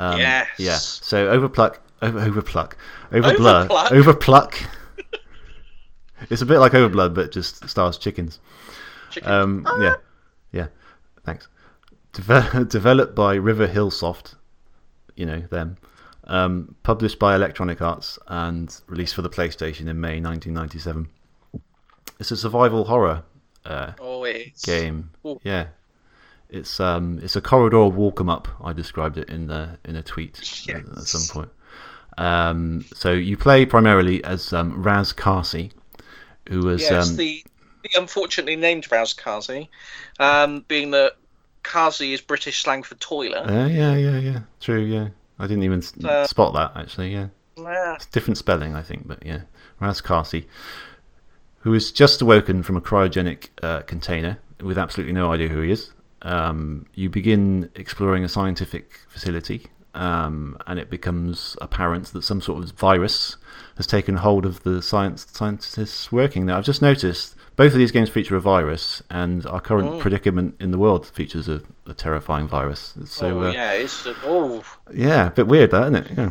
Um, 0.00 0.18
Yes. 0.18 0.48
Yeah. 0.58 0.74
So 0.78 1.28
Overpluck, 1.28 1.76
over, 2.02 2.18
Overpluck, 2.18 2.72
Overblood, 3.12 3.68
Overpluck? 3.68 3.88
Overpluck. 3.90 4.66
it's 6.30 6.42
a 6.42 6.46
bit 6.46 6.58
like 6.58 6.72
Overblood, 6.72 7.14
but 7.14 7.30
just 7.30 7.68
stars 7.68 7.98
chickens. 7.98 8.40
Chicken. 9.12 9.30
Um, 9.30 9.66
yeah, 9.80 9.94
yeah. 10.50 10.66
Thanks. 11.24 11.46
Deve- 12.14 12.68
developed 12.68 13.14
by 13.14 13.36
River 13.36 13.68
Hill 13.68 13.92
Soft, 13.92 14.34
you 15.14 15.24
know 15.24 15.38
them. 15.38 15.76
Um, 16.24 16.74
published 16.82 17.20
by 17.20 17.36
Electronic 17.36 17.80
Arts 17.80 18.18
and 18.26 18.74
released 18.88 19.14
for 19.14 19.22
the 19.22 19.30
PlayStation 19.30 19.86
in 19.88 20.00
May 20.00 20.20
1997. 20.20 21.08
It's 22.18 22.30
a 22.30 22.36
survival 22.36 22.84
horror 22.84 23.22
uh, 23.64 23.92
oh, 24.00 24.24
it's 24.24 24.64
game. 24.64 25.10
Ooh. 25.26 25.40
Yeah, 25.42 25.68
it's 26.50 26.78
um, 26.80 27.18
it's 27.22 27.36
a 27.36 27.40
corridor 27.40 27.86
walk 27.86 28.20
'em 28.20 28.28
up. 28.28 28.48
I 28.62 28.72
described 28.72 29.18
it 29.18 29.28
in 29.30 29.46
the 29.46 29.78
in 29.84 29.96
a 29.96 30.02
tweet 30.02 30.38
at- 30.68 30.76
at 30.76 31.02
some 31.04 31.22
point. 31.42 31.50
Um, 32.16 32.84
so 32.94 33.12
you 33.12 33.36
play 33.36 33.66
primarily 33.66 34.22
as 34.22 34.52
um, 34.52 34.82
Raz 34.82 35.12
Karcy, 35.12 35.72
who 36.48 36.60
was 36.60 36.82
Yes, 36.82 37.10
um, 37.10 37.16
the, 37.16 37.42
the 37.82 37.90
unfortunately 38.00 38.54
named 38.56 38.90
Raz 38.92 39.12
Kazi, 39.12 39.68
um, 40.20 40.64
being 40.68 40.92
that 40.92 41.16
Kazi 41.64 42.12
is 42.12 42.20
British 42.20 42.62
slang 42.62 42.82
for 42.84 42.94
toilet. 42.96 43.48
Uh, 43.50 43.66
yeah, 43.66 43.96
yeah, 43.96 44.18
yeah. 44.18 44.40
True, 44.60 44.80
yeah. 44.82 45.08
I 45.40 45.48
didn't 45.48 45.64
even 45.64 45.82
Uh, 46.04 46.26
spot 46.28 46.54
that 46.54 46.80
actually. 46.80 47.12
Yeah, 47.12 47.28
Yeah. 47.56 47.94
it's 47.96 48.06
different 48.06 48.38
spelling, 48.38 48.76
I 48.76 48.82
think, 48.82 49.08
but 49.08 49.24
yeah. 49.26 49.40
Raz 49.80 50.00
Karcy, 50.00 50.44
who 51.64 51.72
is 51.72 51.90
just 51.90 52.20
awoken 52.20 52.62
from 52.62 52.76
a 52.76 52.80
cryogenic 52.80 53.48
uh, 53.62 53.80
container 53.82 54.38
with 54.62 54.76
absolutely 54.76 55.14
no 55.14 55.32
idea 55.32 55.48
who 55.48 55.62
he 55.62 55.70
is. 55.72 55.92
Um, 56.20 56.84
you 56.94 57.08
begin 57.08 57.70
exploring 57.74 58.22
a 58.22 58.28
scientific 58.28 59.00
facility, 59.08 59.66
um, 59.94 60.58
and 60.66 60.78
it 60.78 60.90
becomes 60.90 61.56
apparent 61.62 62.08
that 62.08 62.22
some 62.22 62.42
sort 62.42 62.62
of 62.62 62.70
virus 62.72 63.36
has 63.76 63.86
taken 63.86 64.16
hold 64.16 64.44
of 64.44 64.62
the 64.62 64.82
science 64.82 65.26
scientists 65.32 66.12
working 66.12 66.44
there. 66.44 66.56
I've 66.56 66.64
just 66.66 66.82
noticed 66.82 67.34
both 67.56 67.72
of 67.72 67.78
these 67.78 67.92
games 67.92 68.10
feature 68.10 68.36
a 68.36 68.40
virus, 68.42 69.02
and 69.08 69.46
our 69.46 69.60
current 69.60 69.88
Oh. 69.88 69.98
predicament 70.00 70.56
in 70.60 70.70
the 70.70 70.78
world 70.78 71.06
features 71.06 71.48
a, 71.48 71.62
a 71.86 71.94
terrifying 71.94 72.46
virus. 72.46 72.92
So 73.06 73.38
oh, 73.40 73.44
uh, 73.44 73.52
yeah, 73.52 73.72
it's 73.72 74.04
a, 74.04 74.14
oh, 74.24 74.62
yeah, 74.92 75.28
a 75.28 75.30
bit 75.30 75.46
weird, 75.46 75.70
that 75.70 75.84
isn't 75.84 75.96
it? 75.96 76.10
Yeah, 76.18 76.30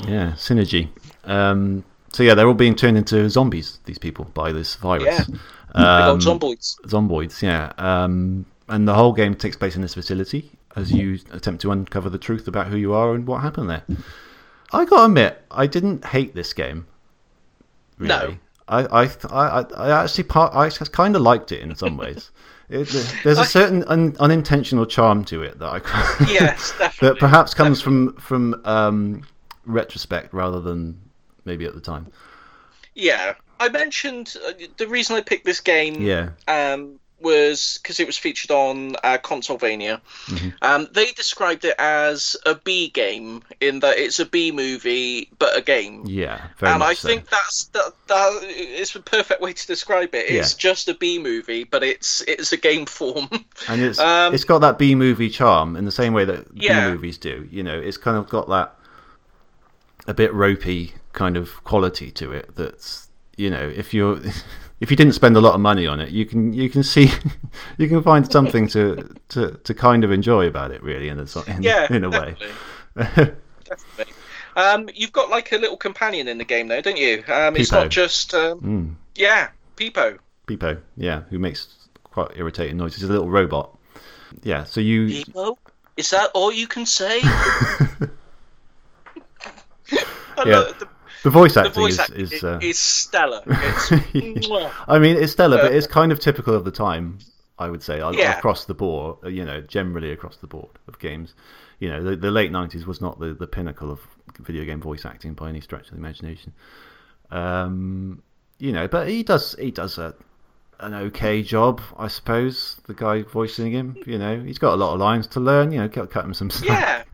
yeah, 0.08 0.32
synergy. 0.36 0.88
Um, 1.24 1.84
so 2.14 2.22
yeah, 2.22 2.34
they're 2.34 2.46
all 2.46 2.54
being 2.54 2.76
turned 2.76 2.96
into 2.96 3.28
zombies. 3.28 3.80
These 3.84 3.98
people 3.98 4.26
by 4.26 4.52
this 4.52 4.76
virus. 4.76 5.28
Yeah. 5.28 5.36
Um, 5.74 6.20
zomboids. 6.20 6.76
zomboids, 6.86 7.42
yeah. 7.42 7.72
Um, 7.78 8.46
and 8.68 8.86
the 8.86 8.94
whole 8.94 9.12
game 9.12 9.34
takes 9.34 9.56
place 9.56 9.74
in 9.74 9.82
this 9.82 9.94
facility. 9.94 10.52
as 10.76 10.92
you 10.92 11.18
attempt 11.32 11.62
to 11.62 11.72
uncover 11.72 12.08
the 12.08 12.18
truth 12.18 12.48
about 12.48 12.68
who 12.68 12.76
you 12.76 12.92
are 12.92 13.14
and 13.14 13.26
what 13.26 13.42
happened 13.42 13.70
there. 13.70 13.82
I 14.72 14.84
gotta 14.84 15.06
admit, 15.06 15.42
I 15.50 15.66
didn't 15.66 16.04
hate 16.04 16.34
this 16.34 16.52
game. 16.52 16.86
Really. 17.98 18.08
No. 18.08 18.36
I, 18.66 19.02
I, 19.02 19.10
I, 19.30 19.64
I 19.76 20.02
actually 20.02 20.24
part, 20.24 20.54
I 20.54 20.68
kind 20.70 21.14
of 21.16 21.22
liked 21.22 21.52
it 21.52 21.60
in 21.60 21.74
some 21.74 21.96
ways. 21.96 22.30
It, 22.70 22.88
there's 23.22 23.38
a 23.38 23.44
certain 23.44 23.84
un, 23.84 24.16
unintentional 24.18 24.86
charm 24.86 25.24
to 25.26 25.42
it 25.42 25.58
that 25.58 25.66
I 25.66 26.24
yes, 26.26 26.72
that 27.00 27.18
perhaps 27.18 27.52
comes 27.52 27.82
from 27.82 28.14
from 28.16 28.60
um, 28.64 29.22
retrospect 29.66 30.32
rather 30.32 30.60
than 30.62 30.98
maybe 31.44 31.64
at 31.64 31.74
the 31.74 31.80
time. 31.80 32.06
Yeah, 32.94 33.34
I 33.58 33.68
mentioned 33.68 34.36
uh, 34.46 34.52
the 34.76 34.88
reason 34.88 35.16
I 35.16 35.20
picked 35.20 35.44
this 35.44 35.60
game. 35.60 36.00
Yeah. 36.00 36.30
Um, 36.48 37.00
was 37.20 37.78
because 37.82 37.98
it 38.00 38.06
was 38.06 38.18
featured 38.18 38.50
on 38.50 38.94
uh, 39.02 39.16
Consolevania. 39.18 40.00
Mm-hmm. 40.26 40.48
Um, 40.62 40.88
they 40.92 41.10
described 41.12 41.64
it 41.64 41.74
as 41.78 42.36
a 42.44 42.54
B 42.54 42.90
game 42.90 43.42
in 43.60 43.80
that 43.80 43.96
it's 43.98 44.20
a 44.20 44.26
B 44.26 44.52
movie 44.52 45.30
but 45.38 45.56
a 45.56 45.62
game. 45.62 46.02
Yeah, 46.06 46.46
very 46.58 46.72
and 46.72 46.82
I 46.82 46.92
so. 46.94 47.08
think 47.08 47.28
that's 47.30 47.64
that, 47.66 47.92
that 48.08 48.42
is 48.44 48.92
the 48.92 49.00
perfect 49.00 49.40
way 49.40 49.54
to 49.54 49.66
describe 49.66 50.14
it. 50.14 50.26
It's 50.28 50.52
Yeah. 50.52 50.58
just 50.58 50.88
a 50.88 50.94
B 50.94 51.18
movie, 51.18 51.64
but 51.64 51.82
it's 51.82 52.20
it's 52.28 52.52
a 52.52 52.58
game 52.58 52.84
form. 52.84 53.28
and 53.68 53.80
it's 53.80 53.98
um, 54.00 54.34
it's 54.34 54.44
got 54.44 54.58
that 54.58 54.78
B 54.78 54.94
movie 54.94 55.30
charm 55.30 55.76
in 55.76 55.86
the 55.86 55.92
same 55.92 56.12
way 56.12 56.24
that 56.26 56.46
Yeah. 56.52 56.88
B 56.88 56.92
movies 56.92 57.16
do. 57.16 57.48
You 57.50 57.62
know, 57.62 57.78
it's 57.78 57.96
kind 57.96 58.16
of 58.18 58.28
got 58.28 58.48
that 58.50 58.74
a 60.06 60.12
bit 60.14 60.34
ropey 60.34 60.92
kind 61.14 61.36
of 61.38 61.64
quality 61.64 62.10
to 62.10 62.32
it. 62.32 62.54
That's 62.54 63.08
you 63.38 63.48
know, 63.50 63.66
if 63.74 63.94
you're 63.94 64.20
if 64.80 64.90
you 64.90 64.96
didn't 64.96 65.14
spend 65.14 65.36
a 65.36 65.40
lot 65.40 65.54
of 65.54 65.60
money 65.60 65.86
on 65.86 65.98
it, 66.00 66.10
you 66.10 66.26
can 66.26 66.52
you 66.52 66.68
can 66.68 66.82
see 66.82 67.10
you 67.78 67.88
can 67.88 68.02
find 68.02 68.30
something 68.30 68.68
to 68.68 69.08
to, 69.30 69.52
to 69.64 69.72
kind 69.74 70.04
of 70.04 70.12
enjoy 70.12 70.46
about 70.46 70.70
it. 70.70 70.82
Really, 70.82 71.08
in 71.08 71.18
a 71.18 71.26
so- 71.26 71.42
in, 71.46 71.62
yeah, 71.62 71.86
in 71.90 72.04
a 72.04 72.10
way. 72.10 72.36
definitely. 72.96 73.34
definitely. 73.64 74.14
Um, 74.56 74.88
you've 74.94 75.10
got 75.12 75.30
like 75.30 75.50
a 75.50 75.56
little 75.58 75.76
companion 75.76 76.28
in 76.28 76.38
the 76.38 76.44
game, 76.44 76.68
though, 76.68 76.80
don't 76.80 76.96
you? 76.96 77.24
Um, 77.26 77.56
it's 77.56 77.72
not 77.72 77.88
just 77.88 78.34
um, 78.34 78.60
Mm. 78.60 78.94
yeah, 79.16 79.48
Peepo. 79.76 80.16
Peepo, 80.46 80.78
yeah, 80.96 81.22
who 81.30 81.40
makes 81.40 81.88
quite 82.04 82.28
irritating 82.36 82.76
noises. 82.76 83.00
He's 83.00 83.08
a 83.10 83.12
little 83.12 83.28
robot. 83.30 83.76
Yeah, 84.44 84.62
so 84.62 84.80
you 84.80 85.06
Peepo, 85.24 85.56
is 85.96 86.10
that 86.10 86.30
all 86.34 86.52
you 86.52 86.68
can 86.68 86.86
say? 86.86 87.20
Yeah. 90.46 90.58
love- 90.58 90.78
the, 90.78 90.88
the 91.24 91.30
voice 91.30 91.54
the 91.54 91.60
acting 91.60 91.82
voice 91.82 91.94
is, 91.94 92.00
acting 92.00 92.20
is, 92.20 92.32
is, 92.32 92.44
uh, 92.44 92.58
is 92.62 92.78
stellar. 92.78 93.42
I 94.86 94.98
mean, 95.00 95.16
it's 95.16 95.32
stellar, 95.32 95.56
but 95.56 95.74
it's 95.74 95.86
kind 95.88 96.12
of 96.12 96.20
typical 96.20 96.54
of 96.54 96.64
the 96.64 96.70
time. 96.70 97.18
I 97.58 97.68
would 97.70 97.82
say 97.82 97.98
Yeah. 97.98 98.36
across 98.36 98.64
the 98.64 98.74
board, 98.74 99.18
uh, 99.24 99.28
you 99.28 99.44
know, 99.44 99.60
generally 99.60 100.10
across 100.10 100.36
the 100.38 100.46
board 100.48 100.70
of 100.88 100.98
games. 100.98 101.34
You 101.78 101.88
know, 101.88 102.02
the, 102.02 102.16
the 102.16 102.30
late 102.30 102.50
'90s 102.50 102.84
was 102.86 103.00
not 103.00 103.18
the, 103.20 103.32
the 103.34 103.46
pinnacle 103.46 103.90
of 103.90 104.00
video 104.40 104.64
game 104.64 104.80
voice 104.80 105.04
acting 105.04 105.34
by 105.34 105.48
any 105.50 105.60
stretch 105.60 105.84
of 105.86 105.90
the 105.92 105.96
imagination. 105.98 106.52
Um, 107.30 108.22
you 108.58 108.72
know, 108.72 108.88
but 108.88 109.08
he 109.08 109.22
does 109.22 109.54
he 109.58 109.70
does 109.70 109.98
a 109.98 110.14
an 110.80 110.94
okay 110.94 111.42
job, 111.42 111.80
I 111.96 112.08
suppose. 112.08 112.80
The 112.86 112.94
guy 112.94 113.22
voicing 113.22 113.72
him, 113.72 113.96
you 114.06 114.18
know, 114.18 114.40
he's 114.40 114.58
got 114.58 114.74
a 114.74 114.76
lot 114.76 114.94
of 114.94 115.00
lines 115.00 115.26
to 115.28 115.40
learn. 115.40 115.72
You 115.72 115.80
know, 115.80 115.88
cut, 115.88 116.10
cut 116.10 116.24
him 116.24 116.34
some 116.34 116.50
slack. 116.50 117.06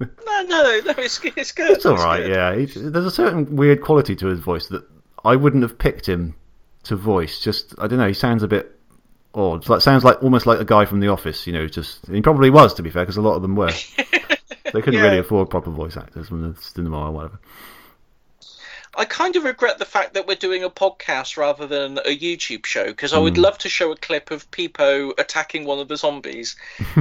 No, 0.00 0.06
no, 0.26 0.80
no. 0.84 0.94
It's 0.98 1.20
it's 1.24 1.52
good. 1.52 1.70
It's 1.72 1.86
all 1.86 1.96
right, 1.96 2.20
good. 2.22 2.30
yeah. 2.30 2.54
He, 2.54 2.66
there's 2.90 3.06
a 3.06 3.10
certain 3.10 3.56
weird 3.56 3.82
quality 3.82 4.14
to 4.16 4.26
his 4.28 4.40
voice 4.40 4.68
that 4.68 4.84
I 5.24 5.34
wouldn't 5.36 5.62
have 5.62 5.78
picked 5.78 6.08
him 6.08 6.36
to 6.84 6.96
voice. 6.96 7.40
Just 7.40 7.74
I 7.78 7.86
don't 7.88 7.98
know. 7.98 8.06
He 8.08 8.14
sounds 8.14 8.42
a 8.42 8.48
bit 8.48 8.78
odd. 9.34 9.60
It's 9.60 9.68
like 9.68 9.80
sounds 9.80 10.04
like 10.04 10.22
almost 10.22 10.46
like 10.46 10.60
a 10.60 10.64
guy 10.64 10.84
from 10.84 11.00
The 11.00 11.08
Office. 11.08 11.46
You 11.46 11.52
know, 11.52 11.66
just 11.66 12.06
he 12.06 12.20
probably 12.22 12.50
was 12.50 12.74
to 12.74 12.82
be 12.82 12.90
fair, 12.90 13.02
because 13.04 13.16
a 13.16 13.22
lot 13.22 13.34
of 13.34 13.42
them 13.42 13.56
were. 13.56 13.72
They 14.70 14.82
couldn't 14.82 15.00
Yeah. 15.00 15.06
really 15.06 15.18
afford 15.20 15.48
proper 15.48 15.70
voice 15.70 15.96
actors 15.96 16.28
from 16.28 16.42
the 16.52 16.60
cinema 16.60 17.06
or 17.06 17.10
whatever. 17.10 17.40
I 18.96 19.04
kind 19.04 19.36
of 19.36 19.44
regret 19.44 19.78
the 19.78 19.84
fact 19.84 20.14
that 20.14 20.26
we're 20.26 20.34
doing 20.36 20.64
a 20.64 20.70
podcast 20.70 21.36
rather 21.36 21.66
than 21.66 21.98
a 21.98 22.16
YouTube 22.16 22.66
show 22.66 22.86
because 22.86 23.12
I 23.12 23.18
would 23.18 23.36
Hmm. 23.36 23.42
love 23.42 23.58
to 23.58 23.68
show 23.68 23.92
a 23.92 23.96
clip 23.96 24.30
of 24.30 24.50
Peepo 24.50 25.12
attacking 25.18 25.64
one 25.64 25.78
of 25.78 25.88
the 25.88 25.96
zombies. 25.96 26.56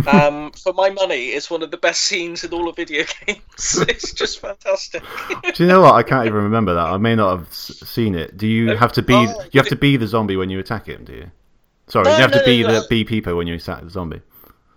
Um, 0.05 0.51
for 0.63 0.73
my 0.73 0.89
money, 0.89 1.27
it's 1.29 1.49
one 1.49 1.63
of 1.63 1.71
the 1.71 1.77
best 1.77 2.01
scenes 2.01 2.43
in 2.43 2.53
all 2.53 2.69
of 2.69 2.75
video 2.75 3.03
games. 3.25 3.83
It's 3.87 4.13
just 4.13 4.39
fantastic. 4.39 5.03
Do 5.53 5.63
you 5.63 5.67
know 5.67 5.81
what? 5.81 5.95
I 5.95 6.03
can't 6.03 6.25
even 6.25 6.43
remember 6.43 6.73
that. 6.75 6.85
I 6.85 6.97
may 6.97 7.15
not 7.15 7.37
have 7.37 7.53
seen 7.53 8.15
it. 8.15 8.37
Do 8.37 8.47
you 8.47 8.75
have 8.75 8.93
to 8.93 9.01
be? 9.01 9.13
Oh, 9.13 9.43
you 9.51 9.59
have 9.59 9.67
to 9.69 9.75
be 9.75 9.97
the 9.97 10.07
zombie 10.07 10.37
when 10.37 10.49
you 10.49 10.59
attack 10.59 10.87
him? 10.87 11.03
Do 11.05 11.13
you? 11.13 11.31
Sorry, 11.87 12.05
No, 12.05 12.15
you 12.15 12.21
have 12.21 12.31
no, 12.31 12.37
to 12.37 12.43
be 12.45 12.63
no, 12.63 12.81
the 12.81 12.87
be 12.89 13.03
people 13.05 13.35
when 13.35 13.47
you 13.47 13.55
attack 13.55 13.83
the 13.83 13.89
zombie. 13.89 14.21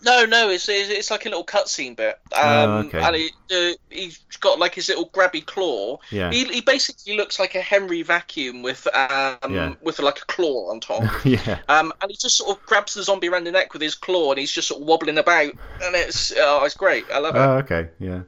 No, 0.03 0.25
no, 0.25 0.49
it's 0.49 0.69
it's, 0.69 0.89
it's 0.89 1.11
like 1.11 1.27
a 1.27 1.29
little 1.29 1.45
cutscene 1.45 1.95
bit. 1.97 2.19
Um, 2.35 2.71
Oh, 2.71 2.79
okay. 2.87 3.01
And 3.01 3.17
he, 3.17 3.31
uh, 3.51 3.75
he's 3.91 4.19
got 4.41 4.59
like 4.59 4.75
his 4.75 4.89
little 4.89 5.09
grabby 5.11 5.45
claw. 5.45 5.99
Yeah. 6.11 6.31
He, 6.31 6.45
he 6.45 6.61
basically 6.61 7.17
looks 7.17 7.39
like 7.39 7.55
a 7.55 7.61
Henry 7.61 8.03
vacuum 8.03 8.63
with 8.63 8.87
um 8.95 9.55
Yeah. 9.55 9.75
with 9.83 9.99
like 9.99 10.19
a 10.21 10.27
claw 10.27 10.71
on 10.71 10.81
top. 10.81 11.03
yeah. 11.25 11.59
Um, 11.69 11.93
and 12.01 12.11
he 12.11 12.17
just 12.17 12.37
sort 12.37 12.57
of 12.57 12.65
grabs 12.67 12.95
the 12.95 13.03
zombie 13.03 13.29
around 13.29 13.45
the 13.45 13.53
neck 13.53 13.73
with 13.73 13.83
his 13.83 13.95
claw, 13.95 14.31
and 14.31 14.39
he's 14.39 14.51
just 14.51 14.69
sort 14.69 14.81
of 14.81 14.87
wobbling 14.87 15.19
about, 15.19 15.53
and 15.83 15.95
it's 15.95 16.33
oh, 16.37 16.65
it's 16.65 16.77
great. 16.77 17.05
I 17.13 17.19
love 17.19 17.37
it. 17.37 17.39
Oh, 17.39 17.59
okay, 17.59 17.89
yeah. 17.99 18.23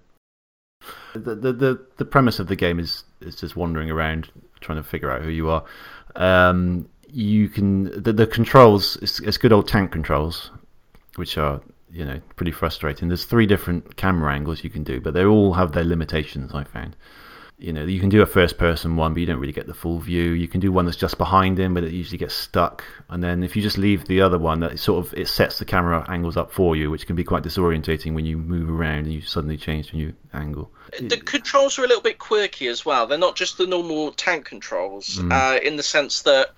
The, 1.14 1.34
the 1.34 1.52
the 1.52 1.86
the 1.98 2.04
premise 2.04 2.38
of 2.38 2.48
the 2.48 2.56
game 2.56 2.78
is 2.78 3.04
is 3.20 3.36
just 3.36 3.56
wandering 3.56 3.90
around 3.90 4.28
trying 4.60 4.78
to 4.78 4.82
figure 4.82 5.10
out 5.10 5.22
who 5.22 5.30
you 5.30 5.48
are. 5.50 5.64
Um, 6.16 6.88
you 7.08 7.48
can 7.48 8.02
the, 8.02 8.12
the 8.12 8.26
controls 8.26 8.96
it's, 9.02 9.20
it's 9.20 9.36
good 9.36 9.52
old 9.52 9.68
tank 9.68 9.92
controls, 9.92 10.50
which 11.16 11.38
are 11.38 11.60
you 11.90 12.04
know 12.04 12.20
pretty 12.36 12.52
frustrating. 12.52 13.08
There's 13.08 13.24
three 13.24 13.46
different 13.46 13.96
camera 13.96 14.32
angles 14.34 14.64
you 14.64 14.70
can 14.70 14.82
do, 14.84 15.00
but 15.00 15.14
they 15.14 15.24
all 15.24 15.52
have 15.54 15.72
their 15.72 15.84
limitations. 15.84 16.52
I 16.54 16.64
found. 16.64 16.96
You 17.58 17.72
know, 17.72 17.84
you 17.84 18.00
can 18.00 18.08
do 18.08 18.22
a 18.22 18.26
first 18.26 18.58
person 18.58 18.96
one, 18.96 19.14
but 19.14 19.20
you 19.20 19.26
don't 19.26 19.38
really 19.38 19.52
get 19.52 19.68
the 19.68 19.74
full 19.74 20.00
view. 20.00 20.30
You 20.32 20.48
can 20.48 20.58
do 20.58 20.72
one 20.72 20.84
that's 20.84 20.96
just 20.96 21.16
behind 21.16 21.60
him, 21.60 21.74
but 21.74 21.84
it 21.84 21.92
usually 21.92 22.18
gets 22.18 22.34
stuck. 22.34 22.82
And 23.08 23.22
then 23.22 23.44
if 23.44 23.54
you 23.54 23.62
just 23.62 23.78
leave 23.78 24.04
the 24.06 24.22
other 24.22 24.36
one, 24.36 24.58
that 24.60 24.80
sort 24.80 25.06
of 25.06 25.14
it 25.16 25.28
sets 25.28 25.60
the 25.60 25.64
camera 25.64 26.04
angles 26.08 26.36
up 26.36 26.52
for 26.52 26.74
you, 26.74 26.90
which 26.90 27.06
can 27.06 27.14
be 27.14 27.22
quite 27.22 27.44
disorientating 27.44 28.14
when 28.14 28.26
you 28.26 28.36
move 28.36 28.68
around 28.68 29.04
and 29.04 29.12
you 29.12 29.20
suddenly 29.20 29.56
change 29.56 29.90
to 29.90 29.92
a 29.94 29.96
new 29.96 30.12
angle. 30.32 30.72
the 30.98 31.18
controls 31.18 31.78
are 31.78 31.84
a 31.84 31.86
little 31.86 32.02
bit 32.02 32.18
quirky 32.18 32.66
as 32.66 32.84
well. 32.84 33.06
They're 33.06 33.16
not 33.16 33.36
just 33.36 33.58
the 33.58 33.66
normal 33.68 34.10
tank 34.10 34.44
controls, 34.44 35.18
Mm. 35.20 35.30
uh, 35.30 35.60
in 35.60 35.76
the 35.76 35.84
sense 35.84 36.22
that 36.22 36.50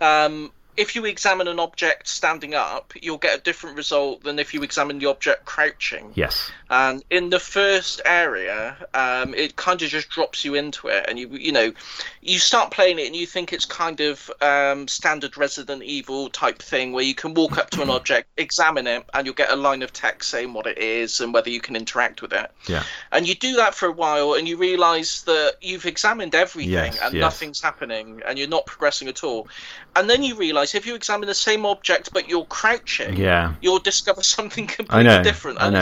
um, 0.00 0.50
if 0.78 0.94
you 0.94 1.04
examine 1.04 1.48
an 1.48 1.58
object 1.58 2.06
standing 2.06 2.54
up, 2.54 2.92
you'll 3.02 3.18
get 3.18 3.36
a 3.36 3.42
different 3.42 3.76
result 3.76 4.22
than 4.22 4.38
if 4.38 4.54
you 4.54 4.62
examine 4.62 5.00
the 5.00 5.06
object 5.06 5.44
crouching. 5.44 6.12
Yes. 6.14 6.52
And 6.70 7.02
in 7.10 7.30
the 7.30 7.40
first 7.40 8.00
area, 8.04 8.76
um, 8.94 9.34
it 9.34 9.56
kind 9.56 9.80
of 9.80 9.88
just 9.88 10.10
drops 10.10 10.44
you 10.44 10.54
into 10.54 10.88
it, 10.88 11.06
and 11.08 11.18
you 11.18 11.28
you 11.28 11.52
know, 11.52 11.72
you 12.20 12.38
start 12.38 12.70
playing 12.70 12.98
it 12.98 13.06
and 13.06 13.16
you 13.16 13.26
think 13.26 13.52
it's 13.52 13.64
kind 13.64 14.00
of 14.00 14.30
um, 14.42 14.86
standard 14.86 15.36
Resident 15.36 15.82
Evil 15.82 16.28
type 16.28 16.60
thing 16.60 16.92
where 16.92 17.04
you 17.04 17.14
can 17.14 17.32
walk 17.34 17.56
up 17.58 17.70
to 17.70 17.82
an 17.82 17.90
object, 17.98 18.28
examine 18.36 18.86
it, 18.86 19.04
and 19.14 19.26
you'll 19.26 19.34
get 19.34 19.50
a 19.50 19.56
line 19.56 19.82
of 19.82 19.92
text 19.92 20.30
saying 20.30 20.52
what 20.52 20.66
it 20.66 20.78
is 20.78 21.20
and 21.20 21.32
whether 21.32 21.48
you 21.50 21.60
can 21.60 21.74
interact 21.74 22.20
with 22.22 22.32
it. 22.32 22.50
Yeah. 22.66 22.82
And 23.12 23.26
you 23.26 23.34
do 23.34 23.56
that 23.56 23.74
for 23.74 23.86
a 23.86 23.92
while, 23.92 24.34
and 24.34 24.46
you 24.46 24.56
realise 24.58 25.22
that 25.22 25.56
you've 25.62 25.86
examined 25.86 26.34
everything 26.34 26.68
Yes, 26.72 26.98
and 27.02 27.14
yes. 27.14 27.20
nothing's 27.20 27.60
happening, 27.62 28.22
and 28.26 28.38
you're 28.38 28.48
not 28.48 28.66
progressing 28.66 29.08
at 29.08 29.24
all. 29.24 29.48
And 29.96 30.08
then 30.08 30.22
you 30.22 30.36
realise 30.36 30.74
if 30.74 30.86
you 30.86 30.94
examine 30.94 31.26
the 31.28 31.34
same 31.34 31.64
object 31.66 32.12
but 32.12 32.28
you're 32.28 32.44
crouching, 32.44 33.16
Yeah. 33.16 33.54
you'll 33.60 33.78
discover 33.78 34.22
something 34.36 34.66
completely 34.66 35.22
different. 35.22 35.60
I 35.60 35.66
And 35.66 35.74
know. 35.74 35.80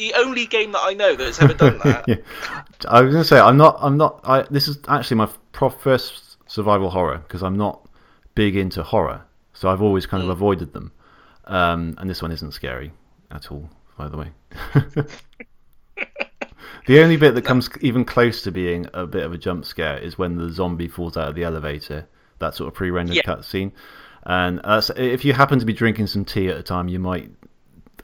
The, 0.00 0.14
only 0.14 0.46
game 0.46 0.72
that 0.72 0.80
I 0.82 0.94
know 0.94 1.14
that's 1.14 1.40
ever 1.40 1.54
done 1.54 1.78
that. 1.84 2.04
yeah. 2.08 2.16
I 2.88 3.02
was 3.02 3.12
going 3.12 3.22
to 3.22 3.28
say 3.28 3.38
I'm 3.38 3.56
not. 3.56 3.76
I'm 3.80 3.96
not. 3.96 4.20
I, 4.24 4.42
this 4.50 4.66
is 4.68 4.78
actually 4.88 5.18
my 5.18 5.28
first 5.78 6.36
survival 6.50 6.90
horror 6.90 7.18
because 7.18 7.42
I'm 7.42 7.56
not 7.56 7.86
big 8.34 8.56
into 8.56 8.82
horror, 8.82 9.22
so 9.52 9.68
I've 9.68 9.82
always 9.82 10.06
kind 10.06 10.22
of 10.22 10.28
Mm. 10.28 10.32
avoided 10.32 10.72
them. 10.72 10.92
Um, 11.44 11.94
and 11.98 12.08
this 12.08 12.22
one 12.22 12.30
isn't 12.32 12.52
scary 12.52 12.92
at 13.30 13.50
all, 13.50 13.68
by 13.98 14.08
the 14.08 14.16
way. 14.16 14.28
the 16.86 17.00
only 17.02 17.16
bit 17.16 17.34
that 17.34 17.42
comes 17.42 17.68
even 17.80 18.04
close 18.04 18.42
to 18.42 18.50
being 18.50 18.86
a 18.94 19.06
bit 19.06 19.22
of 19.24 19.32
a 19.32 19.38
jump 19.38 19.64
scare 19.64 19.98
is 19.98 20.16
when 20.18 20.36
the 20.36 20.50
zombie 20.52 20.88
falls 20.88 21.16
out 21.16 21.28
of 21.28 21.34
the 21.34 21.44
elevator. 21.44 22.08
That 22.38 22.54
sort 22.54 22.68
of 22.68 22.74
pre-rendered 22.74 23.16
Yeah. 23.16 23.22
cutscene. 23.22 23.72
And 24.22 24.60
uh, 24.64 24.80
if 24.96 25.24
you 25.24 25.32
happen 25.32 25.58
to 25.58 25.66
be 25.66 25.72
drinking 25.72 26.06
some 26.06 26.24
tea 26.24 26.48
at 26.48 26.56
a 26.56 26.62
time, 26.62 26.88
you 26.88 26.98
might 26.98 27.30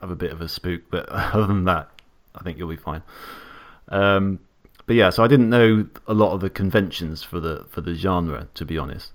have 0.00 0.10
a 0.10 0.16
bit 0.16 0.32
of 0.32 0.40
a 0.40 0.48
spook. 0.48 0.82
But 0.90 1.08
other 1.10 1.46
than 1.46 1.64
that, 1.64 1.88
I 2.34 2.42
think 2.42 2.58
you'll 2.58 2.68
be 2.68 2.76
fine. 2.76 3.02
Um, 3.88 4.40
but 4.86 4.94
yeah, 4.96 5.10
so 5.10 5.24
I 5.24 5.26
didn't 5.28 5.50
know 5.50 5.86
a 6.06 6.14
lot 6.14 6.32
of 6.32 6.40
the 6.40 6.50
conventions 6.50 7.22
for 7.22 7.40
the 7.40 7.66
for 7.70 7.80
the 7.80 7.94
genre, 7.94 8.48
to 8.54 8.64
be 8.64 8.78
honest. 8.78 9.12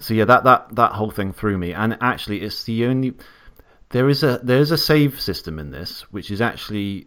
So 0.00 0.14
yeah, 0.14 0.26
that 0.26 0.44
that 0.44 0.74
that 0.76 0.92
whole 0.92 1.10
thing 1.10 1.32
threw 1.32 1.56
me. 1.56 1.72
And 1.72 1.96
actually, 2.00 2.42
it's 2.42 2.64
the 2.64 2.84
only 2.86 3.14
there 3.90 4.08
is 4.08 4.22
a 4.22 4.38
there 4.42 4.58
is 4.60 4.70
a 4.70 4.76
save 4.78 5.20
system 5.20 5.58
in 5.58 5.70
this, 5.70 6.02
which 6.12 6.30
is 6.30 6.40
actually 6.42 7.06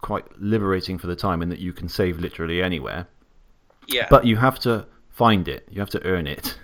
quite 0.00 0.24
liberating 0.40 0.98
for 0.98 1.06
the 1.06 1.16
time, 1.16 1.42
in 1.42 1.48
that 1.48 1.58
you 1.58 1.72
can 1.72 1.88
save 1.88 2.18
literally 2.18 2.62
anywhere, 2.62 3.06
Yeah. 3.88 4.06
but 4.10 4.24
you 4.26 4.36
have 4.36 4.58
to 4.60 4.86
find 5.10 5.48
it. 5.48 5.66
You 5.70 5.80
have 5.80 5.90
to 5.90 6.04
earn 6.04 6.26
it. 6.28 6.56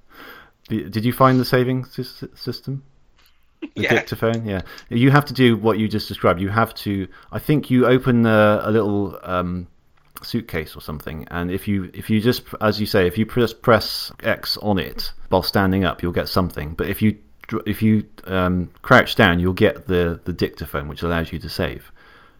Did 0.68 1.04
you 1.04 1.12
find 1.12 1.38
the 1.38 1.44
saving 1.44 1.84
system? 1.84 2.82
The 3.60 3.82
Yeah. 3.82 3.90
dictaphone, 3.94 4.44
yeah. 4.44 4.62
You 4.88 5.10
have 5.10 5.24
to 5.26 5.34
do 5.34 5.56
what 5.56 5.78
you 5.78 5.88
just 5.88 6.08
described. 6.08 6.40
You 6.40 6.48
have 6.48 6.74
to. 6.76 7.08
I 7.32 7.38
think 7.38 7.70
you 7.70 7.86
open 7.86 8.26
a, 8.26 8.60
a 8.64 8.70
little 8.70 9.18
um, 9.22 9.66
suitcase 10.22 10.76
or 10.76 10.80
something, 10.80 11.26
and 11.30 11.50
if 11.50 11.68
you 11.68 11.90
if 11.94 12.10
you 12.10 12.20
just 12.20 12.42
as 12.60 12.80
you 12.80 12.86
say, 12.86 13.06
if 13.06 13.18
you 13.18 13.26
press 13.26 13.52
press 13.52 14.12
X 14.22 14.56
on 14.58 14.78
it 14.78 15.12
while 15.28 15.42
standing 15.42 15.84
up, 15.84 16.02
you'll 16.02 16.12
get 16.12 16.28
something. 16.28 16.74
But 16.74 16.88
if 16.88 17.02
you 17.02 17.18
if 17.66 17.82
you 17.82 18.04
um, 18.24 18.70
crouch 18.82 19.14
down, 19.16 19.40
you'll 19.40 19.52
get 19.54 19.86
the 19.86 20.20
the 20.24 20.32
dictaphone, 20.32 20.88
which 20.88 21.02
allows 21.02 21.32
you 21.32 21.38
to 21.40 21.48
save, 21.48 21.90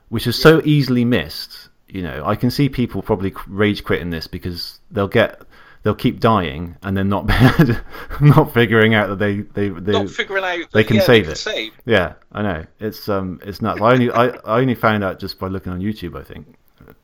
which 0.08 0.26
is 0.26 0.40
so 0.40 0.60
easily 0.64 1.04
missed. 1.04 1.68
You 1.88 2.02
know, 2.02 2.22
I 2.26 2.34
can 2.36 2.50
see 2.50 2.68
people 2.68 3.00
probably 3.00 3.32
rage 3.46 3.82
quitting 3.82 4.10
this 4.10 4.26
because 4.26 4.78
they'll 4.90 5.08
get 5.08 5.40
they'll 5.82 5.94
keep 5.94 6.20
dying 6.20 6.76
and 6.82 6.96
then 6.96 7.08
not 7.08 7.26
not 8.20 8.52
figuring 8.54 8.94
out 8.94 9.08
that 9.08 9.18
they 9.18 9.40
they, 9.42 9.68
they 9.68 9.92
Not 9.92 10.10
figuring 10.10 10.44
out 10.44 10.70
they 10.72 10.84
can 10.84 10.96
yeah, 10.96 11.02
save 11.02 11.26
they 11.26 11.32
it. 11.32 11.36
Save. 11.36 11.72
yeah, 11.86 12.14
I 12.32 12.42
know. 12.42 12.66
It's 12.80 13.08
um, 13.08 13.40
it's 13.44 13.60
nuts. 13.62 13.80
I 13.80 13.92
only 13.92 14.10
I, 14.10 14.26
I 14.28 14.60
only 14.60 14.74
found 14.74 15.04
out 15.04 15.18
just 15.20 15.38
by 15.38 15.48
looking 15.48 15.72
on 15.72 15.80
YouTube. 15.80 16.18
I 16.18 16.24
think. 16.24 16.56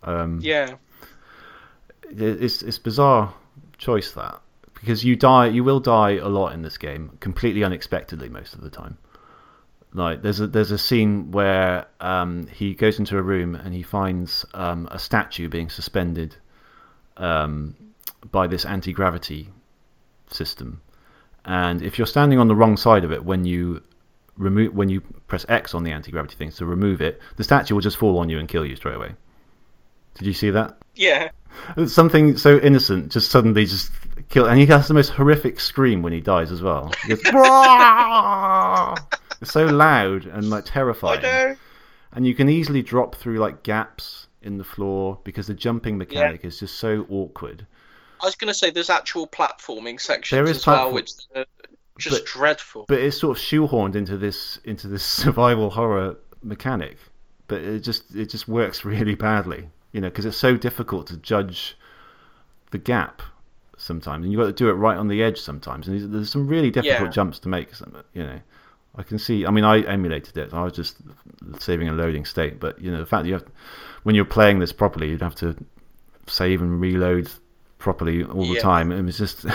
Um, 0.03 0.41
Yeah. 0.43 0.75
it's 2.11 2.63
it's 2.63 2.79
bizarre 2.79 3.35
choice 3.79 4.13
that 4.13 4.41
because 4.75 5.05
you 5.05 5.17
die, 5.17 5.47
you 5.47 5.65
will 5.65 5.81
die 5.81 6.13
a 6.17 6.29
lot 6.29 6.53
in 6.53 6.63
this 6.63 6.77
game, 6.79 7.17
completely 7.21 7.65
unexpectedly 7.65 8.29
most 8.29 8.55
of 8.55 8.61
the 8.61 8.71
time. 8.71 8.99
Like 9.93 10.23
there's 10.23 10.41
a 10.41 10.47
there's 10.47 10.71
a 10.73 10.79
scene 10.79 11.31
where 11.31 11.87
um, 12.01 12.47
he 12.49 12.75
goes 12.75 12.99
into 12.99 13.17
a 13.17 13.23
room 13.23 13.55
and 13.55 13.73
he 13.75 13.83
finds 13.83 14.45
um, 14.53 14.89
a 14.91 14.99
statue 14.99 15.49
being 15.49 15.71
suspended 15.71 16.37
um, 17.17 17.77
by 18.31 18.47
this 18.47 18.65
anti 18.65 18.93
gravity 18.93 19.49
system, 20.31 20.81
and 21.45 21.83
if 21.83 21.99
you're 21.99 22.07
standing 22.07 22.39
on 22.39 22.49
the 22.49 22.55
wrong 22.55 22.77
side 22.77 23.05
of 23.05 23.13
it 23.13 23.25
when 23.25 23.45
you 23.45 23.83
remove 24.37 24.75
when 24.75 24.89
you 24.89 25.01
press 25.29 25.47
X 25.49 25.75
on 25.75 25.85
the 25.85 25.93
anti 25.93 26.11
gravity 26.11 26.37
thing 26.37 26.51
to 26.53 26.67
remove 26.67 27.01
it, 27.01 27.21
the 27.37 27.45
statue 27.45 27.75
will 27.75 27.83
just 27.83 27.97
fall 27.97 28.19
on 28.19 28.29
you 28.29 28.39
and 28.39 28.49
kill 28.49 28.67
you 28.67 28.77
straight 28.77 28.97
away. 28.97 29.15
Did 30.15 30.27
you 30.27 30.33
see 30.33 30.51
that? 30.51 30.79
Yeah. 30.95 31.31
Something 31.87 32.37
so 32.37 32.59
innocent 32.59 33.13
just 33.13 33.31
suddenly 33.31 33.67
just 33.67 33.91
kill, 34.29 34.47
and 34.47 34.59
he 34.59 34.67
has 34.67 34.89
the 34.89 34.95
most 34.95 35.11
horrific 35.11 35.61
scream 35.61 36.03
when 36.03 36.13
he 36.13 36.21
dies 36.21 36.51
as 36.51 36.63
well. 36.63 36.93
Goes, 37.09 37.21
it's 39.41 39.53
so 39.53 39.67
loud 39.67 40.27
and 40.27 40.51
like 40.51 40.65
I 40.65 40.71
terrifying, 40.71 41.23
know. 41.23 41.57
and 42.13 42.27
you 42.27 42.35
can 42.35 42.49
easily 42.49 42.83
drop 42.83 43.15
through 43.15 43.39
like 43.39 43.63
gaps 43.63 44.27
in 44.43 44.59
the 44.59 44.65
floor 44.65 45.19
because 45.25 45.47
the 45.47 45.55
jumping 45.55 45.99
mechanic 45.99 46.45
is 46.45 46.61
just 46.61 46.77
so 46.77 47.07
awkward. 47.09 47.67
I 48.25 48.27
was 48.27 48.37
going 48.37 48.49
to 48.49 48.55
say 48.55 48.71
there's 48.71 48.89
actual 48.91 49.27
platforming 49.29 50.01
sections 50.01 50.31
There 50.37 50.45
is 50.51 50.57
as 50.59 50.67
well, 50.67 50.93
which 50.93 51.11
are 51.37 51.45
just 51.99 52.23
but- 52.23 52.27
dreadful. 52.27 52.87
But 52.89 53.01
it's 53.01 53.19
sort 53.21 53.37
of 53.37 53.43
shoehorned 53.43 53.95
into 53.97 54.17
this 54.17 54.59
into 54.65 54.89
this 54.89 55.05
survival 55.23 55.69
horror 55.71 56.17
mechanic, 56.43 56.97
but 57.49 57.61
it 57.61 57.81
just 57.81 58.15
it 58.15 58.31
just 58.31 58.49
works 58.49 58.85
really 58.85 59.15
badly, 59.15 59.69
you 59.93 60.01
know, 60.01 60.09
because 60.09 60.25
it's 60.25 60.39
so 60.39 60.57
difficult 60.57 61.07
to 61.09 61.19
judge 61.19 61.77
the 62.71 62.79
gap 62.79 63.21
sometimes, 63.77 64.25
and 64.25 64.33
you've 64.33 64.41
got 64.41 64.47
to 64.47 64.53
do 64.55 64.71
it 64.71 64.73
right 64.73 64.97
on 64.97 65.09
the 65.09 65.23
edge 65.23 65.39
sometimes, 65.41 65.87
and 65.87 66.13
there's- 66.13 66.31
some 66.31 66.47
really 66.49 66.71
difficult 66.71 67.09
Yeah. 67.09 67.11
jumps 67.11 67.39
to 67.41 67.49
make. 67.51 67.69
You 68.15 68.23
know, 68.23 68.41
I 68.97 69.03
can 69.03 69.19
see. 69.19 69.45
I 69.45 69.51
mean, 69.51 69.65
I 69.65 69.81
emulated 69.83 70.39
it. 70.39 70.55
I 70.55 70.63
was 70.65 70.73
just 70.73 70.97
saving 71.59 71.89
a 71.91 71.93
loading 71.93 72.25
state, 72.25 72.59
but 72.59 72.81
you 72.81 72.91
know, 72.91 72.99
the 73.01 73.07
fact 73.07 73.25
that 73.25 73.29
you 73.29 73.35
have 73.35 73.45
when 74.05 74.15
you're 74.15 74.25
playing 74.25 74.61
this 74.61 74.73
properly, 74.73 75.11
you'd 75.11 75.21
have 75.21 75.35
to 75.37 75.55
save 76.27 76.63
and 76.63 76.81
reload 76.81 77.29
properly 77.85 78.25
all 78.25 78.47
the 78.47 78.55
Yeah. 78.55 78.61
time. 78.61 78.91
It 78.91 79.03
was 79.03 79.19
just 79.19 79.45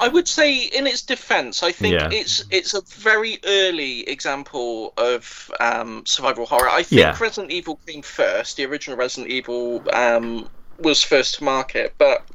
I 0.00 0.08
would 0.08 0.26
say, 0.26 0.64
in 0.78 0.86
its 0.86 1.02
defence, 1.02 1.62
I 1.62 1.72
think 1.72 1.94
Yeah. 1.94 2.08
it's 2.10 2.42
it's 2.50 2.72
a 2.74 2.80
very 3.10 3.38
early 3.44 4.00
example 4.08 4.92
of 4.96 5.50
um, 5.60 6.02
survival 6.06 6.46
horror. 6.46 6.70
I 6.70 6.82
think 6.82 7.00
Yeah. 7.00 7.16
Resident 7.20 7.52
Evil 7.52 7.78
came 7.86 8.02
first. 8.02 8.56
The 8.56 8.64
original 8.64 8.96
Resident 8.98 9.30
Evil 9.30 9.84
um, 9.92 10.48
was 10.78 11.02
first 11.02 11.36
to 11.36 11.44
market, 11.44 11.94
but 11.98 12.26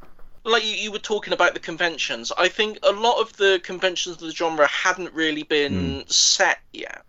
like 0.44 0.64
you, 0.64 0.74
you 0.84 0.92
were 0.92 1.00
talking 1.00 1.32
about 1.32 1.54
the 1.54 1.60
conventions, 1.60 2.30
I 2.38 2.48
think 2.48 2.78
a 2.84 2.92
lot 2.92 3.20
of 3.20 3.36
the 3.36 3.60
conventions 3.64 4.14
of 4.16 4.20
the 4.22 4.30
genre 4.32 4.68
hadn't 4.68 5.12
really 5.12 5.42
been 5.42 6.04
set 6.06 6.60
yet. 6.72 7.02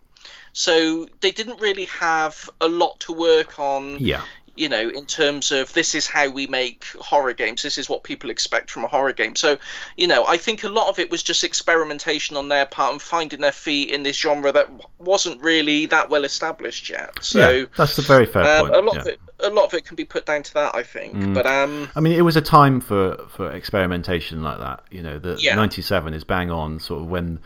So 0.53 1.05
they 1.21 1.29
didn't 1.29 1.61
really 1.61 1.85
have 1.85 2.49
a 2.61 2.67
lot 2.67 2.99
to 3.01 3.13
work 3.13 3.59
on 3.59 3.97
yeah, 3.99 4.23
you 4.57 4.69
know, 4.69 4.89
in 4.89 5.05
terms 5.05 5.51
of 5.51 5.71
this 5.73 5.95
is 5.95 6.07
how 6.07 6.29
we 6.29 6.47
make 6.47 6.85
horror 6.99 7.33
games, 7.33 7.61
this 7.61 7.77
is 7.77 7.89
what 7.89 8.03
people 8.03 8.29
expect 8.29 8.71
from 8.71 8.83
a 8.83 8.87
horror 8.87 9.13
game. 9.13 9.35
So, 9.35 9.57
you 9.95 10.07
know, 10.07 10.25
I 10.25 10.37
think 10.37 10.63
a 10.63 10.69
lot 10.69 10.89
of 10.89 10.99
it 10.99 11.11
was 11.11 11.23
just 11.23 11.43
experimentation 11.43 12.35
on 12.35 12.49
their 12.49 12.65
part 12.65 12.93
and 12.93 13.01
finding 13.01 13.41
their 13.41 13.51
feet 13.51 13.91
in 13.91 14.03
this 14.03 14.17
genre 14.17 14.51
that 14.51 14.69
wasn't 14.97 15.41
really 15.41 15.85
that 15.87 16.09
well 16.09 16.23
established 16.23 16.89
yet. 16.89 17.23
So, 17.23 17.49
yeah, 17.51 17.65
that's 17.77 17.97
a 17.97 18.01
very 18.01 18.25
fair 18.25 18.43
um, 18.43 18.65
point. 18.67 18.75
a 18.75 18.79
lot 18.81 18.95
yeah. 18.95 19.01
of 19.01 19.07
it, 19.07 19.19
a 19.39 19.49
lot 19.49 19.65
of 19.65 19.73
it 19.73 19.85
can 19.85 19.95
be 19.95 20.05
put 20.05 20.25
down 20.25 20.43
to 20.43 20.53
that, 20.55 20.75
I 20.75 20.83
think. 20.83 21.13
Mm. 21.13 21.33
But 21.33 21.45
um, 21.45 21.89
I 21.95 21.99
mean, 21.99 22.13
it 22.13 22.23
was 22.23 22.35
a 22.35 22.41
time 22.41 22.81
for, 22.81 23.17
for 23.29 23.51
experimentation 23.51 24.43
like 24.43 24.59
that. 24.59 24.83
You 24.91 25.03
know, 25.03 25.19
the 25.19 25.37
Yeah. 25.39 25.55
'97 25.55 26.13
is 26.13 26.23
bang 26.23 26.51
on, 26.51 26.79
sort 26.79 27.01
of 27.01 27.07
when 27.07 27.39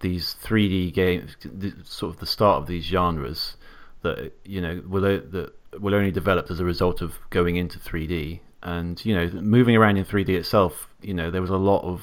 these 0.00 0.36
3D 0.42 0.92
games, 0.92 1.36
sort 1.84 2.14
of 2.14 2.20
the 2.20 2.26
start 2.26 2.60
of 2.60 2.66
these 2.66 2.84
genres 2.84 3.56
that 4.02 4.32
you 4.44 4.60
know 4.60 4.82
were 4.86 5.00
that 5.00 5.52
were 5.78 5.94
only 5.94 6.10
develop 6.10 6.50
as 6.50 6.60
a 6.60 6.64
result 6.64 7.00
of 7.00 7.18
going 7.30 7.56
into 7.56 7.78
3D, 7.78 8.40
and 8.62 9.04
you 9.04 9.14
know, 9.14 9.28
moving 9.40 9.76
around 9.76 9.96
in 9.96 10.04
3D 10.04 10.30
itself. 10.30 10.88
You 11.00 11.14
know, 11.14 11.30
there 11.30 11.40
was 11.40 11.50
a 11.50 11.56
lot 11.56 11.82
of 11.82 12.02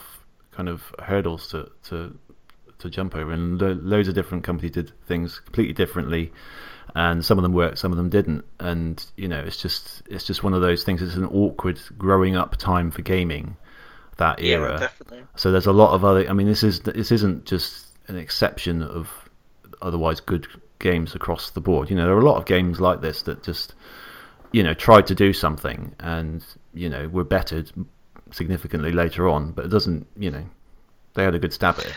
kind 0.52 0.70
of 0.70 0.84
hurdles 1.00 1.50
to 1.50 1.72
to 1.86 2.18
to 2.80 2.90
jump 2.90 3.16
over, 3.16 3.32
and 3.32 3.62
lo- 3.62 3.80
loads 3.82 4.08
of 4.08 4.16
different 4.16 4.44
companies 4.44 4.72
did 4.72 4.92
things 5.08 5.40
completely 5.40 5.74
differently 5.74 6.32
and 6.96 7.24
some 7.24 7.38
of 7.38 7.44
them 7.44 7.54
worked, 7.54 7.78
some 7.78 7.92
of 7.92 7.98
them 7.98 8.10
didn't. 8.10 8.46
And 8.60 9.04
you 9.16 9.28
know, 9.28 9.40
it's 9.40 9.58
just 9.58 10.02
it's 10.08 10.26
just 10.26 10.44
one 10.44 10.54
of 10.54 10.62
those 10.62 10.84
things. 10.84 11.02
It's 11.02 11.16
an 11.16 11.26
awkward 11.26 11.80
growing 11.98 12.36
up 12.36 12.56
time 12.58 12.92
for 12.92 13.02
gaming 13.02 13.58
that 14.18 14.42
era. 14.42 14.74
yeah, 14.74 14.80
definitely. 14.80 15.24
so 15.36 15.52
there's 15.52 15.66
a 15.66 15.74
lot 15.74 15.94
of 15.94 16.04
other. 16.04 16.30
I 16.30 16.34
mean, 16.34 16.48
this 16.48 16.64
is 16.64 16.82
this 16.82 17.12
isn't 17.12 17.46
just 17.46 17.86
an 18.08 18.18
exception 18.18 18.82
of 18.82 19.10
otherwise 19.82 20.20
good 20.20 20.48
games 20.80 21.16
across 21.16 21.52
the 21.52 21.62
board. 21.62 21.90
You 21.90 21.96
know, 21.96 22.06
there 22.06 22.16
are 22.16 22.20
a 22.20 22.26
lot 22.26 22.38
of 22.38 22.46
games 22.46 22.80
like 22.80 23.02
this 23.02 23.22
that 23.24 23.44
just 23.44 23.74
you 24.52 24.64
know 24.64 24.74
tried 24.74 25.06
to 25.08 25.16
do 25.16 25.32
something 25.34 25.94
and 26.00 26.44
you 26.74 26.90
know 26.90 27.08
were 27.08 27.24
bettered 27.24 27.72
significantly 28.32 28.92
later 28.92 29.28
on, 29.28 29.52
but 29.52 29.66
it 29.66 29.70
doesn't. 29.70 30.08
You 30.18 30.32
know, 30.32 30.46
they 31.14 31.24
had 31.24 31.36
a 31.36 31.40
good 31.40 31.54
stab 31.54 31.80
at 31.80 31.86
it. 31.86 31.96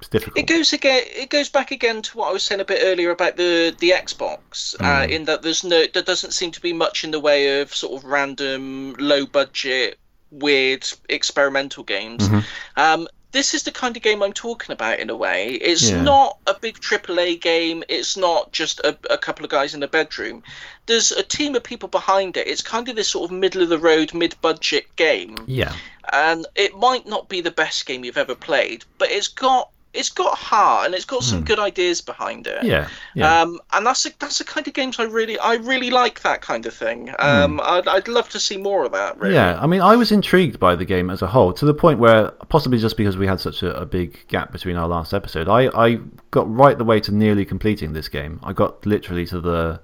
It's 0.00 0.08
difficult. 0.08 0.38
It 0.38 0.46
goes 0.46 0.72
again. 0.72 1.02
It 1.06 1.28
goes 1.28 1.50
back 1.50 1.70
again 1.72 2.00
to 2.02 2.16
what 2.16 2.28
I 2.30 2.32
was 2.32 2.42
saying 2.42 2.60
a 2.60 2.64
bit 2.64 2.80
earlier 2.82 3.10
about 3.10 3.36
the 3.36 3.74
the 3.78 3.90
Xbox. 3.90 4.74
Uh, 4.80 5.06
Mm. 5.06 5.10
in 5.10 5.24
that 5.26 5.42
there's 5.42 5.62
no, 5.62 5.84
there 5.92 6.02
doesn't 6.02 6.32
seem 6.32 6.50
to 6.52 6.60
be 6.60 6.72
much 6.72 7.04
in 7.04 7.10
the 7.10 7.20
way 7.20 7.60
of 7.60 7.74
sort 7.74 8.02
of 8.02 8.08
random, 8.08 8.94
low 8.98 9.26
budget, 9.26 9.98
weird 10.30 10.86
experimental 11.10 11.84
games. 11.84 12.26
Mhm. 12.28 12.44
Um, 12.76 13.08
this 13.32 13.54
is 13.54 13.62
the 13.62 13.70
kind 13.70 13.96
of 13.96 14.02
game 14.02 14.22
I'm 14.22 14.32
talking 14.32 14.72
about 14.72 14.98
in 14.98 15.08
a 15.10 15.16
way. 15.16 15.50
It's 15.52 15.88
Yeah. 15.88 16.02
not 16.02 16.38
a 16.46 16.54
big 16.54 16.80
AAA 16.80 17.40
game. 17.40 17.84
It's 17.88 18.16
not 18.16 18.52
just 18.52 18.80
a, 18.80 18.98
a 19.08 19.16
couple 19.18 19.44
of 19.44 19.50
guys 19.50 19.74
in 19.74 19.82
a 19.82 19.88
bedroom. 19.88 20.42
There's 20.86 21.12
a 21.12 21.22
team 21.22 21.54
of 21.54 21.62
people 21.62 21.88
behind 21.88 22.36
it. 22.36 22.48
It's 22.48 22.62
kind 22.62 22.88
of 22.88 22.96
this 22.96 23.08
sort 23.08 23.30
of 23.30 23.36
middle 23.36 23.62
of 23.62 23.68
the 23.68 23.78
road, 23.78 24.12
mid 24.14 24.34
budget 24.42 24.86
game 24.96 25.36
Yeah. 25.46 25.72
and 26.12 26.46
it 26.56 26.76
might 26.76 27.06
not 27.06 27.28
be 27.28 27.40
the 27.40 27.50
best 27.52 27.86
game 27.86 28.04
you've 28.04 28.16
ever 28.18 28.34
played, 28.34 28.84
but 28.98 29.10
it's 29.10 29.28
got 29.28 29.70
it's 29.92 30.08
got 30.08 30.38
heart 30.38 30.86
and 30.86 30.94
it's 30.94 31.04
got 31.04 31.24
some 31.24 31.42
good 31.42 31.58
ideas 31.58 32.00
behind 32.00 32.46
it. 32.46 32.60
Hmm. 32.60 32.66
Yeah. 32.66 32.88
Yeah. 33.14 33.42
Um, 33.42 33.60
and 33.72 33.84
that's 33.84 34.06
a, 34.06 34.10
that's 34.18 34.38
the 34.38 34.44
kind 34.44 34.66
of 34.66 34.72
games 34.72 35.00
I 35.00 35.04
really 35.04 35.38
I 35.38 35.54
really 35.54 35.90
like 35.90 36.20
that 36.20 36.42
kind 36.42 36.64
of 36.66 36.72
thing. 36.72 37.12
Um, 37.18 37.60
I'd, 37.62 37.88
I'd 37.88 38.08
love 38.08 38.28
to 38.30 38.40
see 38.40 38.56
more 38.56 38.84
of 38.84 38.92
that. 38.92 39.18
Really. 39.18 39.34
Hmm. 39.34 39.36
Yeah, 39.36 39.60
I 39.60 39.66
mean, 39.66 39.80
I 39.80 39.96
was 39.96 40.12
intrigued 40.12 40.60
by 40.60 40.76
the 40.76 40.84
game 40.84 41.10
as 41.10 41.22
a 41.22 41.26
whole 41.26 41.52
to 41.54 41.64
the 41.64 41.74
point 41.74 41.98
where, 41.98 42.30
possibly 42.48 42.78
just 42.78 42.96
because 42.96 43.16
we 43.16 43.26
had 43.26 43.40
such 43.40 43.62
a, 43.62 43.76
a 43.76 43.84
big 43.84 44.26
gap 44.28 44.52
between 44.52 44.76
our 44.76 44.86
last 44.86 45.12
episode, 45.12 45.48
I, 45.48 45.68
I 45.74 45.98
got 46.30 46.52
right 46.52 46.78
the 46.78 46.84
way 46.84 47.00
to 47.00 47.12
nearly 47.12 47.44
completing 47.44 47.92
this 47.92 48.08
game. 48.08 48.38
I 48.44 48.52
got 48.52 48.86
literally 48.86 49.26
to 49.26 49.40
the 49.40 49.80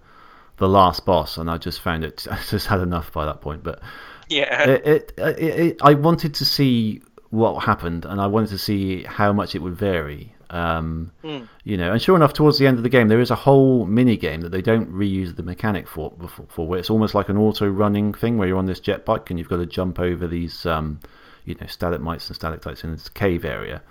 the 0.58 0.68
last 0.68 1.04
boss, 1.04 1.36
and 1.36 1.50
I 1.50 1.58
just 1.58 1.80
found 1.80 2.04
it. 2.04 2.26
I 2.30 2.38
just 2.48 2.68
had 2.68 2.80
enough 2.80 3.12
by 3.12 3.24
that 3.26 3.40
point. 3.40 3.64
But 3.64 3.80
yeah, 4.28 4.68
it, 4.68 4.86
it, 4.86 5.12
it, 5.18 5.38
it, 5.38 5.76
I 5.82 5.94
wanted 5.94 6.34
to 6.34 6.44
see 6.44 7.02
what 7.36 7.64
happened, 7.64 8.04
and 8.04 8.20
I 8.20 8.26
wanted 8.26 8.50
to 8.50 8.58
see 8.58 9.02
how 9.04 9.32
much 9.32 9.54
it 9.54 9.60
would 9.60 9.76
vary. 9.76 10.32
Um, 10.50 11.10
Mm. 11.24 11.48
You 11.64 11.76
know, 11.76 11.92
and 11.92 12.00
sure 12.00 12.16
enough, 12.16 12.32
towards 12.32 12.58
the 12.58 12.66
end 12.66 12.76
of 12.78 12.84
the 12.84 12.88
game, 12.88 13.08
there 13.08 13.20
is 13.20 13.30
a 13.30 13.34
whole 13.34 13.84
mini 13.84 14.16
game 14.16 14.40
that 14.42 14.50
they 14.50 14.62
don't 14.62 14.92
reuse 14.92 15.34
the 15.34 15.42
mechanic 15.42 15.88
for. 15.88 16.12
For, 16.28 16.44
for 16.48 16.66
where 16.66 16.78
it's 16.78 16.90
almost 16.90 17.14
like 17.14 17.28
an 17.28 17.36
auto 17.36 17.68
running 17.68 18.14
thing 18.14 18.38
where 18.38 18.46
you're 18.48 18.58
on 18.58 18.66
this 18.66 18.80
jet 18.80 19.04
bike 19.04 19.30
and 19.30 19.38
you've 19.38 19.48
got 19.48 19.56
to 19.56 19.66
jump 19.66 19.98
over 19.98 20.26
these, 20.28 20.64
um, 20.64 21.00
you 21.44 21.56
know, 21.60 21.66
stalagmites 21.66 22.28
and 22.28 22.36
stalactites 22.36 22.84
in 22.84 22.92
this 22.92 23.08
cave 23.08 23.44
area. 23.44 23.82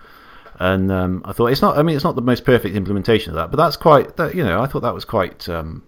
And 0.60 0.90
um, 0.92 1.22
I 1.26 1.34
thought 1.34 1.48
it's 1.48 1.62
not. 1.62 1.78
I 1.78 1.84
mean, 1.84 1.96
it's 1.98 2.06
not 2.06 2.16
the 2.16 2.22
most 2.22 2.46
perfect 2.46 2.76
implementation 2.76 3.32
of 3.32 3.36
that, 3.36 3.52
but 3.52 3.58
that's 3.58 3.76
quite. 3.76 4.16
That, 4.16 4.36
you 4.36 4.44
know, 4.44 4.62
I 4.62 4.68
thought 4.68 4.84
that 4.84 4.94
was 4.94 5.04
quite 5.04 5.50
um, 5.50 5.84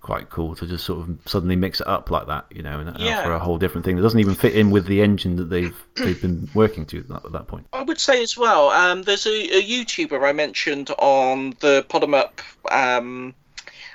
quite 0.00 0.30
cool 0.30 0.54
to 0.56 0.66
just 0.66 0.84
sort 0.84 1.00
of 1.08 1.18
suddenly 1.26 1.56
mix 1.56 1.80
it 1.80 1.86
up 1.86 2.10
like 2.10 2.26
that, 2.26 2.46
you 2.50 2.62
know, 2.62 2.80
and 2.80 2.98
Yeah. 2.98 3.20
offer 3.20 3.32
a 3.32 3.38
whole 3.38 3.58
different 3.58 3.84
thing 3.84 3.96
that 3.96 4.02
doesn't 4.02 4.20
even 4.20 4.34
fit 4.34 4.54
in 4.54 4.70
with 4.70 4.86
the 4.86 5.02
engine 5.02 5.36
that 5.36 5.50
they've 5.50 5.76
they've 5.96 6.20
been 6.20 6.48
working 6.54 6.86
to 6.86 6.98
at 6.98 7.32
that 7.32 7.46
point. 7.46 7.66
I 7.72 7.82
would 7.82 8.00
say 8.00 8.22
as 8.22 8.36
well. 8.36 8.70
Um, 8.70 9.02
there's 9.02 9.26
a, 9.26 9.30
a 9.30 9.62
YouTuber 9.62 10.26
I 10.26 10.32
mentioned 10.32 10.90
on 10.98 11.54
the 11.60 11.84
Pod'em 11.88 12.14
Up 12.14 12.40
um, 12.70 13.34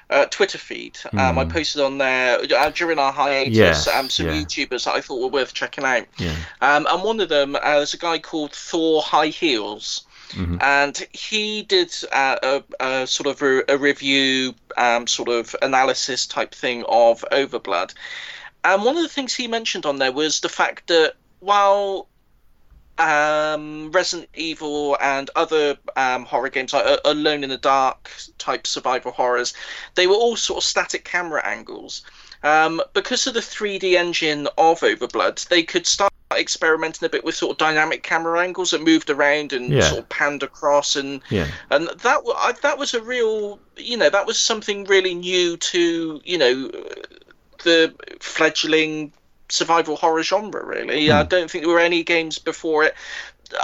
uh, 0.09 0.25
Twitter 0.25 0.59
feed. 0.59 0.99
Um, 1.13 1.39
I 1.39 1.45
posted 1.45 1.81
on 1.81 1.97
there 1.97 2.37
uh, 2.39 2.69
during 2.69 2.99
our 2.99 3.11
hiatus. 3.11 3.55
Yes, 3.55 3.87
um, 3.87 4.09
some 4.09 4.27
yeah. 4.27 4.33
YouTubers 4.33 4.85
that 4.85 4.93
I 4.93 5.01
thought 5.01 5.19
were 5.21 5.27
worth 5.29 5.53
checking 5.53 5.83
out. 5.83 6.05
Yeah. 6.17 6.35
Um, 6.61 6.85
and 6.89 7.03
one 7.03 7.19
of 7.19 7.29
them 7.29 7.55
uh, 7.55 7.79
is 7.81 7.93
a 7.95 7.97
guy 7.97 8.19
called 8.19 8.51
Thor 8.53 9.01
Highheels. 9.01 10.03
And 10.61 10.97
he 11.11 11.63
did 11.63 11.93
uh, 12.11 12.37
a, 12.41 12.63
a 12.79 13.07
sort 13.07 13.27
of 13.27 13.41
a, 13.41 13.63
a 13.69 13.77
review, 13.77 14.55
um, 14.77 15.07
sort 15.07 15.29
of 15.29 15.55
analysis 15.61 16.25
type 16.25 16.53
thing 16.53 16.83
of 16.87 17.23
Overblood. 17.31 17.93
And 18.63 18.83
one 18.83 18.97
of 18.97 19.03
the 19.03 19.09
things 19.09 19.35
he 19.35 19.47
mentioned 19.47 19.85
on 19.85 19.97
there 19.97 20.11
was 20.11 20.39
the 20.39 20.49
fact 20.49 20.87
that 20.87 21.13
while 21.39 22.07
um, 22.97 23.91
Resident 23.91 24.29
Evil 24.33 24.97
and 25.01 25.29
other 25.35 25.77
um, 25.95 26.25
horror 26.25 26.49
games 26.49 26.73
like 26.73 26.85
uh, 26.85 26.97
Alone 27.05 27.43
in 27.43 27.49
the 27.49 27.57
Dark 27.57 28.09
type 28.37 28.65
survival 28.65 29.11
horrors, 29.11 29.53
they 29.95 30.07
were 30.07 30.15
all 30.15 30.35
sort 30.35 30.57
of 30.57 30.63
static 30.63 31.05
camera 31.05 31.45
angles. 31.45 32.03
Um, 32.43 32.81
because 32.93 33.27
of 33.27 33.33
the 33.33 33.39
3D 33.39 33.93
engine 33.93 34.47
of 34.57 34.79
Overblood, 34.81 35.47
they 35.47 35.63
could 35.63 35.87
start 35.87 36.13
experimenting 36.33 37.05
a 37.05 37.09
bit 37.09 37.23
with 37.23 37.35
sort 37.35 37.51
of 37.51 37.57
dynamic 37.57 38.03
camera 38.03 38.41
angles 38.41 38.71
that 38.71 38.81
moved 38.81 39.09
around 39.09 39.53
and 39.53 39.71
Yeah. 39.71 39.89
sort 39.89 39.99
of 40.01 40.09
panned 40.09 40.43
across, 40.43 40.95
and 40.95 41.21
Yeah. 41.29 41.47
and 41.69 41.87
that 41.87 42.21
I, 42.35 42.53
that 42.61 42.77
was 42.77 42.93
a 42.93 43.01
real, 43.01 43.59
you 43.77 43.97
know, 43.97 44.09
that 44.09 44.25
was 44.25 44.39
something 44.39 44.85
really 44.85 45.13
new 45.13 45.57
to 45.57 46.21
you 46.23 46.37
know 46.37 46.71
the 47.63 47.93
fledgling 48.19 49.13
survival 49.49 49.95
horror 49.95 50.23
genre. 50.23 50.65
Really, 50.65 51.11
I 51.11 51.23
don't 51.23 51.49
think 51.49 51.63
there 51.63 51.73
were 51.73 51.79
any 51.79 52.03
games 52.03 52.39
before 52.39 52.83
it. 52.83 52.95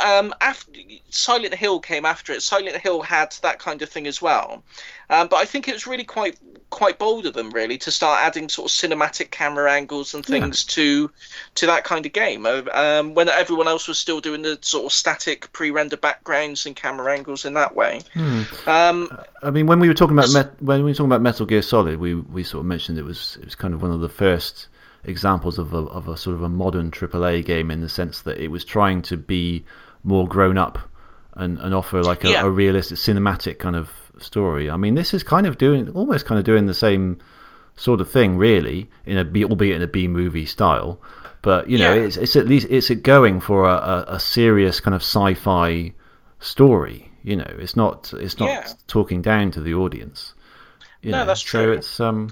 Um, 0.05 0.33
after 0.41 0.79
Silent 1.09 1.55
Hill 1.55 1.79
came 1.79 2.05
after 2.05 2.31
it, 2.33 2.43
Silent 2.43 2.77
Hill 2.77 3.01
had 3.01 3.35
that 3.41 3.57
kind 3.57 3.81
of 3.81 3.89
thing 3.89 4.05
as 4.05 4.21
well. 4.21 4.63
Um, 5.09 5.27
but 5.27 5.37
I 5.37 5.45
think 5.45 5.67
it 5.67 5.73
was 5.73 5.87
really 5.87 6.03
quite 6.03 6.37
quite 6.71 6.97
bold 6.97 7.27
of 7.27 7.33
them, 7.35 7.51
really, 7.51 7.77
to 7.77 7.91
start 7.91 8.19
adding 8.23 8.49
sort 8.49 8.71
of 8.71 8.75
cinematic 8.75 9.29
camera 9.29 9.71
angles 9.71 10.15
and 10.15 10.25
things 10.25 10.63
to 10.65 11.11
to 11.55 11.65
that 11.67 11.83
kind 11.83 12.05
of 12.07 12.13
game. 12.13 12.45
Uh, 12.47 12.63
Um, 12.73 13.13
when 13.13 13.29
everyone 13.29 13.67
else 13.67 13.87
was 13.87 13.99
still 13.99 14.19
doing 14.21 14.41
the 14.41 14.57
sort 14.61 14.85
of 14.85 14.91
static 14.91 15.51
pre-render 15.53 15.97
backgrounds 15.97 16.65
and 16.65 16.75
camera 16.75 17.13
angles 17.13 17.45
in 17.45 17.53
that 17.53 17.75
way. 17.75 18.01
Um, 18.65 19.15
I 19.43 19.51
mean, 19.51 19.67
when 19.67 19.79
we 19.79 19.87
were 19.87 19.93
talking 19.93 20.17
about 20.17 20.31
Met, 20.33 20.59
when 20.61 20.83
we 20.83 20.91
were 20.91 20.95
talking 20.95 21.05
about 21.11 21.21
Metal 21.21 21.45
Gear 21.45 21.61
Solid, 21.61 21.99
we 21.99 22.15
we 22.15 22.43
sort 22.43 22.61
of 22.61 22.65
mentioned 22.65 22.97
it 22.97 23.05
was 23.05 23.37
it 23.39 23.45
was 23.45 23.55
kind 23.55 23.73
of 23.75 23.81
one 23.81 23.91
of 23.91 23.99
the 24.01 24.09
first 24.09 24.67
examples 25.03 25.59
of 25.59 25.73
a 25.73 25.77
of 25.77 26.07
a 26.07 26.15
sort 26.17 26.35
of 26.35 26.43
a 26.43 26.49
modern 26.49 26.89
AAA 26.91 27.45
game 27.45 27.69
in 27.71 27.81
the 27.81 27.89
sense 27.89 28.21
that 28.21 28.37
it 28.39 28.49
was 28.49 28.63
trying 28.65 29.01
to 29.03 29.17
be 29.17 29.63
more 30.03 30.27
grown 30.27 30.57
up 30.57 30.79
and, 31.35 31.59
and 31.59 31.73
offer 31.73 32.01
like 32.03 32.23
a, 32.23 32.29
Yeah. 32.29 32.43
a 32.43 32.49
realistic 32.49 32.97
cinematic 32.97 33.57
kind 33.59 33.75
of 33.75 33.89
story. 34.23 34.69
I 34.69 34.77
mean, 34.77 34.95
this 34.95 35.13
is 35.13 35.23
kind 35.23 35.47
of 35.47 35.57
doing 35.57 35.89
almost 35.89 36.25
kind 36.25 36.39
of 36.39 36.45
doing 36.45 36.65
the 36.67 36.73
same 36.73 37.19
sort 37.75 38.01
of 38.01 38.09
thing, 38.11 38.37
really, 38.37 38.89
in 39.05 39.17
a 39.17 39.23
B, 39.25 39.43
albeit 39.45 39.75
in 39.77 39.81
a 39.81 39.87
B 39.87 40.07
movie 40.07 40.45
style. 40.45 40.99
But 41.41 41.69
you 41.69 41.77
know, 41.77 41.93
Yeah. 41.93 42.01
it's 42.05 42.17
it's 42.17 42.35
at 42.35 42.47
least 42.47 42.67
it's 42.69 42.89
going 42.89 43.39
for 43.41 43.65
a, 43.65 43.73
a, 43.73 44.05
a 44.15 44.19
serious 44.19 44.79
kind 44.79 44.93
of 44.95 45.01
sci-fi 45.01 45.93
story. 46.39 47.11
You 47.23 47.35
know, 47.37 47.55
it's 47.59 47.75
not 47.75 48.13
it's 48.13 48.39
not 48.39 48.49
Yeah. 48.49 48.73
talking 48.87 49.21
down 49.21 49.51
to 49.51 49.61
the 49.61 49.73
audience. 49.73 50.33
You 51.01 51.11
No, 51.11 51.19
know, 51.19 51.25
that's 51.27 51.41
So 51.41 51.63
true. 51.63 51.73
it's 51.73 51.99
um 51.99 52.29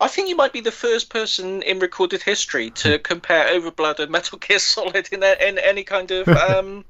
I 0.00 0.08
think 0.08 0.28
you 0.28 0.36
might 0.36 0.52
be 0.52 0.60
the 0.60 0.70
first 0.72 1.08
person 1.10 1.62
in 1.62 1.78
recorded 1.78 2.22
history 2.22 2.68
Hmm. 2.68 2.74
to 2.74 2.98
compare 3.12 3.48
Overblood 3.48 3.98
and 4.00 4.10
Metal 4.10 4.38
Gear 4.38 4.58
Solid 4.58 5.08
in, 5.12 5.22
a, 5.22 5.36
in 5.40 5.58
any 5.58 5.84
kind 5.84 6.10
of 6.10 6.28
um, 6.50 6.84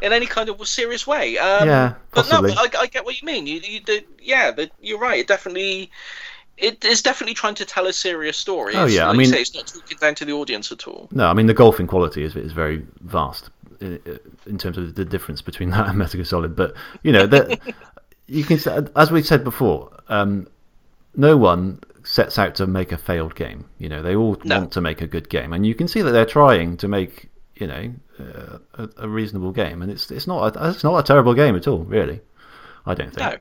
in 0.00 0.12
any 0.12 0.26
kind 0.26 0.48
of 0.48 0.66
serious 0.68 1.06
way. 1.06 1.38
Um, 1.38 1.68
Yeah, 1.68 1.94
but 2.12 2.28
no, 2.30 2.46
I, 2.46 2.66
I 2.78 2.86
get 2.86 3.04
what 3.04 3.20
you 3.20 3.26
mean. 3.26 3.46
You, 3.46 3.60
you 3.60 3.80
the, 3.84 4.04
yeah, 4.22 4.50
the, 4.50 4.70
you're 4.80 4.98
right. 4.98 5.20
It 5.20 5.26
definitely. 5.26 5.90
It 6.56 6.84
is 6.84 7.02
definitely 7.02 7.34
trying 7.34 7.54
to 7.54 7.64
tell 7.64 7.86
a 7.86 7.92
serious 7.92 8.36
story. 8.36 8.74
Oh, 8.74 8.80
It's- 8.84 8.94
yeah, 8.94 9.04
I 9.04 9.06
like 9.08 9.14
you 9.14 9.18
mean- 9.20 9.28
say, 9.30 9.40
it's 9.42 9.54
not 9.54 9.66
talking 9.68 9.96
down 10.00 10.14
to 10.16 10.24
the 10.24 10.32
audience 10.32 10.72
at 10.72 10.88
all. 10.88 11.08
no, 11.12 11.26
I 11.28 11.32
mean 11.32 11.46
the 11.46 11.54
golfing 11.54 11.86
quality 11.86 12.24
is 12.24 12.34
is 12.34 12.52
very 12.52 12.84
vast 13.00 13.50
in, 13.80 14.00
in 14.46 14.58
terms 14.58 14.76
of 14.76 14.94
the 14.96 15.04
difference 15.04 15.40
between 15.40 15.70
that 15.74 15.86
and 15.88 15.96
Metal 15.98 16.18
Gear 16.18 16.24
Solid. 16.24 16.56
But 16.56 16.74
you 17.04 17.12
know 17.12 17.26
that 17.28 17.60
you 18.26 18.42
can 18.44 18.58
as 18.96 19.10
we 19.12 19.22
said 19.22 19.44
before, 19.44 19.90
um, 20.08 20.48
no 21.14 21.36
one 21.36 21.80
sets 22.02 22.38
out 22.38 22.54
to 22.56 22.66
make 22.66 22.90
a 22.90 22.98
failed 22.98 23.34
game. 23.36 23.64
You 23.78 23.88
know, 23.88 24.02
they 24.02 24.16
all 24.16 24.36
No. 24.42 24.58
want 24.60 24.72
to 24.72 24.80
make 24.80 25.00
a 25.00 25.06
good 25.06 25.28
game, 25.28 25.52
and 25.52 25.64
you 25.64 25.74
can 25.76 25.86
see 25.86 26.02
that 26.02 26.10
they're 26.10 26.24
trying 26.26 26.76
to 26.78 26.88
make 26.88 27.28
you 27.60 27.66
know 27.66 27.94
uh, 28.20 28.58
a, 28.74 28.88
a 29.04 29.08
reasonable 29.08 29.52
game, 29.52 29.82
and 29.82 29.90
it's 29.90 30.10
it's 30.10 30.26
not 30.26 30.56
a, 30.56 30.70
it's 30.70 30.84
not 30.84 30.98
a 30.98 31.02
terrible 31.02 31.34
game 31.34 31.56
at 31.56 31.66
all, 31.68 31.80
really. 31.80 32.20
I 32.86 32.94
don't 32.94 33.12
think. 33.12 33.18
No. 33.18 33.36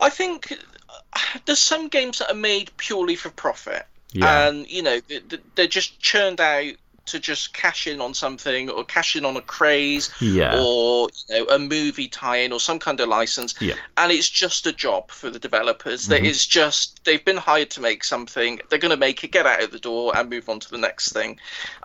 I 0.00 0.10
think 0.10 0.52
uh, 0.52 1.18
there's 1.44 1.58
some 1.58 1.88
games 1.88 2.18
that 2.18 2.30
are 2.30 2.36
made 2.36 2.70
purely 2.76 3.16
for 3.16 3.30
profit. 3.30 3.86
Yeah. 4.12 4.46
And, 4.46 4.68
you 4.68 4.82
know, 4.82 5.00
th- 5.00 5.28
th- 5.28 5.42
they're 5.56 5.66
just 5.66 5.98
churned 6.00 6.40
out 6.40 6.74
to 7.06 7.18
just 7.18 7.52
cash 7.52 7.86
in 7.86 8.00
on 8.00 8.14
something 8.14 8.70
or 8.70 8.84
cash 8.84 9.16
in 9.16 9.24
on 9.24 9.36
a 9.36 9.40
craze 9.40 10.10
Yeah. 10.20 10.58
or 10.58 11.08
you 11.28 11.38
know, 11.38 11.44
a 11.46 11.58
movie 11.58 12.08
tie-in 12.08 12.52
or 12.52 12.60
some 12.60 12.78
kind 12.78 12.98
of 13.00 13.08
license 13.08 13.54
Yeah. 13.60 13.74
Mm-hmm. 13.74 13.80
and 13.98 14.12
it's 14.12 14.28
just 14.28 14.66
a 14.66 14.72
job 14.72 15.10
for 15.10 15.30
the 15.30 15.38
developers 15.38 16.06
that 16.08 16.24
it's 16.24 16.46
just 16.46 17.04
they've 17.04 17.24
been 17.24 17.36
hired 17.36 17.70
to 17.70 17.80
make 17.80 18.04
something 18.04 18.60
they're 18.68 18.78
going 18.78 18.90
to 18.90 18.96
make 18.96 19.22
it 19.24 19.32
get 19.32 19.46
out 19.46 19.62
of 19.62 19.70
the 19.70 19.78
door 19.78 20.16
and 20.16 20.30
move 20.30 20.48
on 20.48 20.60
to 20.60 20.70
the 20.70 20.78
next 20.78 21.12
thing 21.12 21.38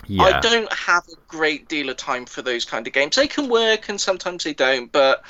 Yeah. 0.07 0.23
I 0.23 0.39
don't 0.39 0.71
have 0.73 1.07
a 1.07 1.15
great 1.27 1.67
deal 1.67 1.89
of 1.89 1.97
time 1.97 2.25
for 2.25 2.41
those 2.41 2.65
kind 2.65 2.87
of 2.87 2.93
games. 2.93 3.15
They 3.15 3.27
can 3.27 3.49
work 3.49 3.89
and 3.89 3.99
sometimes 3.99 4.43
they 4.43 4.53
don't, 4.53 4.91
but 4.91 5.23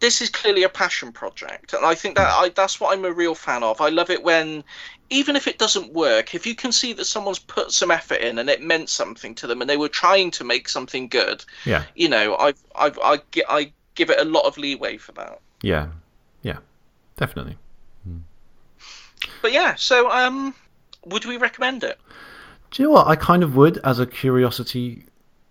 this 0.00 0.20
is 0.22 0.30
clearly 0.30 0.62
a 0.62 0.68
passion 0.68 1.10
project, 1.10 1.72
and 1.72 1.84
I 1.84 1.96
think 1.96 2.14
that 2.18 2.28
I, 2.28 2.50
that's 2.50 2.78
what 2.78 2.96
I'm 2.96 3.04
a 3.04 3.10
real 3.10 3.34
fan 3.34 3.64
of. 3.64 3.80
I 3.80 3.88
love 3.88 4.10
it 4.10 4.22
when, 4.22 4.62
even 5.10 5.36
if 5.36 5.46
it 5.46 5.58
doesn't 5.58 5.92
work, 5.92 6.34
if 6.34 6.46
you 6.46 6.54
can 6.54 6.72
see 6.72 6.92
that 6.92 7.04
someone's 7.06 7.38
put 7.38 7.72
some 7.72 7.90
effort 7.90 8.20
in 8.20 8.38
and 8.38 8.50
it 8.50 8.60
meant 8.62 8.88
something 8.90 9.34
to 9.36 9.46
them, 9.46 9.60
and 9.60 9.68
they 9.70 9.76
were 9.76 9.88
trying 9.88 10.30
to 10.32 10.44
make 10.44 10.68
something 10.68 11.08
good, 11.08 11.44
Yeah. 11.64 11.84
you 11.94 12.08
know, 12.08 12.36
I 12.36 12.52
I 12.74 12.92
I, 13.02 13.20
I 13.48 13.72
give 13.94 14.10
it 14.10 14.20
a 14.20 14.24
lot 14.24 14.44
of 14.46 14.58
leeway 14.58 14.96
for 14.98 15.12
that. 15.12 15.40
Yeah. 15.62 15.88
Yeah. 16.42 16.58
Definitely. 17.16 17.56
But 19.42 19.52
yeah, 19.52 19.74
so 19.74 20.10
um, 20.10 20.54
would 21.06 21.24
we 21.24 21.36
recommend 21.36 21.82
it? 21.84 21.98
Do 22.70 22.82
you 22.82 22.88
know 22.88 22.94
what? 22.94 23.06
I 23.08 23.16
kind 23.16 23.42
of 23.42 23.56
would 23.56 23.78
as 23.78 23.98
a 23.98 24.06
curiosity 24.06 25.04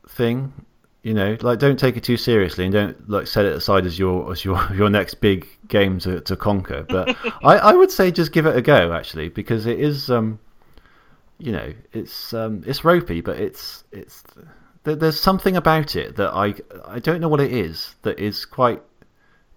thing. 0.10 0.54
You 1.04 1.14
know, 1.14 1.38
like 1.42 1.60
don't 1.60 1.80
take 1.80 1.96
it 1.96 2.04
too 2.04 2.18
seriously 2.18 2.66
and 2.66 2.74
don't 2.74 3.10
like 3.10 3.28
set 3.28 3.46
it 3.46 3.54
aside 3.56 3.86
as 3.86 3.98
your 3.98 4.32
as 4.32 4.44
your 4.44 4.60
your 4.74 4.90
next 4.90 5.16
big 5.16 5.48
game 5.68 6.00
to, 6.00 6.22
to 6.22 6.36
conquer. 6.36 6.86
But 6.88 7.16
I, 7.44 7.58
I 7.58 7.74
would 7.74 7.92
say 7.92 8.12
just 8.12 8.32
give 8.32 8.46
it 8.46 8.56
a 8.56 8.62
go 8.62 8.94
actually 8.94 9.30
because 9.30 9.66
it 9.66 9.80
is 9.80 10.10
um 10.10 10.40
you 11.40 11.52
know 11.52 11.72
it's 11.94 12.34
um 12.34 12.64
it's 12.66 12.84
ropey 12.84 13.22
but 13.22 13.40
it's 13.40 13.84
it's 13.92 14.24
there, 14.84 14.96
there's 14.96 15.20
something 15.20 15.56
about 15.56 15.96
it 15.96 16.16
that 16.16 16.34
I 16.34 16.56
I 16.86 17.00
don't 17.00 17.22
know 17.22 17.30
what 17.30 17.42
it 17.42 17.54
is 17.54 17.96
that 18.02 18.20
is 18.20 18.46
quite 18.46 18.82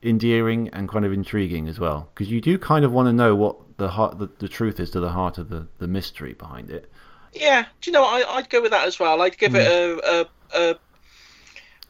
endearing 0.03 0.69
and 0.71 0.89
kind 0.89 1.05
of 1.05 1.13
intriguing 1.13 1.69
as 1.69 1.79
well 1.79 2.09
because 2.15 2.31
you 2.31 2.41
do 2.41 2.59
kind 2.59 2.85
of 2.85 2.93
want 2.93 3.07
to 3.07 3.13
know 3.13 3.35
what 3.35 3.57
the 3.77 3.89
heart 3.89 4.19
the, 4.19 4.29
the 4.39 4.49
truth 4.49 4.81
is 4.81 4.91
to 4.91 5.01
the 5.01 5.11
heart 5.11 5.39
of 5.39 5.49
the, 5.49 5.67
the 5.79 5.89
mystery 5.89 6.35
behind 6.35 6.71
it. 6.71 6.91
Yeah, 7.33 7.67
do 7.81 7.91
you 7.91 7.93
know 7.93 8.05
I, 8.05 8.25
I'd 8.37 8.51
go 8.51 8.61
with 8.61 8.73
that 8.73 8.87
as 8.87 8.99
well. 8.99 9.23
I'd 9.23 9.39
give 9.39 9.55
it 9.55 9.67
a, 9.67 10.27
a, 10.55 10.71
a 10.71 10.79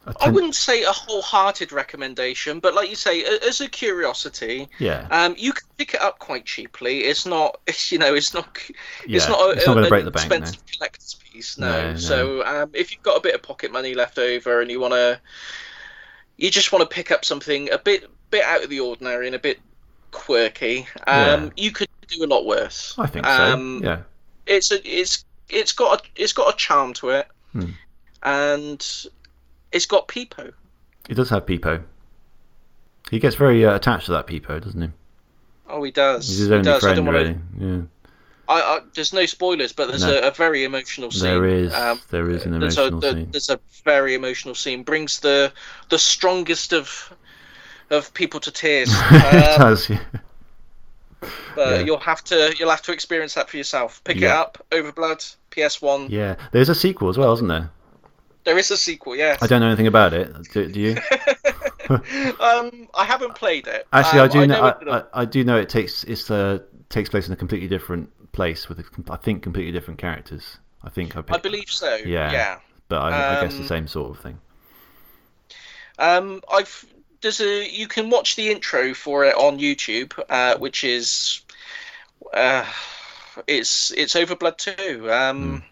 A 0.07 0.09
I 0.19 0.25
ten- 0.25 0.33
wouldn't 0.33 0.55
say 0.55 0.83
a 0.83 0.91
wholehearted 0.91 1.71
recommendation, 1.71 2.59
but 2.59 2.73
like 2.73 2.89
you 2.89 2.95
say, 2.95 3.23
as 3.23 3.61
a 3.61 3.67
curiosity, 3.69 4.67
Yeah. 4.79 5.07
um, 5.11 5.35
you 5.37 5.53
can 5.53 5.67
pick 5.77 5.93
it 5.93 6.01
up 6.01 6.17
quite 6.19 6.45
cheaply. 6.45 7.01
It's 7.01 7.25
not, 7.25 7.59
it's, 7.67 7.91
you 7.91 7.99
know, 7.99 8.13
it's 8.15 8.33
not, 8.33 8.57
it's 9.03 9.25
Yeah, 9.25 9.27
not, 9.27 9.39
a, 9.39 9.51
it's 9.51 9.67
not 9.67 9.73
gonna 9.75 9.85
an 9.85 9.89
break 9.89 10.05
the 10.05 10.11
bank, 10.11 10.29
no. 10.29 10.35
expensive 10.37 10.63
collector's 10.75 11.13
piece. 11.31 11.57
No. 11.57 11.71
No, 11.71 11.91
no. 11.91 11.97
So 11.97 12.43
um, 12.45 12.71
if 12.73 12.91
you've 12.91 13.03
got 13.03 13.17
a 13.17 13.21
bit 13.21 13.35
of 13.35 13.43
pocket 13.43 13.71
money 13.71 13.93
left 13.93 14.17
over 14.17 14.59
and 14.61 14.71
you 14.71 14.79
want 14.79 14.93
to, 14.93 15.19
you 16.37 16.49
just 16.49 16.71
want 16.71 16.81
to 16.89 16.93
pick 16.93 17.11
up 17.11 17.23
something 17.23 17.71
a 17.71 17.77
bit, 17.77 18.09
bit 18.31 18.43
out 18.43 18.63
of 18.63 18.69
the 18.71 18.79
ordinary 18.79 19.27
and 19.27 19.35
a 19.35 19.39
bit 19.39 19.59
quirky, 20.09 20.87
um, 21.05 21.15
Yeah. 21.45 21.49
you 21.57 21.71
could 21.71 21.87
do 22.07 22.23
a 22.23 22.27
lot 22.27 22.45
worse. 22.47 22.95
I 22.97 23.05
think 23.05 23.25
so. 23.25 23.31
Um, 23.31 23.81
yeah. 23.83 23.99
it's 24.47 24.71
a 24.71 24.81
it's 24.99 25.23
it's 25.47 25.71
got 25.73 25.99
a, 26.03 26.09
it's 26.15 26.33
got 26.33 26.51
a 26.53 26.57
charm 26.57 26.93
to 26.95 27.09
it, 27.09 27.27
Hmm. 27.53 27.69
and 28.23 29.05
it's 29.71 29.85
got 29.85 30.07
Peepo. 30.07 30.53
He 31.07 31.13
does 31.13 31.29
have 31.29 31.45
Peepo. 31.45 31.83
He 33.09 33.19
gets 33.19 33.35
very 33.35 33.65
uh, 33.65 33.75
attached 33.75 34.05
to 34.05 34.11
that 34.13 34.27
Peepo, 34.27 34.61
doesn't 34.63 34.81
he? 34.81 34.89
Oh, 35.67 35.83
he 35.83 35.91
does. 35.91 36.27
He's 36.27 36.37
his 36.39 36.47
he 36.47 36.53
only 36.53 36.63
does. 36.65 36.83
I 36.83 36.93
friend, 36.93 37.07
really. 37.09 37.33
to. 37.33 37.39
Yeah. 37.59 37.81
I, 38.49 38.59
I, 38.61 38.79
there's 38.95 39.13
no 39.13 39.25
spoilers, 39.25 39.71
but 39.71 39.87
there's 39.87 40.03
No. 40.03 40.13
a, 40.17 40.27
a 40.27 40.31
very 40.31 40.63
emotional 40.65 41.09
scene. 41.11 41.23
There 41.23 41.45
is. 41.45 41.73
Um, 41.73 41.99
there 42.09 42.29
is 42.29 42.45
an 42.45 42.59
there's 42.59 42.77
emotional 42.77 43.05
a, 43.05 43.13
scene. 43.13 43.31
There's 43.31 43.49
a 43.49 43.59
very 43.85 44.13
emotional 44.13 44.55
scene. 44.55 44.83
Brings 44.83 45.19
the 45.21 45.53
the 45.89 45.97
strongest 45.99 46.73
of 46.73 47.13
of 47.89 48.13
people 48.13 48.39
to 48.41 48.51
tears. 48.51 48.89
it 48.93 49.59
Um, 49.59 49.59
does, 49.69 49.89
yeah. 49.89 49.99
But 51.55 51.69
Yeah. 51.71 51.79
you'll 51.81 51.99
have 51.99 52.23
to 52.25 52.53
you'll 52.57 52.69
have 52.69 52.81
to 52.83 52.91
experience 52.93 53.35
that 53.35 53.49
for 53.49 53.57
yourself. 53.57 54.03
Pick 54.03 54.17
it 54.17 54.23
Yeah. 54.23 54.39
up, 54.41 54.65
Overblood, 54.71 55.35
PS1. 55.51 56.09
Yeah, 56.09 56.35
there's 56.51 56.69
a 56.69 56.75
sequel 56.75 57.09
as 57.09 57.17
well, 57.17 57.31
isn't 57.33 57.47
there? 57.47 57.69
There 58.43 58.57
is 58.57 58.71
a 58.71 58.77
sequel, 58.77 59.15
yes. 59.15 59.39
I 59.41 59.47
don't 59.47 59.61
know 59.61 59.67
anything 59.67 59.87
about 59.87 60.13
it. 60.13 60.33
Do, 60.51 60.67
do 60.67 60.79
you? 60.79 60.97
um, 62.39 62.87
I 62.93 63.05
haven't 63.05 63.35
played 63.35 63.67
it. 63.67 63.87
Actually, 63.93 64.19
Um, 64.19 64.25
I 64.25 64.27
do 64.27 64.47
know. 64.47 64.65
it 64.67 64.77
I, 64.87 64.97
I, 64.97 65.03
I 65.21 65.25
do 65.25 65.43
know 65.43 65.57
it 65.57 65.69
takes 65.69 66.03
it's 66.05 66.31
uh, 66.31 66.59
takes 66.89 67.09
place 67.09 67.27
in 67.27 67.33
a 67.33 67.35
completely 67.35 67.67
different 67.67 68.09
place 68.31 68.67
with, 68.69 68.79
a, 68.79 68.83
I 69.11 69.17
think, 69.17 69.43
completely 69.43 69.71
different 69.71 69.99
characters. 69.99 70.57
I 70.83 70.89
think 70.89 71.15
I, 71.15 71.23
I 71.29 71.37
believe 71.37 71.69
so. 71.69 71.95
Yeah. 71.97 72.31
Yeah. 72.31 72.59
but 72.87 73.01
I, 73.01 73.37
I 73.39 73.41
guess 73.43 73.53
the 73.53 73.61
um, 73.61 73.67
same 73.67 73.87
sort 73.87 74.11
of 74.17 74.23
thing. 74.23 74.39
Um, 75.99 76.41
I've 76.51 76.85
there's 77.21 77.39
a 77.41 77.69
you 77.69 77.87
can 77.87 78.09
watch 78.09 78.35
the 78.35 78.49
intro 78.49 78.93
for 78.93 79.23
it 79.25 79.35
on 79.35 79.59
YouTube, 79.59 80.19
uh, 80.29 80.57
which 80.57 80.83
is 80.83 81.41
uh, 82.33 82.65
it's 83.47 83.91
it's 83.91 84.15
Overblood 84.15 84.57
two. 84.57 85.11
Um, 85.11 85.63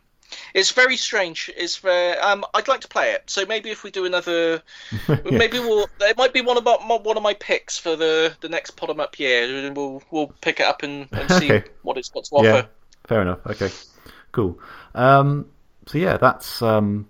it's 0.53 0.71
very 0.71 0.95
strange. 0.97 1.49
It's 1.57 1.77
very, 1.77 2.17
um, 2.19 2.45
I'd 2.53 2.67
like 2.67 2.81
to 2.81 2.87
play 2.87 3.11
it. 3.11 3.23
So 3.29 3.45
maybe 3.45 3.69
if 3.69 3.83
we 3.83 3.91
do 3.91 4.05
another, 4.05 4.61
maybe 5.25 5.59
we'll. 5.59 5.87
It 6.01 6.17
might 6.17 6.33
be 6.33 6.41
one 6.41 6.57
of 6.57 6.63
my 6.63 6.75
one 6.97 7.17
of 7.17 7.23
my 7.23 7.33
picks 7.35 7.77
for 7.77 7.95
the 7.95 8.35
the 8.41 8.49
next 8.49 8.71
pod 8.71 8.89
'em 8.89 8.99
up 8.99 9.17
year. 9.19 9.71
We'll 9.73 10.01
we'll 10.11 10.27
pick 10.41 10.59
it 10.59 10.65
up 10.65 10.83
and, 10.83 11.07
and 11.11 11.29
see 11.31 11.51
Okay. 11.51 11.69
what 11.83 11.97
it's 11.97 12.09
got 12.09 12.25
to 12.25 12.35
offer. 12.35 12.47
Yeah, 12.47 12.65
fair 13.07 13.21
enough. 13.21 13.39
Okay, 13.45 13.69
cool. 14.31 14.59
Um, 14.95 15.45
so 15.87 15.97
yeah, 15.97 16.17
that's 16.17 16.61
um, 16.61 17.07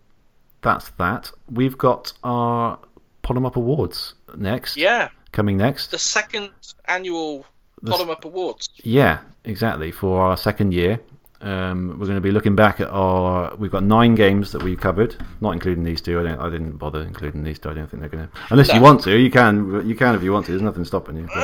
that's 0.61 0.89
that. 0.97 1.31
We've 1.51 1.77
got 1.77 2.13
our 2.23 2.79
Pod'em 3.23 3.45
Up 3.45 3.55
Awards 3.55 4.13
next. 4.35 4.77
Yeah, 4.77 5.09
coming 5.31 5.57
next. 5.57 5.91
the 5.91 5.99
second 5.99 6.49
annual 6.85 7.45
The 7.81 7.93
up 7.93 8.25
awards. 8.25 8.69
Yeah, 8.83 9.19
exactly. 9.45 9.91
For 9.91 10.21
our 10.21 10.37
second 10.37 10.73
year, 10.73 10.99
um, 11.41 11.97
we're 11.99 12.05
going 12.05 12.15
to 12.15 12.21
be 12.21 12.31
looking 12.31 12.55
back 12.55 12.81
at 12.81 12.89
our. 12.89 13.55
We've 13.55 13.71
got 13.71 13.83
nine 13.83 14.15
games 14.15 14.51
that 14.51 14.61
we've 14.61 14.79
covered, 14.79 15.15
not 15.39 15.51
including 15.51 15.83
these 15.83 16.01
two. 16.01 16.19
I 16.19 16.23
don't. 16.23 16.39
I 16.39 16.49
didn't 16.49 16.73
bother 16.73 17.01
including 17.01 17.43
these 17.43 17.59
two. 17.59 17.69
I 17.69 17.73
don't 17.73 17.89
think 17.89 18.01
they're 18.01 18.09
going 18.09 18.27
to. 18.27 18.33
Unless 18.49 18.73
you 18.73 18.81
want 18.81 19.01
to, 19.03 19.17
you 19.17 19.31
can. 19.31 19.87
You 19.87 19.95
can 19.95 20.15
if 20.15 20.23
you 20.23 20.33
want 20.33 20.47
to. 20.47 20.51
There's 20.51 20.61
nothing 20.61 20.83
stopping 20.83 21.15
you. 21.15 21.29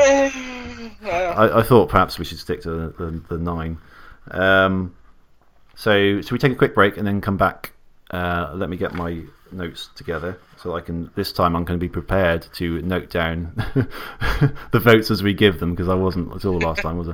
I, 1.05 1.59
I 1.59 1.63
thought 1.63 1.89
perhaps 1.89 2.19
we 2.19 2.25
should 2.25 2.39
stick 2.39 2.61
to 2.61 2.69
the, 2.69 3.05
the, 3.05 3.23
the 3.29 3.37
nine. 3.37 3.77
Um, 4.31 4.95
so, 5.75 6.21
should 6.21 6.31
we 6.31 6.39
take 6.39 6.51
a 6.51 6.55
quick 6.55 6.75
break 6.75 6.97
and 6.97 7.07
then 7.07 7.21
come 7.21 7.37
back? 7.37 7.71
Uh, 8.11 8.51
let 8.53 8.69
me 8.69 8.77
get 8.77 8.93
my 8.93 9.21
notes 9.51 9.89
together 9.95 10.37
so 10.57 10.75
I 10.75 10.81
can. 10.81 11.09
This 11.15 11.31
time, 11.31 11.55
I'm 11.55 11.63
going 11.63 11.79
to 11.79 11.83
be 11.83 11.89
prepared 11.89 12.45
to 12.55 12.81
note 12.81 13.09
down 13.09 13.53
the 14.71 14.79
votes 14.79 15.09
as 15.09 15.23
we 15.23 15.33
give 15.33 15.61
them 15.61 15.71
because 15.71 15.87
I 15.87 15.95
wasn't 15.95 16.35
at 16.35 16.43
all 16.43 16.59
last 16.59 16.81
time, 16.81 16.97
was 16.97 17.07
I? 17.07 17.13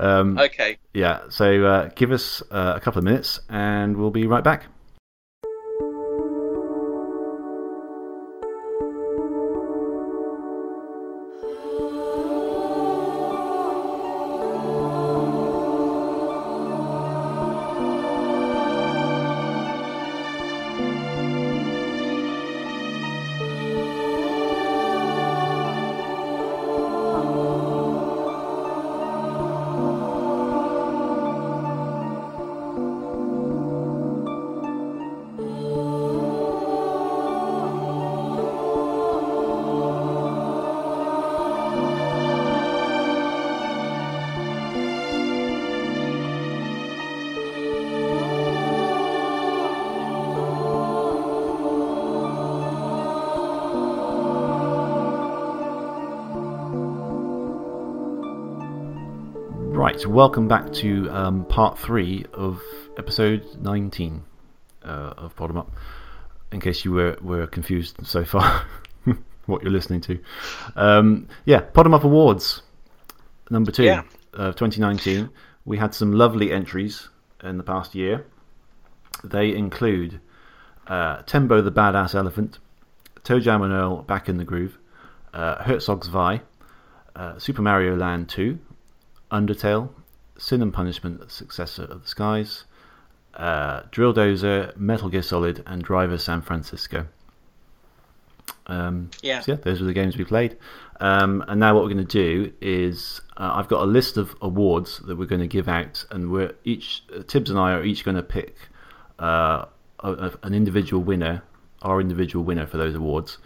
Um, 0.00 0.38
okay. 0.38 0.78
yeah. 0.94 1.20
So, 1.28 1.64
uh, 1.64 1.90
give 1.94 2.10
us 2.10 2.42
uh, 2.50 2.72
a 2.76 2.80
couple 2.80 2.98
of 2.98 3.04
minutes 3.04 3.40
and 3.48 3.96
we'll 3.96 4.10
be 4.10 4.26
right 4.26 4.42
back. 4.42 4.64
Right, 60.00 60.06
welcome 60.06 60.48
back 60.48 60.72
to 60.74 61.10
um, 61.10 61.44
part 61.44 61.78
three 61.78 62.24
of 62.32 62.62
episode 62.96 63.44
19 63.60 64.22
uh, 64.82 64.86
of 64.88 65.36
Bottom 65.36 65.58
Up. 65.58 65.70
In 66.52 66.58
case 66.60 66.86
you 66.86 66.92
were, 66.92 67.18
were 67.20 67.46
confused 67.46 67.96
so 68.06 68.24
far, 68.24 68.64
what 69.44 69.62
you're 69.62 69.70
listening 69.70 70.00
to. 70.02 70.18
Um, 70.74 71.28
yeah, 71.44 71.60
Bottom 71.60 71.92
Up 71.92 72.04
Awards, 72.04 72.62
number 73.50 73.70
two 73.70 73.84
Yeah. 73.84 74.04
of 74.32 74.56
2019. 74.56 75.28
We 75.66 75.76
had 75.76 75.94
some 75.94 76.12
lovely 76.12 76.50
entries 76.50 77.10
in 77.44 77.58
the 77.58 77.64
past 77.64 77.94
year. 77.94 78.24
They 79.22 79.54
include 79.54 80.18
uh, 80.86 81.22
Tembo 81.22 81.60
the 81.60 81.72
Badass 81.72 82.14
Elephant, 82.14 82.58
ToeJam 83.22 83.62
and 83.64 83.72
Earl 83.74 84.02
Back 84.02 84.30
in 84.30 84.38
the 84.38 84.44
Groove, 84.44 84.78
uh, 85.34 85.62
Herzog 85.62 86.04
Zwei, 86.06 86.40
uh, 87.14 87.38
Super 87.38 87.60
Mario 87.60 87.96
Land 87.96 88.30
2, 88.30 88.58
Undertale, 89.30 89.90
Sin 90.38 90.62
and 90.62 90.72
Punishment, 90.72 91.30
Successor 91.30 91.84
of 91.84 92.02
the 92.02 92.08
Skies, 92.08 92.64
uh, 93.34 93.82
Drill 93.90 94.12
Dozer, 94.14 94.76
Metal 94.76 95.08
Gear 95.08 95.22
Solid, 95.22 95.62
and 95.66 95.82
Driver 95.82 96.18
San 96.18 96.42
Francisco. 96.42 97.06
Um, 98.66 99.10
Yeah. 99.22 99.40
so 99.40 99.52
yeah, 99.52 99.58
those 99.62 99.80
were 99.80 99.86
the 99.86 99.92
games 99.92 100.16
we 100.16 100.24
played. 100.24 100.56
Um, 101.00 101.44
and 101.48 101.58
now 101.58 101.74
what 101.74 101.82
we're 101.82 101.90
going 101.94 102.06
to 102.06 102.12
do 102.12 102.52
is 102.60 103.20
uh, 103.36 103.52
I've 103.54 103.68
got 103.68 103.82
a 103.82 103.86
list 103.86 104.16
of 104.16 104.34
awards 104.42 104.98
that 105.06 105.16
we're 105.16 105.26
going 105.26 105.40
to 105.40 105.46
give 105.48 105.68
out, 105.68 106.04
and 106.10 106.30
we're 106.30 106.54
each 106.64 107.02
uh, 107.16 107.22
Tibbs 107.26 107.50
and 107.50 107.58
I 107.58 107.72
are 107.72 107.82
each 107.84 108.04
going 108.04 108.16
to 108.16 108.22
pick 108.22 108.56
uh, 109.18 109.64
a, 110.00 110.12
a- 110.12 110.38
an 110.42 110.54
individual 110.54 111.02
winner, 111.02 111.42
our 111.82 112.00
individual 112.00 112.44
winner 112.44 112.66
for 112.66 112.76
those 112.76 112.94
awards. 112.94 113.38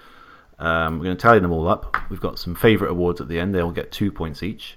Um, 0.59 0.99
we're 0.99 1.05
going 1.07 1.17
to 1.17 1.23
tally 1.23 1.39
them 1.41 1.53
all 1.53 1.69
up. 1.69 1.97
We've 2.11 2.21
got 2.21 2.39
some 2.39 2.55
favourite 2.55 2.91
awards 2.91 3.21
at 3.21 3.29
the 3.29 3.39
end. 3.41 3.55
They'll 3.55 3.71
get 3.71 3.91
two 3.93 4.11
points 4.13 4.43
each. 4.43 4.77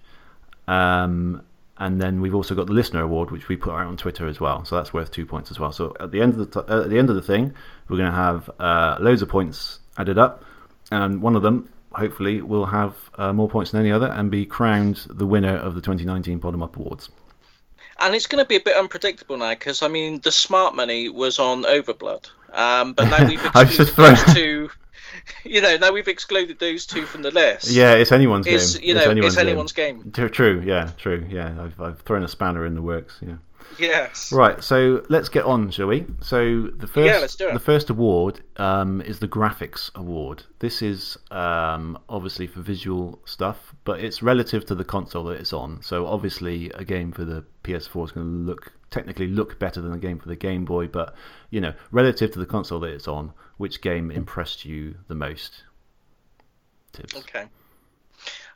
Um, 0.68 1.42
and 1.80 2.02
then 2.02 2.22
we've 2.22 2.34
also 2.34 2.56
got 2.56 2.66
the 2.68 2.74
listener 2.74 3.02
award, 3.02 3.30
which 3.32 3.48
we 3.50 3.56
put 3.56 3.72
out 3.72 3.86
on 3.88 3.98
Twitter 3.98 4.28
as 4.28 4.40
well. 4.40 4.66
So 4.66 4.76
that's 4.76 4.94
worth 4.94 5.12
two 5.12 5.26
points 5.26 5.52
as 5.52 5.60
well. 5.60 5.72
So 5.72 5.96
at 6.00 6.12
the 6.12 6.22
end 6.22 6.34
of 6.34 6.52
the 6.52 6.64
t- 6.64 6.74
at 6.74 6.90
the 6.90 6.98
end 6.98 7.10
of 7.10 7.16
the 7.16 7.22
thing, 7.22 7.54
we're 7.88 7.98
going 7.98 8.10
to 8.12 8.16
have 8.18 8.50
uh, 8.60 8.98
loads 9.00 9.22
of 9.22 9.30
points 9.30 9.80
added 9.98 10.18
up, 10.18 10.44
and 10.92 11.22
one 11.22 11.36
of 11.36 11.44
them 11.44 11.70
hopefully 11.94 12.42
will 12.42 12.66
have 12.66 12.96
uh, 13.16 13.32
more 13.34 13.48
points 13.50 13.72
than 13.72 13.82
any 13.82 13.92
other 13.92 14.08
and 14.08 14.30
be 14.30 14.46
crowned 14.46 14.98
the 15.10 15.26
winner 15.26 15.56
of 15.58 15.74
the 15.76 15.82
2019 15.82 16.40
Bottom 16.40 16.62
Up 16.64 16.76
Awards. 16.78 17.10
And 18.00 18.14
it's 18.14 18.28
going 18.28 18.44
to 18.44 18.48
be 18.48 18.56
a 18.56 18.60
bit 18.60 18.76
unpredictable 18.76 19.38
now 19.38 19.52
because 19.52 19.82
I 19.82 19.88
mean 19.88 20.20
the 20.22 20.32
smart 20.32 20.76
money 20.76 21.10
was 21.10 21.40
on 21.40 21.64
Overblood, 21.64 22.30
um, 22.54 22.94
but 22.94 23.10
now 23.10 23.28
we've 23.28 23.40
I've 23.56 23.70
just 23.72 23.90
excluded 23.90 24.18
thrown- 24.18 24.26
those 24.26 24.36
two. 24.36 24.70
You 25.44 25.62
know, 25.62 25.78
now 25.78 25.92
we've 25.92 26.08
excluded 26.08 26.60
those 26.60 26.86
two 26.86 27.04
from 27.04 27.22
the 27.22 27.32
list. 27.32 27.70
Yeah, 27.70 27.94
it's 27.94 28.12
anyone's 28.12 28.46
it's 28.48 28.76
game. 28.76 28.88
you 28.88 28.94
know 28.94 29.10
it's 29.26 29.38
anyone's 29.38 29.72
game. 29.72 30.12
True, 30.12 30.30
True, 30.30 30.62
yeah, 30.66 30.92
true, 30.98 31.26
yeah. 31.30 31.56
I've, 31.62 31.80
I've 31.80 32.00
thrown 32.02 32.24
a 32.24 32.28
spanner 32.28 32.66
in 32.66 32.76
the 32.76 32.82
works. 32.82 33.18
Yeah. 33.22 33.36
Yes. 33.80 34.32
Right, 34.32 34.64
so 34.64 35.04
let's 35.10 35.30
get 35.30 35.46
on, 35.46 35.70
shall 35.72 35.88
we? 35.88 36.06
So 36.22 36.68
the 36.68 36.88
first, 36.88 37.06
Yeah, 37.08 37.20
let's 37.20 37.36
do 37.36 37.50
it. 37.50 37.54
the 37.54 37.60
first 37.60 37.90
award 37.90 38.42
um, 38.58 39.02
is 39.02 39.20
the 39.20 39.28
graphics 39.28 39.94
award. 39.96 40.44
This 40.60 40.82
is 40.82 41.18
um, 41.32 42.00
obviously 42.10 42.48
for 42.48 42.62
visual 42.62 43.20
stuff, 43.26 43.76
but 43.84 44.00
it's 44.00 44.24
relative 44.24 44.66
to 44.68 44.76
the 44.76 44.84
console 44.86 45.26
that 45.26 45.40
it's 45.40 45.54
on. 45.54 45.82
So 45.84 46.08
obviously, 46.08 46.72
a 46.72 46.84
game 46.84 47.12
for 47.12 47.24
the 47.26 47.44
PS4 47.64 48.06
is 48.06 48.12
going 48.12 48.26
to 48.26 48.52
look 48.52 48.72
technically 48.90 49.28
look 49.28 49.60
better 49.60 49.82
than 49.82 49.92
a 49.94 49.98
game 49.98 50.18
for 50.18 50.30
the 50.30 50.36
Game 50.36 50.64
Boy, 50.66 50.88
but 50.88 51.14
you 51.50 51.60
know, 51.62 51.74
relative 51.92 52.32
to 52.32 52.40
the 52.40 52.46
console 52.46 52.80
that 52.80 52.88
it's 52.94 53.08
on, 53.08 53.34
which 53.58 53.82
game 53.82 54.12
impressed 54.12 54.66
you 54.66 54.96
the 55.08 55.16
most? 55.16 55.64
Tibbs. 56.94 57.16
Okay. 57.16 57.46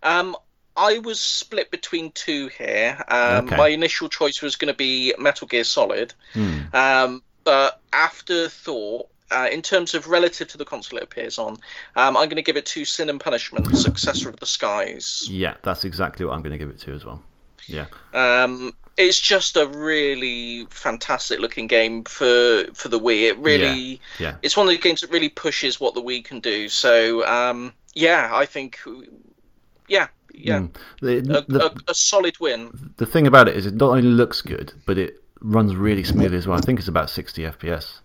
Um, 0.03 0.35
I 0.75 0.99
was 0.99 1.19
split 1.19 1.69
between 1.69 2.11
two 2.11 2.47
here. 2.47 3.03
Um, 3.07 3.45
Okay. 3.45 3.57
My 3.57 3.67
initial 3.67 4.09
choice 4.09 4.41
was 4.41 4.55
going 4.55 4.73
to 4.73 4.77
be 4.77 5.13
Metal 5.19 5.47
Gear 5.47 5.63
Solid, 5.63 6.13
Hmm. 6.33 6.59
um, 6.73 7.23
but 7.43 7.81
after 7.93 8.47
thought, 8.47 9.07
uh, 9.31 9.47
in 9.51 9.61
terms 9.61 9.93
of 9.93 10.07
relative 10.07 10.47
to 10.49 10.57
the 10.57 10.65
console 10.65 10.97
it 10.97 11.03
appears 11.03 11.37
on, 11.37 11.53
um, 11.95 12.17
I'm 12.17 12.25
going 12.27 12.35
to 12.35 12.41
give 12.41 12.57
it 12.57 12.65
to 12.67 12.83
Sin 12.85 13.09
and 13.09 13.19
Punishment, 13.19 13.75
Successor 13.77 14.29
of 14.29 14.37
the 14.39 14.45
Skies. 14.45 15.27
Yeah, 15.29 15.55
that's 15.63 15.85
exactly 15.85 16.25
what 16.25 16.33
I'm 16.33 16.41
going 16.41 16.51
to 16.51 16.57
give 16.57 16.69
it 16.69 16.79
to 16.81 16.93
as 16.93 17.05
well. 17.05 17.21
Yeah. 17.67 17.85
Um, 18.13 18.73
it's 18.97 19.19
just 19.19 19.55
a 19.57 19.67
really 19.67 20.65
fantastic 20.69 21.39
looking 21.39 21.67
game 21.67 22.03
for 22.03 22.65
for 22.73 22.89
the 22.89 22.99
Wii. 22.99 23.29
It 23.29 23.37
really, 23.39 23.99
Yeah. 24.19 24.35
it's 24.41 24.55
one 24.57 24.67
of 24.67 24.71
the 24.71 24.77
games 24.79 25.01
that 25.01 25.09
really 25.11 25.29
pushes 25.29 25.79
what 25.79 25.93
the 25.93 26.01
Wii 26.01 26.23
can 26.23 26.39
do. 26.39 26.69
So 26.69 27.25
um, 27.27 27.73
yeah, 27.93 28.29
I 28.33 28.45
think, 28.45 28.79
yeah, 29.87 30.07
yeah, 30.33 30.59
Mm. 30.59 30.75
The, 31.01 31.17
a, 31.17 31.41
the, 31.41 31.65
a, 31.65 31.91
a 31.91 31.93
solid 31.93 32.39
win. 32.39 32.93
the 32.97 33.05
thing 33.05 33.27
about 33.27 33.47
it 33.47 33.55
is, 33.57 33.65
it 33.65 33.75
not 33.75 33.89
only 33.91 34.03
looks 34.03 34.41
good, 34.41 34.73
but 34.85 34.97
it 34.97 35.21
runs 35.41 35.75
really 35.75 36.03
smoothly 36.03 36.37
as 36.37 36.47
well. 36.47 36.57
I 36.57 36.61
think 36.61 36.79
it's 36.79 36.87
about 36.87 37.09
60 37.09 37.41
FPS. 37.43 37.99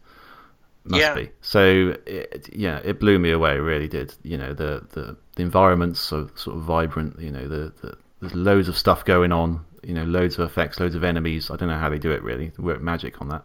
Must 0.84 1.00
Yeah. 1.00 1.14
be. 1.14 1.30
So, 1.40 1.96
it, 2.06 2.48
yeah, 2.52 2.80
it 2.84 2.98
blew 3.00 3.18
me 3.18 3.30
away. 3.32 3.56
It 3.56 3.60
really 3.60 3.88
did. 3.88 4.14
You 4.22 4.38
know, 4.38 4.52
the 4.54 4.86
the, 4.92 5.16
the 5.34 5.42
environment's 5.42 6.00
so 6.00 6.30
sort 6.36 6.56
of 6.56 6.62
vibrant. 6.62 7.18
You 7.20 7.30
know, 7.32 7.46
the, 7.48 7.72
the 7.82 7.96
there's 8.20 8.34
loads 8.34 8.68
of 8.68 8.78
stuff 8.78 9.04
going 9.04 9.32
on. 9.32 9.64
You 9.86 9.94
know, 9.94 10.04
loads 10.04 10.38
of 10.38 10.40
effects, 10.50 10.80
loads 10.80 10.94
of 10.96 11.04
enemies. 11.04 11.50
I 11.50 11.56
don't 11.56 11.68
know 11.68 11.78
how 11.78 11.88
they 11.88 11.98
do 11.98 12.10
it 12.10 12.22
really. 12.22 12.48
They 12.56 12.62
work 12.62 12.80
magic 12.82 13.20
on 13.20 13.28
that. 13.28 13.44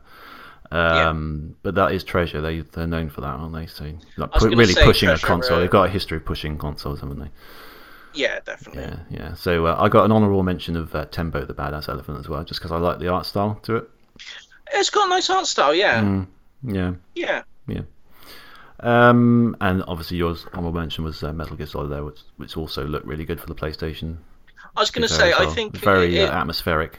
Um, 0.72 1.56
But 1.64 1.76
that 1.76 1.92
is 1.92 2.04
Treasure. 2.04 2.42
They 2.42 2.62
they're 2.62 2.88
known 2.88 3.10
for 3.10 3.22
that, 3.22 3.28
aren't 3.40 3.54
they? 3.54 3.68
So, 3.68 3.84
like, 4.18 4.32
pu- 4.32 4.50
really 4.50 4.74
pushing 4.74 5.10
a 5.10 5.18
console. 5.18 5.58
uh, 5.58 5.60
They've 5.60 5.70
got 5.70 5.86
a 5.88 5.90
history 5.90 6.18
of 6.18 6.26
pushing 6.26 6.58
consoles, 6.58 7.02
haven't 7.02 7.20
they? 7.20 7.30
Yeah, 8.14 8.40
definitely. 8.46 8.84
Yeah, 8.84 8.98
yeah. 9.10 9.34
So 9.36 9.66
uh, 9.68 9.76
I 9.80 9.88
got 9.90 10.06
an 10.06 10.12
honourable 10.12 10.44
mention 10.44 10.76
of 10.76 10.94
uh, 10.96 11.06
Tembo 11.06 11.46
the 11.46 11.54
Badass 11.54 11.88
Elephant 11.90 12.20
as 12.20 12.28
well, 12.28 12.44
just 12.44 12.60
because 12.60 12.72
I 12.72 12.78
like 12.78 13.00
the 13.00 13.08
art 13.10 13.26
style 13.26 13.60
to 13.64 13.76
it. 13.78 13.90
It's 14.74 14.90
got 14.90 15.08
a 15.08 15.10
nice 15.10 15.30
art 15.30 15.46
style. 15.48 15.74
Yeah, 15.76 16.02
Mm, 16.02 16.28
yeah, 16.64 16.94
yeah. 17.16 17.44
yeah. 17.68 17.82
Um, 18.80 19.56
and 19.62 19.84
obviously 19.88 20.18
yours 20.18 20.46
honourable 20.54 20.80
mention 20.80 21.04
was 21.04 21.22
uh, 21.24 21.32
Metal 21.34 21.56
Gear 21.56 21.68
Solid 21.68 21.90
there, 21.90 22.04
which, 22.04 22.20
which 22.38 22.58
also 22.58 22.86
looked 22.86 23.06
really 23.06 23.26
good 23.26 23.40
for 23.40 23.48
the 23.48 23.56
PlayStation. 23.56 24.18
I 24.76 24.80
was 24.80 24.92
going 24.92 25.08
to 25.08 25.14
say, 25.14 25.32
as 25.32 25.40
I 25.40 25.44
well. 25.46 25.54
think 25.54 25.78
very 25.78 26.18
it, 26.18 26.30
uh, 26.30 26.34
atmospheric. 26.34 26.98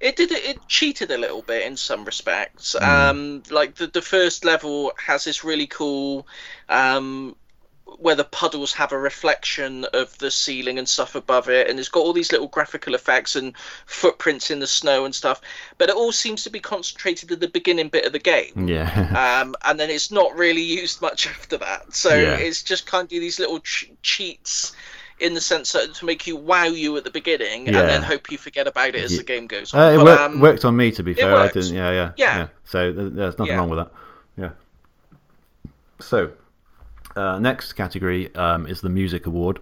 it 0.00 0.16
did 0.16 0.30
it 0.32 0.58
cheated 0.68 1.10
a 1.10 1.18
little 1.18 1.42
bit 1.42 1.66
in 1.66 1.76
some 1.76 2.04
respects. 2.04 2.74
Hmm. 2.78 2.84
Um, 2.88 3.42
like 3.50 3.74
the 3.76 3.86
the 3.88 4.02
first 4.02 4.44
level 4.44 4.92
has 5.04 5.24
this 5.24 5.44
really 5.44 5.66
cool. 5.66 6.26
Um, 6.68 7.36
where 7.98 8.14
the 8.16 8.24
puddles 8.24 8.72
have 8.72 8.90
a 8.92 8.98
reflection 8.98 9.84
of 9.92 10.16
the 10.18 10.30
ceiling 10.30 10.78
and 10.78 10.88
stuff 10.88 11.14
above 11.14 11.48
it, 11.48 11.68
and 11.70 11.78
it's 11.78 11.88
got 11.90 12.00
all 12.00 12.12
these 12.12 12.32
little 12.32 12.48
graphical 12.48 12.94
effects 12.94 13.36
and 13.36 13.56
footprints 13.86 14.50
in 14.50 14.58
the 14.58 14.66
snow 14.66 15.04
and 15.04 15.14
stuff. 15.14 15.40
But 15.78 15.90
it 15.90 15.94
all 15.94 16.10
seems 16.10 16.42
to 16.44 16.50
be 16.50 16.58
concentrated 16.60 17.30
at 17.30 17.40
the 17.40 17.46
beginning 17.46 17.88
bit 17.90 18.04
of 18.04 18.12
the 18.12 18.18
game. 18.18 18.66
Yeah, 18.68 19.40
um, 19.42 19.54
and 19.64 19.78
then 19.78 19.90
it's 19.90 20.10
not 20.10 20.34
really 20.36 20.62
used 20.62 21.02
much 21.02 21.26
after 21.28 21.56
that. 21.58 21.94
So 21.94 22.08
Yeah. 22.14 22.36
it's 22.36 22.62
just 22.62 22.86
kind 22.86 23.04
of 23.04 23.10
these 23.10 23.38
little 23.38 23.60
ch- 23.60 23.90
cheats 24.02 24.72
in 25.20 25.34
the 25.34 25.40
sense 25.40 25.72
that 25.72 25.94
to 25.94 26.04
make 26.04 26.26
you 26.26 26.34
wow 26.36 26.64
you 26.64 26.96
at 26.96 27.04
the 27.04 27.10
beginning 27.10 27.66
Yeah. 27.66 27.80
and 27.80 27.88
then 27.88 28.02
hope 28.02 28.30
you 28.30 28.36
forget 28.38 28.66
about 28.66 28.88
it 28.96 29.04
as 29.04 29.16
the 29.16 29.22
game 29.22 29.46
goes 29.46 29.72
on. 29.72 29.80
uh, 29.80 29.90
it 29.92 29.96
But, 29.98 30.04
worked, 30.06 30.20
um, 30.22 30.40
worked 30.40 30.64
on 30.64 30.76
me 30.76 30.90
to 30.92 31.02
be 31.02 31.14
fair. 31.14 31.34
I 31.36 31.48
didn't. 31.48 31.72
Yeah, 31.74 31.90
yeah, 31.92 32.12
Yeah. 32.16 32.46
So 32.64 32.92
th- 32.92 33.12
there's 33.12 33.38
nothing 33.38 33.52
Yeah. 33.52 33.58
wrong 33.58 33.70
with 33.70 33.78
that. 33.78 33.90
Yeah. 34.36 34.50
So 36.00 36.30
uh, 37.16 37.38
next 37.38 37.74
category 37.74 38.34
um, 38.34 38.66
is 38.66 38.80
the 38.80 38.88
music 38.88 39.26
award. 39.26 39.60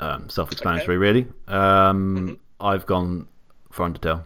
Um, 0.00 0.28
self-explanatory, 0.30 0.96
really. 0.96 1.26
Um, 1.46 2.16
Mm-hmm. 2.16 2.34
I've 2.66 2.86
gone 2.86 3.26
for 3.70 3.86
Undertale. 3.88 4.22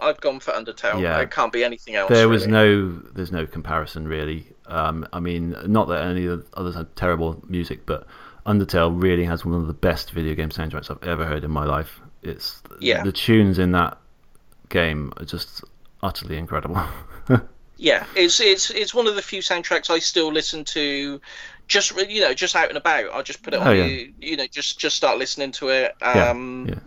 I've 0.00 0.20
gone 0.20 0.38
for 0.40 0.52
Undertale. 0.52 1.00
Yeah. 1.00 1.18
It 1.20 1.30
can't 1.32 1.52
be 1.52 1.64
anything 1.64 1.96
else. 1.96 2.08
There 2.08 2.28
was 2.28 2.46
really. 2.46 2.52
no, 2.52 2.98
there's 3.14 3.32
no 3.32 3.46
comparison 3.46 4.06
really. 4.06 4.46
Um, 4.66 5.06
I 5.12 5.18
mean, 5.20 5.56
not 5.66 5.88
that 5.88 6.02
any 6.04 6.26
of 6.26 6.48
the 6.50 6.56
others 6.58 6.74
had 6.76 6.94
terrible 6.94 7.42
music, 7.48 7.84
but 7.86 8.06
Undertale 8.48 8.90
really 9.00 9.24
has 9.24 9.44
one 9.44 9.54
of 9.54 9.66
the 9.66 9.74
best 9.74 10.10
video 10.12 10.34
game 10.34 10.48
soundtracks 10.48 10.90
I've 10.90 11.06
ever 11.06 11.24
heard 11.26 11.44
in 11.44 11.50
my 11.50 11.64
life. 11.64 12.00
It's 12.22 12.62
Yeah. 12.80 13.02
the 13.04 13.12
tunes 13.12 13.58
in 13.58 13.72
that 13.72 13.98
game 14.70 15.12
are 15.18 15.24
just 15.24 15.62
utterly 16.02 16.36
incredible. 16.38 16.82
Yeah, 17.80 18.06
it's 18.16 18.40
it's 18.40 18.70
it's 18.70 18.92
one 18.92 19.06
of 19.06 19.14
the 19.14 19.22
few 19.22 19.40
soundtracks 19.40 19.88
I 19.88 20.00
still 20.00 20.32
listen 20.32 20.64
to. 20.64 21.20
Just 21.68 21.94
you 22.10 22.20
know, 22.20 22.34
just 22.34 22.56
out 22.56 22.68
and 22.70 22.76
about. 22.76 23.04
I'll 23.12 23.22
just 23.22 23.40
put 23.44 23.54
it 23.54 23.60
on. 23.60 23.68
Oh, 23.68 23.70
yeah. 23.70 23.84
you, 23.84 24.12
you 24.20 24.36
know, 24.36 24.48
just 24.48 24.80
just 24.80 24.96
start 24.96 25.16
listening 25.16 25.52
to 25.52 25.68
it. 25.68 25.94
Yeah, 26.02 26.30
Um, 26.30 26.66
yeah. 26.68 26.78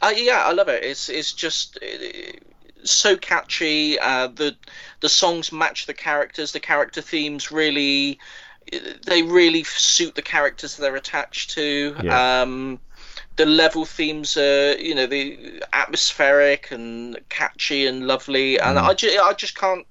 I, 0.00 0.12
yeah, 0.12 0.44
I 0.44 0.52
love 0.52 0.68
it. 0.68 0.84
It's 0.84 1.08
it's 1.08 1.32
just 1.32 1.78
uh, 1.82 2.36
so 2.84 3.16
catchy. 3.16 3.98
Uh, 3.98 4.28
the 4.28 4.54
the 5.00 5.08
songs 5.08 5.50
match 5.50 5.86
the 5.86 5.94
characters. 5.94 6.52
The 6.52 6.60
character 6.60 7.00
themes 7.00 7.50
really 7.50 8.20
they 9.06 9.22
really 9.22 9.64
suit 9.64 10.14
the 10.14 10.22
characters 10.22 10.76
they're 10.76 10.96
attached 10.96 11.50
to. 11.50 11.94
Yeah. 12.02 12.42
Um, 12.42 12.78
the 13.36 13.46
level 13.46 13.84
themes 13.84 14.36
are 14.36 14.76
you 14.78 14.94
know 14.94 15.06
the 15.06 15.62
atmospheric 15.72 16.70
and 16.70 17.18
catchy 17.28 17.86
and 17.86 18.06
lovely, 18.06 18.58
and 18.58 18.78
Mm. 18.78 18.82
I, 18.82 18.94
ju- 18.94 19.20
I 19.22 19.32
just 19.34 19.56
can't 19.56 19.86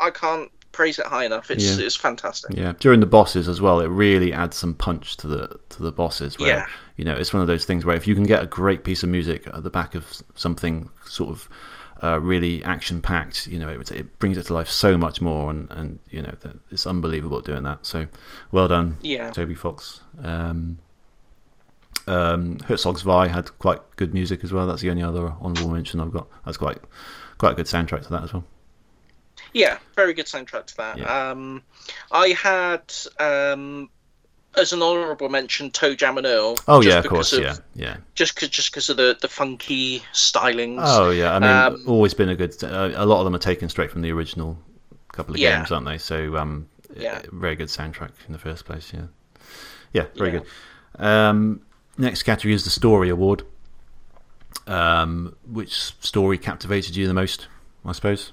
I 0.00 0.10
can't 0.10 0.50
praise 0.72 0.98
it 0.98 1.06
high 1.06 1.24
enough. 1.24 1.50
It's 1.50 1.78
Yeah. 1.78 1.86
it's 1.86 1.94
fantastic. 1.96 2.56
Yeah, 2.56 2.72
during 2.80 2.98
the 3.00 3.06
bosses 3.06 3.46
as 3.48 3.60
well, 3.60 3.80
it 3.80 3.86
really 3.88 4.32
adds 4.32 4.56
some 4.56 4.74
punch 4.74 5.16
to 5.18 5.26
the 5.28 5.58
to 5.70 5.82
the 5.82 5.92
bosses. 5.92 6.38
Where, 6.38 6.48
Yeah. 6.48 6.66
you 6.96 7.04
know, 7.04 7.14
it's 7.14 7.32
one 7.32 7.40
of 7.42 7.46
those 7.46 7.64
things 7.64 7.84
where 7.84 7.96
if 7.96 8.06
you 8.08 8.14
can 8.16 8.24
get 8.24 8.42
a 8.42 8.46
great 8.46 8.82
piece 8.84 9.02
of 9.04 9.08
music 9.08 9.46
at 9.46 9.62
the 9.62 9.70
back 9.70 9.94
of 9.94 10.04
something 10.34 10.90
sort 11.06 11.30
of 11.30 11.48
uh, 12.04 12.18
really 12.20 12.62
action 12.64 13.00
packed, 13.00 13.46
you 13.46 13.58
know, 13.58 13.68
it, 13.68 13.90
it 13.90 14.18
brings 14.18 14.36
it 14.36 14.44
to 14.46 14.52
life 14.54 14.68
so 14.68 14.98
much 14.98 15.20
more, 15.22 15.50
and 15.50 15.70
and 15.70 15.98
you 16.10 16.20
know, 16.20 16.34
it's 16.70 16.86
unbelievable 16.86 17.40
doing 17.40 17.62
that. 17.62 17.86
So, 17.86 18.06
well 18.52 18.68
done, 18.68 18.98
Yeah. 19.00 19.30
Toby 19.30 19.54
Fox. 19.54 20.00
Um, 20.22 20.78
um, 22.06 22.58
Herzog 22.66 22.98
Zwei 22.98 23.28
had 23.28 23.58
quite 23.58 23.80
good 23.96 24.12
music 24.12 24.44
as 24.44 24.52
well. 24.52 24.66
That's 24.66 24.82
the 24.82 24.90
only 24.90 25.02
other 25.02 25.32
honourable 25.40 25.70
mention 25.70 26.00
I've 26.00 26.12
got. 26.12 26.28
That's 26.44 26.58
quite 26.58 26.78
quite 27.38 27.52
a 27.52 27.54
good 27.54 27.66
soundtrack 27.66 28.02
to 28.02 28.10
that 28.10 28.24
as 28.24 28.32
well. 28.34 28.44
Yeah, 29.54 29.78
very 29.94 30.12
good 30.12 30.26
soundtrack 30.26 30.66
to 30.66 30.76
that. 30.76 30.98
Yeah. 30.98 31.30
Um, 31.30 31.62
I 32.12 32.28
had 32.30 32.92
um, 33.18 33.88
as 34.56 34.72
an 34.72 34.82
honourable 34.82 35.28
mention 35.28 35.70
ToeJam 35.70 36.16
and 36.18 36.26
Earl. 36.26 36.56
Oh 36.68 36.80
yeah, 36.80 36.98
of 36.98 37.06
course, 37.06 37.32
yeah, 37.32 37.56
yeah. 37.74 37.96
Just 38.14 38.36
cause, 38.36 38.48
just 38.48 38.70
because 38.70 38.88
of 38.90 38.96
the, 38.96 39.16
the 39.20 39.28
funky 39.28 40.00
stylings. 40.12 40.80
Oh 40.82 41.10
yeah, 41.10 41.34
I 41.34 41.38
mean, 41.38 41.50
Um, 41.50 41.84
always 41.86 42.14
been 42.14 42.28
a 42.28 42.36
good. 42.36 42.54
Uh, 42.62 42.92
a 42.94 43.06
lot 43.06 43.18
of 43.20 43.24
them 43.24 43.34
are 43.34 43.38
taken 43.38 43.68
straight 43.68 43.90
from 43.90 44.02
the 44.02 44.12
original 44.12 44.58
couple 45.12 45.34
of 45.34 45.40
Yeah. 45.40 45.58
games, 45.58 45.70
aren't 45.70 45.86
they? 45.86 45.98
So 45.98 46.36
um, 46.36 46.68
Yeah. 46.96 47.22
very 47.32 47.56
good 47.56 47.68
soundtrack 47.68 48.10
in 48.26 48.32
the 48.32 48.38
first 48.38 48.64
place. 48.64 48.92
Yeah, 48.92 49.06
yeah, 49.92 50.06
very 50.16 50.32
Yeah. 50.32 50.38
good. 50.98 51.04
Um, 51.04 51.60
next 51.98 52.22
category 52.22 52.54
is 52.54 52.64
the 52.64 52.70
story 52.70 53.08
award. 53.08 53.42
Um, 54.66 55.36
which 55.46 55.74
story 56.00 56.38
captivated 56.38 56.96
you 56.96 57.06
the 57.06 57.14
most? 57.14 57.48
I 57.84 57.92
suppose. 57.92 58.32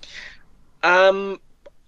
Um, 0.83 1.39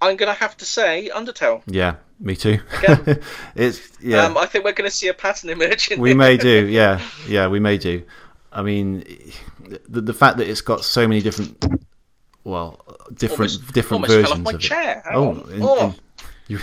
I'm 0.02 0.18
gonna 0.18 0.34
have 0.34 0.58
to 0.58 0.66
say 0.66 1.10
Undertale. 1.16 1.62
Yeah, 1.66 1.96
me 2.24 2.36
too. 2.36 2.60
It's 3.56 3.80
yeah. 4.02 4.26
Um, 4.26 4.38
I 4.38 4.46
think 4.48 4.66
we're 4.66 4.72
gonna 4.74 4.90
see 4.90 5.08
a 5.10 5.14
pattern 5.14 5.50
emerging. 5.52 6.00
we 6.00 6.14
may 6.14 6.38
do 6.38 6.66
yeah 6.80 7.00
yeah 7.28 7.48
we 7.48 7.60
may 7.60 7.78
do 7.78 8.02
i 8.52 8.62
mean 8.62 9.04
the, 9.90 10.02
the 10.02 10.14
fact 10.14 10.38
that 10.38 10.48
it's 10.48 10.62
got 10.62 10.84
so 10.84 11.08
many 11.08 11.22
different 11.22 11.66
well 12.44 12.80
different 13.14 13.52
Almost- 13.52 13.74
different 13.74 14.04
almost 14.10 14.14
versions 14.30 14.40
my 14.46 14.52
of 14.52 14.60
chair. 14.60 15.04
it 15.06 15.12
oh, 15.16 15.32
in- 15.50 15.62
Oh. 15.64 15.86
in- 15.90 15.96
you, 16.48 16.60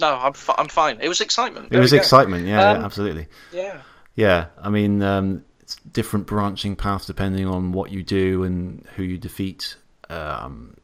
No, 0.00 0.14
I'm 0.14 0.32
fi- 0.34 0.54
I'm 0.58 0.68
fine. 0.68 0.98
It 1.00 1.08
was 1.08 1.20
excitement. 1.20 1.68
it 1.70 1.78
was 1.78 1.92
excitement 1.92 2.46
yeah, 2.46 2.70
Um, 2.70 2.76
yeah 2.80 2.84
absolutely 2.84 3.26
Yeah. 3.52 3.80
yeah 4.14 4.46
i 4.60 4.68
mean 4.70 5.02
um, 5.02 5.44
it's 5.60 5.76
different 5.92 6.26
branching 6.26 6.76
paths 6.76 7.06
depending 7.06 7.46
on 7.46 7.72
what 7.72 7.90
you 7.90 8.02
do 8.02 8.42
and 8.44 8.86
who 8.96 9.02
you 9.02 9.18
defeat 9.18 9.76
um, 10.10 10.74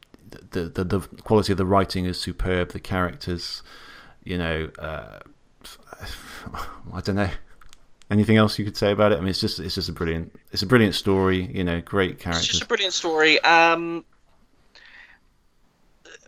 the, 0.52 0.62
the 0.68 0.84
the 0.84 1.00
quality 1.22 1.52
of 1.52 1.59
the 1.59 1.66
writing 1.66 2.05
is 2.06 2.18
superb 2.20 2.72
the 2.72 2.80
characters 2.80 3.62
you 4.24 4.39
know 4.39 4.70
uh, 4.78 5.19
i 6.95 7.01
don't 7.01 7.16
know 7.16 7.31
Anything 8.11 8.39
else 8.39 8.59
you 8.59 8.65
could 8.65 8.77
say 8.77 8.90
about 8.90 9.12
it? 9.12 9.16
I 9.19 9.20
mean, 9.20 9.28
it's 9.28 9.40
just 9.40 9.61
it's 9.61 9.74
just 9.74 9.90
a 9.90 9.93
brilliant 9.93 10.35
it's 10.51 10.62
a 10.62 10.66
brilliant 10.66 10.95
story. 10.95 11.45
You 11.45 11.62
know, 11.62 11.82
great 11.82 12.19
character. 12.19 12.39
It's 12.40 12.49
just 12.49 12.62
a 12.62 12.66
brilliant 12.66 12.95
story. 12.95 13.39
Um, 13.40 14.03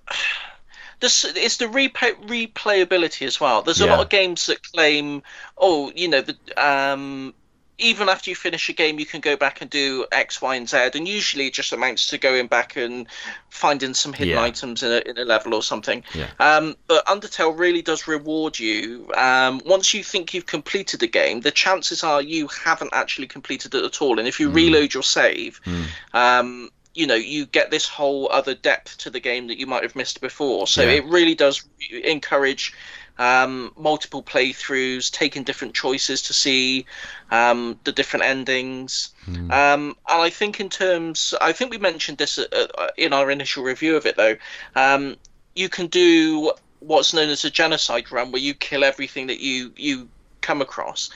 this 1.01 1.25
it's 1.25 1.57
the 1.57 1.65
replay, 1.65 2.13
replayability 2.27 3.27
as 3.27 3.41
well. 3.41 3.63
There's 3.63 3.81
a 3.81 3.87
Yeah. 3.87 3.93
lot 3.93 4.03
of 4.03 4.11
games 4.11 4.45
that 4.47 4.63
claim, 4.63 5.23
oh, 5.57 5.91
you 5.97 6.09
know, 6.09 6.21
the, 6.21 6.37
um, 6.63 7.33
even 7.81 8.09
after 8.09 8.31
you 8.31 8.37
finish 8.37 8.69
a 8.69 8.73
game, 8.73 8.99
you 8.99 9.07
can 9.07 9.21
go 9.21 9.37
back 9.37 9.61
and 9.61 9.71
do 9.71 10.07
X, 10.13 10.41
Y, 10.41 10.55
and 10.55 10.69
Z, 10.69 10.91
and 10.95 11.09
usually 11.09 11.47
it 11.47 11.55
just 11.55 11.73
amounts 11.73 12.07
to 12.09 12.19
going 12.19 12.47
back 12.47 12.77
and 12.77 13.07
finding 13.49 13.95
some 13.95 14.13
hidden 14.13 14.35
Yeah. 14.35 14.43
items 14.43 14.83
in 14.83 14.93
a, 14.93 15.09
in 15.09 15.19
a 15.19 15.25
level 15.25 15.55
or 15.55 15.63
something. 15.63 16.05
Yeah. 16.15 16.29
Um, 16.39 16.77
but 16.87 17.05
Undertale 17.07 17.59
really 17.59 17.83
does 17.83 18.07
reward 18.07 18.59
you. 18.59 19.11
Um, 19.17 19.61
once 19.65 19.93
you 19.95 20.05
think 20.05 20.33
you've 20.35 20.47
completed 20.47 21.03
a 21.03 21.07
game, 21.07 21.41
the 21.41 21.51
chances 21.51 22.05
are 22.05 22.23
you 22.23 22.49
haven't 22.49 22.91
actually 22.93 23.27
completed 23.27 23.75
it 23.75 23.85
at 23.85 24.01
all. 24.03 24.19
And 24.19 24.29
if 24.29 24.39
you 24.39 24.51
reload 24.51 24.95
your 24.95 25.03
save, 25.03 25.61
Mm. 25.65 25.85
um, 26.13 26.71
you 26.95 27.07
know, 27.07 27.15
you 27.15 27.47
get 27.47 27.71
this 27.71 27.87
whole 27.89 28.29
other 28.33 28.53
depth 28.55 28.99
to 28.99 29.11
the 29.11 29.21
game 29.21 29.47
that 29.47 29.59
you 29.59 29.67
might 29.67 29.85
have 29.85 29.95
missed 29.95 30.21
before. 30.21 30.67
So 30.67 30.83
Yeah. 30.83 30.91
it 30.99 31.05
really 31.05 31.37
does 31.37 31.63
encourage 32.05 32.73
um, 33.21 33.71
multiple 33.77 34.23
playthroughs, 34.23 35.11
taking 35.11 35.45
different 35.45 35.75
choices 35.75 36.23
to 36.23 36.33
see 36.33 36.87
um, 37.31 37.79
the 37.85 37.93
different 37.93 38.25
endings. 38.25 39.11
Mm. 39.27 39.53
Um, 39.53 39.97
and 40.09 40.23
I 40.23 40.31
think, 40.31 40.59
in 40.59 40.71
terms, 40.71 41.35
I 41.41 41.53
think 41.53 41.71
we 41.71 41.79
mentioned 41.79 42.17
this 42.17 42.39
uh, 42.39 42.67
uh, 42.79 42.89
in 42.97 43.13
our 43.13 43.31
initial 43.31 43.63
review 43.63 43.95
of 43.95 44.07
it, 44.07 44.17
though. 44.17 44.37
Um, 44.75 45.17
you 45.55 45.69
can 45.69 45.89
do 45.89 46.53
what's 46.79 47.13
known 47.13 47.29
as 47.29 47.45
a 47.45 47.51
genocide 47.51 48.11
run, 48.11 48.33
where 48.33 48.41
you 48.41 48.55
kill 48.55 48.85
everything 48.85 49.27
that 49.27 49.41
you 49.41 49.73
you 49.77 50.09
come 50.41 50.63
across. 50.63 51.11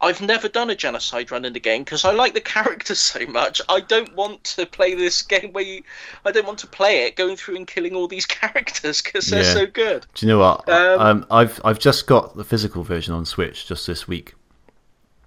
I've 0.00 0.20
never 0.20 0.48
done 0.48 0.68
a 0.68 0.74
genocide 0.74 1.30
run 1.30 1.44
in 1.46 1.54
the 1.54 1.60
game 1.60 1.82
because 1.82 2.04
I 2.04 2.12
like 2.12 2.34
the 2.34 2.40
characters 2.40 2.98
so 3.12 3.24
much. 3.26 3.60
I 3.68 3.80
don't 3.80 4.14
want 4.14 4.44
to 4.44 4.66
play 4.66 4.94
this 4.94 5.22
game 5.22 5.52
where 5.52 5.64
you, 5.64 5.82
I 6.24 6.32
don't 6.32 6.46
want 6.46 6.58
to 6.60 6.66
play 6.66 7.04
it 7.06 7.16
going 7.16 7.36
through 7.36 7.56
and 7.56 7.66
killing 7.66 7.94
all 7.94 8.06
these 8.06 8.26
characters 8.40 9.00
because 9.00 9.26
they're 9.28 9.42
Yeah. 9.42 9.54
so 9.54 9.66
good. 9.66 10.06
Do 10.14 10.26
you 10.26 10.32
know 10.32 10.38
what? 10.40 10.68
Um, 10.68 11.00
Um, 11.00 11.26
I've 11.30 11.60
I've 11.64 11.78
just 11.78 12.06
got 12.06 12.36
the 12.36 12.44
physical 12.44 12.82
version 12.84 13.14
on 13.14 13.24
Switch 13.24 13.66
just 13.66 13.86
this 13.86 14.06
week, 14.06 14.34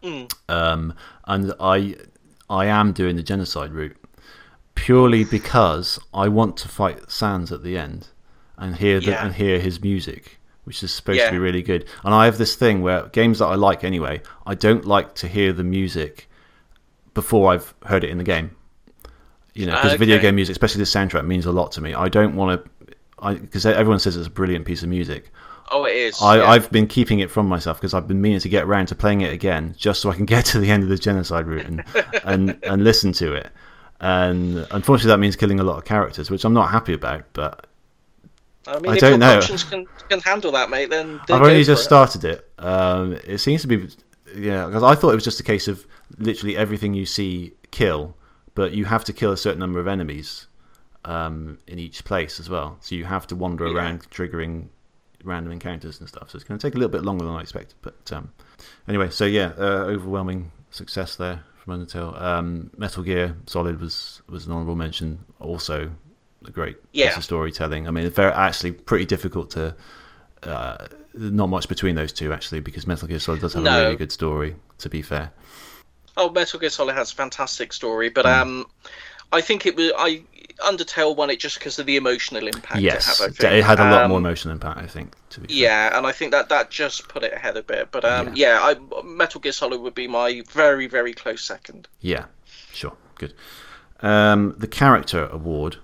Mm. 0.04 0.32
um, 0.48 0.94
and 1.26 1.54
I 1.60 1.96
I 2.50 2.66
am 2.68 2.94
doing 2.94 3.16
the 3.16 3.24
genocide 3.24 3.72
route 3.74 3.98
purely 4.76 5.24
because 5.26 6.00
I 6.14 6.30
want 6.30 6.56
to 6.58 6.68
fight 6.70 7.12
Sans 7.12 7.52
at 7.52 7.64
the 7.64 7.78
end 7.78 8.08
and 8.58 8.78
hear 8.78 9.00
the, 9.00 9.12
Yeah. 9.12 9.26
and 9.26 9.36
hear 9.36 9.60
his 9.60 9.82
music, 9.82 10.39
which 10.66 10.84
is 10.84 10.92
supposed 10.92 11.18
Yeah. 11.20 11.26
to 11.28 11.32
be 11.32 11.40
really 11.40 11.62
good. 11.62 11.86
And 12.04 12.14
I 12.14 12.26
have 12.26 12.38
this 12.38 12.56
thing 12.56 12.82
where 12.82 13.08
games 13.08 13.40
that 13.40 13.46
I 13.48 13.56
like 13.56 13.84
anyway, 13.84 14.22
I 14.46 14.56
don't 14.56 14.86
like 14.86 15.16
to 15.16 15.28
hear 15.28 15.52
the 15.54 15.64
music 15.64 16.30
before 17.14 17.52
I've 17.54 17.74
heard 17.86 18.04
it 18.04 18.10
in 18.10 18.18
the 18.18 18.24
game. 18.24 18.52
You 19.56 19.66
know, 19.66 19.74
because 19.76 19.94
ah, 19.94 19.98
video 19.98 20.16
Okay. 20.18 20.24
game 20.28 20.36
music, 20.36 20.54
especially 20.54 20.80
the 20.80 20.86
soundtrack, 20.86 21.26
means 21.26 21.46
a 21.46 21.52
lot 21.52 21.72
to 21.74 21.82
me. 21.82 21.94
I 21.94 22.08
don't 22.08 22.36
want 22.36 22.64
to, 22.64 23.34
because 23.36 23.66
everyone 23.66 24.00
says 24.00 24.16
it's 24.16 24.28
a 24.28 24.32
brilliant 24.32 24.66
piece 24.66 24.84
of 24.84 24.90
music. 24.90 25.32
Oh, 25.72 25.86
it 25.86 25.96
is. 25.96 26.22
I, 26.22 26.38
yeah. 26.38 26.50
I've 26.50 26.72
been 26.72 26.88
keeping 26.88 27.20
it 27.20 27.30
from 27.30 27.48
myself 27.48 27.78
because 27.78 27.94
I've 27.94 28.08
been 28.08 28.22
meaning 28.22 28.40
to 28.40 28.50
get 28.50 28.64
around 28.64 28.88
to 28.88 28.96
playing 28.96 29.22
it 29.22 29.34
again, 29.34 29.76
just 29.78 30.02
so 30.02 30.10
I 30.10 30.16
can 30.16 30.26
get 30.36 30.46
to 30.46 30.60
the 30.60 30.70
end 30.70 30.84
of 30.84 30.90
the 30.90 30.98
genocide 30.98 31.46
route 31.48 31.66
and 31.66 31.84
and, 32.24 32.58
and 32.64 32.84
listen 32.84 33.12
to 33.14 33.34
it. 33.34 33.50
And 34.00 34.66
unfortunately, 34.72 35.10
that 35.10 35.18
means 35.20 35.36
killing 35.36 35.60
a 35.60 35.64
lot 35.64 35.78
of 35.78 35.84
characters, 35.86 36.32
which 36.32 36.46
I'm 36.46 36.54
not 36.54 36.70
happy 36.72 36.94
about. 36.94 37.26
But 37.34 37.68
I 38.68 38.80
mean, 38.80 38.92
I 38.92 38.96
if 38.96 39.00
don't 39.00 39.20
know. 39.20 39.42
can 39.42 39.88
can 40.10 40.20
handle 40.22 40.52
that, 40.52 40.70
mate, 40.70 40.90
then, 40.90 41.20
I've 41.30 41.42
only 41.42 41.64
just 41.64 41.82
it. 41.84 41.86
started 41.86 42.24
it. 42.26 42.50
Um, 42.60 43.14
it 43.26 43.38
seems 43.40 43.62
to 43.62 43.68
be, 43.68 43.88
yeah, 44.36 44.66
because 44.66 44.84
I 44.84 44.96
thought 44.96 45.12
it 45.12 45.16
was 45.16 45.24
just 45.24 45.40
a 45.40 45.44
case 45.44 45.68
of 45.68 45.86
literally 46.18 46.58
everything 46.58 46.94
you 46.94 47.06
see 47.06 47.54
kill, 47.72 48.16
but 48.56 48.72
you 48.74 48.86
have 48.86 49.04
to 49.06 49.14
kill 49.14 49.32
a 49.32 49.38
certain 49.38 49.60
number 49.60 49.80
of 49.80 49.88
enemies 49.88 50.48
um, 51.06 51.58
in 51.68 51.80
each 51.80 52.04
place 52.04 52.40
as 52.40 52.50
well. 52.50 52.78
So 52.82 52.96
you 52.96 53.06
have 53.06 53.28
to 53.28 53.36
wander 53.36 53.68
Yeah. 53.68 53.74
around, 53.76 54.10
triggering 54.10 54.68
random 55.24 55.52
encounters 55.52 56.00
and 56.00 56.08
stuff. 56.10 56.30
So 56.30 56.36
it's 56.36 56.44
going 56.46 56.60
to 56.60 56.68
take 56.68 56.76
a 56.76 56.78
little 56.78 56.92
bit 56.92 57.04
longer 57.04 57.26
than 57.26 57.34
I 57.36 57.42
expected. 57.42 57.76
But 57.82 58.12
um, 58.12 58.32
anyway, 58.88 59.10
so 59.10 59.26
yeah, 59.26 59.52
uh, 59.58 59.86
overwhelming 59.88 60.52
success 60.72 61.16
there 61.16 61.44
from 61.56 61.86
Undertale. 61.86 62.20
Um, 62.22 62.72
Metal 62.78 63.04
Gear 63.04 63.36
Solid 63.48 63.80
was 63.80 64.22
was 64.28 64.46
an 64.48 64.54
honourable 64.54 64.76
mention. 64.76 65.20
Also, 65.40 65.92
great 66.52 66.78
Yeah. 66.92 67.08
piece 67.10 67.18
of 67.18 67.24
storytelling. 67.24 67.88
I 67.88 67.92
mean, 67.92 68.06
it's 68.06 68.16
very 68.16 68.32
actually 68.32 68.72
pretty 68.74 69.06
difficult 69.06 69.52
to. 69.52 69.76
Uh, 70.44 70.88
not 71.14 71.48
much 71.50 71.68
between 71.68 71.96
those 71.96 72.14
two 72.14 72.32
actually, 72.32 72.62
because 72.62 72.86
Metal 72.88 73.08
Gear 73.08 73.20
Solid 73.20 73.42
does 73.42 73.54
have 73.56 73.66
a 73.66 73.70
really 73.84 73.96
good 73.98 74.12
story. 74.12 74.56
To 74.78 74.90
be 74.90 75.02
fair, 75.02 75.32
Oh, 76.16 76.30
Metal 76.30 76.60
Gear 76.60 76.70
Solid 76.70 76.94
has 76.96 77.12
a 77.12 77.16
fantastic 77.16 77.74
story, 77.74 78.10
but 78.10 78.26
Hmm. 78.26 78.32
um, 78.32 78.66
I 79.34 79.42
think 79.42 79.66
it 79.66 79.76
was 79.76 79.92
I 79.98 80.24
Undertale 80.60 81.16
won 81.16 81.30
it 81.30 81.40
just 81.40 81.58
because 81.58 81.80
of 81.80 81.86
the 81.86 81.96
emotional 81.96 82.46
impact 82.48 82.82
yes, 82.82 83.20
it 83.22 83.38
had. 83.38 83.54
It 83.54 83.64
had 83.64 83.80
a 83.80 83.84
lot 83.90 84.04
Um, 84.04 84.10
more 84.10 84.20
emotional 84.20 84.54
impact. 84.54 84.78
I 84.78 84.88
think. 84.88 85.14
To 85.32 85.40
be 85.42 85.48
fair. 85.48 85.56
Yeah, 85.58 85.98
and 85.98 86.06
I 86.06 86.12
think 86.12 86.32
that 86.32 86.50
that 86.50 86.70
just 86.70 87.08
put 87.08 87.24
it 87.24 87.32
ahead 87.34 87.56
a 87.58 87.64
bit. 87.64 87.90
But 87.92 88.04
um, 88.06 88.32
yeah, 88.36 88.60
I, 88.62 88.76
Metal 89.04 89.40
Gear 89.42 89.52
Solid 89.54 89.80
would 89.82 89.96
be 89.96 90.08
my 90.08 90.44
very 90.52 90.88
very 90.88 91.14
close 91.14 91.42
second. 91.44 91.88
Yeah, 92.02 92.26
sure, 92.74 92.96
good. 93.16 93.34
Um, 94.02 94.56
the 94.58 94.68
character 94.68 95.28
award 95.32 95.78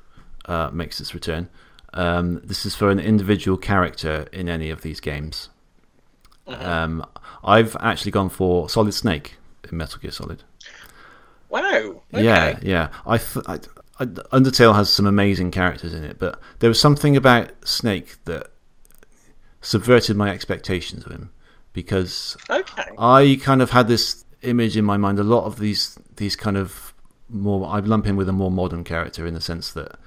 uh, 0.46 0.70
makes 0.72 1.00
its 1.02 1.14
return. 1.14 1.50
Um, 1.94 2.42
this 2.44 2.66
is 2.66 2.76
for 2.76 2.90
an 2.92 3.00
individual 3.00 3.58
character 3.58 4.28
in 4.34 4.50
any 4.50 4.70
of 4.70 4.82
these 4.82 5.00
games. 5.00 5.50
Um, 6.48 7.06
I've 7.44 7.76
actually 7.80 8.12
gone 8.12 8.30
for 8.30 8.70
Solid 8.70 8.94
Snake 8.94 9.36
in 9.70 9.78
Metal 9.78 10.00
Gear 10.00 10.12
Solid. 10.12 10.44
Wow. 11.50 12.02
Okay. 12.14 12.24
Yeah, 12.24 12.60
yeah. 12.62 12.90
I, 13.06 13.18
th- 13.18 13.46
I, 13.48 13.60
I 14.00 14.06
Undertale 14.06 14.76
has 14.76 14.90
some 14.90 15.06
amazing 15.06 15.52
characters 15.52 15.94
in 15.94 16.04
it, 16.04 16.20
but 16.20 16.40
there 16.60 16.70
was 16.70 16.80
something 16.80 17.16
about 17.16 17.52
Snake 17.66 18.18
that 18.26 18.48
subverted 19.62 20.16
my 20.16 20.30
expectations 20.30 21.06
of 21.06 21.12
him 21.12 21.32
because 21.74 22.38
Okay. 22.50 22.84
I 22.98 23.40
kind 23.42 23.62
of 23.62 23.72
had 23.72 23.88
this 23.88 24.26
image 24.42 24.78
in 24.78 24.86
my 24.86 24.98
mind. 24.98 25.18
A 25.18 25.24
lot 25.24 25.46
of 25.46 25.60
these 25.60 25.98
these 26.18 26.36
kind 26.36 26.58
of 26.58 26.94
more 27.30 27.68
I 27.68 27.80
lump 27.80 28.06
him 28.06 28.16
with 28.16 28.30
a 28.30 28.34
more 28.34 28.52
modern 28.52 28.84
character 28.84 29.26
in 29.26 29.34
the 29.34 29.42
sense 29.42 29.72
that 29.74 29.98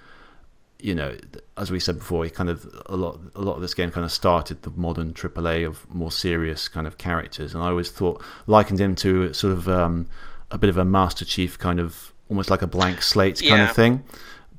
you 0.80 0.94
know, 0.94 1.16
as 1.56 1.70
we 1.70 1.80
said 1.80 1.98
before, 1.98 2.24
he 2.24 2.30
kind 2.30 2.48
of 2.48 2.66
a 2.86 2.96
lot 2.96 3.20
a 3.34 3.40
lot 3.40 3.56
of 3.56 3.60
this 3.62 3.74
game 3.74 3.90
kind 3.90 4.04
of 4.04 4.12
started 4.12 4.62
the 4.62 4.70
modern 4.70 5.12
AAA 5.12 5.66
of 5.66 5.92
more 5.92 6.12
serious 6.12 6.68
kind 6.68 6.86
of 6.86 6.98
characters, 6.98 7.54
and 7.54 7.62
I 7.62 7.68
always 7.68 7.90
thought 7.90 8.22
likened 8.46 8.80
him 8.80 8.94
to 8.96 9.32
sort 9.32 9.52
of 9.54 9.68
um, 9.68 10.06
a 10.50 10.58
bit 10.58 10.70
of 10.70 10.76
a 10.78 10.84
Master 10.84 11.24
Chief 11.24 11.58
kind 11.58 11.80
of 11.80 12.12
almost 12.28 12.50
like 12.50 12.62
a 12.62 12.66
blank 12.66 13.02
slate 13.02 13.36
kind 13.40 13.62
Yeah. 13.62 13.70
of 13.70 13.74
thing. 13.76 14.04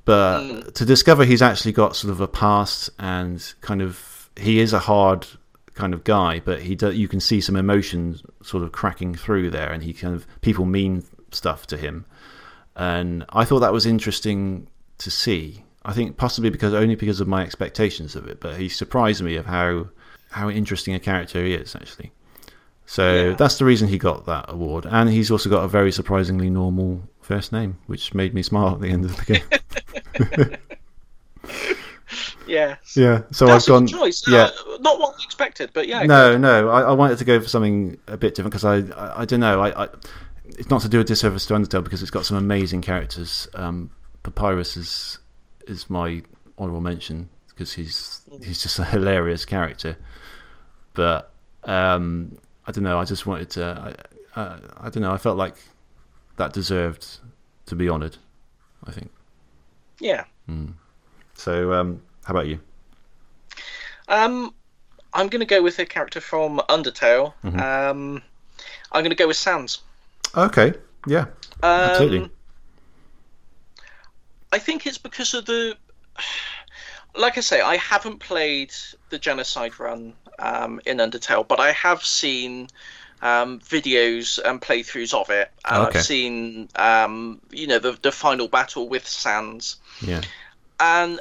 But 0.06 0.74
to 0.76 0.86
discover 0.86 1.24
he's 1.24 1.42
actually 1.42 1.72
got 1.72 1.96
sort 1.96 2.12
of 2.12 2.20
a 2.20 2.28
past 2.28 2.90
and 2.98 3.54
kind 3.62 3.82
of 3.82 4.30
he 4.36 4.60
is 4.60 4.74
a 4.74 4.80
hard 4.80 5.28
kind 5.76 5.94
of 5.94 6.04
guy, 6.04 6.42
but 6.44 6.62
he 6.64 6.76
do, 6.76 6.92
you 6.92 7.08
can 7.08 7.20
see 7.20 7.40
some 7.42 7.56
emotions 7.56 8.24
sort 8.44 8.64
of 8.64 8.72
cracking 8.72 9.14
through 9.16 9.52
there, 9.52 9.72
and 9.72 9.84
he 9.84 9.94
kind 9.94 10.16
of 10.16 10.26
people 10.42 10.66
mean 10.66 11.04
stuff 11.32 11.68
to 11.68 11.78
him, 11.78 12.06
and 12.76 13.24
I 13.30 13.46
thought 13.46 13.60
that 13.60 13.72
was 13.74 13.86
interesting 13.86 14.68
to 14.98 15.12
see. 15.12 15.64
I 15.86 15.94
think 15.94 16.18
possibly 16.18 16.50
because 16.50 16.74
only 16.74 16.96
because 16.96 17.20
of 17.22 17.28
my 17.28 17.42
expectations 17.44 18.16
of 18.16 18.28
it, 18.28 18.40
but 18.40 18.58
he 18.58 18.70
surprised 18.70 19.22
me 19.24 19.36
of 19.36 19.46
how 19.46 19.88
how 20.32 20.50
interesting 20.50 20.94
a 20.94 21.00
character 21.00 21.44
he 21.44 21.54
is 21.54 21.76
actually. 21.76 22.12
So 22.86 23.30
Yeah. 23.30 23.36
that's 23.36 23.58
the 23.58 23.66
reason 23.66 23.88
he 23.88 23.98
got 23.98 24.26
that 24.26 24.46
award, 24.50 24.86
and 24.90 25.10
he's 25.10 25.30
also 25.32 25.50
got 25.50 25.64
a 25.64 25.68
very 25.68 25.92
surprisingly 25.92 26.50
normal 26.50 27.04
first 27.22 27.52
name, 27.52 27.78
which 27.88 28.14
made 28.14 28.34
me 28.34 28.42
smile 28.44 28.74
at 28.74 28.82
the 28.82 28.90
end 28.90 29.06
of 29.06 29.16
the 29.18 29.26
game. 29.26 30.58
Yeah. 32.48 32.78
yeah, 32.96 33.22
so 33.32 33.46
That's 33.46 33.66
I've 33.66 33.68
gone. 33.70 33.84
a 33.84 33.88
choice. 33.88 34.24
Yeah, 34.28 34.46
Uh, 34.68 34.78
not 34.80 35.00
what 35.00 35.14
I 35.20 35.24
expected, 35.24 35.70
but 35.74 35.88
yeah. 35.88 36.02
no, 36.04 36.36
no, 36.36 36.70
I, 36.70 36.82
I 36.82 36.92
wanted 36.94 37.20
to 37.20 37.26
go 37.26 37.40
for 37.40 37.48
something 37.48 38.00
a 38.08 38.18
bit 38.18 38.34
different 38.34 38.52
because 38.54 38.66
I, 38.66 38.78
I, 39.00 39.22
I 39.22 39.26
don't 39.26 39.40
know, 39.40 39.62
I, 39.62 39.84
I, 39.84 39.88
it's 40.58 40.72
not 40.72 40.82
to 40.82 40.90
do 40.90 41.00
a 41.00 41.04
disservice 41.04 41.46
to 41.46 41.54
Undertale 41.54 41.84
because 41.84 42.02
it's 42.02 42.10
got 42.10 42.26
some 42.26 42.38
amazing 42.38 42.82
characters. 42.82 43.48
Um, 43.54 43.92
Papyrus 44.24 44.76
is 44.78 45.19
is 45.70 45.90
my 45.90 46.22
honorable 46.58 46.82
mention 46.82 47.30
because 47.50 47.74
he's 47.74 48.22
he's 48.44 48.62
just 48.62 48.80
a 48.80 48.84
hilarious 48.96 49.46
character. 49.46 49.98
But 50.94 51.32
um, 51.64 52.38
I 52.68 52.72
don't 52.72 52.84
know, 52.84 53.00
I 53.00 53.06
just 53.06 53.26
wanted 53.26 53.50
to, 53.52 53.96
I, 54.36 54.40
uh, 54.40 54.60
I 54.78 54.90
don't 54.90 55.02
know, 55.02 55.12
I 55.12 55.18
felt 55.18 55.38
like 55.38 55.56
that 56.38 56.52
deserved 56.54 57.20
to 57.68 57.76
be 57.76 57.90
honoured. 57.90 58.18
I 58.86 58.92
think 58.92 59.12
Yeah. 60.00 60.24
so. 61.36 61.74
Um, 61.74 62.02
how 62.26 62.34
about 62.34 62.48
you? 62.48 62.60
Um, 64.08 64.54
I'm 65.14 65.28
going 65.28 65.40
to 65.42 65.46
go 65.46 65.62
with 65.62 65.80
a 65.80 65.86
character 65.86 66.22
from 66.22 66.60
Undertale. 66.70 67.34
Mm-hmm. 67.44 67.60
Um, 67.60 68.22
I'm 68.92 69.02
going 69.04 69.10
to 69.12 69.16
go 69.16 69.28
with 69.28 69.38
Sans. 69.38 69.82
Okay, 70.36 70.74
yeah, 71.08 71.26
Um, 71.64 71.90
Absolutely. 71.90 72.30
I 74.52 74.60
think 74.60 74.86
it's 74.88 74.98
because 74.98 75.34
of 75.34 75.46
the. 75.46 75.78
Like 77.16 77.40
I 77.40 77.42
say, 77.42 77.60
I 77.60 77.76
haven't 77.78 78.20
played 78.20 78.72
the 79.10 79.18
genocide 79.18 79.80
run 79.80 80.14
um, 80.38 80.80
in 80.86 80.98
Undertale, 80.98 81.46
but 81.46 81.60
I 81.60 81.72
have 81.72 82.06
seen 82.06 82.68
um, 83.24 83.60
videos 83.62 84.40
and 84.44 84.62
playthroughs 84.62 85.14
of 85.20 85.32
it, 85.32 85.52
and 85.66 85.88
Okay. 85.88 86.00
I've 86.00 86.06
seen 86.06 86.70
um, 86.76 87.42
you 87.50 87.66
know 87.66 87.80
the 87.80 87.98
the 88.00 88.12
final 88.12 88.48
battle 88.48 88.88
with 88.88 89.08
Sans, 89.08 89.78
yeah, 90.02 90.22
and 90.80 91.20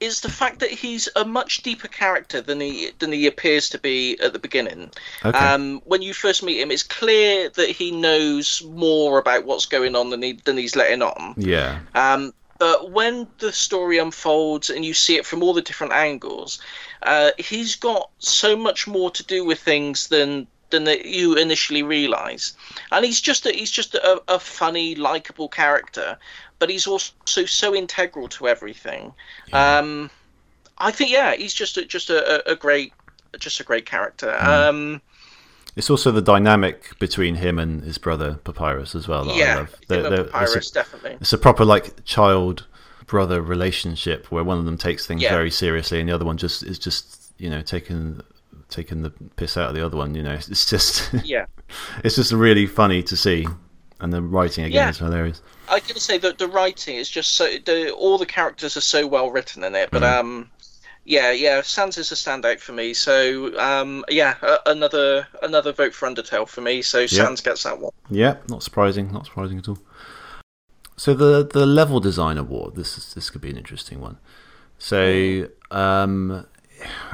it's 0.00 0.20
the 0.20 0.30
fact 0.30 0.58
that 0.60 0.70
he's 0.70 1.08
a 1.16 1.24
much 1.24 1.62
deeper 1.62 1.88
character 1.88 2.40
than 2.40 2.60
he 2.60 2.90
than 2.98 3.12
he 3.12 3.26
appears 3.26 3.68
to 3.70 3.78
be 3.78 4.18
at 4.20 4.32
the 4.32 4.38
beginning. 4.38 4.90
okay, 5.24 5.38
Um, 5.38 5.80
when 5.84 6.02
you 6.02 6.12
first 6.14 6.42
meet 6.42 6.60
him, 6.60 6.70
it's 6.70 6.82
clear 6.82 7.48
that 7.50 7.70
he 7.70 7.90
knows 7.90 8.62
more 8.64 9.18
about 9.18 9.44
what's 9.44 9.66
going 9.66 9.94
on 9.96 10.10
than 10.10 10.22
he 10.22 10.32
than 10.44 10.56
he's 10.56 10.76
letting 10.76 11.02
on. 11.02 11.34
yeah, 11.36 11.80
Um, 11.94 12.34
but 12.58 12.90
when 12.92 13.26
the 13.38 13.52
story 13.52 13.98
unfolds 13.98 14.70
and 14.70 14.84
you 14.84 14.94
see 14.94 15.16
it 15.16 15.26
from 15.26 15.42
all 15.42 15.52
the 15.52 15.62
different 15.62 15.92
angles, 15.92 16.60
uh, 17.02 17.30
he's 17.38 17.76
got 17.76 18.10
so 18.18 18.56
much 18.56 18.86
more 18.86 19.10
to 19.10 19.24
do 19.24 19.44
with 19.44 19.60
things 19.60 20.08
than 20.08 20.46
than 20.70 20.84
that 20.84 21.04
you 21.06 21.36
initially 21.36 21.82
realize. 21.82 22.52
And 22.90 23.04
he's 23.04 23.20
just 23.20 23.46
a, 23.46 23.52
he's 23.52 23.70
just 23.70 23.94
a, 23.94 24.22
a 24.28 24.38
funny, 24.40 24.94
likable 24.96 25.48
character, 25.48 26.18
but 26.58 26.70
he's 26.70 26.86
also 26.86 27.12
so 27.24 27.74
integral 27.74 28.28
to 28.28 28.48
everything. 28.48 29.12
Um, 29.52 30.10
I 30.78 30.90
think 30.90 31.10
yeah, 31.10 31.34
he's 31.36 31.54
just 31.54 31.76
a, 31.76 31.84
just 31.84 32.10
a, 32.10 32.50
a- 32.50 32.56
great 32.56 32.92
just 33.38 33.60
a 33.60 33.64
great 33.64 33.86
character. 33.86 34.36
Hmm. 34.38 34.48
Um, 34.50 35.02
It's 35.76 35.90
also 35.90 36.10
the 36.12 36.22
dynamic 36.22 36.96
between 37.00 37.34
him 37.36 37.58
and 37.58 37.82
his 37.82 37.98
brother 37.98 38.34
Papyrus 38.44 38.94
as 38.94 39.08
well. 39.08 39.24
That 39.24 39.32
I 39.34 39.36
yeah, 39.38 39.66
They're- 39.88 40.02
they're- 40.02 40.20
it's, 40.22 40.30
Papyrus 40.32 40.70
a, 40.70 40.74
definitely. 40.74 41.16
it's 41.20 41.32
a 41.32 41.38
proper 41.38 41.64
like 41.64 42.04
child 42.04 42.66
brother 43.06 43.42
relationship 43.42 44.30
where 44.32 44.44
one 44.44 44.58
of 44.58 44.64
them 44.64 44.78
takes 44.78 45.06
things 45.06 45.20
Yeah. 45.22 45.30
very 45.34 45.50
seriously 45.50 46.00
and 46.00 46.08
the 46.08 46.14
other 46.14 46.24
one 46.24 46.38
just 46.38 46.62
is 46.62 46.78
just 46.78 47.32
you 47.38 47.50
know 47.50 47.60
taken 47.60 48.22
taking 48.70 49.02
the 49.02 49.10
piss 49.36 49.56
out 49.56 49.68
of 49.68 49.74
the 49.74 49.84
other 49.84 49.96
one. 49.96 50.14
You 50.14 50.22
know, 50.22 50.32
it's 50.48 50.64
just 50.70 51.12
yeah, 51.24 51.46
it's 52.04 52.16
just 52.16 52.32
really 52.32 52.66
funny 52.66 53.02
to 53.02 53.16
see, 53.16 53.46
and 54.04 54.12
the 54.12 54.20
writing 54.20 54.64
again 54.66 54.84
Yeah. 54.84 54.90
is 54.90 54.98
hilarious. 54.98 55.40
I 55.68 55.80
can 55.80 55.96
say 55.96 56.18
that 56.18 56.36
the 56.36 56.46
writing 56.46 56.96
is 56.96 57.08
just 57.08 57.32
so 57.32 57.46
the, 57.64 57.90
all 57.92 58.18
the 58.18 58.26
characters 58.26 58.76
are 58.76 58.82
so 58.82 59.06
well 59.06 59.30
written 59.30 59.64
in 59.64 59.74
it. 59.74 59.90
But 59.90 60.02
Mm. 60.02 60.20
um, 60.20 60.50
yeah, 61.06 61.30
yeah, 61.32 61.62
Sans 61.62 61.96
is 61.96 62.12
a 62.12 62.14
standout 62.14 62.60
for 62.60 62.72
me. 62.72 62.92
So 62.92 63.58
um, 63.58 64.04
yeah, 64.10 64.34
a- 64.42 64.70
another 64.70 65.26
another 65.42 65.72
vote 65.72 65.94
for 65.94 66.06
Undertale 66.06 66.46
for 66.46 66.60
me. 66.60 66.82
So 66.82 67.06
Sans 67.06 67.40
gets 67.40 67.62
that 67.62 67.80
one. 67.80 67.92
Yeah, 68.10 68.36
not 68.48 68.62
surprising, 68.62 69.10
not 69.10 69.24
surprising 69.24 69.58
at 69.58 69.68
all. 69.68 69.78
So 70.98 71.14
the 71.14 71.44
the 71.50 71.64
level 71.64 71.98
design 71.98 72.36
award, 72.36 72.76
this 72.76 72.98
is, 72.98 73.14
this 73.14 73.30
could 73.30 73.40
be 73.40 73.50
an 73.50 73.56
interesting 73.56 74.00
one. 74.02 74.18
So 74.78 75.48
um, 75.70 76.46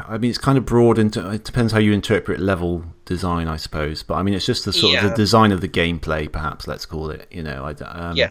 I 0.09 0.19
mean, 0.19 0.31
it's 0.31 0.39
kind 0.39 0.59
of 0.59 0.65
broad. 0.67 0.99
Into 0.99 1.29
it 1.31 1.45
depends 1.45 1.73
how 1.73 1.79
you 1.79 1.93
interpret 1.93 2.41
level 2.41 2.85
design, 3.05 3.49
I 3.49 3.57
suppose. 3.57 4.03
But 4.03 4.15
I 4.15 4.23
mean, 4.23 4.35
it's 4.35 4.47
just 4.47 4.65
the 4.65 4.73
sort 4.73 4.95
of 5.05 5.11
the 5.11 5.17
design 5.17 5.53
of 5.53 5.61
the 5.61 5.69
gameplay, 5.69 6.31
perhaps 6.31 6.67
let's 6.67 6.87
call 6.87 7.11
it. 7.11 7.27
You 7.31 7.43
know, 7.43 7.65
I 7.65 7.73
um, 7.85 8.17
Yeah. 8.17 8.31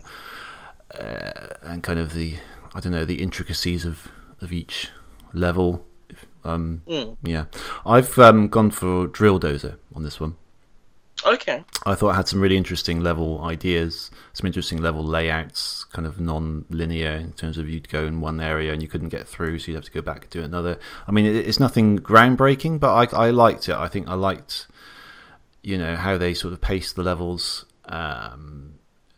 uh, 0.99 1.55
and 1.63 1.83
kind 1.83 1.99
of 1.99 2.13
the 2.13 2.35
I 2.75 2.79
don't 2.79 2.91
know 2.91 3.05
the 3.05 3.21
intricacies 3.21 3.85
of 3.85 4.07
of 4.41 4.51
each 4.51 4.89
level. 5.33 5.85
Um, 6.43 6.81
Mm. 6.87 7.17
yeah, 7.23 7.45
I've 7.85 8.17
um, 8.17 8.47
gone 8.47 8.71
for 8.71 9.07
Drill 9.07 9.39
Dozer 9.39 9.75
on 9.93 10.03
this 10.03 10.19
one. 10.19 10.35
Okay. 11.25 11.63
I 11.85 11.95
thought 11.95 12.11
it 12.11 12.15
had 12.15 12.27
some 12.27 12.41
really 12.41 12.57
interesting 12.57 13.01
level 13.01 13.41
ideas, 13.43 14.09
some 14.33 14.47
interesting 14.47 14.81
level 14.81 15.03
layouts, 15.03 15.83
kind 15.85 16.07
of 16.07 16.19
non-linear 16.19 17.11
in 17.11 17.33
terms 17.33 17.57
of 17.57 17.69
you'd 17.69 17.89
go 17.89 18.05
in 18.05 18.21
one 18.21 18.39
area 18.39 18.71
and 18.73 18.81
you 18.81 18.87
couldn't 18.87 19.09
get 19.09 19.27
through, 19.27 19.59
so 19.59 19.71
you'd 19.71 19.75
have 19.75 19.85
to 19.85 19.91
go 19.91 20.01
back 20.01 20.23
and 20.23 20.29
do 20.29 20.43
another. 20.43 20.79
I 21.07 21.11
mean, 21.11 21.25
it's 21.25 21.59
nothing 21.59 21.99
groundbreaking, 21.99 22.79
but 22.79 23.13
I, 23.13 23.27
I 23.27 23.29
liked 23.31 23.67
it. 23.69 23.75
I 23.75 23.87
think 23.87 24.07
I 24.07 24.13
liked, 24.13 24.67
you 25.61 25.77
know, 25.77 25.95
how 25.95 26.17
they 26.17 26.33
sort 26.33 26.53
of 26.53 26.61
paced 26.61 26.95
the 26.95 27.03
levels, 27.03 27.65
um, 27.85 28.75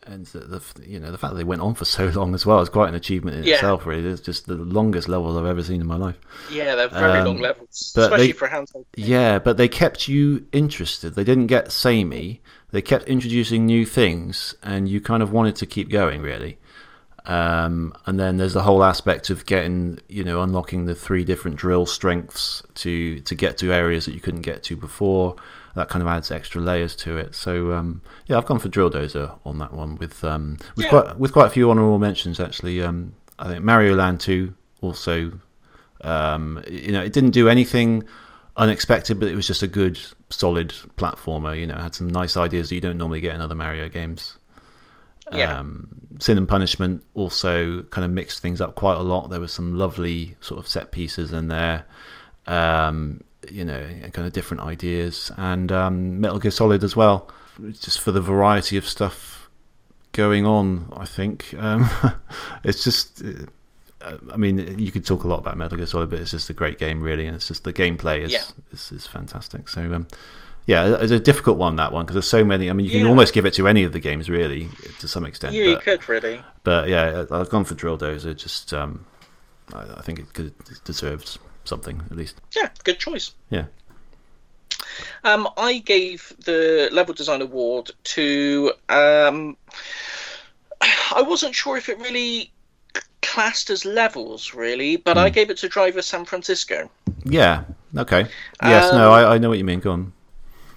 and 0.07 0.25
the, 0.27 0.61
you 0.85 0.99
know 0.99 1.11
the 1.11 1.17
fact 1.17 1.33
that 1.33 1.37
they 1.37 1.43
went 1.43 1.61
on 1.61 1.75
for 1.75 1.85
so 1.85 2.05
long 2.15 2.33
as 2.33 2.45
well 2.45 2.59
is 2.61 2.69
quite 2.69 2.89
an 2.89 2.95
achievement 2.95 3.37
in 3.37 3.43
Yeah. 3.43 3.55
itself. 3.55 3.85
Really, 3.85 4.09
it's 4.09 4.21
just 4.21 4.47
the 4.47 4.55
longest 4.55 5.07
levels 5.07 5.37
I've 5.37 5.45
ever 5.45 5.63
seen 5.63 5.79
in 5.81 5.87
my 5.87 5.97
life. 5.97 6.17
Yeah, 6.51 6.75
they're 6.75 6.87
very 6.89 7.19
Um, 7.19 7.25
long 7.27 7.39
levels, 7.39 7.67
especially 7.71 8.27
they- 8.27 8.31
for 8.33 8.47
handheld. 8.47 8.85
Yeah, 8.95 9.39
but 9.39 9.57
they 9.57 9.67
kept 9.67 10.07
you 10.07 10.45
interested. 10.51 11.15
They 11.15 11.23
didn't 11.23 11.47
get 11.47 11.71
samey. 11.71 12.41
They 12.71 12.81
kept 12.81 13.05
introducing 13.05 13.65
new 13.65 13.85
things, 13.85 14.55
and 14.63 14.87
you 14.89 15.01
kind 15.01 15.21
of 15.21 15.31
wanted 15.31 15.55
to 15.57 15.65
keep 15.65 15.89
going, 15.89 16.21
really. 16.21 16.57
Um, 17.25 17.93
and 18.07 18.19
then 18.19 18.37
there's 18.37 18.53
the 18.53 18.63
whole 18.63 18.83
aspect 18.83 19.29
of 19.29 19.45
getting, 19.45 19.99
you 20.09 20.23
know, 20.23 20.41
unlocking 20.41 20.85
the 20.85 20.95
three 20.95 21.23
different 21.23 21.55
drill 21.57 21.85
strengths 21.85 22.63
to 22.75 23.19
to 23.19 23.35
get 23.35 23.57
to 23.59 23.71
areas 23.71 24.05
that 24.05 24.13
you 24.15 24.19
couldn't 24.19 24.41
get 24.41 24.63
to 24.63 24.75
before. 24.75 25.35
That 25.75 25.87
kind 25.89 26.01
of 26.01 26.07
adds 26.07 26.31
extra 26.31 26.61
layers 26.61 26.95
to 26.97 27.17
it. 27.17 27.33
So 27.35 27.71
um, 27.73 28.01
yeah, 28.25 28.37
I've 28.37 28.45
gone 28.45 28.59
for 28.59 28.67
drill 28.69 28.89
dozer 28.91 29.37
on 29.45 29.57
that 29.59 29.73
one 29.73 29.95
with 29.95 30.23
um, 30.23 30.57
with 30.75 30.85
Yeah. 30.85 30.89
quite 30.89 31.17
with 31.19 31.31
quite 31.33 31.47
a 31.47 31.49
few 31.51 31.69
honourable 31.71 31.99
mentions 31.99 32.39
actually. 32.39 32.81
Um, 32.81 33.13
I 33.39 33.47
think 33.47 33.63
Mario 33.63 33.95
Land 33.95 34.19
Two 34.19 34.53
also 34.81 35.31
um, 36.03 36.63
you 36.69 36.91
know, 36.91 37.01
it 37.03 37.13
didn't 37.13 37.31
do 37.31 37.47
anything 37.47 38.03
unexpected, 38.57 39.19
but 39.19 39.29
it 39.29 39.35
was 39.35 39.47
just 39.47 39.63
a 39.63 39.67
good, 39.67 39.99
solid 40.29 40.69
platformer. 40.97 41.57
You 41.59 41.67
know, 41.67 41.75
had 41.75 41.95
some 41.95 42.09
nice 42.09 42.35
ideas 42.35 42.69
that 42.69 42.75
you 42.75 42.81
don't 42.81 42.97
normally 42.97 43.21
get 43.21 43.35
in 43.35 43.41
other 43.41 43.55
Mario 43.55 43.87
games. 43.87 44.37
Yeah. 45.31 45.59
Um, 45.59 45.87
Sin 46.19 46.37
and 46.37 46.47
Punishment 46.47 47.03
also 47.13 47.83
kind 47.83 48.03
of 48.03 48.11
mixed 48.11 48.39
things 48.41 48.59
up 48.59 48.75
quite 48.75 48.97
a 48.97 49.01
lot. 49.01 49.29
There 49.29 49.39
were 49.39 49.47
some 49.47 49.77
lovely 49.77 50.35
sort 50.41 50.59
of 50.59 50.67
set 50.67 50.91
pieces 50.91 51.31
in 51.31 51.47
there, 51.47 51.85
um, 52.47 53.21
you 53.49 53.65
know, 53.65 53.83
kind 54.13 54.27
of 54.27 54.33
different 54.33 54.61
ideas, 54.63 55.31
and 55.37 55.71
um, 55.71 56.19
Metal 56.21 56.39
Gear 56.39 56.51
Solid 56.51 56.83
as 56.83 56.95
well, 56.95 57.29
just 57.79 57.99
for 57.99 58.11
the 58.11 58.21
variety 58.21 58.77
of 58.77 58.87
stuff 58.87 59.49
going 60.11 60.45
on. 60.45 60.91
I 60.95 61.05
think 61.05 61.53
um, 61.57 61.89
it's 62.63 62.83
just. 62.83 63.23
uh, 64.03 64.17
I 64.33 64.37
mean, 64.37 64.79
you 64.79 64.91
could 64.91 65.05
talk 65.05 65.23
a 65.23 65.27
lot 65.27 65.39
about 65.39 65.57
Metal 65.57 65.77
Gear 65.77 65.85
Solid, 65.85 66.09
but 66.09 66.19
it's 66.19 66.31
just 66.31 66.49
a 66.49 66.53
great 66.53 66.79
game, 66.79 67.01
really, 67.01 67.25
and 67.27 67.35
it's 67.35 67.47
just 67.47 67.63
the 67.63 67.73
gameplay 67.73 68.21
is 68.21 68.31
Yeah. 68.31 68.43
is, 68.71 68.91
is 68.91 69.05
fantastic. 69.07 69.69
So, 69.69 69.81
um, 69.93 70.07
yeah, 70.65 70.97
it's 71.01 71.11
a 71.11 71.19
difficult 71.19 71.57
one 71.57 71.75
that 71.77 71.91
one 71.91 72.05
because 72.05 72.15
there's 72.15 72.27
so 72.27 72.43
many. 72.43 72.69
I 72.69 72.73
mean, 72.73 72.85
you 72.85 72.91
can 72.91 73.01
Yeah. 73.01 73.09
almost 73.09 73.33
give 73.33 73.45
it 73.45 73.53
to 73.55 73.67
any 73.67 73.83
of 73.83 73.93
the 73.93 73.99
games, 73.99 74.29
really, 74.29 74.69
to 74.99 75.07
some 75.07 75.25
extent. 75.25 75.53
Yeah, 75.55 75.63
you 75.65 75.77
could 75.77 76.07
really. 76.09 76.41
but 76.63 76.87
yeah, 76.89 77.25
I've 77.31 77.49
gone 77.49 77.63
for 77.63 77.73
Drill 77.75 77.97
Dozer. 77.97 78.35
Just, 78.35 78.73
um, 78.73 79.05
I, 79.73 79.81
I 79.97 80.01
think 80.01 80.19
it, 80.19 80.33
could, 80.33 80.47
it 80.47 80.81
deserves 80.83 81.37
something 81.65 82.01
at 82.09 82.17
least. 82.17 82.39
Yeah, 82.55 82.69
good 82.83 82.99
choice. 82.99 83.31
Yeah, 83.49 83.65
Um, 85.23 85.47
I 85.57 85.79
gave 85.79 86.33
the 86.45 86.89
level 86.91 87.13
design 87.13 87.41
award 87.41 87.91
to. 88.15 88.73
Um, 88.89 89.57
I 90.81 91.21
wasn't 91.21 91.53
sure 91.55 91.77
if 91.77 91.89
it 91.89 91.99
really 91.99 92.51
classed 93.21 93.69
as 93.69 93.85
levels, 93.85 94.53
really, 94.53 94.97
but 94.97 95.17
I 95.17 95.29
gave 95.29 95.49
it 95.49 95.57
to 95.57 95.69
Driver 95.69 96.01
San 96.01 96.25
Francisco, 96.25 96.89
yeah, 97.23 97.63
okay. 97.95 98.21
Yes, 98.63 98.91
no, 98.91 99.07
Um, 99.11 99.13
I, 99.13 99.35
I 99.35 99.37
know 99.37 99.49
what 99.49 99.57
you 99.59 99.63
mean. 99.63 99.79
Go 99.79 99.91
on. 99.91 100.11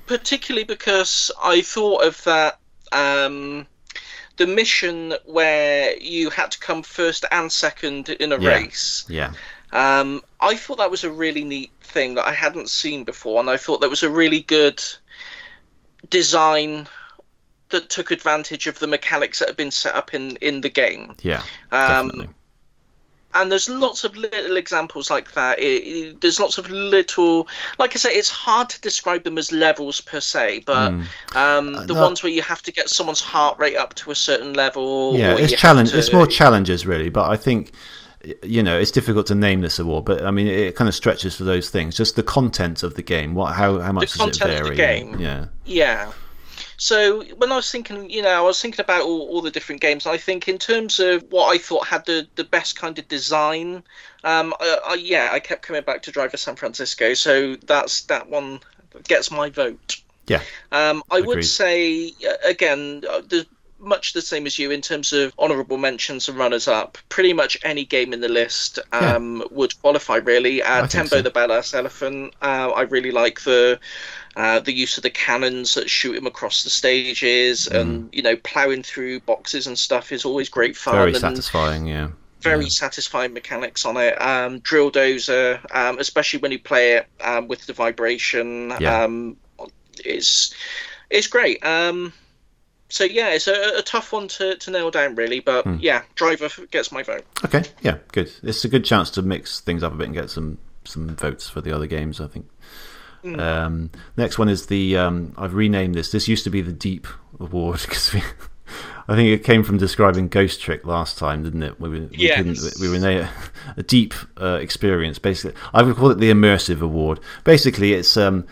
particularly 0.07 0.65
because 0.65 1.31
I 1.43 1.63
thought 1.63 2.05
of 2.05 2.23
that. 2.25 2.59
Um, 2.93 3.67
the 4.37 4.47
mission 4.47 5.15
where 5.27 5.97
you 5.99 6.29
had 6.29 6.51
to 6.51 6.59
come 6.59 6.83
first 6.83 7.25
and 7.31 7.51
second 7.51 8.09
in 8.09 8.33
a 8.33 8.39
Yeah. 8.39 8.49
race. 8.51 9.05
Yeah, 9.09 9.33
Um, 9.75 10.23
I 10.41 10.57
thought 10.57 10.79
that 10.79 10.91
was 10.91 11.05
a 11.05 11.11
really 11.11 11.45
neat 11.45 11.71
thing 11.83 12.15
that 12.15 12.25
I 12.27 12.33
hadn't 12.33 12.71
seen 12.71 13.05
before, 13.05 13.41
and 13.41 13.51
I 13.51 13.57
thought 13.57 13.81
that 13.81 13.91
was 13.91 14.03
a 14.03 14.09
really 14.11 14.41
good 14.41 14.83
design 16.11 16.87
that 17.71 17.89
took 17.89 18.11
advantage 18.11 18.67
of 18.67 18.79
the 18.79 18.87
mechanics 18.87 19.39
that 19.41 19.49
had 19.49 19.57
been 19.57 19.71
set 19.71 19.95
up 19.95 20.15
in 20.15 20.37
in 20.37 20.61
the 20.61 20.69
game. 20.69 21.17
yeah, 21.23 21.43
Um, 21.73 22.07
definitely. 22.09 22.29
and 23.35 23.51
there's 23.51 23.69
lots 23.69 24.05
of 24.05 24.15
little 24.17 24.57
examples 24.57 25.11
like 25.11 25.33
that. 25.33 25.59
It, 25.59 25.65
it- 25.65 26.21
there's 26.21 26.39
lots 26.39 26.57
of 26.59 26.71
little, 26.71 27.49
like 27.79 27.97
I 27.97 27.99
say, 27.99 28.11
it's 28.15 28.31
hard 28.31 28.69
to 28.71 28.81
describe 28.81 29.25
them 29.25 29.39
as 29.39 29.51
levels 29.51 30.01
per 30.01 30.21
se, 30.21 30.63
but 30.67 30.93
Mm. 30.93 31.07
um, 31.35 31.73
the 31.87 31.95
no. 31.95 32.01
ones 32.03 32.23
where 32.23 32.31
you 32.31 32.43
have 32.43 32.63
to 32.63 32.71
get 32.73 32.89
someone's 32.91 33.21
heart 33.21 33.59
rate 33.59 33.77
up 33.77 33.95
to 33.97 34.13
a 34.13 34.15
certain 34.15 34.53
level. 34.53 35.17
Yeah, 35.17 35.37
it's 35.37 35.53
challenge. 35.55 35.91
to- 35.91 35.99
It's 35.99 36.13
more 36.13 36.27
challenges, 36.29 36.87
really. 36.87 37.09
But 37.09 37.29
I 37.29 37.37
think 37.37 37.73
you 38.43 38.63
know 38.63 38.79
it's 38.79 38.91
difficult 38.91 39.27
to 39.29 39.35
name 39.35 39.61
this 39.61 39.79
award. 39.79 40.05
But 40.05 40.25
I 40.25 40.31
mean, 40.31 40.47
it, 40.47 40.77
kind 40.77 40.89
of 40.89 40.95
stretches 40.95 41.37
for 41.37 41.45
those 41.45 41.71
things. 41.71 41.97
Just 41.97 42.17
the 42.17 42.23
content 42.23 42.83
of 42.83 42.95
the 42.95 43.03
game. 43.03 43.35
What? 43.35 43.55
How? 43.55 43.79
How 43.81 43.93
much 43.93 44.13
does 44.13 44.17
it 44.17 44.19
content 44.19 44.51
of 44.51 44.59
vary? 44.59 44.71
the 44.71 44.77
game. 44.77 45.21
Yeah. 45.21 45.47
Yeah. 45.65 46.13
So 46.77 47.25
when 47.37 47.53
I 47.53 47.57
was 47.57 47.71
thinking, 47.71 48.11
you 48.11 48.23
know, 48.23 48.31
I 48.31 48.41
was 48.41 48.61
thinking 48.61 48.81
about 48.81 49.03
all, 49.03 49.29
all 49.29 49.41
the 49.41 49.51
different 49.51 49.81
games. 49.81 50.07
I 50.07 50.17
think 50.17 50.49
in 50.49 50.59
terms 50.59 50.99
of 50.99 51.25
what 51.31 51.55
I 51.55 51.59
thought 51.59 51.87
had 51.87 52.05
the, 52.07 52.27
the 52.35 52.45
best 52.45 52.77
kind 52.77 52.99
of 52.99 53.07
design, 53.09 53.83
um, 54.25 54.53
I, 54.61 54.79
I, 54.89 54.95
yeah, 54.95 55.29
I 55.33 55.41
kept 55.41 55.63
coming 55.63 55.83
back 55.83 56.03
to 56.03 56.11
Driver 56.11 56.37
San 56.37 56.57
Francisco. 56.57 57.15
So 57.15 57.57
that's 57.57 58.03
that 58.03 58.29
one 58.29 58.61
gets 59.05 59.31
my 59.31 59.51
vote. 59.51 60.01
Yeah. 60.27 60.43
Um, 60.73 61.03
I 61.11 61.21
would 61.21 61.45
say 61.45 62.13
uh, 62.27 62.35
again, 62.45 63.05
uh, 63.09 63.21
the, 63.21 63.47
much 63.85 64.13
the 64.13 64.23
same 64.23 64.47
as 64.47 64.59
you 64.59 64.71
in 64.71 64.81
terms 64.81 65.13
of 65.13 65.33
honourable 65.39 65.77
mentions 65.79 66.29
and 66.29 66.37
runners 66.39 66.67
up. 66.69 66.99
Pretty 67.09 67.33
much 67.33 67.57
any 67.63 67.85
game 67.85 68.13
in 68.13 68.21
the 68.21 68.29
list 68.29 68.79
Yeah. 68.93 69.15
um, 69.17 69.45
would 69.51 69.81
qualify. 69.81 70.17
Really, 70.17 70.63
uh, 70.63 70.87
Tembo 70.87 71.17
so. 71.17 71.23
the 71.23 71.31
Badass 71.31 71.75
Elephant. 71.75 72.35
Uh, 72.43 72.71
I 72.71 72.83
really 72.83 73.11
like 73.11 73.41
the 73.43 73.79
uh, 74.37 74.59
the 74.61 74.73
use 74.73 74.97
of 74.97 75.03
the 75.05 75.11
cannons 75.11 75.75
that 75.75 75.89
shoot 75.89 76.17
him 76.17 76.27
across 76.27 76.65
the 76.65 76.71
stages, 76.71 77.69
and 77.69 78.09
you 78.13 78.23
know, 78.23 78.37
ploughing 78.37 78.83
through 78.83 79.21
boxes 79.21 79.67
and 79.69 79.79
stuff 79.79 80.11
is 80.13 80.25
always 80.25 80.49
great 80.49 80.77
fun. 80.77 80.95
Mm. 80.95 80.99
Very 80.99 81.11
and 81.13 81.21
satisfying. 81.21 81.87
Yeah. 81.87 82.09
very 82.41 82.65
Yeah. 82.65 82.69
satisfying 82.71 83.33
mechanics 83.33 83.87
on 83.87 83.97
it. 83.97 84.21
Um, 84.21 84.59
Drill 84.59 84.91
Dozer, 84.91 85.61
um, 85.75 85.99
especially 85.99 86.41
when 86.41 86.53
you 86.53 86.59
play 86.59 86.93
it 86.93 87.07
um, 87.23 87.49
with 87.49 87.65
the 87.67 87.73
vibration, 87.73 88.73
Yeah. 88.81 89.05
um, 89.05 89.37
is 90.05 90.53
is 91.11 91.27
great. 91.27 91.65
Um, 91.65 92.13
so 92.95 93.05
yeah, 93.05 93.31
it's 93.31 93.49
a, 93.49 93.79
a 93.79 93.83
tough 93.83 94.13
one 94.13 94.29
to, 94.29 94.57
to 94.57 94.71
nail 94.71 94.91
down, 94.91 95.15
really. 95.17 95.41
But 95.41 95.65
Hmm. 95.65 95.77
yeah, 95.81 96.03
Driver 96.15 96.49
gets 96.71 96.93
my 96.93 97.03
vote. 97.03 97.25
Okay. 97.45 97.65
Yeah. 97.83 97.99
Good. 98.13 98.31
It's 98.43 98.65
a 98.65 98.69
good 98.69 98.85
chance 98.85 99.11
to 99.11 99.23
mix 99.23 99.61
things 99.61 99.83
up 99.83 99.93
a 99.93 99.97
bit 99.97 100.07
and 100.07 100.15
get 100.15 100.31
some 100.31 100.59
some 100.85 101.17
votes 101.17 101.49
for 101.49 101.61
the 101.61 101.73
other 101.75 101.87
games. 101.87 102.21
I 102.21 102.27
think. 102.29 102.47
Mm. 103.25 103.41
Um, 103.41 103.91
next 104.17 104.39
one 104.39 104.49
is 104.49 104.67
the 104.67 104.97
um, 104.99 105.33
I've 105.37 105.55
renamed 105.55 105.95
this. 105.95 106.13
This 106.13 106.29
used 106.29 106.45
to 106.45 106.51
be 106.51 106.61
the 106.61 106.73
Deep 106.73 107.07
Award 107.41 107.81
because 107.89 108.13
we. 108.15 108.23
I 109.07 109.15
think 109.17 109.29
it 109.29 109.45
came 109.45 109.63
from 109.65 109.77
describing 109.77 110.29
Ghost 110.29 110.63
Trick 110.63 110.87
last 110.87 111.19
time, 111.19 111.43
didn't 111.43 111.63
it? 111.63 111.79
We 111.79 111.89
were, 111.91 111.97
we, 112.07 112.09
Yes. 112.13 112.37
couldn't- 112.39 112.81
we 112.81 112.89
were 112.89 112.97
in 112.97 113.05
a, 113.05 113.29
a 113.77 113.83
deep 113.83 114.15
uh, 114.41 114.59
experience. 114.63 115.19
Basically, 115.19 115.55
I 115.75 115.83
would 115.83 115.97
call 115.97 116.11
it 116.11 116.19
the 116.19 116.31
immersive 116.31 116.81
award. 116.81 117.21
Basically, 117.45 117.93
it's 117.93 118.17
um, 118.17 118.47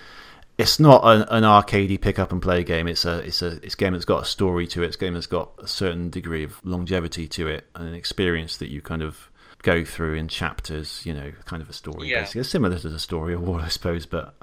it's 0.59 0.79
not 0.79 1.03
an, 1.05 1.23
an 1.29 1.43
arcadey 1.45 2.01
pick 2.01 2.19
up 2.19 2.31
and 2.33 2.41
play 2.43 2.63
game. 2.63 2.87
It's 2.87 3.05
a 3.05 3.19
it's 3.19 3.43
a 3.43 3.59
it's 3.65 3.75
a 3.75 3.77
game 3.77 3.93
that's 3.95 4.05
got 4.05 4.23
a 4.23 4.27
story 4.27 4.67
to 4.69 4.83
it. 4.83 4.87
It's 4.87 4.97
a 4.97 4.99
game 4.99 5.15
that's 5.15 5.27
got 5.27 5.51
a 5.59 5.67
certain 5.69 6.11
degree 6.11 6.45
of 6.45 6.61
longevity 6.65 7.27
to 7.29 7.49
it, 7.49 7.67
and 7.75 7.89
an 7.89 7.95
experience 7.95 8.57
that 8.59 8.69
you 8.71 8.81
kind 8.83 9.03
of 9.03 9.31
go 9.63 9.85
through 9.85 10.15
in 10.15 10.29
chapters. 10.29 11.03
You 11.05 11.15
know, 11.15 11.33
kind 11.47 11.63
of 11.63 11.71
a 11.71 11.73
story. 11.73 12.09
Yeah. 12.11 12.21
Basically, 12.21 12.41
it's 12.43 12.51
similar 12.51 12.79
to 12.79 12.89
the 12.89 12.99
story 12.99 13.35
award, 13.35 13.63
I 13.63 13.69
suppose, 13.69 14.07
but 14.07 14.35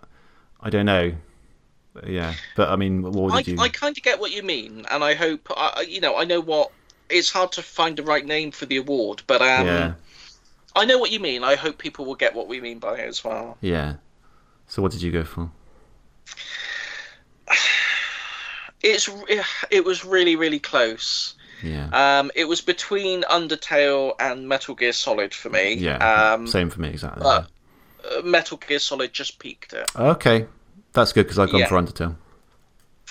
I 0.59 0.69
don't 0.69 0.85
know. 0.85 1.13
Yeah, 2.05 2.33
but 2.55 2.69
I 2.69 2.75
mean, 2.75 3.01
what 3.01 3.33
I, 3.33 3.39
you? 3.39 3.59
I 3.59 3.69
kind 3.69 3.97
of 3.97 4.03
get 4.03 4.19
what 4.19 4.31
you 4.31 4.43
mean, 4.43 4.85
and 4.91 5.03
I 5.03 5.15
hope 5.15 5.47
I- 5.55 5.85
you 5.87 6.01
know. 6.01 6.15
I 6.17 6.23
know 6.23 6.39
what 6.39 6.71
it's 7.09 7.31
hard 7.31 7.51
to 7.53 7.61
find 7.63 7.97
the 7.97 8.03
right 8.03 8.25
name 8.25 8.51
for 8.51 8.65
the 8.65 8.77
award, 8.77 9.23
but 9.27 9.41
um, 9.41 9.65
yeah, 9.67 9.93
I 10.75 10.85
know 10.85 10.97
what 10.97 11.11
you 11.11 11.19
mean. 11.19 11.43
I 11.43 11.55
hope 11.55 11.77
people 11.77 12.05
will 12.05 12.15
get 12.15 12.35
what 12.35 12.47
we 12.47 12.61
mean 12.61 12.79
by 12.79 12.97
it 12.99 13.07
as 13.07 13.23
well. 13.23 13.57
yeah. 13.61 13.95
So 14.67 14.83
what 14.83 14.91
did 14.91 15.01
you 15.01 15.11
go 15.11 15.23
for? 15.23 15.49
It's 18.81 19.09
it 19.69 19.83
was 19.83 20.05
really 20.05 20.35
really 20.35 20.59
close. 20.59 21.33
Yeah, 21.61 21.89
Um, 22.19 22.31
it 22.35 22.45
was 22.45 22.61
between 22.61 23.23
Undertale 23.23 24.13
and 24.17 24.47
Metal 24.47 24.73
Gear 24.75 24.93
Solid 24.93 25.33
for 25.33 25.49
me. 25.49 25.73
yeah. 25.73 25.97
Um, 26.33 26.47
Same 26.47 26.69
for 26.69 26.79
me 26.79 26.87
exactly. 26.89 27.21
but- 27.23 27.49
uh, 28.09 28.21
Metal 28.21 28.55
Gear 28.55 28.79
Solid 28.79 29.11
just 29.11 29.39
peaked 29.39 29.73
it. 29.73 29.91
okay, 29.93 30.45
that's 30.93 31.11
good 31.11 31.23
because 31.23 31.37
I've 31.37 31.51
gone 31.51 31.59
Yeah. 31.59 31.67
for 31.67 31.75
Undertale. 31.81 32.15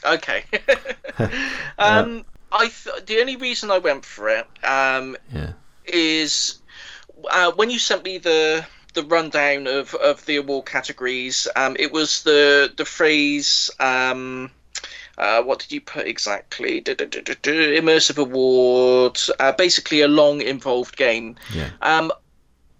Okay. 0.02 0.44
um, 1.78 2.24
I 2.50 2.68
th- 2.68 3.04
the 3.04 3.20
only 3.20 3.36
reason 3.36 3.70
I 3.70 3.76
went 3.78 4.06
for 4.06 4.30
it 4.30 4.46
um, 4.64 5.14
Yeah, 5.30 5.52
is 5.84 6.60
uh, 7.30 7.52
when 7.52 7.68
you 7.68 7.78
sent 7.78 8.02
me 8.04 8.16
the 8.16 8.64
the 8.94 9.02
rundown 9.04 9.66
of, 9.66 9.94
of 9.94 10.24
the 10.26 10.36
award 10.36 10.66
categories. 10.66 11.46
Um, 11.56 11.76
it 11.78 11.92
was 11.92 12.22
the 12.22 12.72
the 12.76 12.84
phrase. 12.84 13.70
Um, 13.80 14.50
uh, 15.16 15.42
what 15.42 15.58
did 15.58 15.72
you 15.72 15.80
put 15.80 16.06
exactly? 16.06 16.80
Du- 16.80 16.94
du- 16.94 17.06
du- 17.06 17.80
Immersive 17.80 18.18
awards. 18.18 19.30
Uh, 19.40 19.50
basically, 19.52 20.00
a 20.02 20.08
long 20.08 20.40
involved 20.40 20.96
game. 20.96 21.34
yeah, 21.52 21.70
Um, 21.82 22.12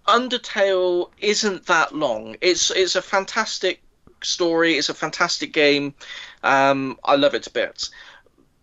Undertale 0.07 1.09
isn't 1.19 1.65
that 1.67 1.93
long. 1.93 2.35
It's 2.41 2.71
it's 2.71 2.95
a 2.95 3.01
fantastic 3.01 3.81
story. 4.23 4.77
It's 4.77 4.89
a 4.89 4.93
fantastic 4.93 5.53
game. 5.53 5.93
Um, 6.43 6.97
I 7.03 7.15
love 7.15 7.35
it 7.35 7.43
to 7.43 7.49
bits. 7.51 7.91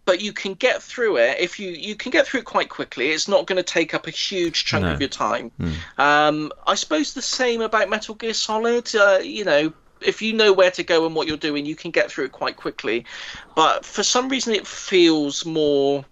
But 0.07 0.21
you 0.23 0.33
can 0.33 0.55
get 0.55 0.83
through 0.83 1.17
it 1.19 1.39
if 1.41 1.59
you 1.59 1.69
you 1.71 1.97
can 1.97 2.11
get 2.11 2.27
through 2.27 2.41
it 2.41 2.47
quite 2.47 2.69
quickly. 2.69 3.11
It's 3.11 3.27
not 3.29 3.47
going 3.47 3.57
to 3.57 3.63
take 3.63 3.93
up 3.93 4.07
a 4.07 4.11
huge 4.11 4.65
chunk 4.65 4.85
No. 4.85 4.93
of 4.93 5.01
your 5.01 5.09
time. 5.11 5.51
Hmm. 5.59 5.73
Um, 6.01 6.53
I 6.67 6.77
suppose 6.77 7.13
the 7.13 7.21
same 7.21 7.61
about 7.61 7.91
Metal 7.91 8.15
Gear 8.15 8.33
Solid. 8.33 8.95
Uh, 8.95 9.19
you 9.21 9.45
know, 9.45 9.73
if 10.01 10.23
you 10.23 10.33
know 10.33 10.53
where 10.53 10.71
to 10.71 10.85
go 10.85 11.07
and 11.07 11.15
what 11.17 11.27
you're 11.27 11.37
doing, 11.37 11.67
you 11.67 11.75
can 11.75 11.91
get 11.91 12.09
through 12.11 12.27
it 12.27 12.33
quite 12.33 12.57
quickly. 12.57 13.05
But 13.57 13.85
for 13.85 14.05
some 14.05 14.29
reason, 14.29 14.55
it 14.55 14.67
feels 14.67 15.45
more. 15.45 16.05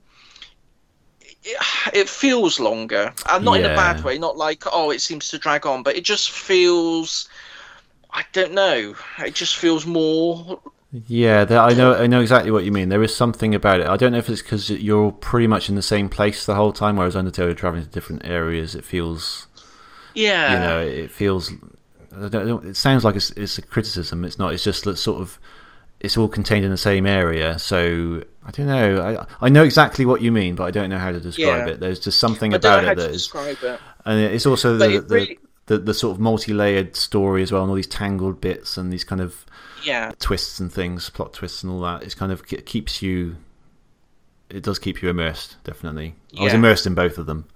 It, 1.44 1.56
it 1.92 2.08
feels 2.08 2.58
longer, 2.58 3.14
and 3.28 3.44
not 3.44 3.58
in 3.60 3.64
a 3.66 3.76
bad 3.76 4.02
way. 4.02 4.18
Not 4.18 4.36
like 4.36 4.64
oh, 4.72 4.90
it 4.90 5.02
seems 5.02 5.28
to 5.28 5.38
drag 5.38 5.66
on, 5.66 5.84
but 5.84 5.94
it 5.96 6.02
just 6.04 6.32
feels. 6.32 7.28
I 8.10 8.24
don't 8.32 8.54
know. 8.54 8.94
It 9.18 9.34
just 9.34 9.56
feels 9.56 9.86
more. 9.86 10.60
Yeah. 11.06 11.44
There, 11.44 11.58
I 11.58 11.74
know, 11.74 11.94
I 11.94 12.06
know 12.06 12.20
exactly 12.20 12.50
what 12.50 12.64
you 12.64 12.72
mean. 12.72 12.88
There 12.88 13.02
is 13.02 13.14
something 13.14 13.54
about 13.54 13.80
it. 13.80 13.86
I 13.86 13.96
don't 13.96 14.12
know 14.12 14.18
if 14.18 14.28
it's 14.28 14.42
because 14.42 14.70
you're 14.70 15.12
pretty 15.12 15.46
much 15.46 15.68
in 15.68 15.74
the 15.74 15.82
same 15.82 16.08
place 16.08 16.46
the 16.46 16.54
whole 16.54 16.72
time, 16.72 16.96
whereas 16.96 17.14
Undertale 17.14 17.46
you're 17.46 17.54
traveling 17.54 17.84
to 17.84 17.90
different 17.90 18.24
areas. 18.24 18.74
It 18.74 18.84
feels, 18.84 19.46
Yeah. 20.14 20.52
you 20.52 20.58
know, 20.60 20.80
it 20.80 21.10
feels. 21.10 21.52
I 22.16 22.28
don't, 22.28 22.42
I 22.42 22.46
don't- 22.46 22.64
it 22.66 22.76
sounds 22.76 23.04
like 23.04 23.16
it's, 23.16 23.30
it's 23.32 23.58
a 23.58 23.62
criticism. 23.62 24.24
It's 24.24 24.38
not. 24.38 24.52
It's 24.52 24.64
just 24.64 24.84
that 24.84 24.96
sort 24.96 25.20
of. 25.20 25.38
It's 26.00 26.18
all 26.18 26.28
contained 26.28 26.66
in 26.66 26.70
the 26.70 26.76
same 26.76 27.06
area, 27.06 27.58
so 27.58 28.22
I 28.46 28.50
don't 28.50 28.66
know. 28.66 29.26
I 29.40 29.46
I 29.46 29.48
know 29.48 29.64
exactly 29.64 30.04
what 30.04 30.20
you 30.20 30.30
mean, 30.32 30.54
but 30.54 30.64
I 30.64 30.70
don't 30.70 30.90
know 30.90 30.98
how 30.98 31.10
to 31.12 31.18
describe 31.18 31.66
Yeah. 31.66 31.72
it. 31.72 31.80
There's 31.80 31.98
just 31.98 32.18
something 32.20 32.52
I 32.52 32.58
don't 32.58 32.80
about 32.84 32.92
it 32.92 32.94
to 32.96 33.00
that 33.02 33.10
is 33.10 33.22
describe 33.22 33.56
it. 33.62 33.80
And 34.04 34.20
it's 34.20 34.44
also 34.44 34.76
the 34.76 34.96
it 34.96 35.08
the, 35.08 35.38
the 35.66 35.78
the 35.78 35.94
sort 35.94 36.14
of 36.14 36.20
multi-layered 36.20 36.94
story 36.94 37.42
as 37.42 37.50
well, 37.52 37.62
and 37.62 37.70
all 37.70 37.74
these 37.76 37.86
tangled 37.86 38.38
bits 38.42 38.76
and 38.76 38.92
these 38.92 39.02
kind 39.02 39.22
of 39.22 39.46
Yeah. 39.84 40.12
twists 40.20 40.60
and 40.60 40.72
things, 40.72 41.10
plot 41.10 41.32
twists 41.32 41.62
and 41.62 41.72
all 41.72 41.80
that. 41.82 42.02
It's 42.02 42.14
kind 42.14 42.32
of 42.32 42.42
it 42.52 42.66
keeps 42.66 43.02
you. 43.02 43.36
It 44.50 44.62
does 44.62 44.78
keep 44.78 45.02
you 45.02 45.08
immersed, 45.08 45.56
definitely. 45.64 46.14
I 46.38 46.44
was 46.44 46.54
immersed 46.54 46.86
in 46.86 46.94
both 46.94 47.18
of 47.18 47.26
them. 47.26 47.46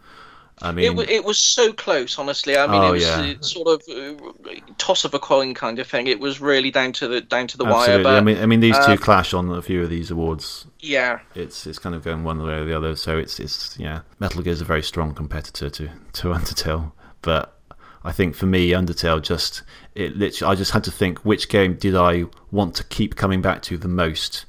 I 0.61 0.73
mean, 0.73 0.87
It, 0.87 0.97
wa- 0.97 1.05
it 1.09 1.25
was 1.25 1.39
so 1.39 1.73
close, 1.73 2.19
honestly. 2.19 2.57
I 2.59 2.67
mean, 2.67 2.83
Oh, 2.83 2.89
it 2.89 2.93
was 2.95 3.03
yeah. 3.05 3.35
uh, 3.39 3.43
sort 3.43 3.69
of 3.69 3.89
uh, 3.89 4.51
toss 4.77 5.05
of 5.05 5.15
a 5.15 5.19
coin 5.21 5.55
kind 5.55 5.79
of 5.79 5.87
thing. 5.87 6.09
It 6.09 6.19
was 6.19 6.41
really 6.41 6.73
down 6.73 6.93
to 6.95 7.07
the 7.07 7.21
down 7.21 7.47
to 7.49 7.57
the 7.57 7.65
absolutely. 7.65 7.95
wire. 7.95 8.03
But 8.03 8.17
I 8.17 8.21
mean, 8.23 8.39
I 8.39 8.47
mean, 8.47 8.59
these 8.59 8.77
two 8.79 8.93
um, 8.93 8.99
clash 8.99 9.33
on 9.33 9.49
a 9.53 9.63
few 9.63 9.85
of 9.85 9.91
these 9.91 10.11
awards. 10.11 10.67
yeah, 10.81 11.21
It's 11.37 11.65
it's 11.67 11.79
kind 11.79 11.95
of 11.95 12.03
going 12.03 12.25
one 12.25 12.43
way 12.43 12.55
or 12.55 12.65
the 12.65 12.77
other. 12.77 12.97
So 12.97 13.17
it's 13.19 13.39
it's 13.39 13.79
yeah. 13.79 14.01
Metal 14.19 14.43
Gear 14.43 14.53
is 14.53 14.61
a 14.61 14.65
very 14.65 14.83
strong 14.83 15.15
competitor 15.15 15.71
to 15.71 15.91
to 16.15 16.29
Undertale, 16.35 16.91
but 17.23 17.57
I 18.05 18.13
think 18.13 18.35
for 18.35 18.47
me, 18.47 18.71
Undertale 18.71 19.23
just 19.23 19.63
it 19.95 20.17
literally. 20.17 20.53
I 20.53 20.55
just 20.55 20.71
had 20.73 20.85
to 20.85 20.91
think 20.91 21.25
which 21.25 21.49
game 21.49 21.75
did 21.75 21.95
I 21.97 22.25
want 22.51 22.75
to 22.77 22.85
keep 22.85 23.17
coming 23.17 23.43
back 23.43 23.63
to 23.63 23.77
the 23.77 23.89
most, 23.89 24.47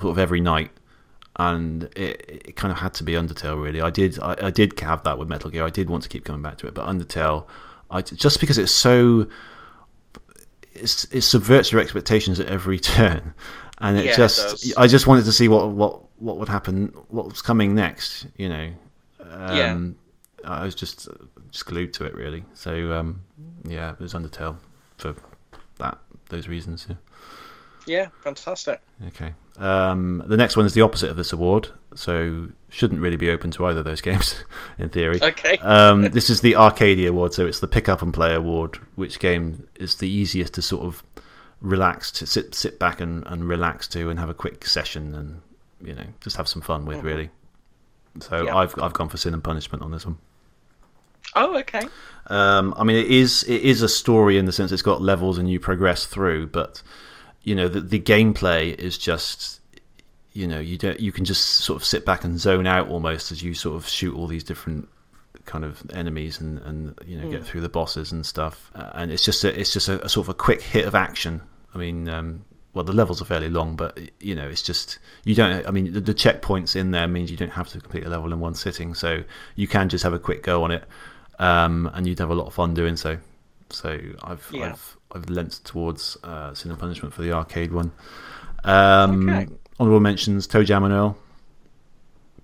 sort 0.00 0.12
of 0.12 0.18
every 0.18 0.40
night, 0.40 0.70
and 1.36 1.84
it, 1.96 2.42
it 2.48 2.56
kind 2.56 2.72
of 2.72 2.78
had 2.78 2.94
to 2.94 3.04
be 3.04 3.12
Undertale. 3.12 3.62
Really, 3.62 3.80
I 3.80 3.90
did 3.90 4.18
I, 4.20 4.36
I 4.42 4.50
did 4.50 4.78
have 4.80 5.02
that 5.04 5.18
with 5.18 5.28
Metal 5.28 5.50
Gear. 5.50 5.64
I 5.64 5.70
did 5.70 5.90
want 5.90 6.02
to 6.04 6.08
keep 6.08 6.24
coming 6.24 6.42
back 6.42 6.58
to 6.58 6.66
it, 6.66 6.74
but 6.74 6.86
Undertale, 6.86 7.46
I 7.90 8.02
just 8.02 8.40
because 8.40 8.58
it's 8.58 8.72
so. 8.72 9.26
It's, 10.74 11.04
it 11.04 11.22
subverts 11.22 11.72
your 11.72 11.80
expectations 11.80 12.38
at 12.38 12.48
every 12.48 12.78
turn, 12.80 13.34
and 13.78 13.96
it 13.96 14.06
Yeah, 14.06 14.16
just 14.16 14.38
does. 14.38 14.74
I 14.76 14.86
just 14.86 15.06
wanted 15.06 15.24
to 15.24 15.32
see 15.32 15.48
what 15.48 15.70
what 15.70 16.02
what 16.20 16.38
would 16.38 16.48
happen, 16.48 16.88
what 17.08 17.26
was 17.26 17.42
coming 17.42 17.74
next. 17.74 18.26
You 18.36 18.48
know, 18.48 18.70
um, 19.20 19.96
I 20.44 20.64
was 20.64 20.74
just 20.74 21.08
just 21.50 21.66
glued 21.66 21.92
to 21.94 22.04
it 22.04 22.14
really. 22.14 22.44
So 22.54 22.92
um, 22.92 23.20
yeah, 23.64 23.92
it 23.92 24.00
was 24.00 24.14
Undertale 24.14 24.56
for 24.98 25.14
that 25.78 25.98
those 26.28 26.48
reasons. 26.48 26.86
Yeah. 26.88 26.96
yeah, 27.86 28.08
fantastic. 28.22 28.80
Okay. 29.08 29.34
Um, 29.58 30.22
the 30.26 30.36
next 30.36 30.56
one 30.56 30.66
is 30.66 30.74
the 30.74 30.82
opposite 30.82 31.08
of 31.10 31.16
this 31.16 31.32
award, 31.32 31.68
so 31.94 32.48
shouldn't 32.68 33.00
really 33.00 33.16
be 33.16 33.30
open 33.30 33.50
to 33.52 33.66
either 33.66 33.78
of 33.78 33.84
those 33.86 34.00
games, 34.02 34.44
in 34.78 34.88
theory. 34.90 35.18
Okay. 35.22 35.56
Um, 35.58 36.02
this 36.10 36.28
is 36.28 36.40
the 36.42 36.56
Arcadia 36.56 37.10
Award, 37.10 37.32
so 37.32 37.46
it's 37.46 37.60
the 37.60 37.68
pick 37.68 37.88
up 37.88 38.02
and 38.02 38.12
play 38.12 38.34
award. 38.34 38.76
Which 38.96 39.18
game 39.18 39.66
is 39.76 39.96
the 39.96 40.08
easiest 40.08 40.54
to 40.54 40.62
sort 40.62 40.84
of 40.84 41.02
relax 41.62 42.10
to 42.12 42.26
sit 42.26 42.54
sit 42.54 42.78
back 42.78 43.00
and, 43.00 43.26
and 43.26 43.48
relax 43.48 43.88
to, 43.88 44.10
and 44.10 44.18
have 44.18 44.28
a 44.28 44.34
quick 44.34 44.66
session, 44.66 45.14
and 45.14 45.40
you 45.80 45.94
know 45.94 46.06
just 46.20 46.36
have 46.36 46.48
some 46.48 46.60
fun 46.62 46.84
with, 46.84 47.02
really. 47.02 47.30
So 48.20 48.44
Yeah. 48.44 48.56
I've 48.56 48.74
I've 48.80 48.92
gone 48.92 49.08
for 49.08 49.16
Sin 49.16 49.32
and 49.32 49.42
Punishment 49.42 49.82
on 49.82 49.90
this 49.90 50.04
one. 50.04 50.18
Oh, 51.34 51.58
okay. 51.58 51.82
Um, 52.28 52.74
I 52.76 52.84
mean, 52.84 52.96
it 52.96 53.10
is 53.10 53.44
it 53.44 53.62
is 53.62 53.82
a 53.82 53.88
story 53.88 54.38
in 54.38 54.46
the 54.46 54.52
sense 54.52 54.72
it's 54.72 54.82
got 54.82 55.00
levels 55.00 55.38
and 55.38 55.48
you 55.50 55.60
progress 55.60 56.06
through, 56.06 56.48
but 56.48 56.82
you 57.42 57.54
know 57.54 57.68
the, 57.68 57.80
the 57.80 58.00
gameplay 58.00 58.74
is 58.74 58.98
just 58.98 59.60
you 60.32 60.46
know 60.46 60.58
you 60.58 60.76
don't 60.76 60.98
you 60.98 61.12
can 61.12 61.24
just 61.24 61.46
sort 61.46 61.80
of 61.80 61.84
sit 61.84 62.04
back 62.04 62.24
and 62.24 62.38
zone 62.40 62.66
out 62.66 62.88
almost 62.88 63.30
as 63.30 63.42
you 63.42 63.54
sort 63.54 63.76
of 63.76 63.88
shoot 63.88 64.14
all 64.14 64.26
these 64.26 64.44
different 64.44 64.88
kind 65.44 65.64
of 65.64 65.88
enemies 65.94 66.40
and 66.40 66.58
and 66.60 66.98
you 67.06 67.16
know 67.16 67.30
get 67.30 67.44
through 67.44 67.60
the 67.60 67.68
bosses 67.68 68.10
and 68.12 68.26
stuff, 68.26 68.70
uh, 68.74 68.90
and 68.94 69.12
it's 69.12 69.24
just 69.24 69.44
a, 69.44 69.60
it's 69.60 69.72
just 69.72 69.88
a, 69.88 70.04
a 70.04 70.08
sort 70.08 70.24
of 70.24 70.30
a 70.30 70.34
quick 70.34 70.62
hit 70.62 70.84
of 70.86 70.94
action. 70.94 71.40
I 71.74 71.78
mean. 71.78 72.08
Um, 72.08 72.44
well, 72.74 72.84
the 72.84 72.92
levels 72.92 73.22
are 73.22 73.24
fairly 73.24 73.48
long, 73.48 73.74
but 73.74 73.98
you 74.20 74.34
know, 74.34 74.46
it's 74.46 74.60
just 74.60 74.98
you 75.24 75.34
don't. 75.34 75.66
I 75.66 75.70
mean, 75.70 75.94
the, 75.94 76.00
the 76.00 76.12
checkpoints 76.12 76.76
in 76.76 76.90
there 76.90 77.08
means 77.08 77.30
you 77.30 77.36
don't 77.38 77.52
have 77.52 77.68
to 77.68 77.80
complete 77.80 78.04
a 78.04 78.10
level 78.10 78.30
in 78.30 78.38
one 78.38 78.54
sitting, 78.54 78.92
so 78.92 79.24
you 79.54 79.66
can 79.66 79.88
just 79.88 80.04
have 80.04 80.12
a 80.12 80.18
quick 80.18 80.42
go 80.42 80.62
on 80.62 80.70
it, 80.70 80.84
um, 81.38 81.90
and 81.94 82.06
you'd 82.06 82.18
have 82.18 82.30
a 82.30 82.34
lot 82.34 82.46
of 82.46 82.54
fun 82.54 82.74
doing 82.74 82.96
so. 82.96 83.18
So 83.70 83.98
I've 84.22 84.48
Yeah. 84.52 84.70
I've 84.72 84.96
I've 85.12 85.30
lent 85.30 85.60
towards 85.64 86.16
uh, 86.24 86.54
Sin 86.54 86.70
and 86.70 86.78
Punishment 86.80 87.14
for 87.14 87.22
the 87.22 87.32
arcade 87.32 87.72
one. 87.72 87.92
Um, 88.64 89.28
Okay. 89.28 89.52
Honorable 89.78 90.00
mentions: 90.00 90.46
ToeJam 90.46 90.84
and 90.84 90.92
Earl. 90.94 91.18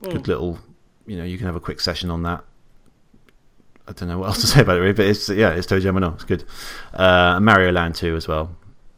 Hmm. 0.03 0.11
Good 0.11 0.29
little, 0.29 0.59
you 1.07 1.17
know, 1.17 1.25
you 1.25 1.39
can 1.39 1.47
have 1.47 1.57
a 1.57 1.61
quick 1.61 1.81
session 1.81 2.11
on 2.11 2.23
that. 2.25 2.45
I 3.89 3.93
don't 3.93 4.09
know 4.09 4.19
what 4.19 4.29
else 4.29 4.41
to 4.43 4.47
say 4.49 4.61
about 4.61 4.77
it, 4.77 4.81
really, 4.81 4.93
but 4.93 5.07
it's 5.07 5.29
yeah, 5.29 5.51
it's 5.51 5.67
ToeJam 5.67 5.97
and 5.97 6.05
Earl. 6.05 6.15
It's 6.15 6.25
good. 6.25 6.45
Uh, 6.93 7.41
Mario 7.41 7.73
Land 7.73 7.95
2 7.95 8.17
as 8.17 8.29
well. 8.29 8.55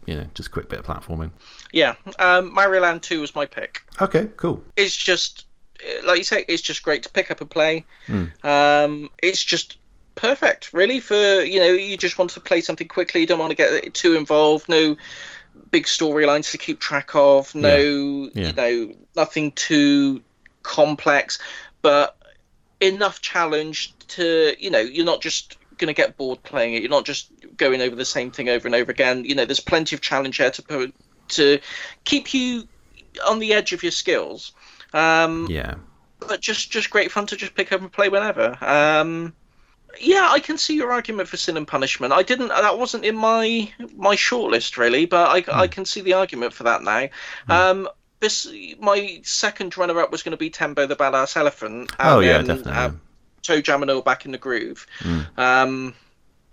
You 0.06 0.16
know, 0.16 0.26
just 0.34 0.48
a 0.48 0.52
quick 0.52 0.68
bit 0.68 0.80
of 0.80 0.86
platforming. 0.86 1.30
Yeah, 1.72 1.94
um, 2.18 2.52
Mario 2.52 2.82
Land 2.82 3.02
Two 3.02 3.20
was 3.22 3.34
my 3.34 3.46
pick. 3.46 3.82
Okay, 4.02 4.28
cool. 4.36 4.62
It's 4.76 4.94
just, 4.94 5.46
like 6.04 6.18
you 6.18 6.24
say, 6.24 6.44
it's 6.46 6.60
just 6.62 6.82
great 6.82 7.02
to 7.04 7.08
pick 7.10 7.30
up 7.30 7.40
and 7.40 7.48
play. 7.48 7.84
Hmm. 8.06 8.24
Um, 8.42 9.08
it's 9.22 9.42
just 9.42 9.78
perfect, 10.14 10.72
really. 10.72 11.00
For 11.00 11.42
you 11.42 11.60
know, 11.60 11.72
you 11.72 11.96
just 11.96 12.18
want 12.18 12.30
to 12.32 12.40
play 12.40 12.60
something 12.60 12.88
quickly. 12.88 13.22
You 13.22 13.26
don't 13.26 13.38
want 13.38 13.50
to 13.50 13.56
get 13.56 13.94
too 13.94 14.14
involved. 14.14 14.68
No 14.68 14.96
big 15.70 15.84
storylines 15.84 16.50
to 16.52 16.58
keep 16.58 16.80
track 16.80 17.10
of. 17.14 17.54
No, 17.54 17.76
Yeah. 18.34 18.48
you 18.48 18.52
know, 18.52 18.94
nothing 19.16 19.52
too 19.52 20.22
complex, 20.62 21.38
but 21.82 22.16
enough 22.80 23.20
challenge 23.20 23.94
to 24.08 24.54
you 24.58 24.70
know, 24.70 24.80
you're 24.80 25.04
not 25.06 25.20
just 25.20 25.56
going 25.78 25.88
to 25.88 25.94
get 25.94 26.16
bored 26.16 26.42
playing 26.42 26.74
it. 26.74 26.82
You're 26.82 26.90
not 26.90 27.04
just 27.04 27.30
going 27.56 27.80
over 27.80 27.96
the 27.96 28.04
same 28.04 28.30
thing 28.30 28.48
over 28.48 28.68
and 28.68 28.74
over 28.74 28.90
again. 28.90 29.24
You 29.24 29.34
know, 29.34 29.44
there's 29.44 29.60
plenty 29.60 29.96
of 29.96 30.00
challenge 30.02 30.38
there 30.38 30.50
to 30.50 30.62
put 30.62 30.94
to 31.28 31.58
keep 32.04 32.34
you 32.34 32.68
on 33.26 33.38
the 33.38 33.52
edge 33.52 33.72
of 33.72 33.82
your 33.82 33.92
skills. 33.92 34.52
Um, 34.92 35.46
Yeah. 35.50 35.74
but 36.20 36.40
just 36.40 36.70
just 36.70 36.90
great 36.90 37.10
fun 37.10 37.26
to 37.26 37.36
just 37.36 37.54
pick 37.54 37.72
up 37.72 37.80
and 37.80 37.90
play 37.92 38.08
whenever. 38.08 38.56
Um, 38.60 39.34
yeah, 40.00 40.28
I 40.30 40.40
can 40.40 40.58
see 40.58 40.74
your 40.74 40.92
argument 40.92 41.28
for 41.28 41.36
Sin 41.36 41.56
and 41.56 41.66
Punishment. 41.66 42.12
I 42.12 42.22
didn't. 42.22 42.48
That 42.48 42.78
wasn't 42.78 43.04
in 43.04 43.16
my 43.16 43.70
my 43.96 44.16
shortlist 44.16 44.76
really, 44.76 45.06
but 45.06 45.30
I, 45.30 45.42
mm. 45.42 45.52
I 45.52 45.66
can 45.66 45.84
see 45.84 46.00
the 46.00 46.14
argument 46.14 46.52
for 46.52 46.64
that 46.64 46.82
now. 46.82 47.08
Mm. 47.48 47.50
Um, 47.50 47.88
this 48.20 48.48
my 48.78 49.20
second 49.22 49.76
runner 49.76 50.00
up 50.00 50.10
was 50.10 50.22
going 50.22 50.32
to 50.32 50.36
be 50.36 50.50
Tembo 50.50 50.86
the 50.86 50.96
Badass 50.96 51.36
Elephant. 51.36 51.92
oh 52.00 52.20
yeah, 52.20 52.38
then, 52.38 52.46
definitely. 52.46 52.72
Uh, 52.72 52.90
ToeJam 53.42 53.82
and 53.82 53.90
Earl 53.90 54.02
back 54.02 54.24
in 54.24 54.32
the 54.32 54.38
groove. 54.38 54.86
Mm. 55.00 55.38
Um, 55.38 55.94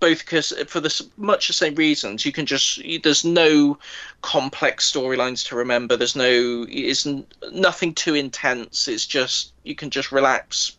both 0.02 0.18
because 0.18 0.52
for 0.66 0.80
the 0.80 1.06
much 1.16 1.46
the 1.46 1.52
same 1.52 1.76
reasons 1.76 2.26
you 2.26 2.32
can 2.32 2.44
just 2.44 2.82
there's 3.04 3.24
no 3.24 3.78
complex 4.20 4.90
storylines 4.90 5.46
to 5.46 5.54
remember 5.54 5.96
there's 5.96 6.16
no 6.16 6.66
it's 6.68 7.06
nothing 7.52 7.94
too 7.94 8.16
intense 8.16 8.88
it's 8.88 9.06
just 9.06 9.52
you 9.62 9.76
can 9.76 9.90
just 9.90 10.10
relax 10.10 10.76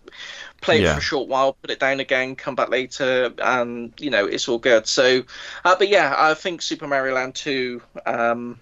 play 0.64 0.82
yeah. 0.82 0.92
it 0.92 0.94
for 0.94 1.00
a 1.00 1.02
short 1.02 1.28
while 1.28 1.54
put 1.54 1.70
it 1.70 1.80
down 1.80 2.00
again 2.00 2.36
come 2.36 2.56
back 2.56 2.70
later 2.70 3.32
and 3.40 3.94
you 4.00 4.10
know 4.10 4.26
it's 4.26 4.48
all 4.48 4.58
good 4.58 4.88
so 4.88 5.22
uh, 5.66 5.76
but 5.78 5.90
yeah 5.90 6.16
i 6.18 6.34
think 6.34 6.62
super 6.62 6.88
mario 6.88 7.14
land 7.14 7.36
2 7.36 7.82
um, 8.06 8.60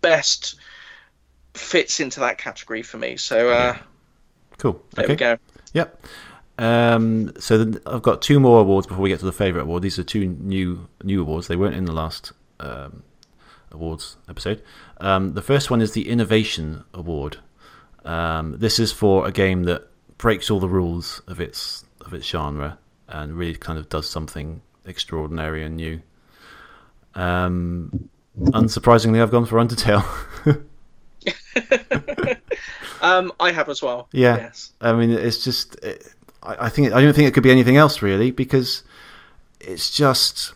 best 0.00 0.56
fits 1.52 2.00
into 2.00 2.20
that 2.20 2.38
category 2.38 2.82
for 2.82 2.96
me 2.96 3.16
so 3.16 3.50
uh, 3.50 3.76
cool 4.58 4.80
there 4.94 5.04
okay. 5.04 5.12
we 5.12 5.16
go 5.16 5.38
yep 5.72 6.00
um, 6.56 7.32
so 7.40 7.72
I've 7.84 8.02
got 8.02 8.22
two 8.22 8.38
more 8.38 8.60
awards 8.60 8.86
before 8.86 9.02
we 9.02 9.08
get 9.08 9.18
to 9.18 9.24
the 9.24 9.32
favourite 9.32 9.64
award. 9.64 9.82
These 9.82 9.98
are 9.98 10.04
two 10.04 10.24
new 10.26 10.88
new 11.02 11.22
awards. 11.22 11.48
They 11.48 11.56
weren't 11.56 11.74
in 11.74 11.84
the 11.84 11.92
last 11.92 12.32
um, 12.60 13.02
awards 13.72 14.16
episode. 14.28 14.62
Um, 15.00 15.34
the 15.34 15.42
first 15.42 15.70
one 15.70 15.80
is 15.80 15.92
the 15.92 16.08
Innovation 16.08 16.84
Award. 16.94 17.38
Um, 18.04 18.58
this 18.58 18.78
is 18.78 18.92
for 18.92 19.26
a 19.26 19.32
game 19.32 19.64
that 19.64 19.88
breaks 20.24 20.50
all 20.50 20.58
the 20.58 20.70
rules 20.70 21.20
of 21.26 21.38
its 21.38 21.84
of 22.00 22.14
its 22.14 22.26
genre 22.26 22.78
and 23.08 23.36
really 23.36 23.54
kind 23.54 23.78
of 23.78 23.90
does 23.90 24.08
something 24.08 24.62
extraordinary 24.86 25.62
and 25.62 25.76
new. 25.76 26.00
Um, 27.14 28.08
unsurprisingly, 28.40 29.20
I've 29.20 29.30
gone 29.30 29.44
for 29.44 29.58
Undertale. 29.58 30.02
um, 33.02 33.34
I 33.38 33.52
have 33.52 33.68
as 33.68 33.82
well. 33.82 34.08
Yeah. 34.12 34.38
Yes. 34.38 34.72
I 34.80 34.94
mean, 34.94 35.10
it's 35.10 35.44
just. 35.44 35.76
It, 35.84 36.08
I, 36.42 36.66
I 36.66 36.68
think 36.70 36.94
I 36.94 37.02
don't 37.02 37.12
think 37.12 37.28
it 37.28 37.34
could 37.34 37.42
be 37.42 37.50
anything 37.50 37.76
else 37.76 38.00
really 38.00 38.30
because 38.30 38.82
it's 39.60 39.90
just. 39.90 40.54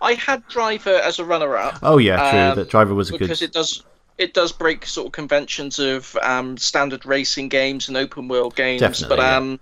I 0.00 0.14
had 0.14 0.48
Driver 0.48 0.94
as 0.94 1.18
a 1.18 1.26
runner-up. 1.26 1.80
Oh 1.82 1.98
yeah, 1.98 2.30
true. 2.30 2.40
Um, 2.40 2.56
that 2.56 2.70
Driver 2.70 2.94
was 2.94 3.10
a 3.10 3.12
because 3.12 3.18
good 3.18 3.26
because 3.26 3.42
it 3.42 3.52
does 3.52 3.84
it 4.20 4.34
does 4.34 4.52
break 4.52 4.84
sort 4.84 5.06
of 5.06 5.12
conventions 5.12 5.78
of 5.78 6.14
um, 6.22 6.58
standard 6.58 7.06
racing 7.06 7.48
games 7.48 7.88
and 7.88 7.96
open 7.96 8.28
world 8.28 8.54
games, 8.54 8.80
Definitely, 8.80 9.16
but 9.16 9.22
yeah. 9.22 9.36
um, 9.36 9.60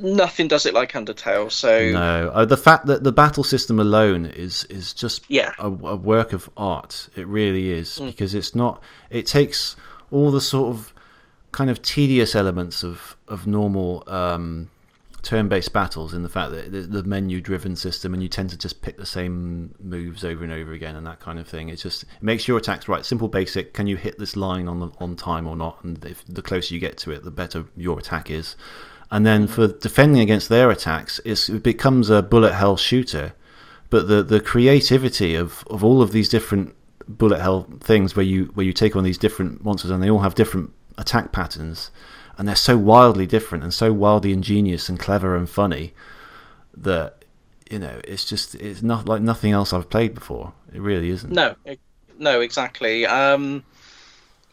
nothing 0.00 0.48
does 0.48 0.64
it 0.64 0.72
like 0.72 0.92
Undertale. 0.92 1.52
So 1.52 1.90
no, 1.90 2.30
uh, 2.30 2.46
the 2.46 2.56
fact 2.56 2.86
that 2.86 3.04
the 3.04 3.12
battle 3.12 3.44
system 3.44 3.78
alone 3.78 4.24
is 4.24 4.64
is 4.64 4.94
just 4.94 5.24
yeah. 5.28 5.52
a, 5.58 5.66
a 5.66 5.96
work 5.96 6.32
of 6.32 6.48
art. 6.56 7.10
It 7.14 7.26
really 7.26 7.70
is 7.70 7.98
mm. 7.98 8.06
because 8.06 8.34
it's 8.34 8.54
not. 8.54 8.82
It 9.10 9.26
takes 9.26 9.76
all 10.10 10.30
the 10.30 10.40
sort 10.40 10.74
of 10.74 10.94
kind 11.52 11.68
of 11.68 11.82
tedious 11.82 12.34
elements 12.34 12.82
of 12.82 13.14
of 13.28 13.46
normal 13.46 14.04
um, 14.06 14.70
turn-based 15.22 15.72
battles 15.72 16.14
in 16.14 16.22
the 16.22 16.28
fact 16.28 16.52
that 16.52 16.72
the, 16.72 16.80
the 16.80 17.02
menu-driven 17.02 17.76
system 17.76 18.14
and 18.14 18.22
you 18.22 18.28
tend 18.28 18.50
to 18.50 18.58
just 18.58 18.82
pick 18.82 18.96
the 18.96 19.06
same 19.06 19.74
moves 19.78 20.24
over 20.24 20.42
and 20.44 20.52
over 20.52 20.72
again 20.72 20.96
and 20.96 21.06
that 21.06 21.20
kind 21.20 21.38
of 21.38 21.46
thing. 21.46 21.68
It 21.68 21.76
just 21.76 22.04
it 22.04 22.22
makes 22.22 22.48
your 22.48 22.58
attacks 22.58 22.88
right, 22.88 23.04
simple, 23.04 23.28
basic. 23.28 23.74
Can 23.74 23.86
you 23.86 23.96
hit 23.96 24.18
this 24.18 24.36
line 24.36 24.68
on 24.68 24.80
the, 24.80 24.90
on 24.98 25.16
time 25.16 25.46
or 25.46 25.56
not? 25.56 25.82
And 25.84 26.04
if, 26.04 26.24
the 26.26 26.42
closer 26.42 26.74
you 26.74 26.80
get 26.80 26.96
to 26.98 27.10
it, 27.10 27.24
the 27.24 27.30
better 27.30 27.64
your 27.76 27.98
attack 27.98 28.30
is. 28.30 28.56
And 29.10 29.26
then 29.26 29.46
for 29.46 29.68
defending 29.68 30.22
against 30.22 30.48
their 30.48 30.70
attacks, 30.70 31.20
it 31.24 31.62
becomes 31.62 32.10
a 32.10 32.22
bullet 32.22 32.54
hell 32.54 32.76
shooter. 32.76 33.34
But 33.90 34.06
the 34.06 34.22
the 34.22 34.40
creativity 34.40 35.34
of, 35.34 35.64
of 35.68 35.82
all 35.82 36.00
of 36.00 36.12
these 36.12 36.28
different 36.28 36.76
bullet 37.08 37.40
hell 37.40 37.66
things 37.80 38.14
where 38.14 38.24
you 38.24 38.46
where 38.54 38.64
you 38.64 38.72
take 38.72 38.94
on 38.94 39.02
these 39.02 39.18
different 39.18 39.64
monsters 39.64 39.90
and 39.90 40.00
they 40.00 40.08
all 40.08 40.20
have 40.20 40.36
different 40.36 40.72
attack 40.96 41.32
patterns, 41.32 41.90
and 42.40 42.48
they're 42.48 42.56
so 42.56 42.78
wildly 42.78 43.26
different 43.26 43.62
and 43.62 43.74
so 43.74 43.92
wildly 43.92 44.32
ingenious 44.32 44.88
and 44.88 44.98
clever 44.98 45.36
and 45.36 45.50
funny 45.50 45.92
that 46.74 47.22
you 47.70 47.78
know 47.78 48.00
it's 48.02 48.24
just 48.24 48.54
it's 48.54 48.80
not 48.80 49.06
like 49.06 49.20
nothing 49.20 49.52
else 49.52 49.74
I've 49.74 49.90
played 49.90 50.14
before. 50.14 50.54
It 50.72 50.80
really 50.80 51.10
isn't. 51.10 51.30
No, 51.30 51.54
no, 52.18 52.40
exactly. 52.40 53.04
Um, 53.04 53.62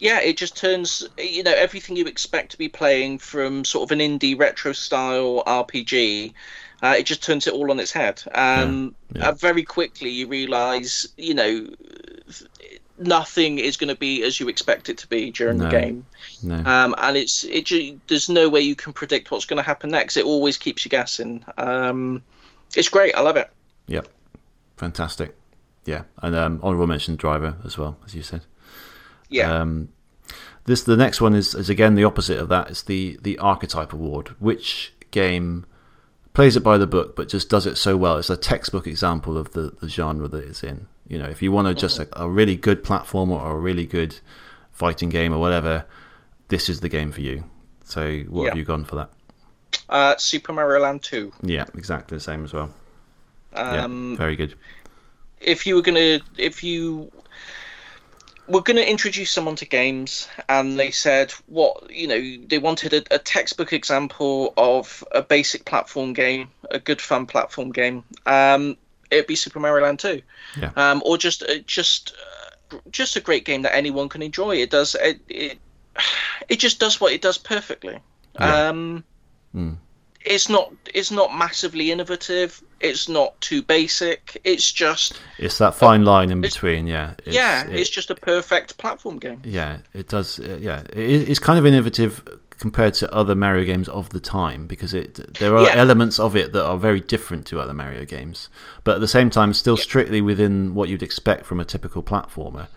yeah, 0.00 0.20
it 0.20 0.36
just 0.36 0.54
turns 0.54 1.08
you 1.16 1.42
know 1.42 1.54
everything 1.54 1.96
you 1.96 2.04
expect 2.04 2.50
to 2.50 2.58
be 2.58 2.68
playing 2.68 3.20
from 3.20 3.64
sort 3.64 3.90
of 3.90 3.98
an 3.98 4.00
indie 4.00 4.38
retro 4.38 4.74
style 4.74 5.42
RPG. 5.46 6.34
Uh, 6.82 6.94
it 6.98 7.06
just 7.06 7.22
turns 7.22 7.46
it 7.46 7.54
all 7.54 7.70
on 7.70 7.80
its 7.80 7.90
head. 7.90 8.22
Um, 8.34 8.94
yeah, 9.14 9.22
yeah. 9.22 9.28
Uh, 9.30 9.32
very 9.32 9.62
quickly, 9.62 10.10
you 10.10 10.26
realise, 10.28 11.08
you 11.16 11.32
know, 11.32 11.66
nothing 12.98 13.58
is 13.58 13.76
going 13.76 13.88
to 13.88 13.96
be 13.96 14.22
as 14.22 14.40
you 14.40 14.48
expect 14.48 14.88
it 14.88 14.98
to 14.98 15.06
be 15.06 15.30
during 15.30 15.58
no, 15.58 15.64
the 15.64 15.70
game. 15.70 16.06
No. 16.42 16.56
Um, 16.64 16.94
and 16.98 17.16
it's 17.16 17.44
it. 17.44 17.68
There's 18.08 18.28
no 18.28 18.48
way 18.48 18.60
you 18.60 18.76
can 18.76 18.92
predict 18.92 19.30
what's 19.30 19.44
going 19.44 19.58
to 19.58 19.62
happen 19.62 19.90
next. 19.90 20.16
It 20.16 20.24
always 20.24 20.56
keeps 20.56 20.84
you 20.84 20.90
guessing. 20.90 21.44
Um, 21.56 22.22
it's 22.76 22.88
great. 22.88 23.14
I 23.14 23.20
love 23.20 23.36
it. 23.36 23.50
Yep, 23.86 24.08
fantastic. 24.76 25.34
Yeah, 25.84 26.02
and 26.22 26.34
um, 26.34 26.60
honorable 26.62 26.86
mention 26.86 27.16
driver 27.16 27.56
as 27.64 27.78
well, 27.78 27.96
as 28.04 28.14
you 28.14 28.22
said. 28.22 28.42
Yeah. 29.28 29.50
Um, 29.50 29.88
this 30.64 30.82
the 30.82 30.96
next 30.96 31.20
one 31.20 31.34
is, 31.34 31.54
is 31.54 31.70
again 31.70 31.94
the 31.94 32.04
opposite 32.04 32.38
of 32.38 32.48
that. 32.50 32.70
It's 32.70 32.82
the 32.82 33.18
the 33.22 33.38
archetype 33.38 33.92
award. 33.92 34.28
Which 34.38 34.92
game 35.10 35.64
plays 36.34 36.56
it 36.56 36.60
by 36.60 36.78
the 36.78 36.86
book, 36.86 37.16
but 37.16 37.28
just 37.28 37.48
does 37.48 37.66
it 37.66 37.76
so 37.76 37.96
well? 37.96 38.18
It's 38.18 38.30
a 38.30 38.36
textbook 38.36 38.86
example 38.86 39.38
of 39.38 39.52
the, 39.52 39.72
the 39.80 39.88
genre 39.88 40.28
that 40.28 40.44
it's 40.44 40.62
in. 40.62 40.86
You 41.08 41.18
know, 41.18 41.26
if 41.26 41.42
you 41.42 41.50
want 41.50 41.68
to 41.68 41.74
just 41.74 41.98
a, 41.98 42.08
a 42.20 42.28
really 42.28 42.54
good 42.54 42.84
platformer 42.84 43.40
or 43.40 43.52
a 43.52 43.58
really 43.58 43.86
good 43.86 44.18
fighting 44.72 45.08
game 45.08 45.32
or 45.32 45.38
whatever, 45.38 45.86
this 46.48 46.68
is 46.68 46.80
the 46.80 46.88
game 46.88 47.12
for 47.12 47.22
you. 47.22 47.44
So, 47.84 48.18
what 48.28 48.42
yeah. 48.42 48.48
have 48.50 48.58
you 48.58 48.64
gone 48.64 48.84
for 48.84 48.96
that? 48.96 49.10
Uh, 49.88 50.16
Super 50.18 50.52
Mario 50.52 50.80
Land 50.80 51.02
2. 51.02 51.32
Yeah, 51.42 51.64
exactly 51.74 52.16
the 52.16 52.22
same 52.22 52.44
as 52.44 52.52
well. 52.52 52.70
Um, 53.54 54.12
yeah, 54.12 54.16
very 54.16 54.36
good. 54.36 54.54
If 55.40 55.66
you 55.66 55.76
were 55.76 55.82
gonna, 55.82 56.20
if 56.36 56.62
you 56.62 57.10
were 58.46 58.60
gonna 58.60 58.82
introduce 58.82 59.30
someone 59.30 59.56
to 59.56 59.64
games, 59.64 60.28
and 60.48 60.78
they 60.78 60.90
said 60.90 61.32
what 61.46 61.90
you 61.90 62.06
know, 62.06 62.46
they 62.46 62.58
wanted 62.58 62.92
a, 62.92 63.14
a 63.14 63.18
textbook 63.18 63.72
example 63.72 64.52
of 64.56 65.02
a 65.12 65.22
basic 65.22 65.64
platform 65.64 66.12
game, 66.12 66.50
a 66.70 66.78
good 66.78 67.00
fun 67.00 67.26
platform 67.26 67.70
game. 67.70 68.04
Um, 68.26 68.76
it'd 69.10 69.26
be 69.26 69.36
Super 69.36 69.60
Mario 69.60 69.84
Land 69.84 69.98
2. 69.98 70.22
Yeah. 70.60 70.70
Um, 70.76 71.02
or 71.04 71.18
just 71.18 71.42
uh, 71.42 71.58
just 71.66 72.14
uh, 72.72 72.76
just 72.90 73.16
a 73.16 73.20
great 73.20 73.44
game 73.44 73.62
that 73.62 73.74
anyone 73.74 74.08
can 74.08 74.22
enjoy. 74.22 74.56
It 74.56 74.70
does 74.70 74.94
it 75.00 75.20
it, 75.28 75.58
it 76.48 76.58
just 76.58 76.80
does 76.80 77.00
what 77.00 77.12
it 77.12 77.22
does 77.22 77.38
perfectly. 77.38 77.98
Yeah. 78.38 78.68
Um, 78.68 79.04
mm. 79.54 79.76
It's 80.24 80.48
not 80.48 80.72
it's 80.92 81.10
not 81.10 81.36
massively 81.36 81.90
innovative. 81.90 82.62
It's 82.80 83.08
not 83.08 83.40
too 83.40 83.62
basic. 83.62 84.40
It's 84.44 84.70
just 84.70 85.20
it's 85.38 85.58
that 85.58 85.74
fine 85.74 86.04
line 86.04 86.30
in 86.30 86.40
between. 86.40 86.86
Yeah. 86.86 87.14
It's, 87.24 87.34
yeah, 87.34 87.66
it, 87.66 87.76
it's 87.76 87.90
just 87.90 88.10
a 88.10 88.14
perfect 88.14 88.78
platform 88.78 89.18
game. 89.18 89.40
Yeah, 89.44 89.78
it 89.94 90.08
does. 90.08 90.38
Uh, 90.38 90.58
yeah, 90.60 90.82
it, 90.92 91.28
it's 91.28 91.38
kind 91.38 91.58
of 91.58 91.66
innovative 91.66 92.22
compared 92.58 92.94
to 92.94 93.12
other 93.14 93.34
Mario 93.34 93.64
games 93.64 93.88
of 93.88 94.10
the 94.10 94.20
time 94.20 94.66
because 94.66 94.92
it 94.92 95.38
there 95.38 95.56
are 95.56 95.64
yeah. 95.64 95.74
elements 95.76 96.18
of 96.18 96.34
it 96.36 96.52
that 96.52 96.64
are 96.64 96.76
very 96.76 97.00
different 97.00 97.46
to 97.46 97.60
other 97.60 97.74
Mario 97.74 98.04
games, 98.04 98.48
but 98.84 98.96
at 98.96 99.00
the 99.00 99.08
same 99.08 99.30
time 99.30 99.52
still 99.52 99.76
yeah. 99.76 99.82
strictly 99.82 100.20
within 100.20 100.74
what 100.74 100.88
you'd 100.88 101.02
expect 101.02 101.46
from 101.46 101.60
a 101.60 101.64
typical 101.64 102.02
platformer. 102.02 102.68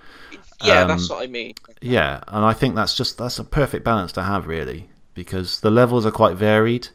Yeah, 0.63 0.81
um, 0.81 0.87
that's 0.89 1.09
what 1.09 1.23
I 1.23 1.27
mean. 1.27 1.55
Yeah, 1.81 2.23
and 2.27 2.45
I 2.45 2.53
think 2.53 2.75
that's 2.75 2.95
just 2.95 3.17
that's 3.17 3.39
a 3.39 3.43
perfect 3.43 3.83
balance 3.83 4.11
to 4.13 4.23
have 4.23 4.47
really 4.47 4.89
because 5.13 5.61
the 5.61 5.71
levels 5.71 6.05
are 6.05 6.11
quite 6.11 6.35
varied. 6.35 6.87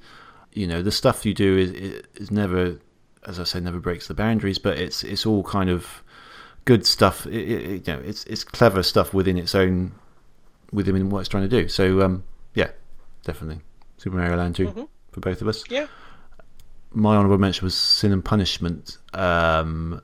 You 0.52 0.66
know, 0.66 0.82
the 0.82 0.92
stuff 0.92 1.26
you 1.26 1.34
do 1.34 1.58
is 1.58 1.70
is 2.14 2.30
never, 2.30 2.78
as 3.26 3.40
I 3.40 3.44
say, 3.44 3.60
never 3.60 3.80
breaks 3.80 4.06
the 4.08 4.14
boundaries, 4.14 4.58
but 4.58 4.78
it's 4.78 5.02
it's 5.02 5.26
all 5.26 5.42
kind 5.42 5.70
of 5.70 6.02
good 6.64 6.86
stuff. 6.86 7.26
It, 7.26 7.50
it, 7.50 7.88
you 7.88 7.94
know, 7.94 8.00
it's 8.00 8.24
it's 8.24 8.44
clever 8.44 8.82
stuff 8.82 9.12
within 9.12 9.36
its 9.36 9.54
own 9.54 9.92
within 10.72 11.10
what 11.10 11.20
it's 11.20 11.28
trying 11.28 11.48
to 11.48 11.62
do. 11.62 11.68
So 11.68 12.02
um, 12.02 12.24
yeah, 12.56 12.70
definitely. 13.22 13.62
Super 13.98 14.16
Mario 14.16 14.36
Land 14.36 14.56
2 14.56 14.66
mm-hmm. 14.66 14.82
for 15.12 15.20
both 15.20 15.40
of 15.40 15.46
us. 15.46 15.62
Yeah. 15.70 15.86
My 16.90 17.14
honourable 17.14 17.38
mention 17.38 17.64
was 17.64 17.74
Sin 17.74 18.12
and 18.12 18.24
Punishment. 18.24 18.98
Um, 19.14 20.02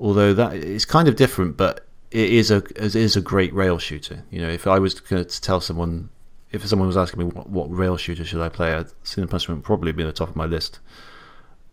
although 0.00 0.32
that 0.32 0.54
is 0.54 0.84
kind 0.84 1.08
of 1.08 1.16
different, 1.16 1.56
but 1.56 1.86
it 2.10 2.30
is 2.30 2.50
a 2.50 2.58
it 2.76 2.94
is 2.94 3.16
a 3.16 3.20
great 3.20 3.52
rail 3.52 3.78
shooter. 3.78 4.24
You 4.30 4.40
know, 4.40 4.48
if 4.48 4.66
I 4.66 4.78
was 4.78 4.98
going 5.00 5.24
to 5.24 5.40
tell 5.40 5.60
someone, 5.60 6.08
if 6.52 6.64
someone 6.66 6.86
was 6.86 6.96
asking 6.96 7.20
me 7.20 7.24
what, 7.26 7.50
what 7.50 7.66
rail 7.66 7.96
shooter 7.96 8.24
should 8.24 8.40
I 8.40 8.48
play, 8.48 8.84
Sin 9.02 9.22
and 9.22 9.30
Punishment 9.30 9.58
would 9.58 9.64
probably 9.64 9.92
be 9.92 10.04
at 10.04 10.06
the 10.06 10.12
top 10.12 10.28
of 10.28 10.36
my 10.36 10.46
list, 10.46 10.78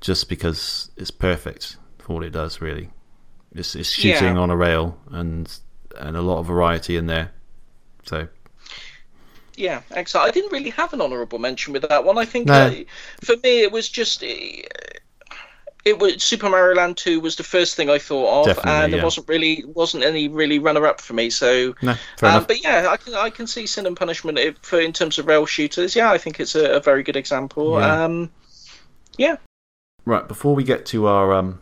just 0.02 0.28
because 0.28 0.92
it's 0.98 1.12
perfect 1.12 1.78
for 2.00 2.14
what 2.14 2.24
it 2.24 2.32
does. 2.32 2.62
Really, 2.62 2.90
it's, 3.54 3.76
it's 3.76 3.90
shooting 3.90 4.36
yeah. 4.36 4.42
on 4.42 4.50
a 4.50 4.58
rail 4.58 4.98
and 5.12 5.60
and 5.98 6.18
a 6.18 6.22
lot 6.22 6.40
of 6.40 6.48
variety 6.48 6.98
in 6.98 7.06
there. 7.08 7.32
So 8.04 8.28
Yeah, 9.58 9.82
excellent. 9.92 10.28
I 10.28 10.32
didn't 10.32 10.52
really 10.52 10.70
have 10.72 10.94
an 10.94 11.02
honourable 11.02 11.40
mention 11.40 11.74
with 11.74 11.88
that 11.88 12.04
one. 12.04 12.18
I 12.18 12.26
think 12.26 12.48
No. 12.48 12.54
uh, 12.54 12.74
for 13.24 13.36
me 13.38 13.62
it 13.62 13.72
was 13.72 13.88
just 13.90 14.24
uh, 14.24 14.28
it 15.86 16.00
was 16.00 16.24
Super 16.24 16.50
Mario 16.50 16.76
Land 16.76 16.98
Two 16.98 17.20
was 17.20 17.36
the 17.36 17.44
first 17.44 17.76
thing 17.76 17.90
I 17.90 18.00
thought 18.00 18.42
of, 18.42 18.46
Definitely, 18.48 18.72
and 18.72 18.92
yeah. 18.92 18.98
there 18.98 19.06
wasn't 19.06 19.28
really 19.28 19.64
wasn't 19.66 20.04
any 20.04 20.28
really 20.28 20.60
runner 20.60 20.86
up 20.88 21.00
for 21.00 21.14
me. 21.14 21.30
So, 21.30 21.76
No, 21.82 21.96
um, 22.24 22.44
but 22.48 22.64
yeah, 22.64 22.88
I 22.90 22.98
can 22.98 23.14
I 23.14 23.30
can 23.30 23.48
see 23.48 23.68
Sin 23.68 23.86
and 23.86 23.96
Punishment 23.96 24.38
if, 24.40 24.58
for 24.62 24.80
in 24.80 24.94
terms 24.94 25.20
of 25.20 25.28
rail 25.28 25.46
shooters. 25.46 25.96
Yeah, 25.96 26.12
I 26.12 26.18
think 26.18 26.40
it's 26.40 26.56
a, 26.56 26.78
a 26.78 26.80
very 26.80 27.04
good 27.04 27.16
example. 27.16 27.80
Yeah. 27.80 28.04
Um, 28.04 28.32
yeah, 29.18 29.38
Right, 30.06 30.28
before 30.28 30.54
we 30.54 30.64
get 30.64 30.86
to 30.88 31.08
our 31.08 31.34
um, 31.34 31.60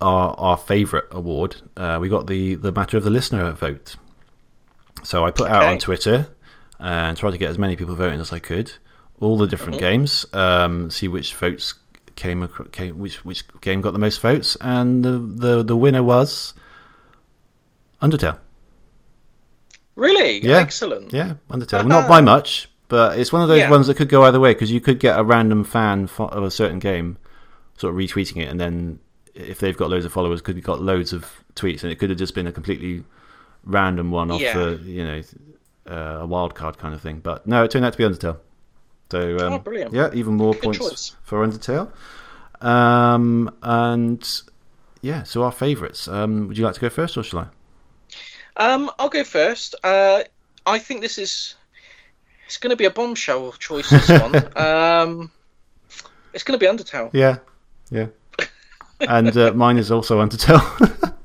our 0.00 0.34
our 0.38 0.56
favourite 0.56 1.06
award, 1.10 1.56
uh, 1.76 1.98
we 2.00 2.08
got 2.08 2.26
the 2.26 2.56
the 2.56 2.72
matter 2.72 2.96
of 2.96 3.04
the 3.04 3.10
listener 3.10 3.50
vote. 3.52 3.96
So 5.02 5.24
I 5.24 5.30
put 5.30 5.50
out 5.50 5.64
on 5.64 5.78
Twitter 5.78 6.28
and 6.78 7.16
tried 7.16 7.30
to 7.32 7.38
get 7.38 7.50
as 7.50 7.58
many 7.58 7.76
people 7.76 7.94
voting 7.94 8.20
as 8.20 8.32
I 8.32 8.38
could. 8.38 8.72
All 9.20 9.36
the 9.38 9.46
different 9.46 9.76
Mhm. 9.76 9.80
games, 9.80 10.26
um, 10.32 10.90
see 10.90 11.08
which 11.08 11.34
votes 11.34 11.74
came, 12.16 12.42
acro- 12.42 12.66
came 12.66 12.98
which 12.98 13.24
which 13.24 13.44
game 13.60 13.80
got 13.80 13.92
the 13.92 13.98
most 13.98 14.20
votes, 14.20 14.56
and 14.60 15.04
the 15.04 15.18
the, 15.18 15.62
the 15.62 15.76
winner 15.76 16.02
was 16.02 16.54
Undertale. 18.02 18.38
really 19.96 20.44
Yeah. 20.44 20.58
excellent. 20.58 21.12
Yeah, 21.12 21.34
Undertale. 21.50 21.86
Not 21.86 22.08
by 22.08 22.20
much, 22.20 22.68
but 22.88 23.18
it's 23.18 23.32
one 23.32 23.42
of 23.42 23.48
those 23.48 23.60
Yeah. 23.60 23.70
ones 23.70 23.86
that 23.86 23.96
could 23.96 24.08
go 24.08 24.24
either 24.24 24.40
way 24.40 24.52
because 24.52 24.70
you 24.72 24.80
could 24.80 24.98
get 24.98 25.18
a 25.18 25.22
random 25.24 25.64
fan 25.64 26.08
of 26.18 26.42
a 26.42 26.50
certain 26.50 26.78
game 26.80 27.16
sort 27.78 27.94
of 27.94 27.98
retweeting 27.98 28.36
it, 28.42 28.48
and 28.48 28.60
then 28.60 28.98
if 29.34 29.58
they've 29.58 29.76
got 29.76 29.90
loads 29.90 30.04
of 30.04 30.12
followers, 30.12 30.40
could 30.40 30.56
have 30.56 30.64
got 30.64 30.80
loads 30.82 31.12
of 31.12 31.26
tweets, 31.56 31.82
and 31.82 31.90
it 31.92 31.96
could 31.98 32.10
have 32.10 32.18
just 32.18 32.34
been 32.34 32.46
a 32.46 32.52
completely 32.52 33.04
random 33.64 34.10
one 34.10 34.30
off 34.30 34.40
Yeah. 34.40 34.54
the 34.58 34.80
you 34.84 35.04
know 35.04 35.22
uh, 35.88 36.18
a 36.20 36.26
wild 36.26 36.54
card 36.54 36.78
kind 36.78 36.94
of 36.94 37.00
thing. 37.00 37.20
But 37.20 37.46
no, 37.46 37.64
it 37.64 37.70
turned 37.70 37.84
out 37.84 37.92
to 37.92 37.98
be 37.98 38.04
Undertale. 38.04 38.38
So 39.10 39.36
um, 39.46 39.52
Oh, 39.54 39.58
brilliant. 39.58 39.92
yeah, 39.92 40.10
even 40.14 40.34
more 40.34 40.52
Good 40.54 40.62
points 40.62 40.78
choice. 40.78 41.16
for 41.22 41.46
Undertale. 41.46 41.90
Um, 42.60 43.54
and 43.62 44.26
yeah, 45.02 45.22
so 45.24 45.42
our 45.42 45.52
favourites. 45.52 46.08
Um, 46.08 46.48
would 46.48 46.58
you 46.58 46.64
like 46.64 46.74
to 46.74 46.80
go 46.80 46.88
first, 46.88 47.16
or 47.16 47.22
shall 47.22 47.40
I? 47.40 47.46
Um, 48.56 48.90
I'll 48.98 49.08
go 49.08 49.24
first. 49.24 49.74
Uh, 49.84 50.22
I 50.66 50.78
think 50.78 51.00
this 51.02 51.18
is 51.18 51.56
it's 52.46 52.56
going 52.56 52.70
to 52.70 52.76
be 52.76 52.84
a 52.86 52.90
bombshell 52.90 53.52
choice. 53.52 53.90
This 53.90 54.08
one. 54.20 54.34
um, 54.56 55.30
it's 56.32 56.42
going 56.44 56.58
to 56.58 56.64
be 56.64 56.70
Undertale. 56.70 57.10
Yeah, 57.12 57.38
yeah. 57.90 58.06
And 59.00 59.36
uh, 59.36 59.52
mine 59.52 59.76
is 59.76 59.90
also 59.90 60.24
Undertale. 60.24 61.14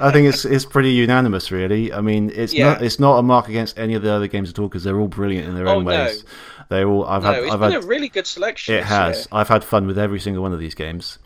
I 0.00 0.10
think 0.10 0.28
it's 0.28 0.44
it's 0.44 0.64
pretty 0.64 0.90
unanimous, 0.92 1.50
really. 1.50 1.92
I 1.92 2.00
mean, 2.00 2.30
it's 2.34 2.52
Yeah. 2.54 2.72
not 2.74 2.82
it's 2.82 2.98
not 2.98 3.18
a 3.18 3.22
mark 3.22 3.48
against 3.48 3.78
any 3.78 3.94
of 3.94 4.02
the 4.02 4.10
other 4.12 4.26
games 4.26 4.50
at 4.50 4.58
all 4.58 4.68
because 4.68 4.84
they're 4.84 4.98
all 4.98 5.08
brilliant 5.08 5.48
in 5.48 5.54
their 5.54 5.68
Oh, 5.68 5.76
own 5.76 5.84
no. 5.84 5.90
ways. 5.90 6.24
They're 6.68 6.88
all 6.88 7.04
I've 7.06 7.22
No, 7.22 7.32
had 7.32 7.42
it's 7.44 7.52
I've 7.52 7.60
been 7.60 7.72
had 7.72 7.84
a 7.84 7.86
really 7.86 8.08
good 8.08 8.26
selection. 8.26 8.74
it 8.74 8.84
has 8.84 9.16
year. 9.18 9.26
I've 9.32 9.48
had 9.48 9.64
fun 9.64 9.86
with 9.86 9.98
every 9.98 10.20
single 10.20 10.42
one 10.42 10.52
of 10.52 10.58
these 10.60 10.74
games. 10.74 11.18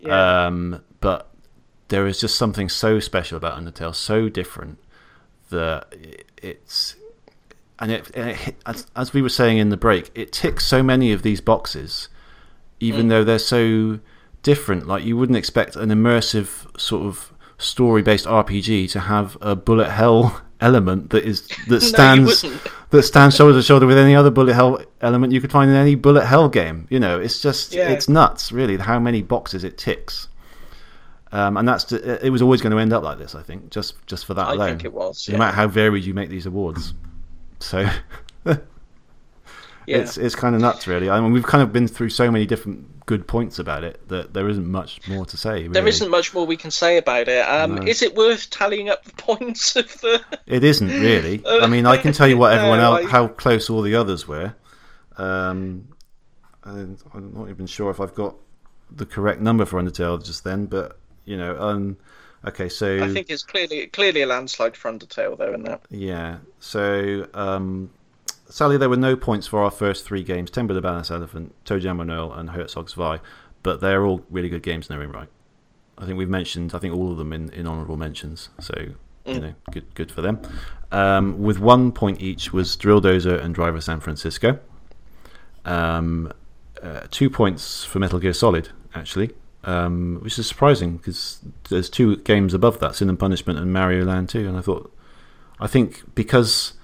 Yeah. 0.00 0.46
Um, 0.46 0.82
but 1.00 1.28
there 1.88 2.06
is 2.06 2.18
just 2.20 2.36
something 2.36 2.68
so 2.68 2.98
special 3.00 3.36
about 3.36 3.60
Undertale, 3.62 3.94
so 3.94 4.28
different 4.28 4.78
that 5.50 5.94
it's 6.42 6.96
and 7.78 7.92
it, 7.92 8.10
and 8.14 8.30
it 8.30 8.56
as, 8.64 8.86
as 8.96 9.12
we 9.12 9.20
were 9.22 9.28
saying 9.28 9.58
in 9.58 9.68
the 9.68 9.76
break, 9.76 10.10
it 10.14 10.32
ticks 10.32 10.64
so 10.66 10.82
many 10.82 11.12
of 11.12 11.22
these 11.22 11.40
boxes, 11.40 12.08
even 12.80 13.06
Mm. 13.06 13.08
though 13.10 13.24
they're 13.24 13.38
so 13.38 14.00
different. 14.42 14.86
Like 14.86 15.04
you 15.04 15.16
wouldn't 15.16 15.36
expect 15.36 15.76
an 15.76 15.90
immersive 15.90 16.48
sort 16.80 17.06
of 17.06 17.32
story-based 17.58 18.26
RPG 18.26 18.90
to 18.92 19.00
have 19.00 19.36
a 19.40 19.56
bullet 19.56 19.90
hell 19.90 20.42
element 20.60 21.10
that 21.10 21.24
is 21.24 21.46
that 21.68 21.80
stands 21.82 22.42
wouldn't. 22.42 22.62
that 22.90 23.02
stands 23.02 23.36
shoulder 23.36 23.54
to 23.58 23.62
shoulder 23.62 23.86
with 23.86 23.98
any 23.98 24.14
other 24.14 24.30
bullet 24.30 24.54
hell 24.54 24.80
element 25.02 25.32
you 25.32 25.40
could 25.40 25.52
find 25.52 25.70
in 25.70 25.76
any 25.76 25.94
bullet 25.94 26.24
hell 26.24 26.48
game. 26.48 26.86
You 26.90 26.98
know, 27.00 27.18
it's 27.20 27.40
just 27.40 27.74
Yeah. 27.74 27.90
it's 27.90 28.08
nuts, 28.08 28.52
really, 28.52 28.76
how 28.76 28.98
many 28.98 29.22
boxes 29.22 29.64
it 29.64 29.76
ticks. 29.78 30.28
Um, 31.32 31.56
and 31.56 31.68
that's 31.68 31.90
it 31.92 32.30
was 32.30 32.40
always 32.40 32.62
going 32.62 32.70
to 32.70 32.78
end 32.78 32.92
up 32.92 33.02
like 33.02 33.18
this, 33.18 33.34
I 33.34 33.42
think, 33.42 33.70
just 33.70 33.94
just 34.06 34.24
for 34.24 34.34
that 34.34 34.46
I 34.46 34.52
alone. 34.54 34.68
think 34.70 34.84
it 34.84 34.92
was. 34.92 35.28
No 35.28 35.38
matter 35.38 35.54
how 35.56 35.66
varied 35.66 36.04
you 36.04 36.14
make 36.14 36.30
these 36.30 36.46
awards, 36.46 36.94
so 37.58 37.86
yeah. 39.86 39.98
it's 39.98 40.16
it's 40.18 40.34
kind 40.34 40.54
of 40.54 40.60
nuts, 40.60 40.86
really. 40.86 41.08
I 41.10 41.20
mean, 41.20 41.32
we've 41.32 41.46
kind 41.46 41.62
of 41.62 41.72
been 41.72 41.88
through 41.88 42.10
so 42.10 42.30
many 42.30 42.46
different 42.46 43.04
good 43.06 43.26
points 43.28 43.58
about 43.60 43.84
it 43.84 44.00
that 44.08 44.34
there 44.34 44.48
isn't 44.48 44.66
much 44.66 45.06
more 45.08 45.24
to 45.26 45.36
say. 45.36 45.62
Really. 45.62 45.68
There 45.68 45.86
isn't 45.86 46.10
much 46.10 46.34
more 46.34 46.44
we 46.44 46.56
can 46.56 46.72
say 46.72 46.96
about 46.98 47.28
it. 47.28 47.40
Um, 47.48 47.76
No. 47.76 47.82
Is 47.82 48.02
it 48.02 48.14
worth 48.16 48.50
tallying 48.50 48.88
up 48.88 49.04
the 49.04 49.12
points 49.22 49.76
of 49.76 49.86
the? 50.00 50.20
It 50.46 50.64
isn't 50.64 50.88
really. 50.88 51.42
I 51.48 51.66
mean, 51.68 51.86
I 51.86 51.96
can 51.98 52.12
tell 52.12 52.26
you 52.26 52.36
what 52.36 52.52
everyone 52.52 52.78
No, 52.78 52.96
else, 52.96 53.06
I- 53.06 53.08
how 53.10 53.28
close 53.28 53.70
all 53.70 53.82
the 53.82 53.94
others 53.94 54.26
were. 54.26 54.54
Um, 55.16 55.88
and 56.64 57.00
I'm 57.14 57.32
not 57.32 57.48
even 57.48 57.66
sure 57.66 57.90
if 57.90 58.00
I've 58.00 58.14
got 58.14 58.34
the 58.90 59.06
correct 59.06 59.40
number 59.40 59.64
for 59.64 59.80
Undertale 59.80 60.24
just 60.24 60.44
then, 60.44 60.66
but 60.66 60.98
you 61.24 61.36
know, 61.36 61.58
um, 61.60 61.96
okay, 62.46 62.68
so 62.68 63.02
I 63.02 63.08
think 63.12 63.30
it's 63.30 63.42
clearly 63.42 63.86
clearly 63.88 64.22
a 64.22 64.26
landslide 64.26 64.76
for 64.76 64.90
Undertale, 64.92 65.38
though, 65.38 65.54
in 65.54 65.62
that. 65.64 65.82
yeah, 65.90 66.38
so 66.60 67.26
um, 67.34 67.90
sadly 68.48 68.76
there 68.76 68.88
were 68.88 68.96
no 68.96 69.16
points 69.16 69.46
for 69.46 69.62
our 69.62 69.70
first 69.70 70.04
three 70.04 70.22
games: 70.22 70.50
of 70.56 70.68
the 70.68 70.80
Balanced 70.80 71.10
Elephant, 71.10 71.54
ToeJam 71.64 72.00
and 72.00 72.10
Earl, 72.10 72.32
and 72.32 72.50
Herzog 72.50 72.88
Zwei, 72.88 73.20
but 73.62 73.80
they're 73.80 74.04
all 74.04 74.24
really 74.30 74.48
good 74.48 74.62
games 74.62 74.88
in 74.88 74.96
their 74.96 75.04
own 75.06 75.12
right. 75.12 75.28
I 75.98 76.04
think 76.04 76.18
we've 76.18 76.28
mentioned, 76.28 76.74
I 76.74 76.78
think 76.78 76.94
all 76.94 77.10
of 77.10 77.16
them 77.18 77.32
in, 77.32 77.50
in 77.52 77.66
honourable 77.66 77.96
mentions, 77.96 78.48
so 78.60 78.74
you 78.78 78.94
Mm. 79.26 79.40
know, 79.42 79.54
good 79.72 79.92
good 79.94 80.12
for 80.12 80.22
them. 80.22 80.38
Um, 80.92 81.42
with 81.42 81.58
one 81.58 81.90
point 81.90 82.22
each 82.22 82.52
was 82.52 82.76
Drill 82.76 83.00
Dozer 83.02 83.42
and 83.42 83.52
Driver 83.54 83.80
San 83.80 83.98
Francisco. 83.98 84.60
Um, 85.64 86.32
uh, 86.82 87.00
two 87.10 87.28
points 87.28 87.84
for 87.84 87.98
Metal 87.98 88.18
Gear 88.20 88.32
Solid, 88.32 88.68
actually, 88.94 89.30
um, 89.64 90.18
which 90.22 90.38
is 90.38 90.46
surprising 90.46 90.96
because 90.96 91.40
there's 91.70 91.90
two 91.90 92.18
games 92.18 92.54
above 92.54 92.78
that, 92.80 92.94
Sin 92.94 93.08
and 93.08 93.18
Punishment 93.18 93.58
and 93.58 93.72
Mario 93.72 94.04
Land 94.04 94.28
2, 94.28 94.46
and 94.46 94.56
I 94.56 94.60
thought, 94.60 94.92
I 95.58 95.66
think 95.66 96.04
because 96.14 96.74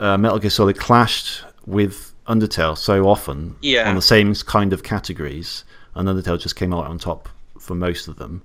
uh, 0.00 0.16
Metal 0.18 0.38
Gear 0.38 0.50
Solid 0.50 0.76
clashed 0.76 1.42
with 1.66 2.12
Undertale 2.26 2.76
so 2.76 3.08
often 3.08 3.56
Yeah. 3.62 3.88
on 3.88 3.94
the 3.94 4.02
same 4.02 4.34
kind 4.34 4.72
of 4.72 4.82
categories, 4.82 5.64
and 5.94 6.08
Undertale 6.08 6.40
just 6.40 6.56
came 6.56 6.72
out 6.74 6.86
on 6.86 6.98
top 6.98 7.28
for 7.58 7.74
most 7.74 8.08
of 8.08 8.16
them. 8.16 8.42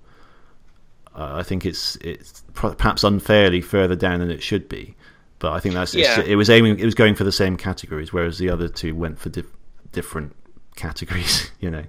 Uh, 1.15 1.33
I 1.35 1.43
think 1.43 1.65
it's 1.65 1.95
it's 1.97 2.43
perhaps 2.53 3.03
unfairly 3.03 3.61
further 3.61 3.95
down 3.95 4.19
than 4.19 4.31
it 4.31 4.41
should 4.41 4.67
be, 4.67 4.95
but 5.39 5.51
I 5.51 5.59
think 5.59 5.75
that's 5.75 5.93
Yeah. 5.93 6.21
it 6.21 6.35
was 6.35 6.49
aiming 6.49 6.79
it 6.79 6.85
was 6.85 6.95
going 6.95 7.13
for 7.15 7.23
the 7.23 7.31
same 7.31 7.55
categories, 7.55 8.11
whereas 8.11 8.39
the 8.39 8.49
other 8.49 8.67
two 8.67 8.95
went 8.95 9.19
for 9.19 9.29
dif- 9.29 9.45
different 9.91 10.35
categories. 10.75 11.51
You 11.63 11.71
know, 11.71 11.83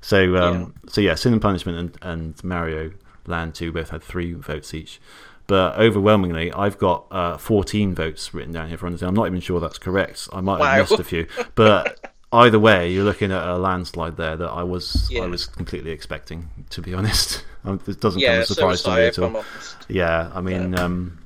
so 0.00 0.36
um, 0.36 0.74
so 0.86 1.00
yeah, 1.00 1.16
Sin 1.16 1.32
and 1.32 1.42
Punishment 1.42 1.76
and, 1.76 1.98
and 2.02 2.44
Mario 2.44 2.92
Land 3.26 3.54
Two 3.56 3.72
both 3.72 3.88
had 3.90 4.00
three 4.02 4.32
votes 4.34 4.72
each, 4.72 5.00
but 5.48 5.76
overwhelmingly 5.78 6.52
I've 6.52 6.78
got 6.78 7.06
uh, 7.10 7.36
fourteen 7.36 7.94
votes 7.94 8.32
written 8.32 8.52
down 8.52 8.68
here 8.68 8.78
for 8.78 8.88
Undertale. 8.88 9.08
I'm 9.08 9.14
not 9.14 9.26
even 9.26 9.40
sure 9.40 9.58
that's 9.58 9.78
correct. 9.78 10.28
I 10.32 10.40
might 10.40 10.60
Wow. 10.60 10.66
have 10.66 10.88
missed 10.90 11.00
a 11.00 11.04
few, 11.04 11.26
but 11.56 12.12
either 12.32 12.58
way, 12.60 12.92
you're 12.92 13.04
looking 13.04 13.32
at 13.32 13.42
a 13.46 13.56
landslide 13.58 14.16
there 14.16 14.36
that 14.36 14.48
I 14.50 14.62
was 14.62 15.08
Yeah. 15.10 15.22
I 15.22 15.26
was 15.26 15.46
completely 15.46 15.90
expecting. 15.90 16.48
To 16.70 16.80
be 16.82 16.94
honest, 16.98 17.42
Um, 17.64 17.80
it 17.88 18.00
doesn't 18.00 18.20
come 18.20 18.30
as 18.30 18.50
a 18.50 18.54
surprise 18.54 18.70
was 18.70 18.82
to 18.84 18.90
me 18.94 19.06
at 19.06 19.18
all. 19.18 19.44
Yeah, 19.88 20.30
I 20.34 20.40
mean, 20.40 20.78
um, 20.78 21.18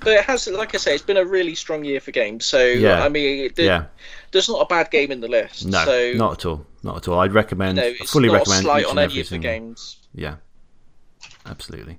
But 0.00 0.14
it 0.14 0.24
has, 0.24 0.46
like 0.48 0.74
I 0.74 0.78
say, 0.78 0.94
it's 0.94 1.02
been 1.04 1.16
a 1.16 1.24
really 1.24 1.54
strong 1.54 1.84
year 1.84 2.00
for 2.00 2.10
games. 2.10 2.44
So 2.44 2.62
Yeah. 2.62 3.02
I 3.04 3.08
mean, 3.08 3.44
it, 3.46 3.58
yeah, 3.58 3.84
there's 4.32 4.48
not 4.48 4.60
a 4.60 4.66
bad 4.66 4.90
game 4.90 5.10
in 5.12 5.20
the 5.20 5.28
list. 5.28 5.66
no, 5.66 5.84
so 5.84 6.12
not 6.16 6.32
at 6.34 6.46
all, 6.46 6.66
not 6.82 6.96
at 6.98 7.08
all. 7.08 7.20
I'd 7.20 7.32
recommend, 7.32 7.78
you 7.78 7.84
know, 7.84 7.94
it's 8.00 8.10
fully 8.12 8.26
not 8.28 8.34
a 8.34 8.38
recommend 8.38 8.80
each 8.80 8.84
on 8.86 8.90
and 8.90 8.98
every 8.98 9.22
single. 9.24 9.48
games. 9.50 9.96
Yeah, 10.14 10.36
absolutely. 11.46 11.98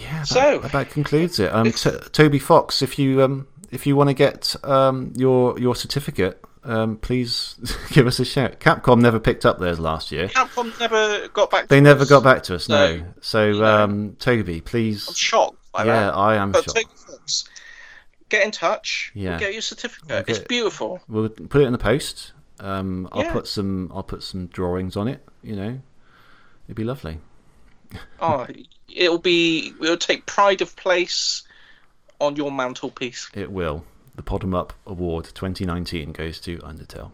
Yeah, 0.00 0.18
that, 0.20 0.26
So- 0.28 0.58
that 0.60 0.90
concludes 0.90 1.38
it. 1.38 1.52
Um, 1.52 1.70
T- 1.72 1.90
Toby 2.12 2.38
Fox, 2.38 2.82
if 2.82 2.98
you 2.98 3.22
um, 3.22 3.46
if 3.70 3.86
you 3.86 3.96
want 3.96 4.08
to 4.08 4.14
get 4.14 4.54
um, 4.64 5.12
your 5.16 5.58
your 5.58 5.74
certificate, 5.74 6.42
um, 6.64 6.96
please 6.96 7.56
give 7.90 8.06
us 8.06 8.18
a 8.20 8.24
shout. 8.24 8.60
Capcom 8.60 9.00
never 9.00 9.18
picked 9.20 9.44
up 9.46 9.58
theirs 9.58 9.78
last 9.78 10.10
year. 10.12 10.28
Capcom 10.28 10.78
never 10.80 11.28
got 11.28 11.50
back. 11.50 11.62
to 11.62 11.68
They 11.68 11.80
never 11.80 12.02
us. 12.02 12.08
got 12.08 12.22
back 12.24 12.42
to 12.44 12.54
us. 12.54 12.68
No. 12.68 12.96
No. 12.96 13.04
So 13.20 13.64
um, 13.64 14.16
Toby, 14.18 14.60
please. 14.60 15.08
I'm 15.08 15.14
shocked. 15.14 15.56
By 15.72 15.84
yeah, 15.84 16.06
that. 16.06 16.14
I 16.14 16.34
am 16.36 16.50
But 16.52 16.64
shocked. 16.64 16.76
take 16.76 16.88
Fox, 16.90 17.48
get 18.28 18.44
in 18.44 18.50
touch. 18.50 19.12
Yeah. 19.14 19.30
We'll 19.30 19.38
get 19.38 19.52
your 19.52 19.62
certificate. 19.62 20.10
Okay. 20.10 20.32
It's 20.32 20.40
beautiful. 20.40 21.00
We'll 21.08 21.28
put 21.28 21.60
it 21.62 21.64
in 21.66 21.72
the 21.72 21.78
post. 21.78 22.32
Um, 22.58 23.08
I'll 23.12 23.22
Yeah. 23.22 23.32
put 23.32 23.46
some. 23.46 23.90
I'll 23.94 24.02
put 24.02 24.22
some 24.22 24.46
drawings 24.48 24.96
on 24.96 25.06
it. 25.08 25.24
You 25.42 25.56
know, 25.56 25.80
it'd 26.66 26.76
be 26.76 26.84
lovely. 26.84 27.18
Oh, 28.20 28.46
it'll 28.92 29.18
be. 29.18 29.72
It'll 29.80 29.96
take 29.96 30.26
pride 30.26 30.60
of 30.60 30.76
place 30.76 31.42
on 32.20 32.36
your 32.36 32.52
mantelpiece. 32.52 33.30
It 33.34 33.50
will. 33.50 33.84
The 34.16 34.22
Pod'em 34.22 34.54
Up 34.54 34.72
Award 34.86 35.24
2019 35.24 36.12
goes 36.12 36.40
to 36.40 36.58
Undertale. 36.58 37.12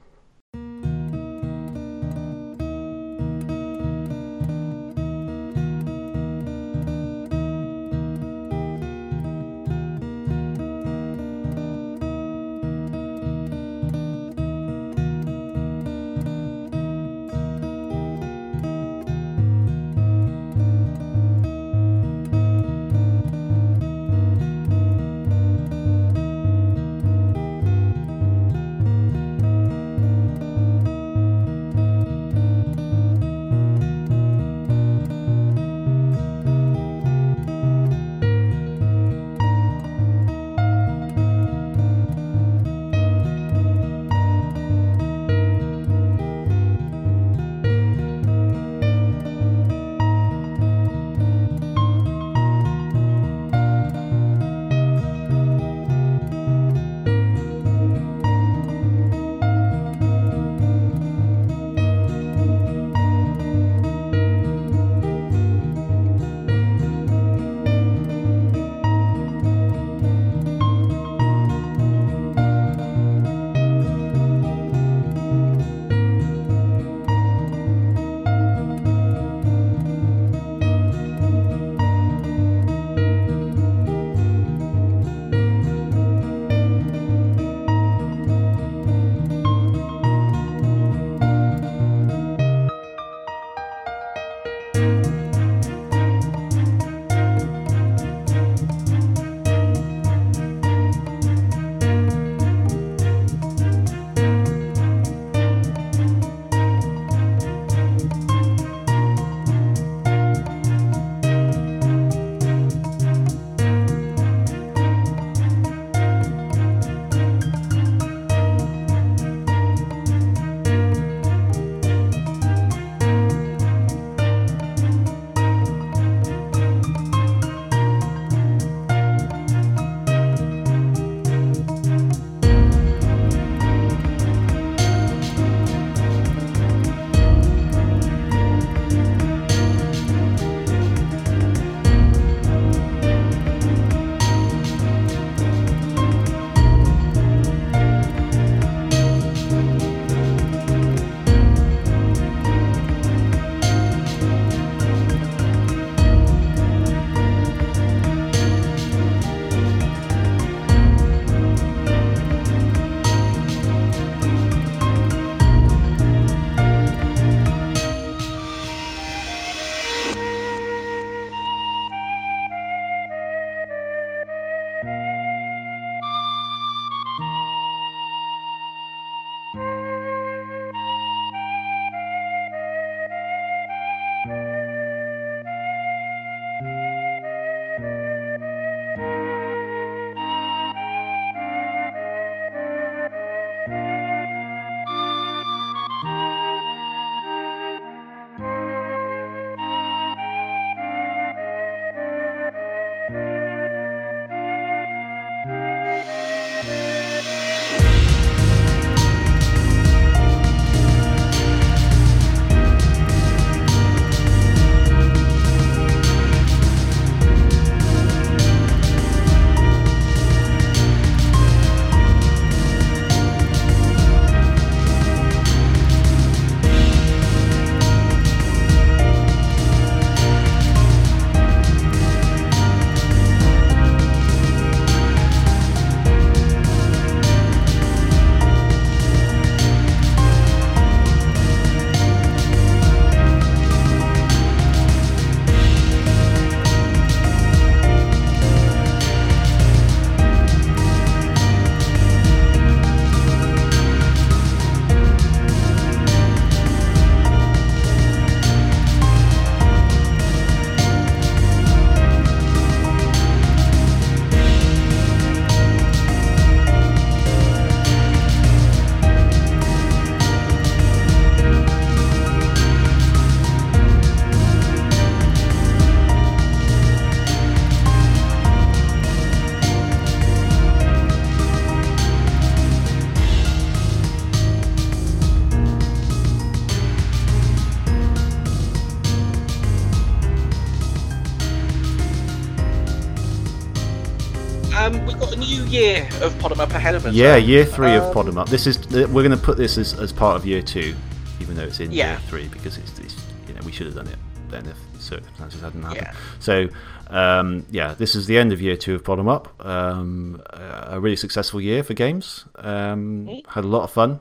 Pod 297.06 297.14
'em 297.14 297.20
Up 297.20 297.26
ahead 297.26 297.34
of 297.34 297.34
us. 297.36 297.46
Yeah, 297.48 297.54
year 297.54 297.64
three 297.64 297.94
of 297.94 298.02
Um, 298.04 298.12
Pod 298.14 298.28
'em 298.28 298.38
Up. 298.38 298.48
This 298.48 298.66
is 298.66 298.78
we're 298.90 299.06
going 299.22 299.30
to 299.30 299.36
put 299.36 299.56
this 299.56 299.78
as, 299.78 299.94
as 299.98 300.12
part 300.12 300.36
of 300.36 300.46
year 300.46 300.62
two, 300.62 300.94
even 301.40 301.56
though 301.56 301.64
it's 301.64 301.80
in 301.80 301.92
Yeah. 301.92 302.10
year 302.12 302.18
three 302.28 302.48
because 302.48 302.78
it's, 302.78 302.98
it's 302.98 303.16
you 303.48 303.54
know 303.54 303.60
we 303.64 303.72
should 303.72 303.86
have 303.86 303.94
done 303.96 304.08
it 304.08 304.18
then 304.48 304.64
if 304.66 304.76
circumstances 305.02 305.60
hadn't 305.60 305.82
happened. 305.82 306.02
Yeah. 306.06 306.12
So 306.38 306.68
um, 307.10 307.64
yeah, 307.70 307.94
this 307.94 308.14
is 308.14 308.26
the 308.26 308.36
end 308.38 308.52
of 308.52 308.60
year 308.60 308.76
two 308.76 308.94
of 308.94 309.04
Pod 309.04 309.18
'em 309.18 309.28
Up. 309.28 309.54
Um, 309.64 310.40
a 310.50 310.98
really 311.00 311.16
successful 311.16 311.60
year 311.60 311.82
for 311.82 311.94
games. 311.94 312.44
Um, 312.56 313.28
had 313.48 313.64
a 313.64 313.68
lot 313.68 313.82
of 313.84 313.90
fun 313.90 314.20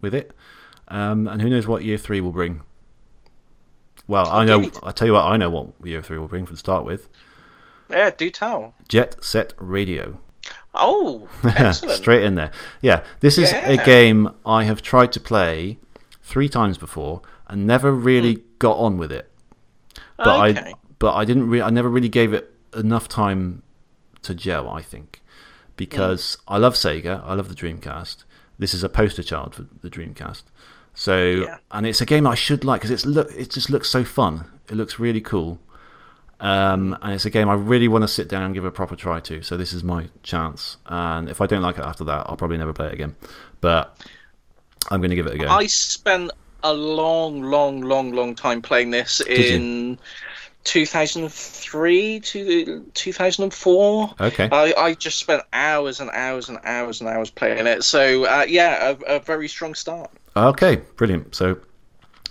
with 0.00 0.14
it, 0.14 0.32
um, 0.88 1.26
and 1.28 1.40
who 1.42 1.48
knows 1.48 1.66
what 1.66 1.84
year 1.84 1.98
three 1.98 2.20
will 2.20 2.32
bring. 2.32 2.62
Well, 4.06 4.28
I 4.28 4.44
know. 4.44 4.70
I 4.82 4.90
tell 4.92 5.06
you 5.06 5.14
what, 5.14 5.24
I 5.24 5.36
know 5.38 5.48
what 5.50 5.68
year 5.82 6.02
three 6.02 6.18
will 6.18 6.28
bring. 6.28 6.44
For 6.46 6.52
the 6.52 6.58
start 6.58 6.84
with, 6.84 7.08
Yeah, 7.88 8.10
do 8.10 8.28
tell. 8.30 8.74
Jet 8.88 9.16
Set 9.24 9.54
Radio. 9.58 10.18
Oh. 10.74 11.28
Straight 11.72 12.24
in 12.24 12.34
there. 12.34 12.50
Yeah, 12.80 13.04
this 13.20 13.38
is 13.38 13.52
a 13.52 13.76
game 13.84 14.30
I 14.44 14.64
have 14.64 14.82
tried 14.82 15.12
to 15.12 15.20
play 15.20 15.78
three 16.22 16.48
times 16.48 16.78
before 16.78 17.22
and 17.48 17.66
never 17.66 17.92
really 17.92 18.34
Hmm. 18.34 18.40
got 18.58 18.76
on 18.78 18.96
with 18.98 19.12
it. 19.12 19.30
But 20.16 20.28
I 20.28 20.48
okay. 20.50 20.74
but 20.98 21.14
I 21.14 21.24
didn't 21.24 21.48
re- 21.48 21.60
I 21.62 21.70
never 21.70 21.88
really 21.88 22.08
gave 22.08 22.32
it 22.32 22.52
enough 22.74 23.08
time 23.08 23.62
to 24.22 24.34
gel, 24.34 24.68
I 24.68 24.80
think. 24.82 25.22
Because 25.76 26.38
I 26.46 26.56
love 26.58 26.74
Sega, 26.74 27.22
I 27.24 27.34
love 27.34 27.48
the 27.48 27.54
Dreamcast. 27.54 28.24
This 28.58 28.72
is 28.74 28.84
a 28.84 28.88
poster 28.88 29.22
child 29.24 29.54
for 29.56 29.66
the 29.82 29.90
Dreamcast. 29.90 30.44
So 30.94 31.16
Yeah. 31.24 31.58
and 31.72 31.86
it's 31.86 32.00
a 32.00 32.06
game 32.06 32.26
I 32.26 32.34
should 32.36 32.64
like 32.64 32.80
because 32.80 32.90
it's 32.92 33.04
look 33.04 33.30
it 33.32 33.50
just 33.50 33.70
looks 33.70 33.88
so 33.90 34.04
fun. 34.04 34.44
It 34.70 34.76
looks 34.76 34.98
really 34.98 35.20
cool. 35.20 35.58
Um, 36.40 36.96
and 37.02 37.14
it's 37.14 37.24
a 37.24 37.30
game 37.30 37.48
I 37.48 37.54
really 37.54 37.88
want 37.88 38.02
to 38.02 38.08
sit 38.08 38.28
down 38.28 38.42
and 38.42 38.54
give 38.54 38.64
a 38.64 38.70
proper 38.70 38.96
try 38.96 39.20
to. 39.20 39.42
So 39.42 39.56
this 39.56 39.72
is 39.72 39.82
my 39.84 40.08
chance. 40.22 40.76
And 40.86 41.28
if 41.28 41.40
I 41.40 41.46
don't 41.46 41.62
like 41.62 41.78
it 41.78 41.84
after 41.84 42.04
that, 42.04 42.26
I'll 42.28 42.36
probably 42.36 42.58
never 42.58 42.72
play 42.72 42.86
it 42.86 42.92
again. 42.92 43.16
But 43.60 43.96
I'm 44.90 45.00
going 45.00 45.10
to 45.10 45.16
give 45.16 45.26
it 45.26 45.34
a 45.34 45.38
go. 45.38 45.48
I 45.48 45.66
spent 45.66 46.30
a 46.62 46.72
long, 46.72 47.42
long, 47.42 47.82
long, 47.82 48.12
long 48.12 48.34
time 48.34 48.62
playing 48.62 48.90
this 48.90 49.20
you? 49.26 49.34
in 49.34 49.98
2003 50.64 52.20
to 52.20 52.90
2004. 52.94 54.14
okay. 54.20 54.48
I, 54.50 54.74
I 54.76 54.94
just 54.94 55.18
spent 55.18 55.42
hours 55.52 56.00
and 56.00 56.10
hours 56.10 56.48
and 56.48 56.58
hours 56.64 57.00
and 57.00 57.08
hours 57.08 57.30
playing 57.30 57.66
it. 57.66 57.84
So 57.84 58.24
uh, 58.24 58.46
yeah, 58.48 58.96
a, 59.06 59.16
a 59.16 59.20
very 59.20 59.48
strong 59.48 59.74
start. 59.74 60.10
Okay, 60.36 60.76
brilliant. 60.96 61.34
So 61.34 61.58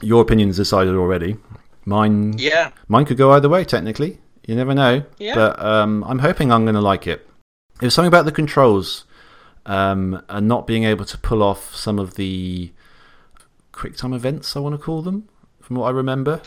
your 0.01 0.21
opinion's 0.21 0.57
decided 0.57 0.95
already. 0.95 1.37
Mine, 1.85 2.37
Yeah, 2.37 2.71
mine 2.87 3.05
could 3.05 3.17
go 3.17 3.31
either 3.31 3.49
way. 3.49 3.65
Technically, 3.65 4.19
you 4.45 4.55
never 4.55 4.73
know. 4.73 5.03
Yeah. 5.17 5.35
But 5.35 5.59
um, 5.63 6.03
I'm 6.05 6.19
hoping 6.19 6.51
I'm 6.51 6.63
going 6.63 6.75
to 6.75 6.81
like 6.81 7.07
it. 7.07 7.27
There's 7.79 7.93
something 7.93 8.07
about 8.07 8.25
the 8.25 8.31
controls 8.31 9.05
um, 9.65 10.23
and 10.29 10.47
not 10.47 10.67
being 10.67 10.83
able 10.83 11.05
to 11.05 11.17
pull 11.17 11.43
off 11.43 11.75
some 11.75 11.99
of 11.99 12.15
the 12.15 12.71
quick 13.71 13.97
time 13.97 14.13
events. 14.13 14.55
I 14.55 14.59
want 14.59 14.73
to 14.75 14.81
call 14.81 15.01
them, 15.01 15.29
from 15.61 15.77
what 15.77 15.87
I 15.87 15.91
remember, 15.91 16.41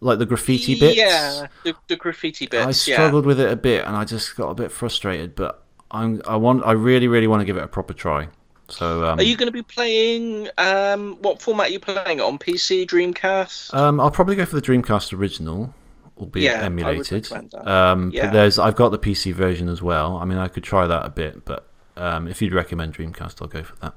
like 0.00 0.18
the 0.18 0.26
graffiti 0.26 0.78
bits. 0.78 0.96
Yeah, 0.96 1.46
the, 1.62 1.74
the 1.88 1.96
graffiti 1.96 2.46
bits. 2.46 2.86
I 2.86 2.90
yeah. 2.90 2.96
struggled 2.96 3.26
with 3.26 3.40
it 3.40 3.50
a 3.50 3.56
bit, 3.56 3.84
and 3.84 3.96
I 3.96 4.04
just 4.04 4.34
got 4.36 4.50
a 4.50 4.54
bit 4.54 4.72
frustrated. 4.72 5.34
But 5.34 5.62
I'm, 5.90 6.22
I 6.26 6.36
want, 6.36 6.64
I 6.64 6.72
really, 6.72 7.08
really 7.08 7.26
want 7.26 7.40
to 7.40 7.44
give 7.44 7.56
it 7.56 7.62
a 7.62 7.68
proper 7.68 7.94
try. 7.94 8.28
So 8.68 9.04
um, 9.04 9.18
Are 9.18 9.22
you 9.22 9.36
going 9.36 9.48
to 9.48 9.52
be 9.52 9.62
playing? 9.62 10.48
Um, 10.58 11.16
what 11.20 11.42
format 11.42 11.68
are 11.68 11.70
you 11.70 11.80
playing 11.80 12.20
on? 12.20 12.38
PC, 12.38 12.86
Dreamcast? 12.86 13.74
Um, 13.74 14.00
I'll 14.00 14.10
probably 14.10 14.36
go 14.36 14.44
for 14.46 14.56
the 14.56 14.62
Dreamcast 14.62 15.12
original, 15.16 15.74
albeit 16.18 16.44
Yeah, 16.44 16.62
emulated. 16.62 17.30
Um, 17.54 18.10
Yeah. 18.12 18.26
But 18.26 18.32
there's, 18.32 18.58
I've 18.58 18.76
got 18.76 18.90
the 18.90 18.98
PC 18.98 19.32
version 19.34 19.68
as 19.68 19.82
well. 19.82 20.16
I 20.16 20.24
mean, 20.24 20.38
I 20.38 20.48
could 20.48 20.64
try 20.64 20.86
that 20.86 21.04
a 21.04 21.10
bit, 21.10 21.44
but 21.44 21.66
um, 21.96 22.26
if 22.26 22.40
you'd 22.40 22.54
recommend 22.54 22.94
Dreamcast, 22.94 23.42
I'll 23.42 23.48
go 23.48 23.62
for 23.62 23.76
that. 23.76 23.94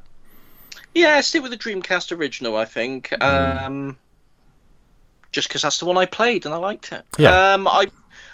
Yeah, 0.94 1.22
stick 1.22 1.44
with 1.44 1.52
the 1.52 1.57
Dreamcast 1.57 2.18
original. 2.18 2.56
I 2.57 2.65
think. 2.65 3.14
Hmm. 3.22 3.23
Um, 3.23 3.98
just 5.31 5.48
because 5.48 5.61
that's 5.61 5.80
the 5.80 5.85
one 5.85 5.98
I 5.98 6.06
played 6.06 6.45
and 6.45 6.53
I 6.53 6.57
liked 6.57 6.91
it. 6.91 7.03
Yeah. 7.18 7.53
Um, 7.53 7.68
I. 7.68 7.88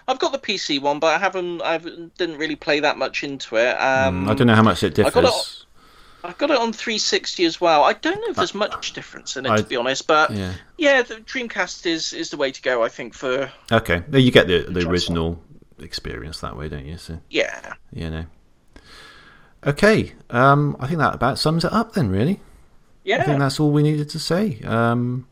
I've 0.05 0.19
got 0.19 0.33
the 0.33 0.39
PC 0.39 0.81
one, 0.81 0.99
but 0.99 1.07
I 1.15 1.17
haven't. 1.17 1.61
I 1.61 1.77
didn't 1.77 2.37
really 2.37 2.55
play 2.57 2.81
that 2.81 2.97
much 2.97 3.23
into 3.23 3.55
it. 3.55 3.71
Um, 3.79 4.25
Mm, 4.25 4.29
I 4.29 4.33
don't 4.33 4.47
know 4.47 4.55
how 4.55 4.63
much 4.63 4.83
it 4.83 4.99
I 4.99 5.03
got 5.09 5.23
it 5.23 5.27
differs. 5.27 5.65
I've 6.23 6.37
got 6.37 6.51
it 6.51 6.57
on 6.57 6.71
360 6.71 7.43
as 7.45 7.59
well. 7.59 7.83
I 7.83 7.93
don't 7.93 8.15
know 8.21 8.29
if 8.29 8.35
there's 8.37 8.53
much 8.55 8.93
difference 8.93 9.35
in 9.35 9.45
it, 9.45 9.49
I- 9.51 9.57
to 9.57 9.63
be 9.63 9.75
honest. 9.75 10.07
But 10.07 10.31
Yeah. 10.31 10.53
yeah, 10.77 11.01
the 11.01 11.15
Dreamcast 11.15 11.85
is 11.85 12.13
is 12.13 12.29
the 12.29 12.37
way 12.37 12.51
to 12.51 12.61
go. 12.61 12.83
I 12.83 12.89
think 12.89 13.13
for 13.13 13.51
Okay. 13.71 14.03
You 14.11 14.31
get 14.31 14.47
the 14.47 14.59
the 14.69 14.87
original 14.87 15.41
experience 15.79 16.39
that 16.39 16.55
way, 16.55 16.69
don't 16.69 16.85
you? 16.85 16.97
So 16.97 17.19
yeah. 17.29 17.73
you 17.91 18.09
know. 18.09 18.25
Okay. 19.65 20.13
Um, 20.29 20.75
I 20.79 20.87
think 20.87 20.99
that 20.99 21.13
about 21.15 21.39
sums 21.39 21.65
it 21.65 21.73
up 21.73 21.93
then. 21.93 22.09
Really. 22.09 22.39
Yeah. 23.03 23.21
I 23.21 23.23
think 23.25 23.39
that's 23.39 23.59
all 23.59 23.71
we 23.71 23.83
needed 23.83 24.09
to 24.11 24.19
say. 24.19 24.59
Um, 24.63 25.27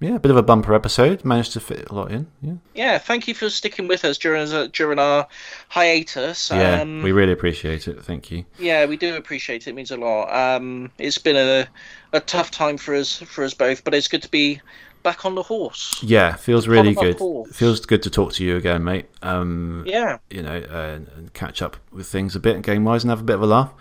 yeah, 0.00 0.14
a 0.16 0.18
bit 0.18 0.30
of 0.30 0.36
a 0.36 0.42
bumper 0.42 0.74
episode. 0.74 1.24
Managed 1.24 1.52
to 1.52 1.60
fit 1.60 1.88
a 1.90 1.94
lot 1.94 2.10
in. 2.10 2.26
Yeah. 2.42 2.54
yeah. 2.74 2.98
Thank 2.98 3.28
you 3.28 3.34
for 3.34 3.50
sticking 3.50 3.86
with 3.86 4.04
us 4.04 4.18
during 4.18 4.50
uh, 4.52 4.68
during 4.72 4.98
our 4.98 5.26
hiatus. 5.68 6.50
Yeah. 6.50 6.80
um, 6.82 7.02
we 7.02 7.12
really 7.12 7.32
appreciate 7.32 7.86
it. 7.88 8.02
Thank 8.02 8.30
you. 8.30 8.44
Yeah, 8.58 8.86
we 8.86 8.96
do 8.96 9.16
appreciate 9.16 9.66
it. 9.66 9.70
It 9.70 9.74
means 9.74 9.90
a 9.90 9.96
lot. 9.96 10.56
Um, 10.56 10.90
it's 10.98 11.18
been 11.18 11.36
a 11.36 11.66
a 12.12 12.20
tough 12.20 12.50
time 12.50 12.76
for 12.78 12.94
us 12.94 13.18
for 13.18 13.44
us 13.44 13.54
both, 13.54 13.84
but 13.84 13.94
it's 13.94 14.08
good 14.08 14.22
to 14.22 14.30
be 14.30 14.60
back 15.02 15.24
on 15.24 15.34
the 15.34 15.42
horse. 15.42 16.02
Yeah, 16.02 16.34
feels 16.36 16.68
really 16.68 16.94
good. 16.94 17.16
course. 17.18 17.54
Feels 17.56 17.80
good 17.86 18.02
to 18.02 18.10
talk 18.10 18.32
to 18.34 18.44
you 18.44 18.56
again, 18.56 18.84
mate. 18.84 19.06
Um, 19.22 19.84
Yeah, 19.86 20.18
you 20.28 20.42
know, 20.42 20.58
uh, 20.70 20.98
and 21.14 21.32
catch 21.34 21.62
up 21.62 21.76
with 21.92 22.06
things 22.06 22.36
a 22.36 22.40
bit 22.40 22.60
game 22.62 22.84
wise 22.84 23.02
and 23.04 23.10
have 23.10 23.20
a 23.20 23.24
bit 23.24 23.36
of 23.36 23.42
a 23.42 23.46
laugh. 23.46 23.72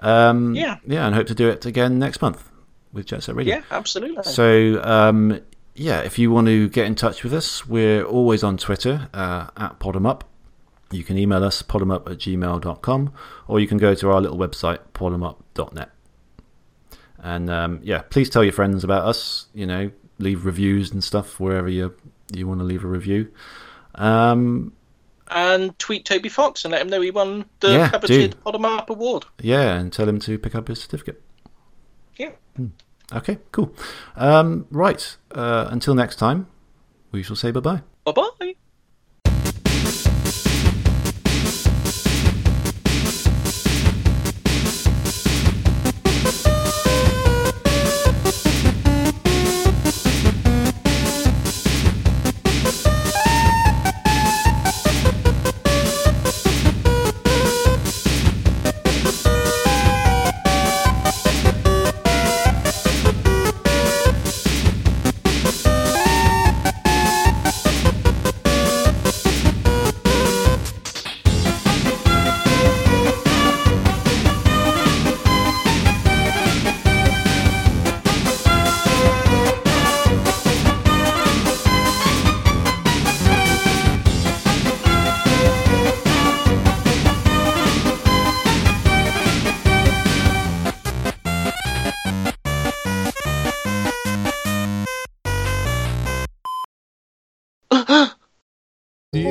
Um, 0.00 0.54
Yeah. 0.54 0.78
yeah, 0.86 1.06
and 1.06 1.14
hope 1.14 1.28
to 1.28 1.34
do 1.34 1.48
it 1.48 1.64
again 1.64 1.98
next 1.98 2.20
month 2.20 2.50
with 2.92 3.06
Jet 3.06 3.22
Set 3.22 3.36
Radio. 3.36 3.56
yeah, 3.56 3.62
absolutely. 3.70 4.22
So, 4.24 4.80
um, 4.82 5.40
yeah, 5.74 6.00
if 6.00 6.18
you 6.18 6.30
want 6.30 6.46
to 6.48 6.68
get 6.68 6.86
in 6.86 6.94
touch 6.94 7.22
with 7.24 7.32
us, 7.34 7.66
we're 7.66 8.04
always 8.04 8.42
on 8.42 8.56
Twitter 8.56 9.08
uh, 9.14 9.48
at 9.56 9.78
Podemup. 9.80 10.22
You 10.90 11.02
can 11.02 11.18
email 11.18 11.42
us 11.42 11.60
podemup 11.62 12.08
at 12.08 12.18
gmail.com 12.18 13.12
or 13.48 13.58
you 13.58 13.66
can 13.66 13.78
go 13.78 13.94
to 13.96 14.10
our 14.10 14.20
little 14.20 14.38
website 14.38 14.78
podemup.net. 14.94 15.90
And 17.18 17.50
um, 17.50 17.80
yeah, 17.82 18.02
please 18.02 18.30
tell 18.30 18.44
your 18.44 18.52
friends 18.52 18.84
about 18.84 19.04
us. 19.06 19.46
You 19.54 19.66
know, 19.66 19.90
leave 20.18 20.44
reviews 20.44 20.92
and 20.92 21.02
stuff 21.02 21.40
wherever 21.40 21.68
you 21.68 21.94
you 22.32 22.46
want 22.46 22.60
to 22.60 22.64
leave 22.64 22.84
a 22.84 22.86
review. 22.86 23.32
Um, 23.96 24.72
and 25.28 25.76
tweet 25.78 26.04
Toby 26.04 26.28
Fox 26.28 26.64
and 26.64 26.72
let 26.72 26.82
him 26.82 26.88
know 26.90 27.00
he 27.00 27.10
won 27.10 27.46
the 27.60 27.72
Yeah, 27.72 27.88
coveted 27.90 28.32
do. 28.32 28.36
Pod 28.36 28.54
'em 28.54 28.64
Up 28.66 28.90
Award. 28.90 29.24
yeah, 29.40 29.74
and 29.74 29.92
tell 29.92 30.08
him 30.08 30.20
to 30.20 30.38
pick 30.38 30.54
up 30.54 30.68
his 30.68 30.80
certificate. 30.82 31.20
Yeah. 32.16 32.32
Okay, 33.12 33.38
cool. 33.52 33.74
Um, 34.16 34.66
right. 34.70 35.16
Uh, 35.30 35.68
until 35.70 35.94
next 35.94 36.16
time, 36.16 36.46
we 37.12 37.22
shall 37.22 37.36
say 37.36 37.50
bye 37.50 37.60
bye. 37.60 37.82
Bye 38.04 38.12
bye. 38.12 38.54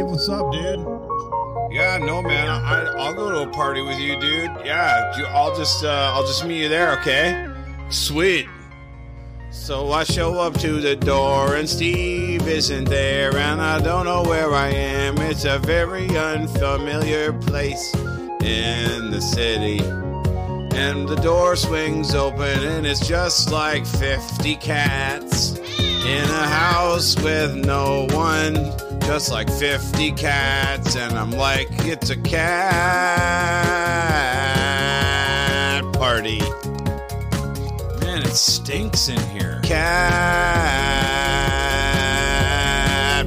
Steve, 0.04 0.12
what's 0.12 0.28
up, 0.28 0.52
dude? 0.52 0.80
Yeah, 1.72 1.98
no, 1.98 2.22
man. 2.22 2.50
I, 2.50 2.94
I'll 2.98 3.14
go 3.14 3.32
to 3.32 3.50
a 3.50 3.54
party 3.54 3.82
with 3.82 4.00
you, 4.00 4.20
dude. 4.20 4.52
Yeah, 4.66 5.14
I'll 5.30 5.56
just, 5.56 5.86
uh, 5.86 6.12
I'll 6.14 6.26
just 6.26 6.46
meet 6.46 6.62
you 6.62 6.68
there, 6.68 7.00
okay? 7.00 7.48
Sweet. 7.90 8.48
So 9.52 9.92
I 9.92 10.04
show 10.04 10.40
up 10.40 10.60
to 10.60 10.82
the 10.82 10.96
door 10.96 11.56
and 11.56 11.70
Steve 11.70 12.46
isn't 12.48 12.90
there, 12.90 13.36
and 13.38 13.62
I 13.62 13.80
don't 13.80 14.06
know 14.06 14.24
where 14.24 14.54
I 14.54 14.70
am. 14.70 15.18
It's 15.20 15.46
a 15.46 15.60
very 15.60 16.10
unfamiliar 16.18 17.32
place. 17.32 17.94
in 18.44 19.10
the 19.10 19.22
city. 19.22 19.80
And 20.76 21.08
the 21.08 21.16
door 21.18 21.56
swings 21.56 22.16
open, 22.16 22.64
and 22.64 22.86
it's 22.86 23.08
just 23.08 23.52
like 23.52 23.86
50 23.86 24.56
cats 24.56 25.58
in 25.58 26.26
a 26.26 26.48
house 26.48 27.16
with 27.22 27.56
no 27.56 28.08
one. 28.12 28.56
Just 29.02 29.32
like 29.32 29.50
50 29.52 30.12
cats, 30.14 30.96
and 30.96 31.18
I'm 31.18 31.32
like, 31.32 31.68
it's 31.86 32.10
a 32.10 32.18
cat 32.18 32.64
party. 35.94 36.40
Man, 38.00 38.24
it 38.24 38.36
stinks 38.36 39.10
in 39.10 39.20
here. 39.30 39.60
Cat 39.64 40.24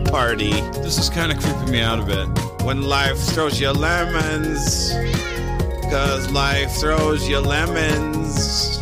party. 0.07 0.51
This 0.83 0.99
is 0.99 1.09
kind 1.11 1.31
of 1.31 1.39
creeping 1.39 1.71
me 1.71 1.81
out 1.81 2.01
a 2.01 2.03
bit. 2.03 2.27
When 2.65 2.83
life 2.83 3.19
throws 3.19 3.61
you 3.61 3.71
lemons, 3.71 4.93
cause 5.91 6.31
life 6.31 6.71
throws 6.73 7.27
you 7.29 7.41
lemons. 7.41 8.79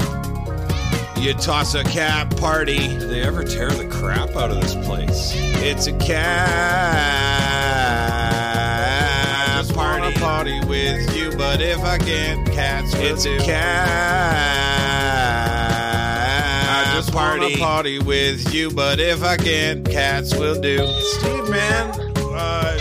You 1.19 1.33
toss 1.35 1.75
a 1.75 1.85
cat 1.85 2.37
party. 2.37 2.77
Did 2.77 3.09
they 3.09 3.23
ever 3.23 3.45
tear 3.45 3.71
the 3.71 3.87
crap 3.87 4.37
out 4.37 4.51
of 4.51 4.61
this 4.61 4.75
place? 4.87 5.33
It's 5.63 5.87
a 5.87 5.93
cat 5.95 6.35
just 9.59 9.75
party. 9.75 10.13
party 10.19 10.61
with 10.67 11.17
you, 11.17 11.31
but 11.39 11.63
if 11.63 11.79
I 11.81 11.97
can't, 11.99 12.47
cats 12.53 12.93
will 12.95 13.03
It's 13.03 13.25
a 13.25 13.39
cat 13.39 14.29
I 16.69 16.95
just 16.97 17.13
party. 17.13 17.43
wanna 17.45 17.57
party 17.57 17.99
with 18.01 18.53
you, 18.53 18.71
but 18.71 19.01
if 19.01 19.23
I 19.23 19.37
can't, 19.37 19.89
cats 19.89 20.35
will 20.35 20.61
do. 20.61 20.87
Steve, 21.19 21.49
man, 21.49 21.91
uh, 22.35 22.79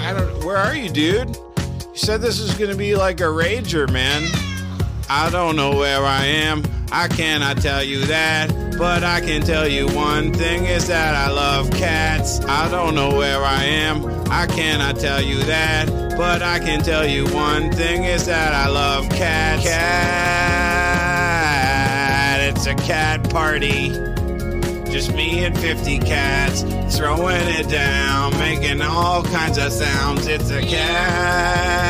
I 0.00 0.12
don't. 0.14 0.44
Where 0.44 0.56
are 0.58 0.76
you, 0.76 0.90
dude? 0.90 1.38
You 1.98 2.04
said 2.04 2.20
this 2.22 2.38
is 2.38 2.54
gonna 2.54 2.76
be 2.76 2.94
like 2.94 3.18
a 3.18 3.24
rager, 3.24 3.90
man. 3.90 4.22
I 5.10 5.30
don't 5.30 5.56
know 5.56 5.74
where 5.74 6.04
I 6.04 6.26
am. 6.26 6.62
I 6.92 7.08
cannot 7.08 7.56
tell 7.56 7.82
you 7.82 8.06
that. 8.06 8.52
But 8.78 9.02
I 9.02 9.20
can 9.20 9.42
tell 9.42 9.66
you 9.66 9.88
one 9.88 10.32
thing 10.32 10.66
is 10.66 10.86
that 10.86 11.16
I 11.16 11.28
love 11.28 11.72
cats. 11.72 12.38
I 12.44 12.68
don't 12.70 12.94
know 12.94 13.08
where 13.16 13.42
I 13.42 13.64
am. 13.64 14.06
I 14.30 14.46
cannot 14.46 15.00
tell 15.00 15.20
you 15.20 15.42
that. 15.46 15.90
But 16.16 16.40
I 16.40 16.60
can 16.60 16.84
tell 16.84 17.04
you 17.04 17.24
one 17.34 17.72
thing 17.72 18.04
is 18.04 18.26
that 18.26 18.54
I 18.54 18.68
love 18.68 19.08
cats. 19.08 19.64
Cat. 19.64 20.38
It's 22.42 22.66
a 22.66 22.76
cat 22.76 23.28
party. 23.28 24.07
Just 24.90 25.12
me 25.12 25.44
and 25.44 25.56
50 25.58 25.98
cats 25.98 26.62
throwing 26.96 27.46
it 27.46 27.68
down, 27.68 28.32
making 28.38 28.80
all 28.80 29.22
kinds 29.22 29.58
of 29.58 29.70
sounds. 29.70 30.26
It's 30.26 30.50
a 30.50 30.62
cat 30.62 31.88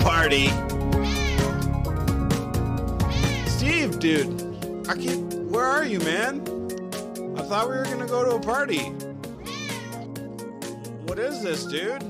party. 0.00 0.48
Steve, 3.48 3.98
dude, 4.00 4.88
I 4.88 4.94
can't. 4.96 5.34
Where 5.50 5.64
are 5.64 5.84
you, 5.84 6.00
man? 6.00 6.40
I 7.36 7.42
thought 7.42 7.68
we 7.68 7.76
were 7.76 7.84
gonna 7.84 8.06
go 8.06 8.24
to 8.24 8.36
a 8.36 8.40
party. 8.40 8.90
What 11.06 11.18
is 11.18 11.42
this, 11.42 11.64
dude? 11.66 12.02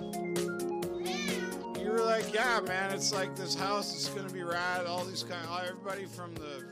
You 1.79 1.91
were 1.91 2.01
like, 2.03 2.33
yeah, 2.33 2.61
man, 2.61 2.93
it's 2.93 3.13
like 3.13 3.35
this 3.37 3.55
house 3.55 3.95
is 3.95 4.09
gonna 4.09 4.31
be 4.31 4.43
rad. 4.45 4.87
All 4.87 5.05
these 5.05 5.25
kind, 5.25 5.47
everybody 5.69 6.07
from 6.07 6.35
the 6.37 6.65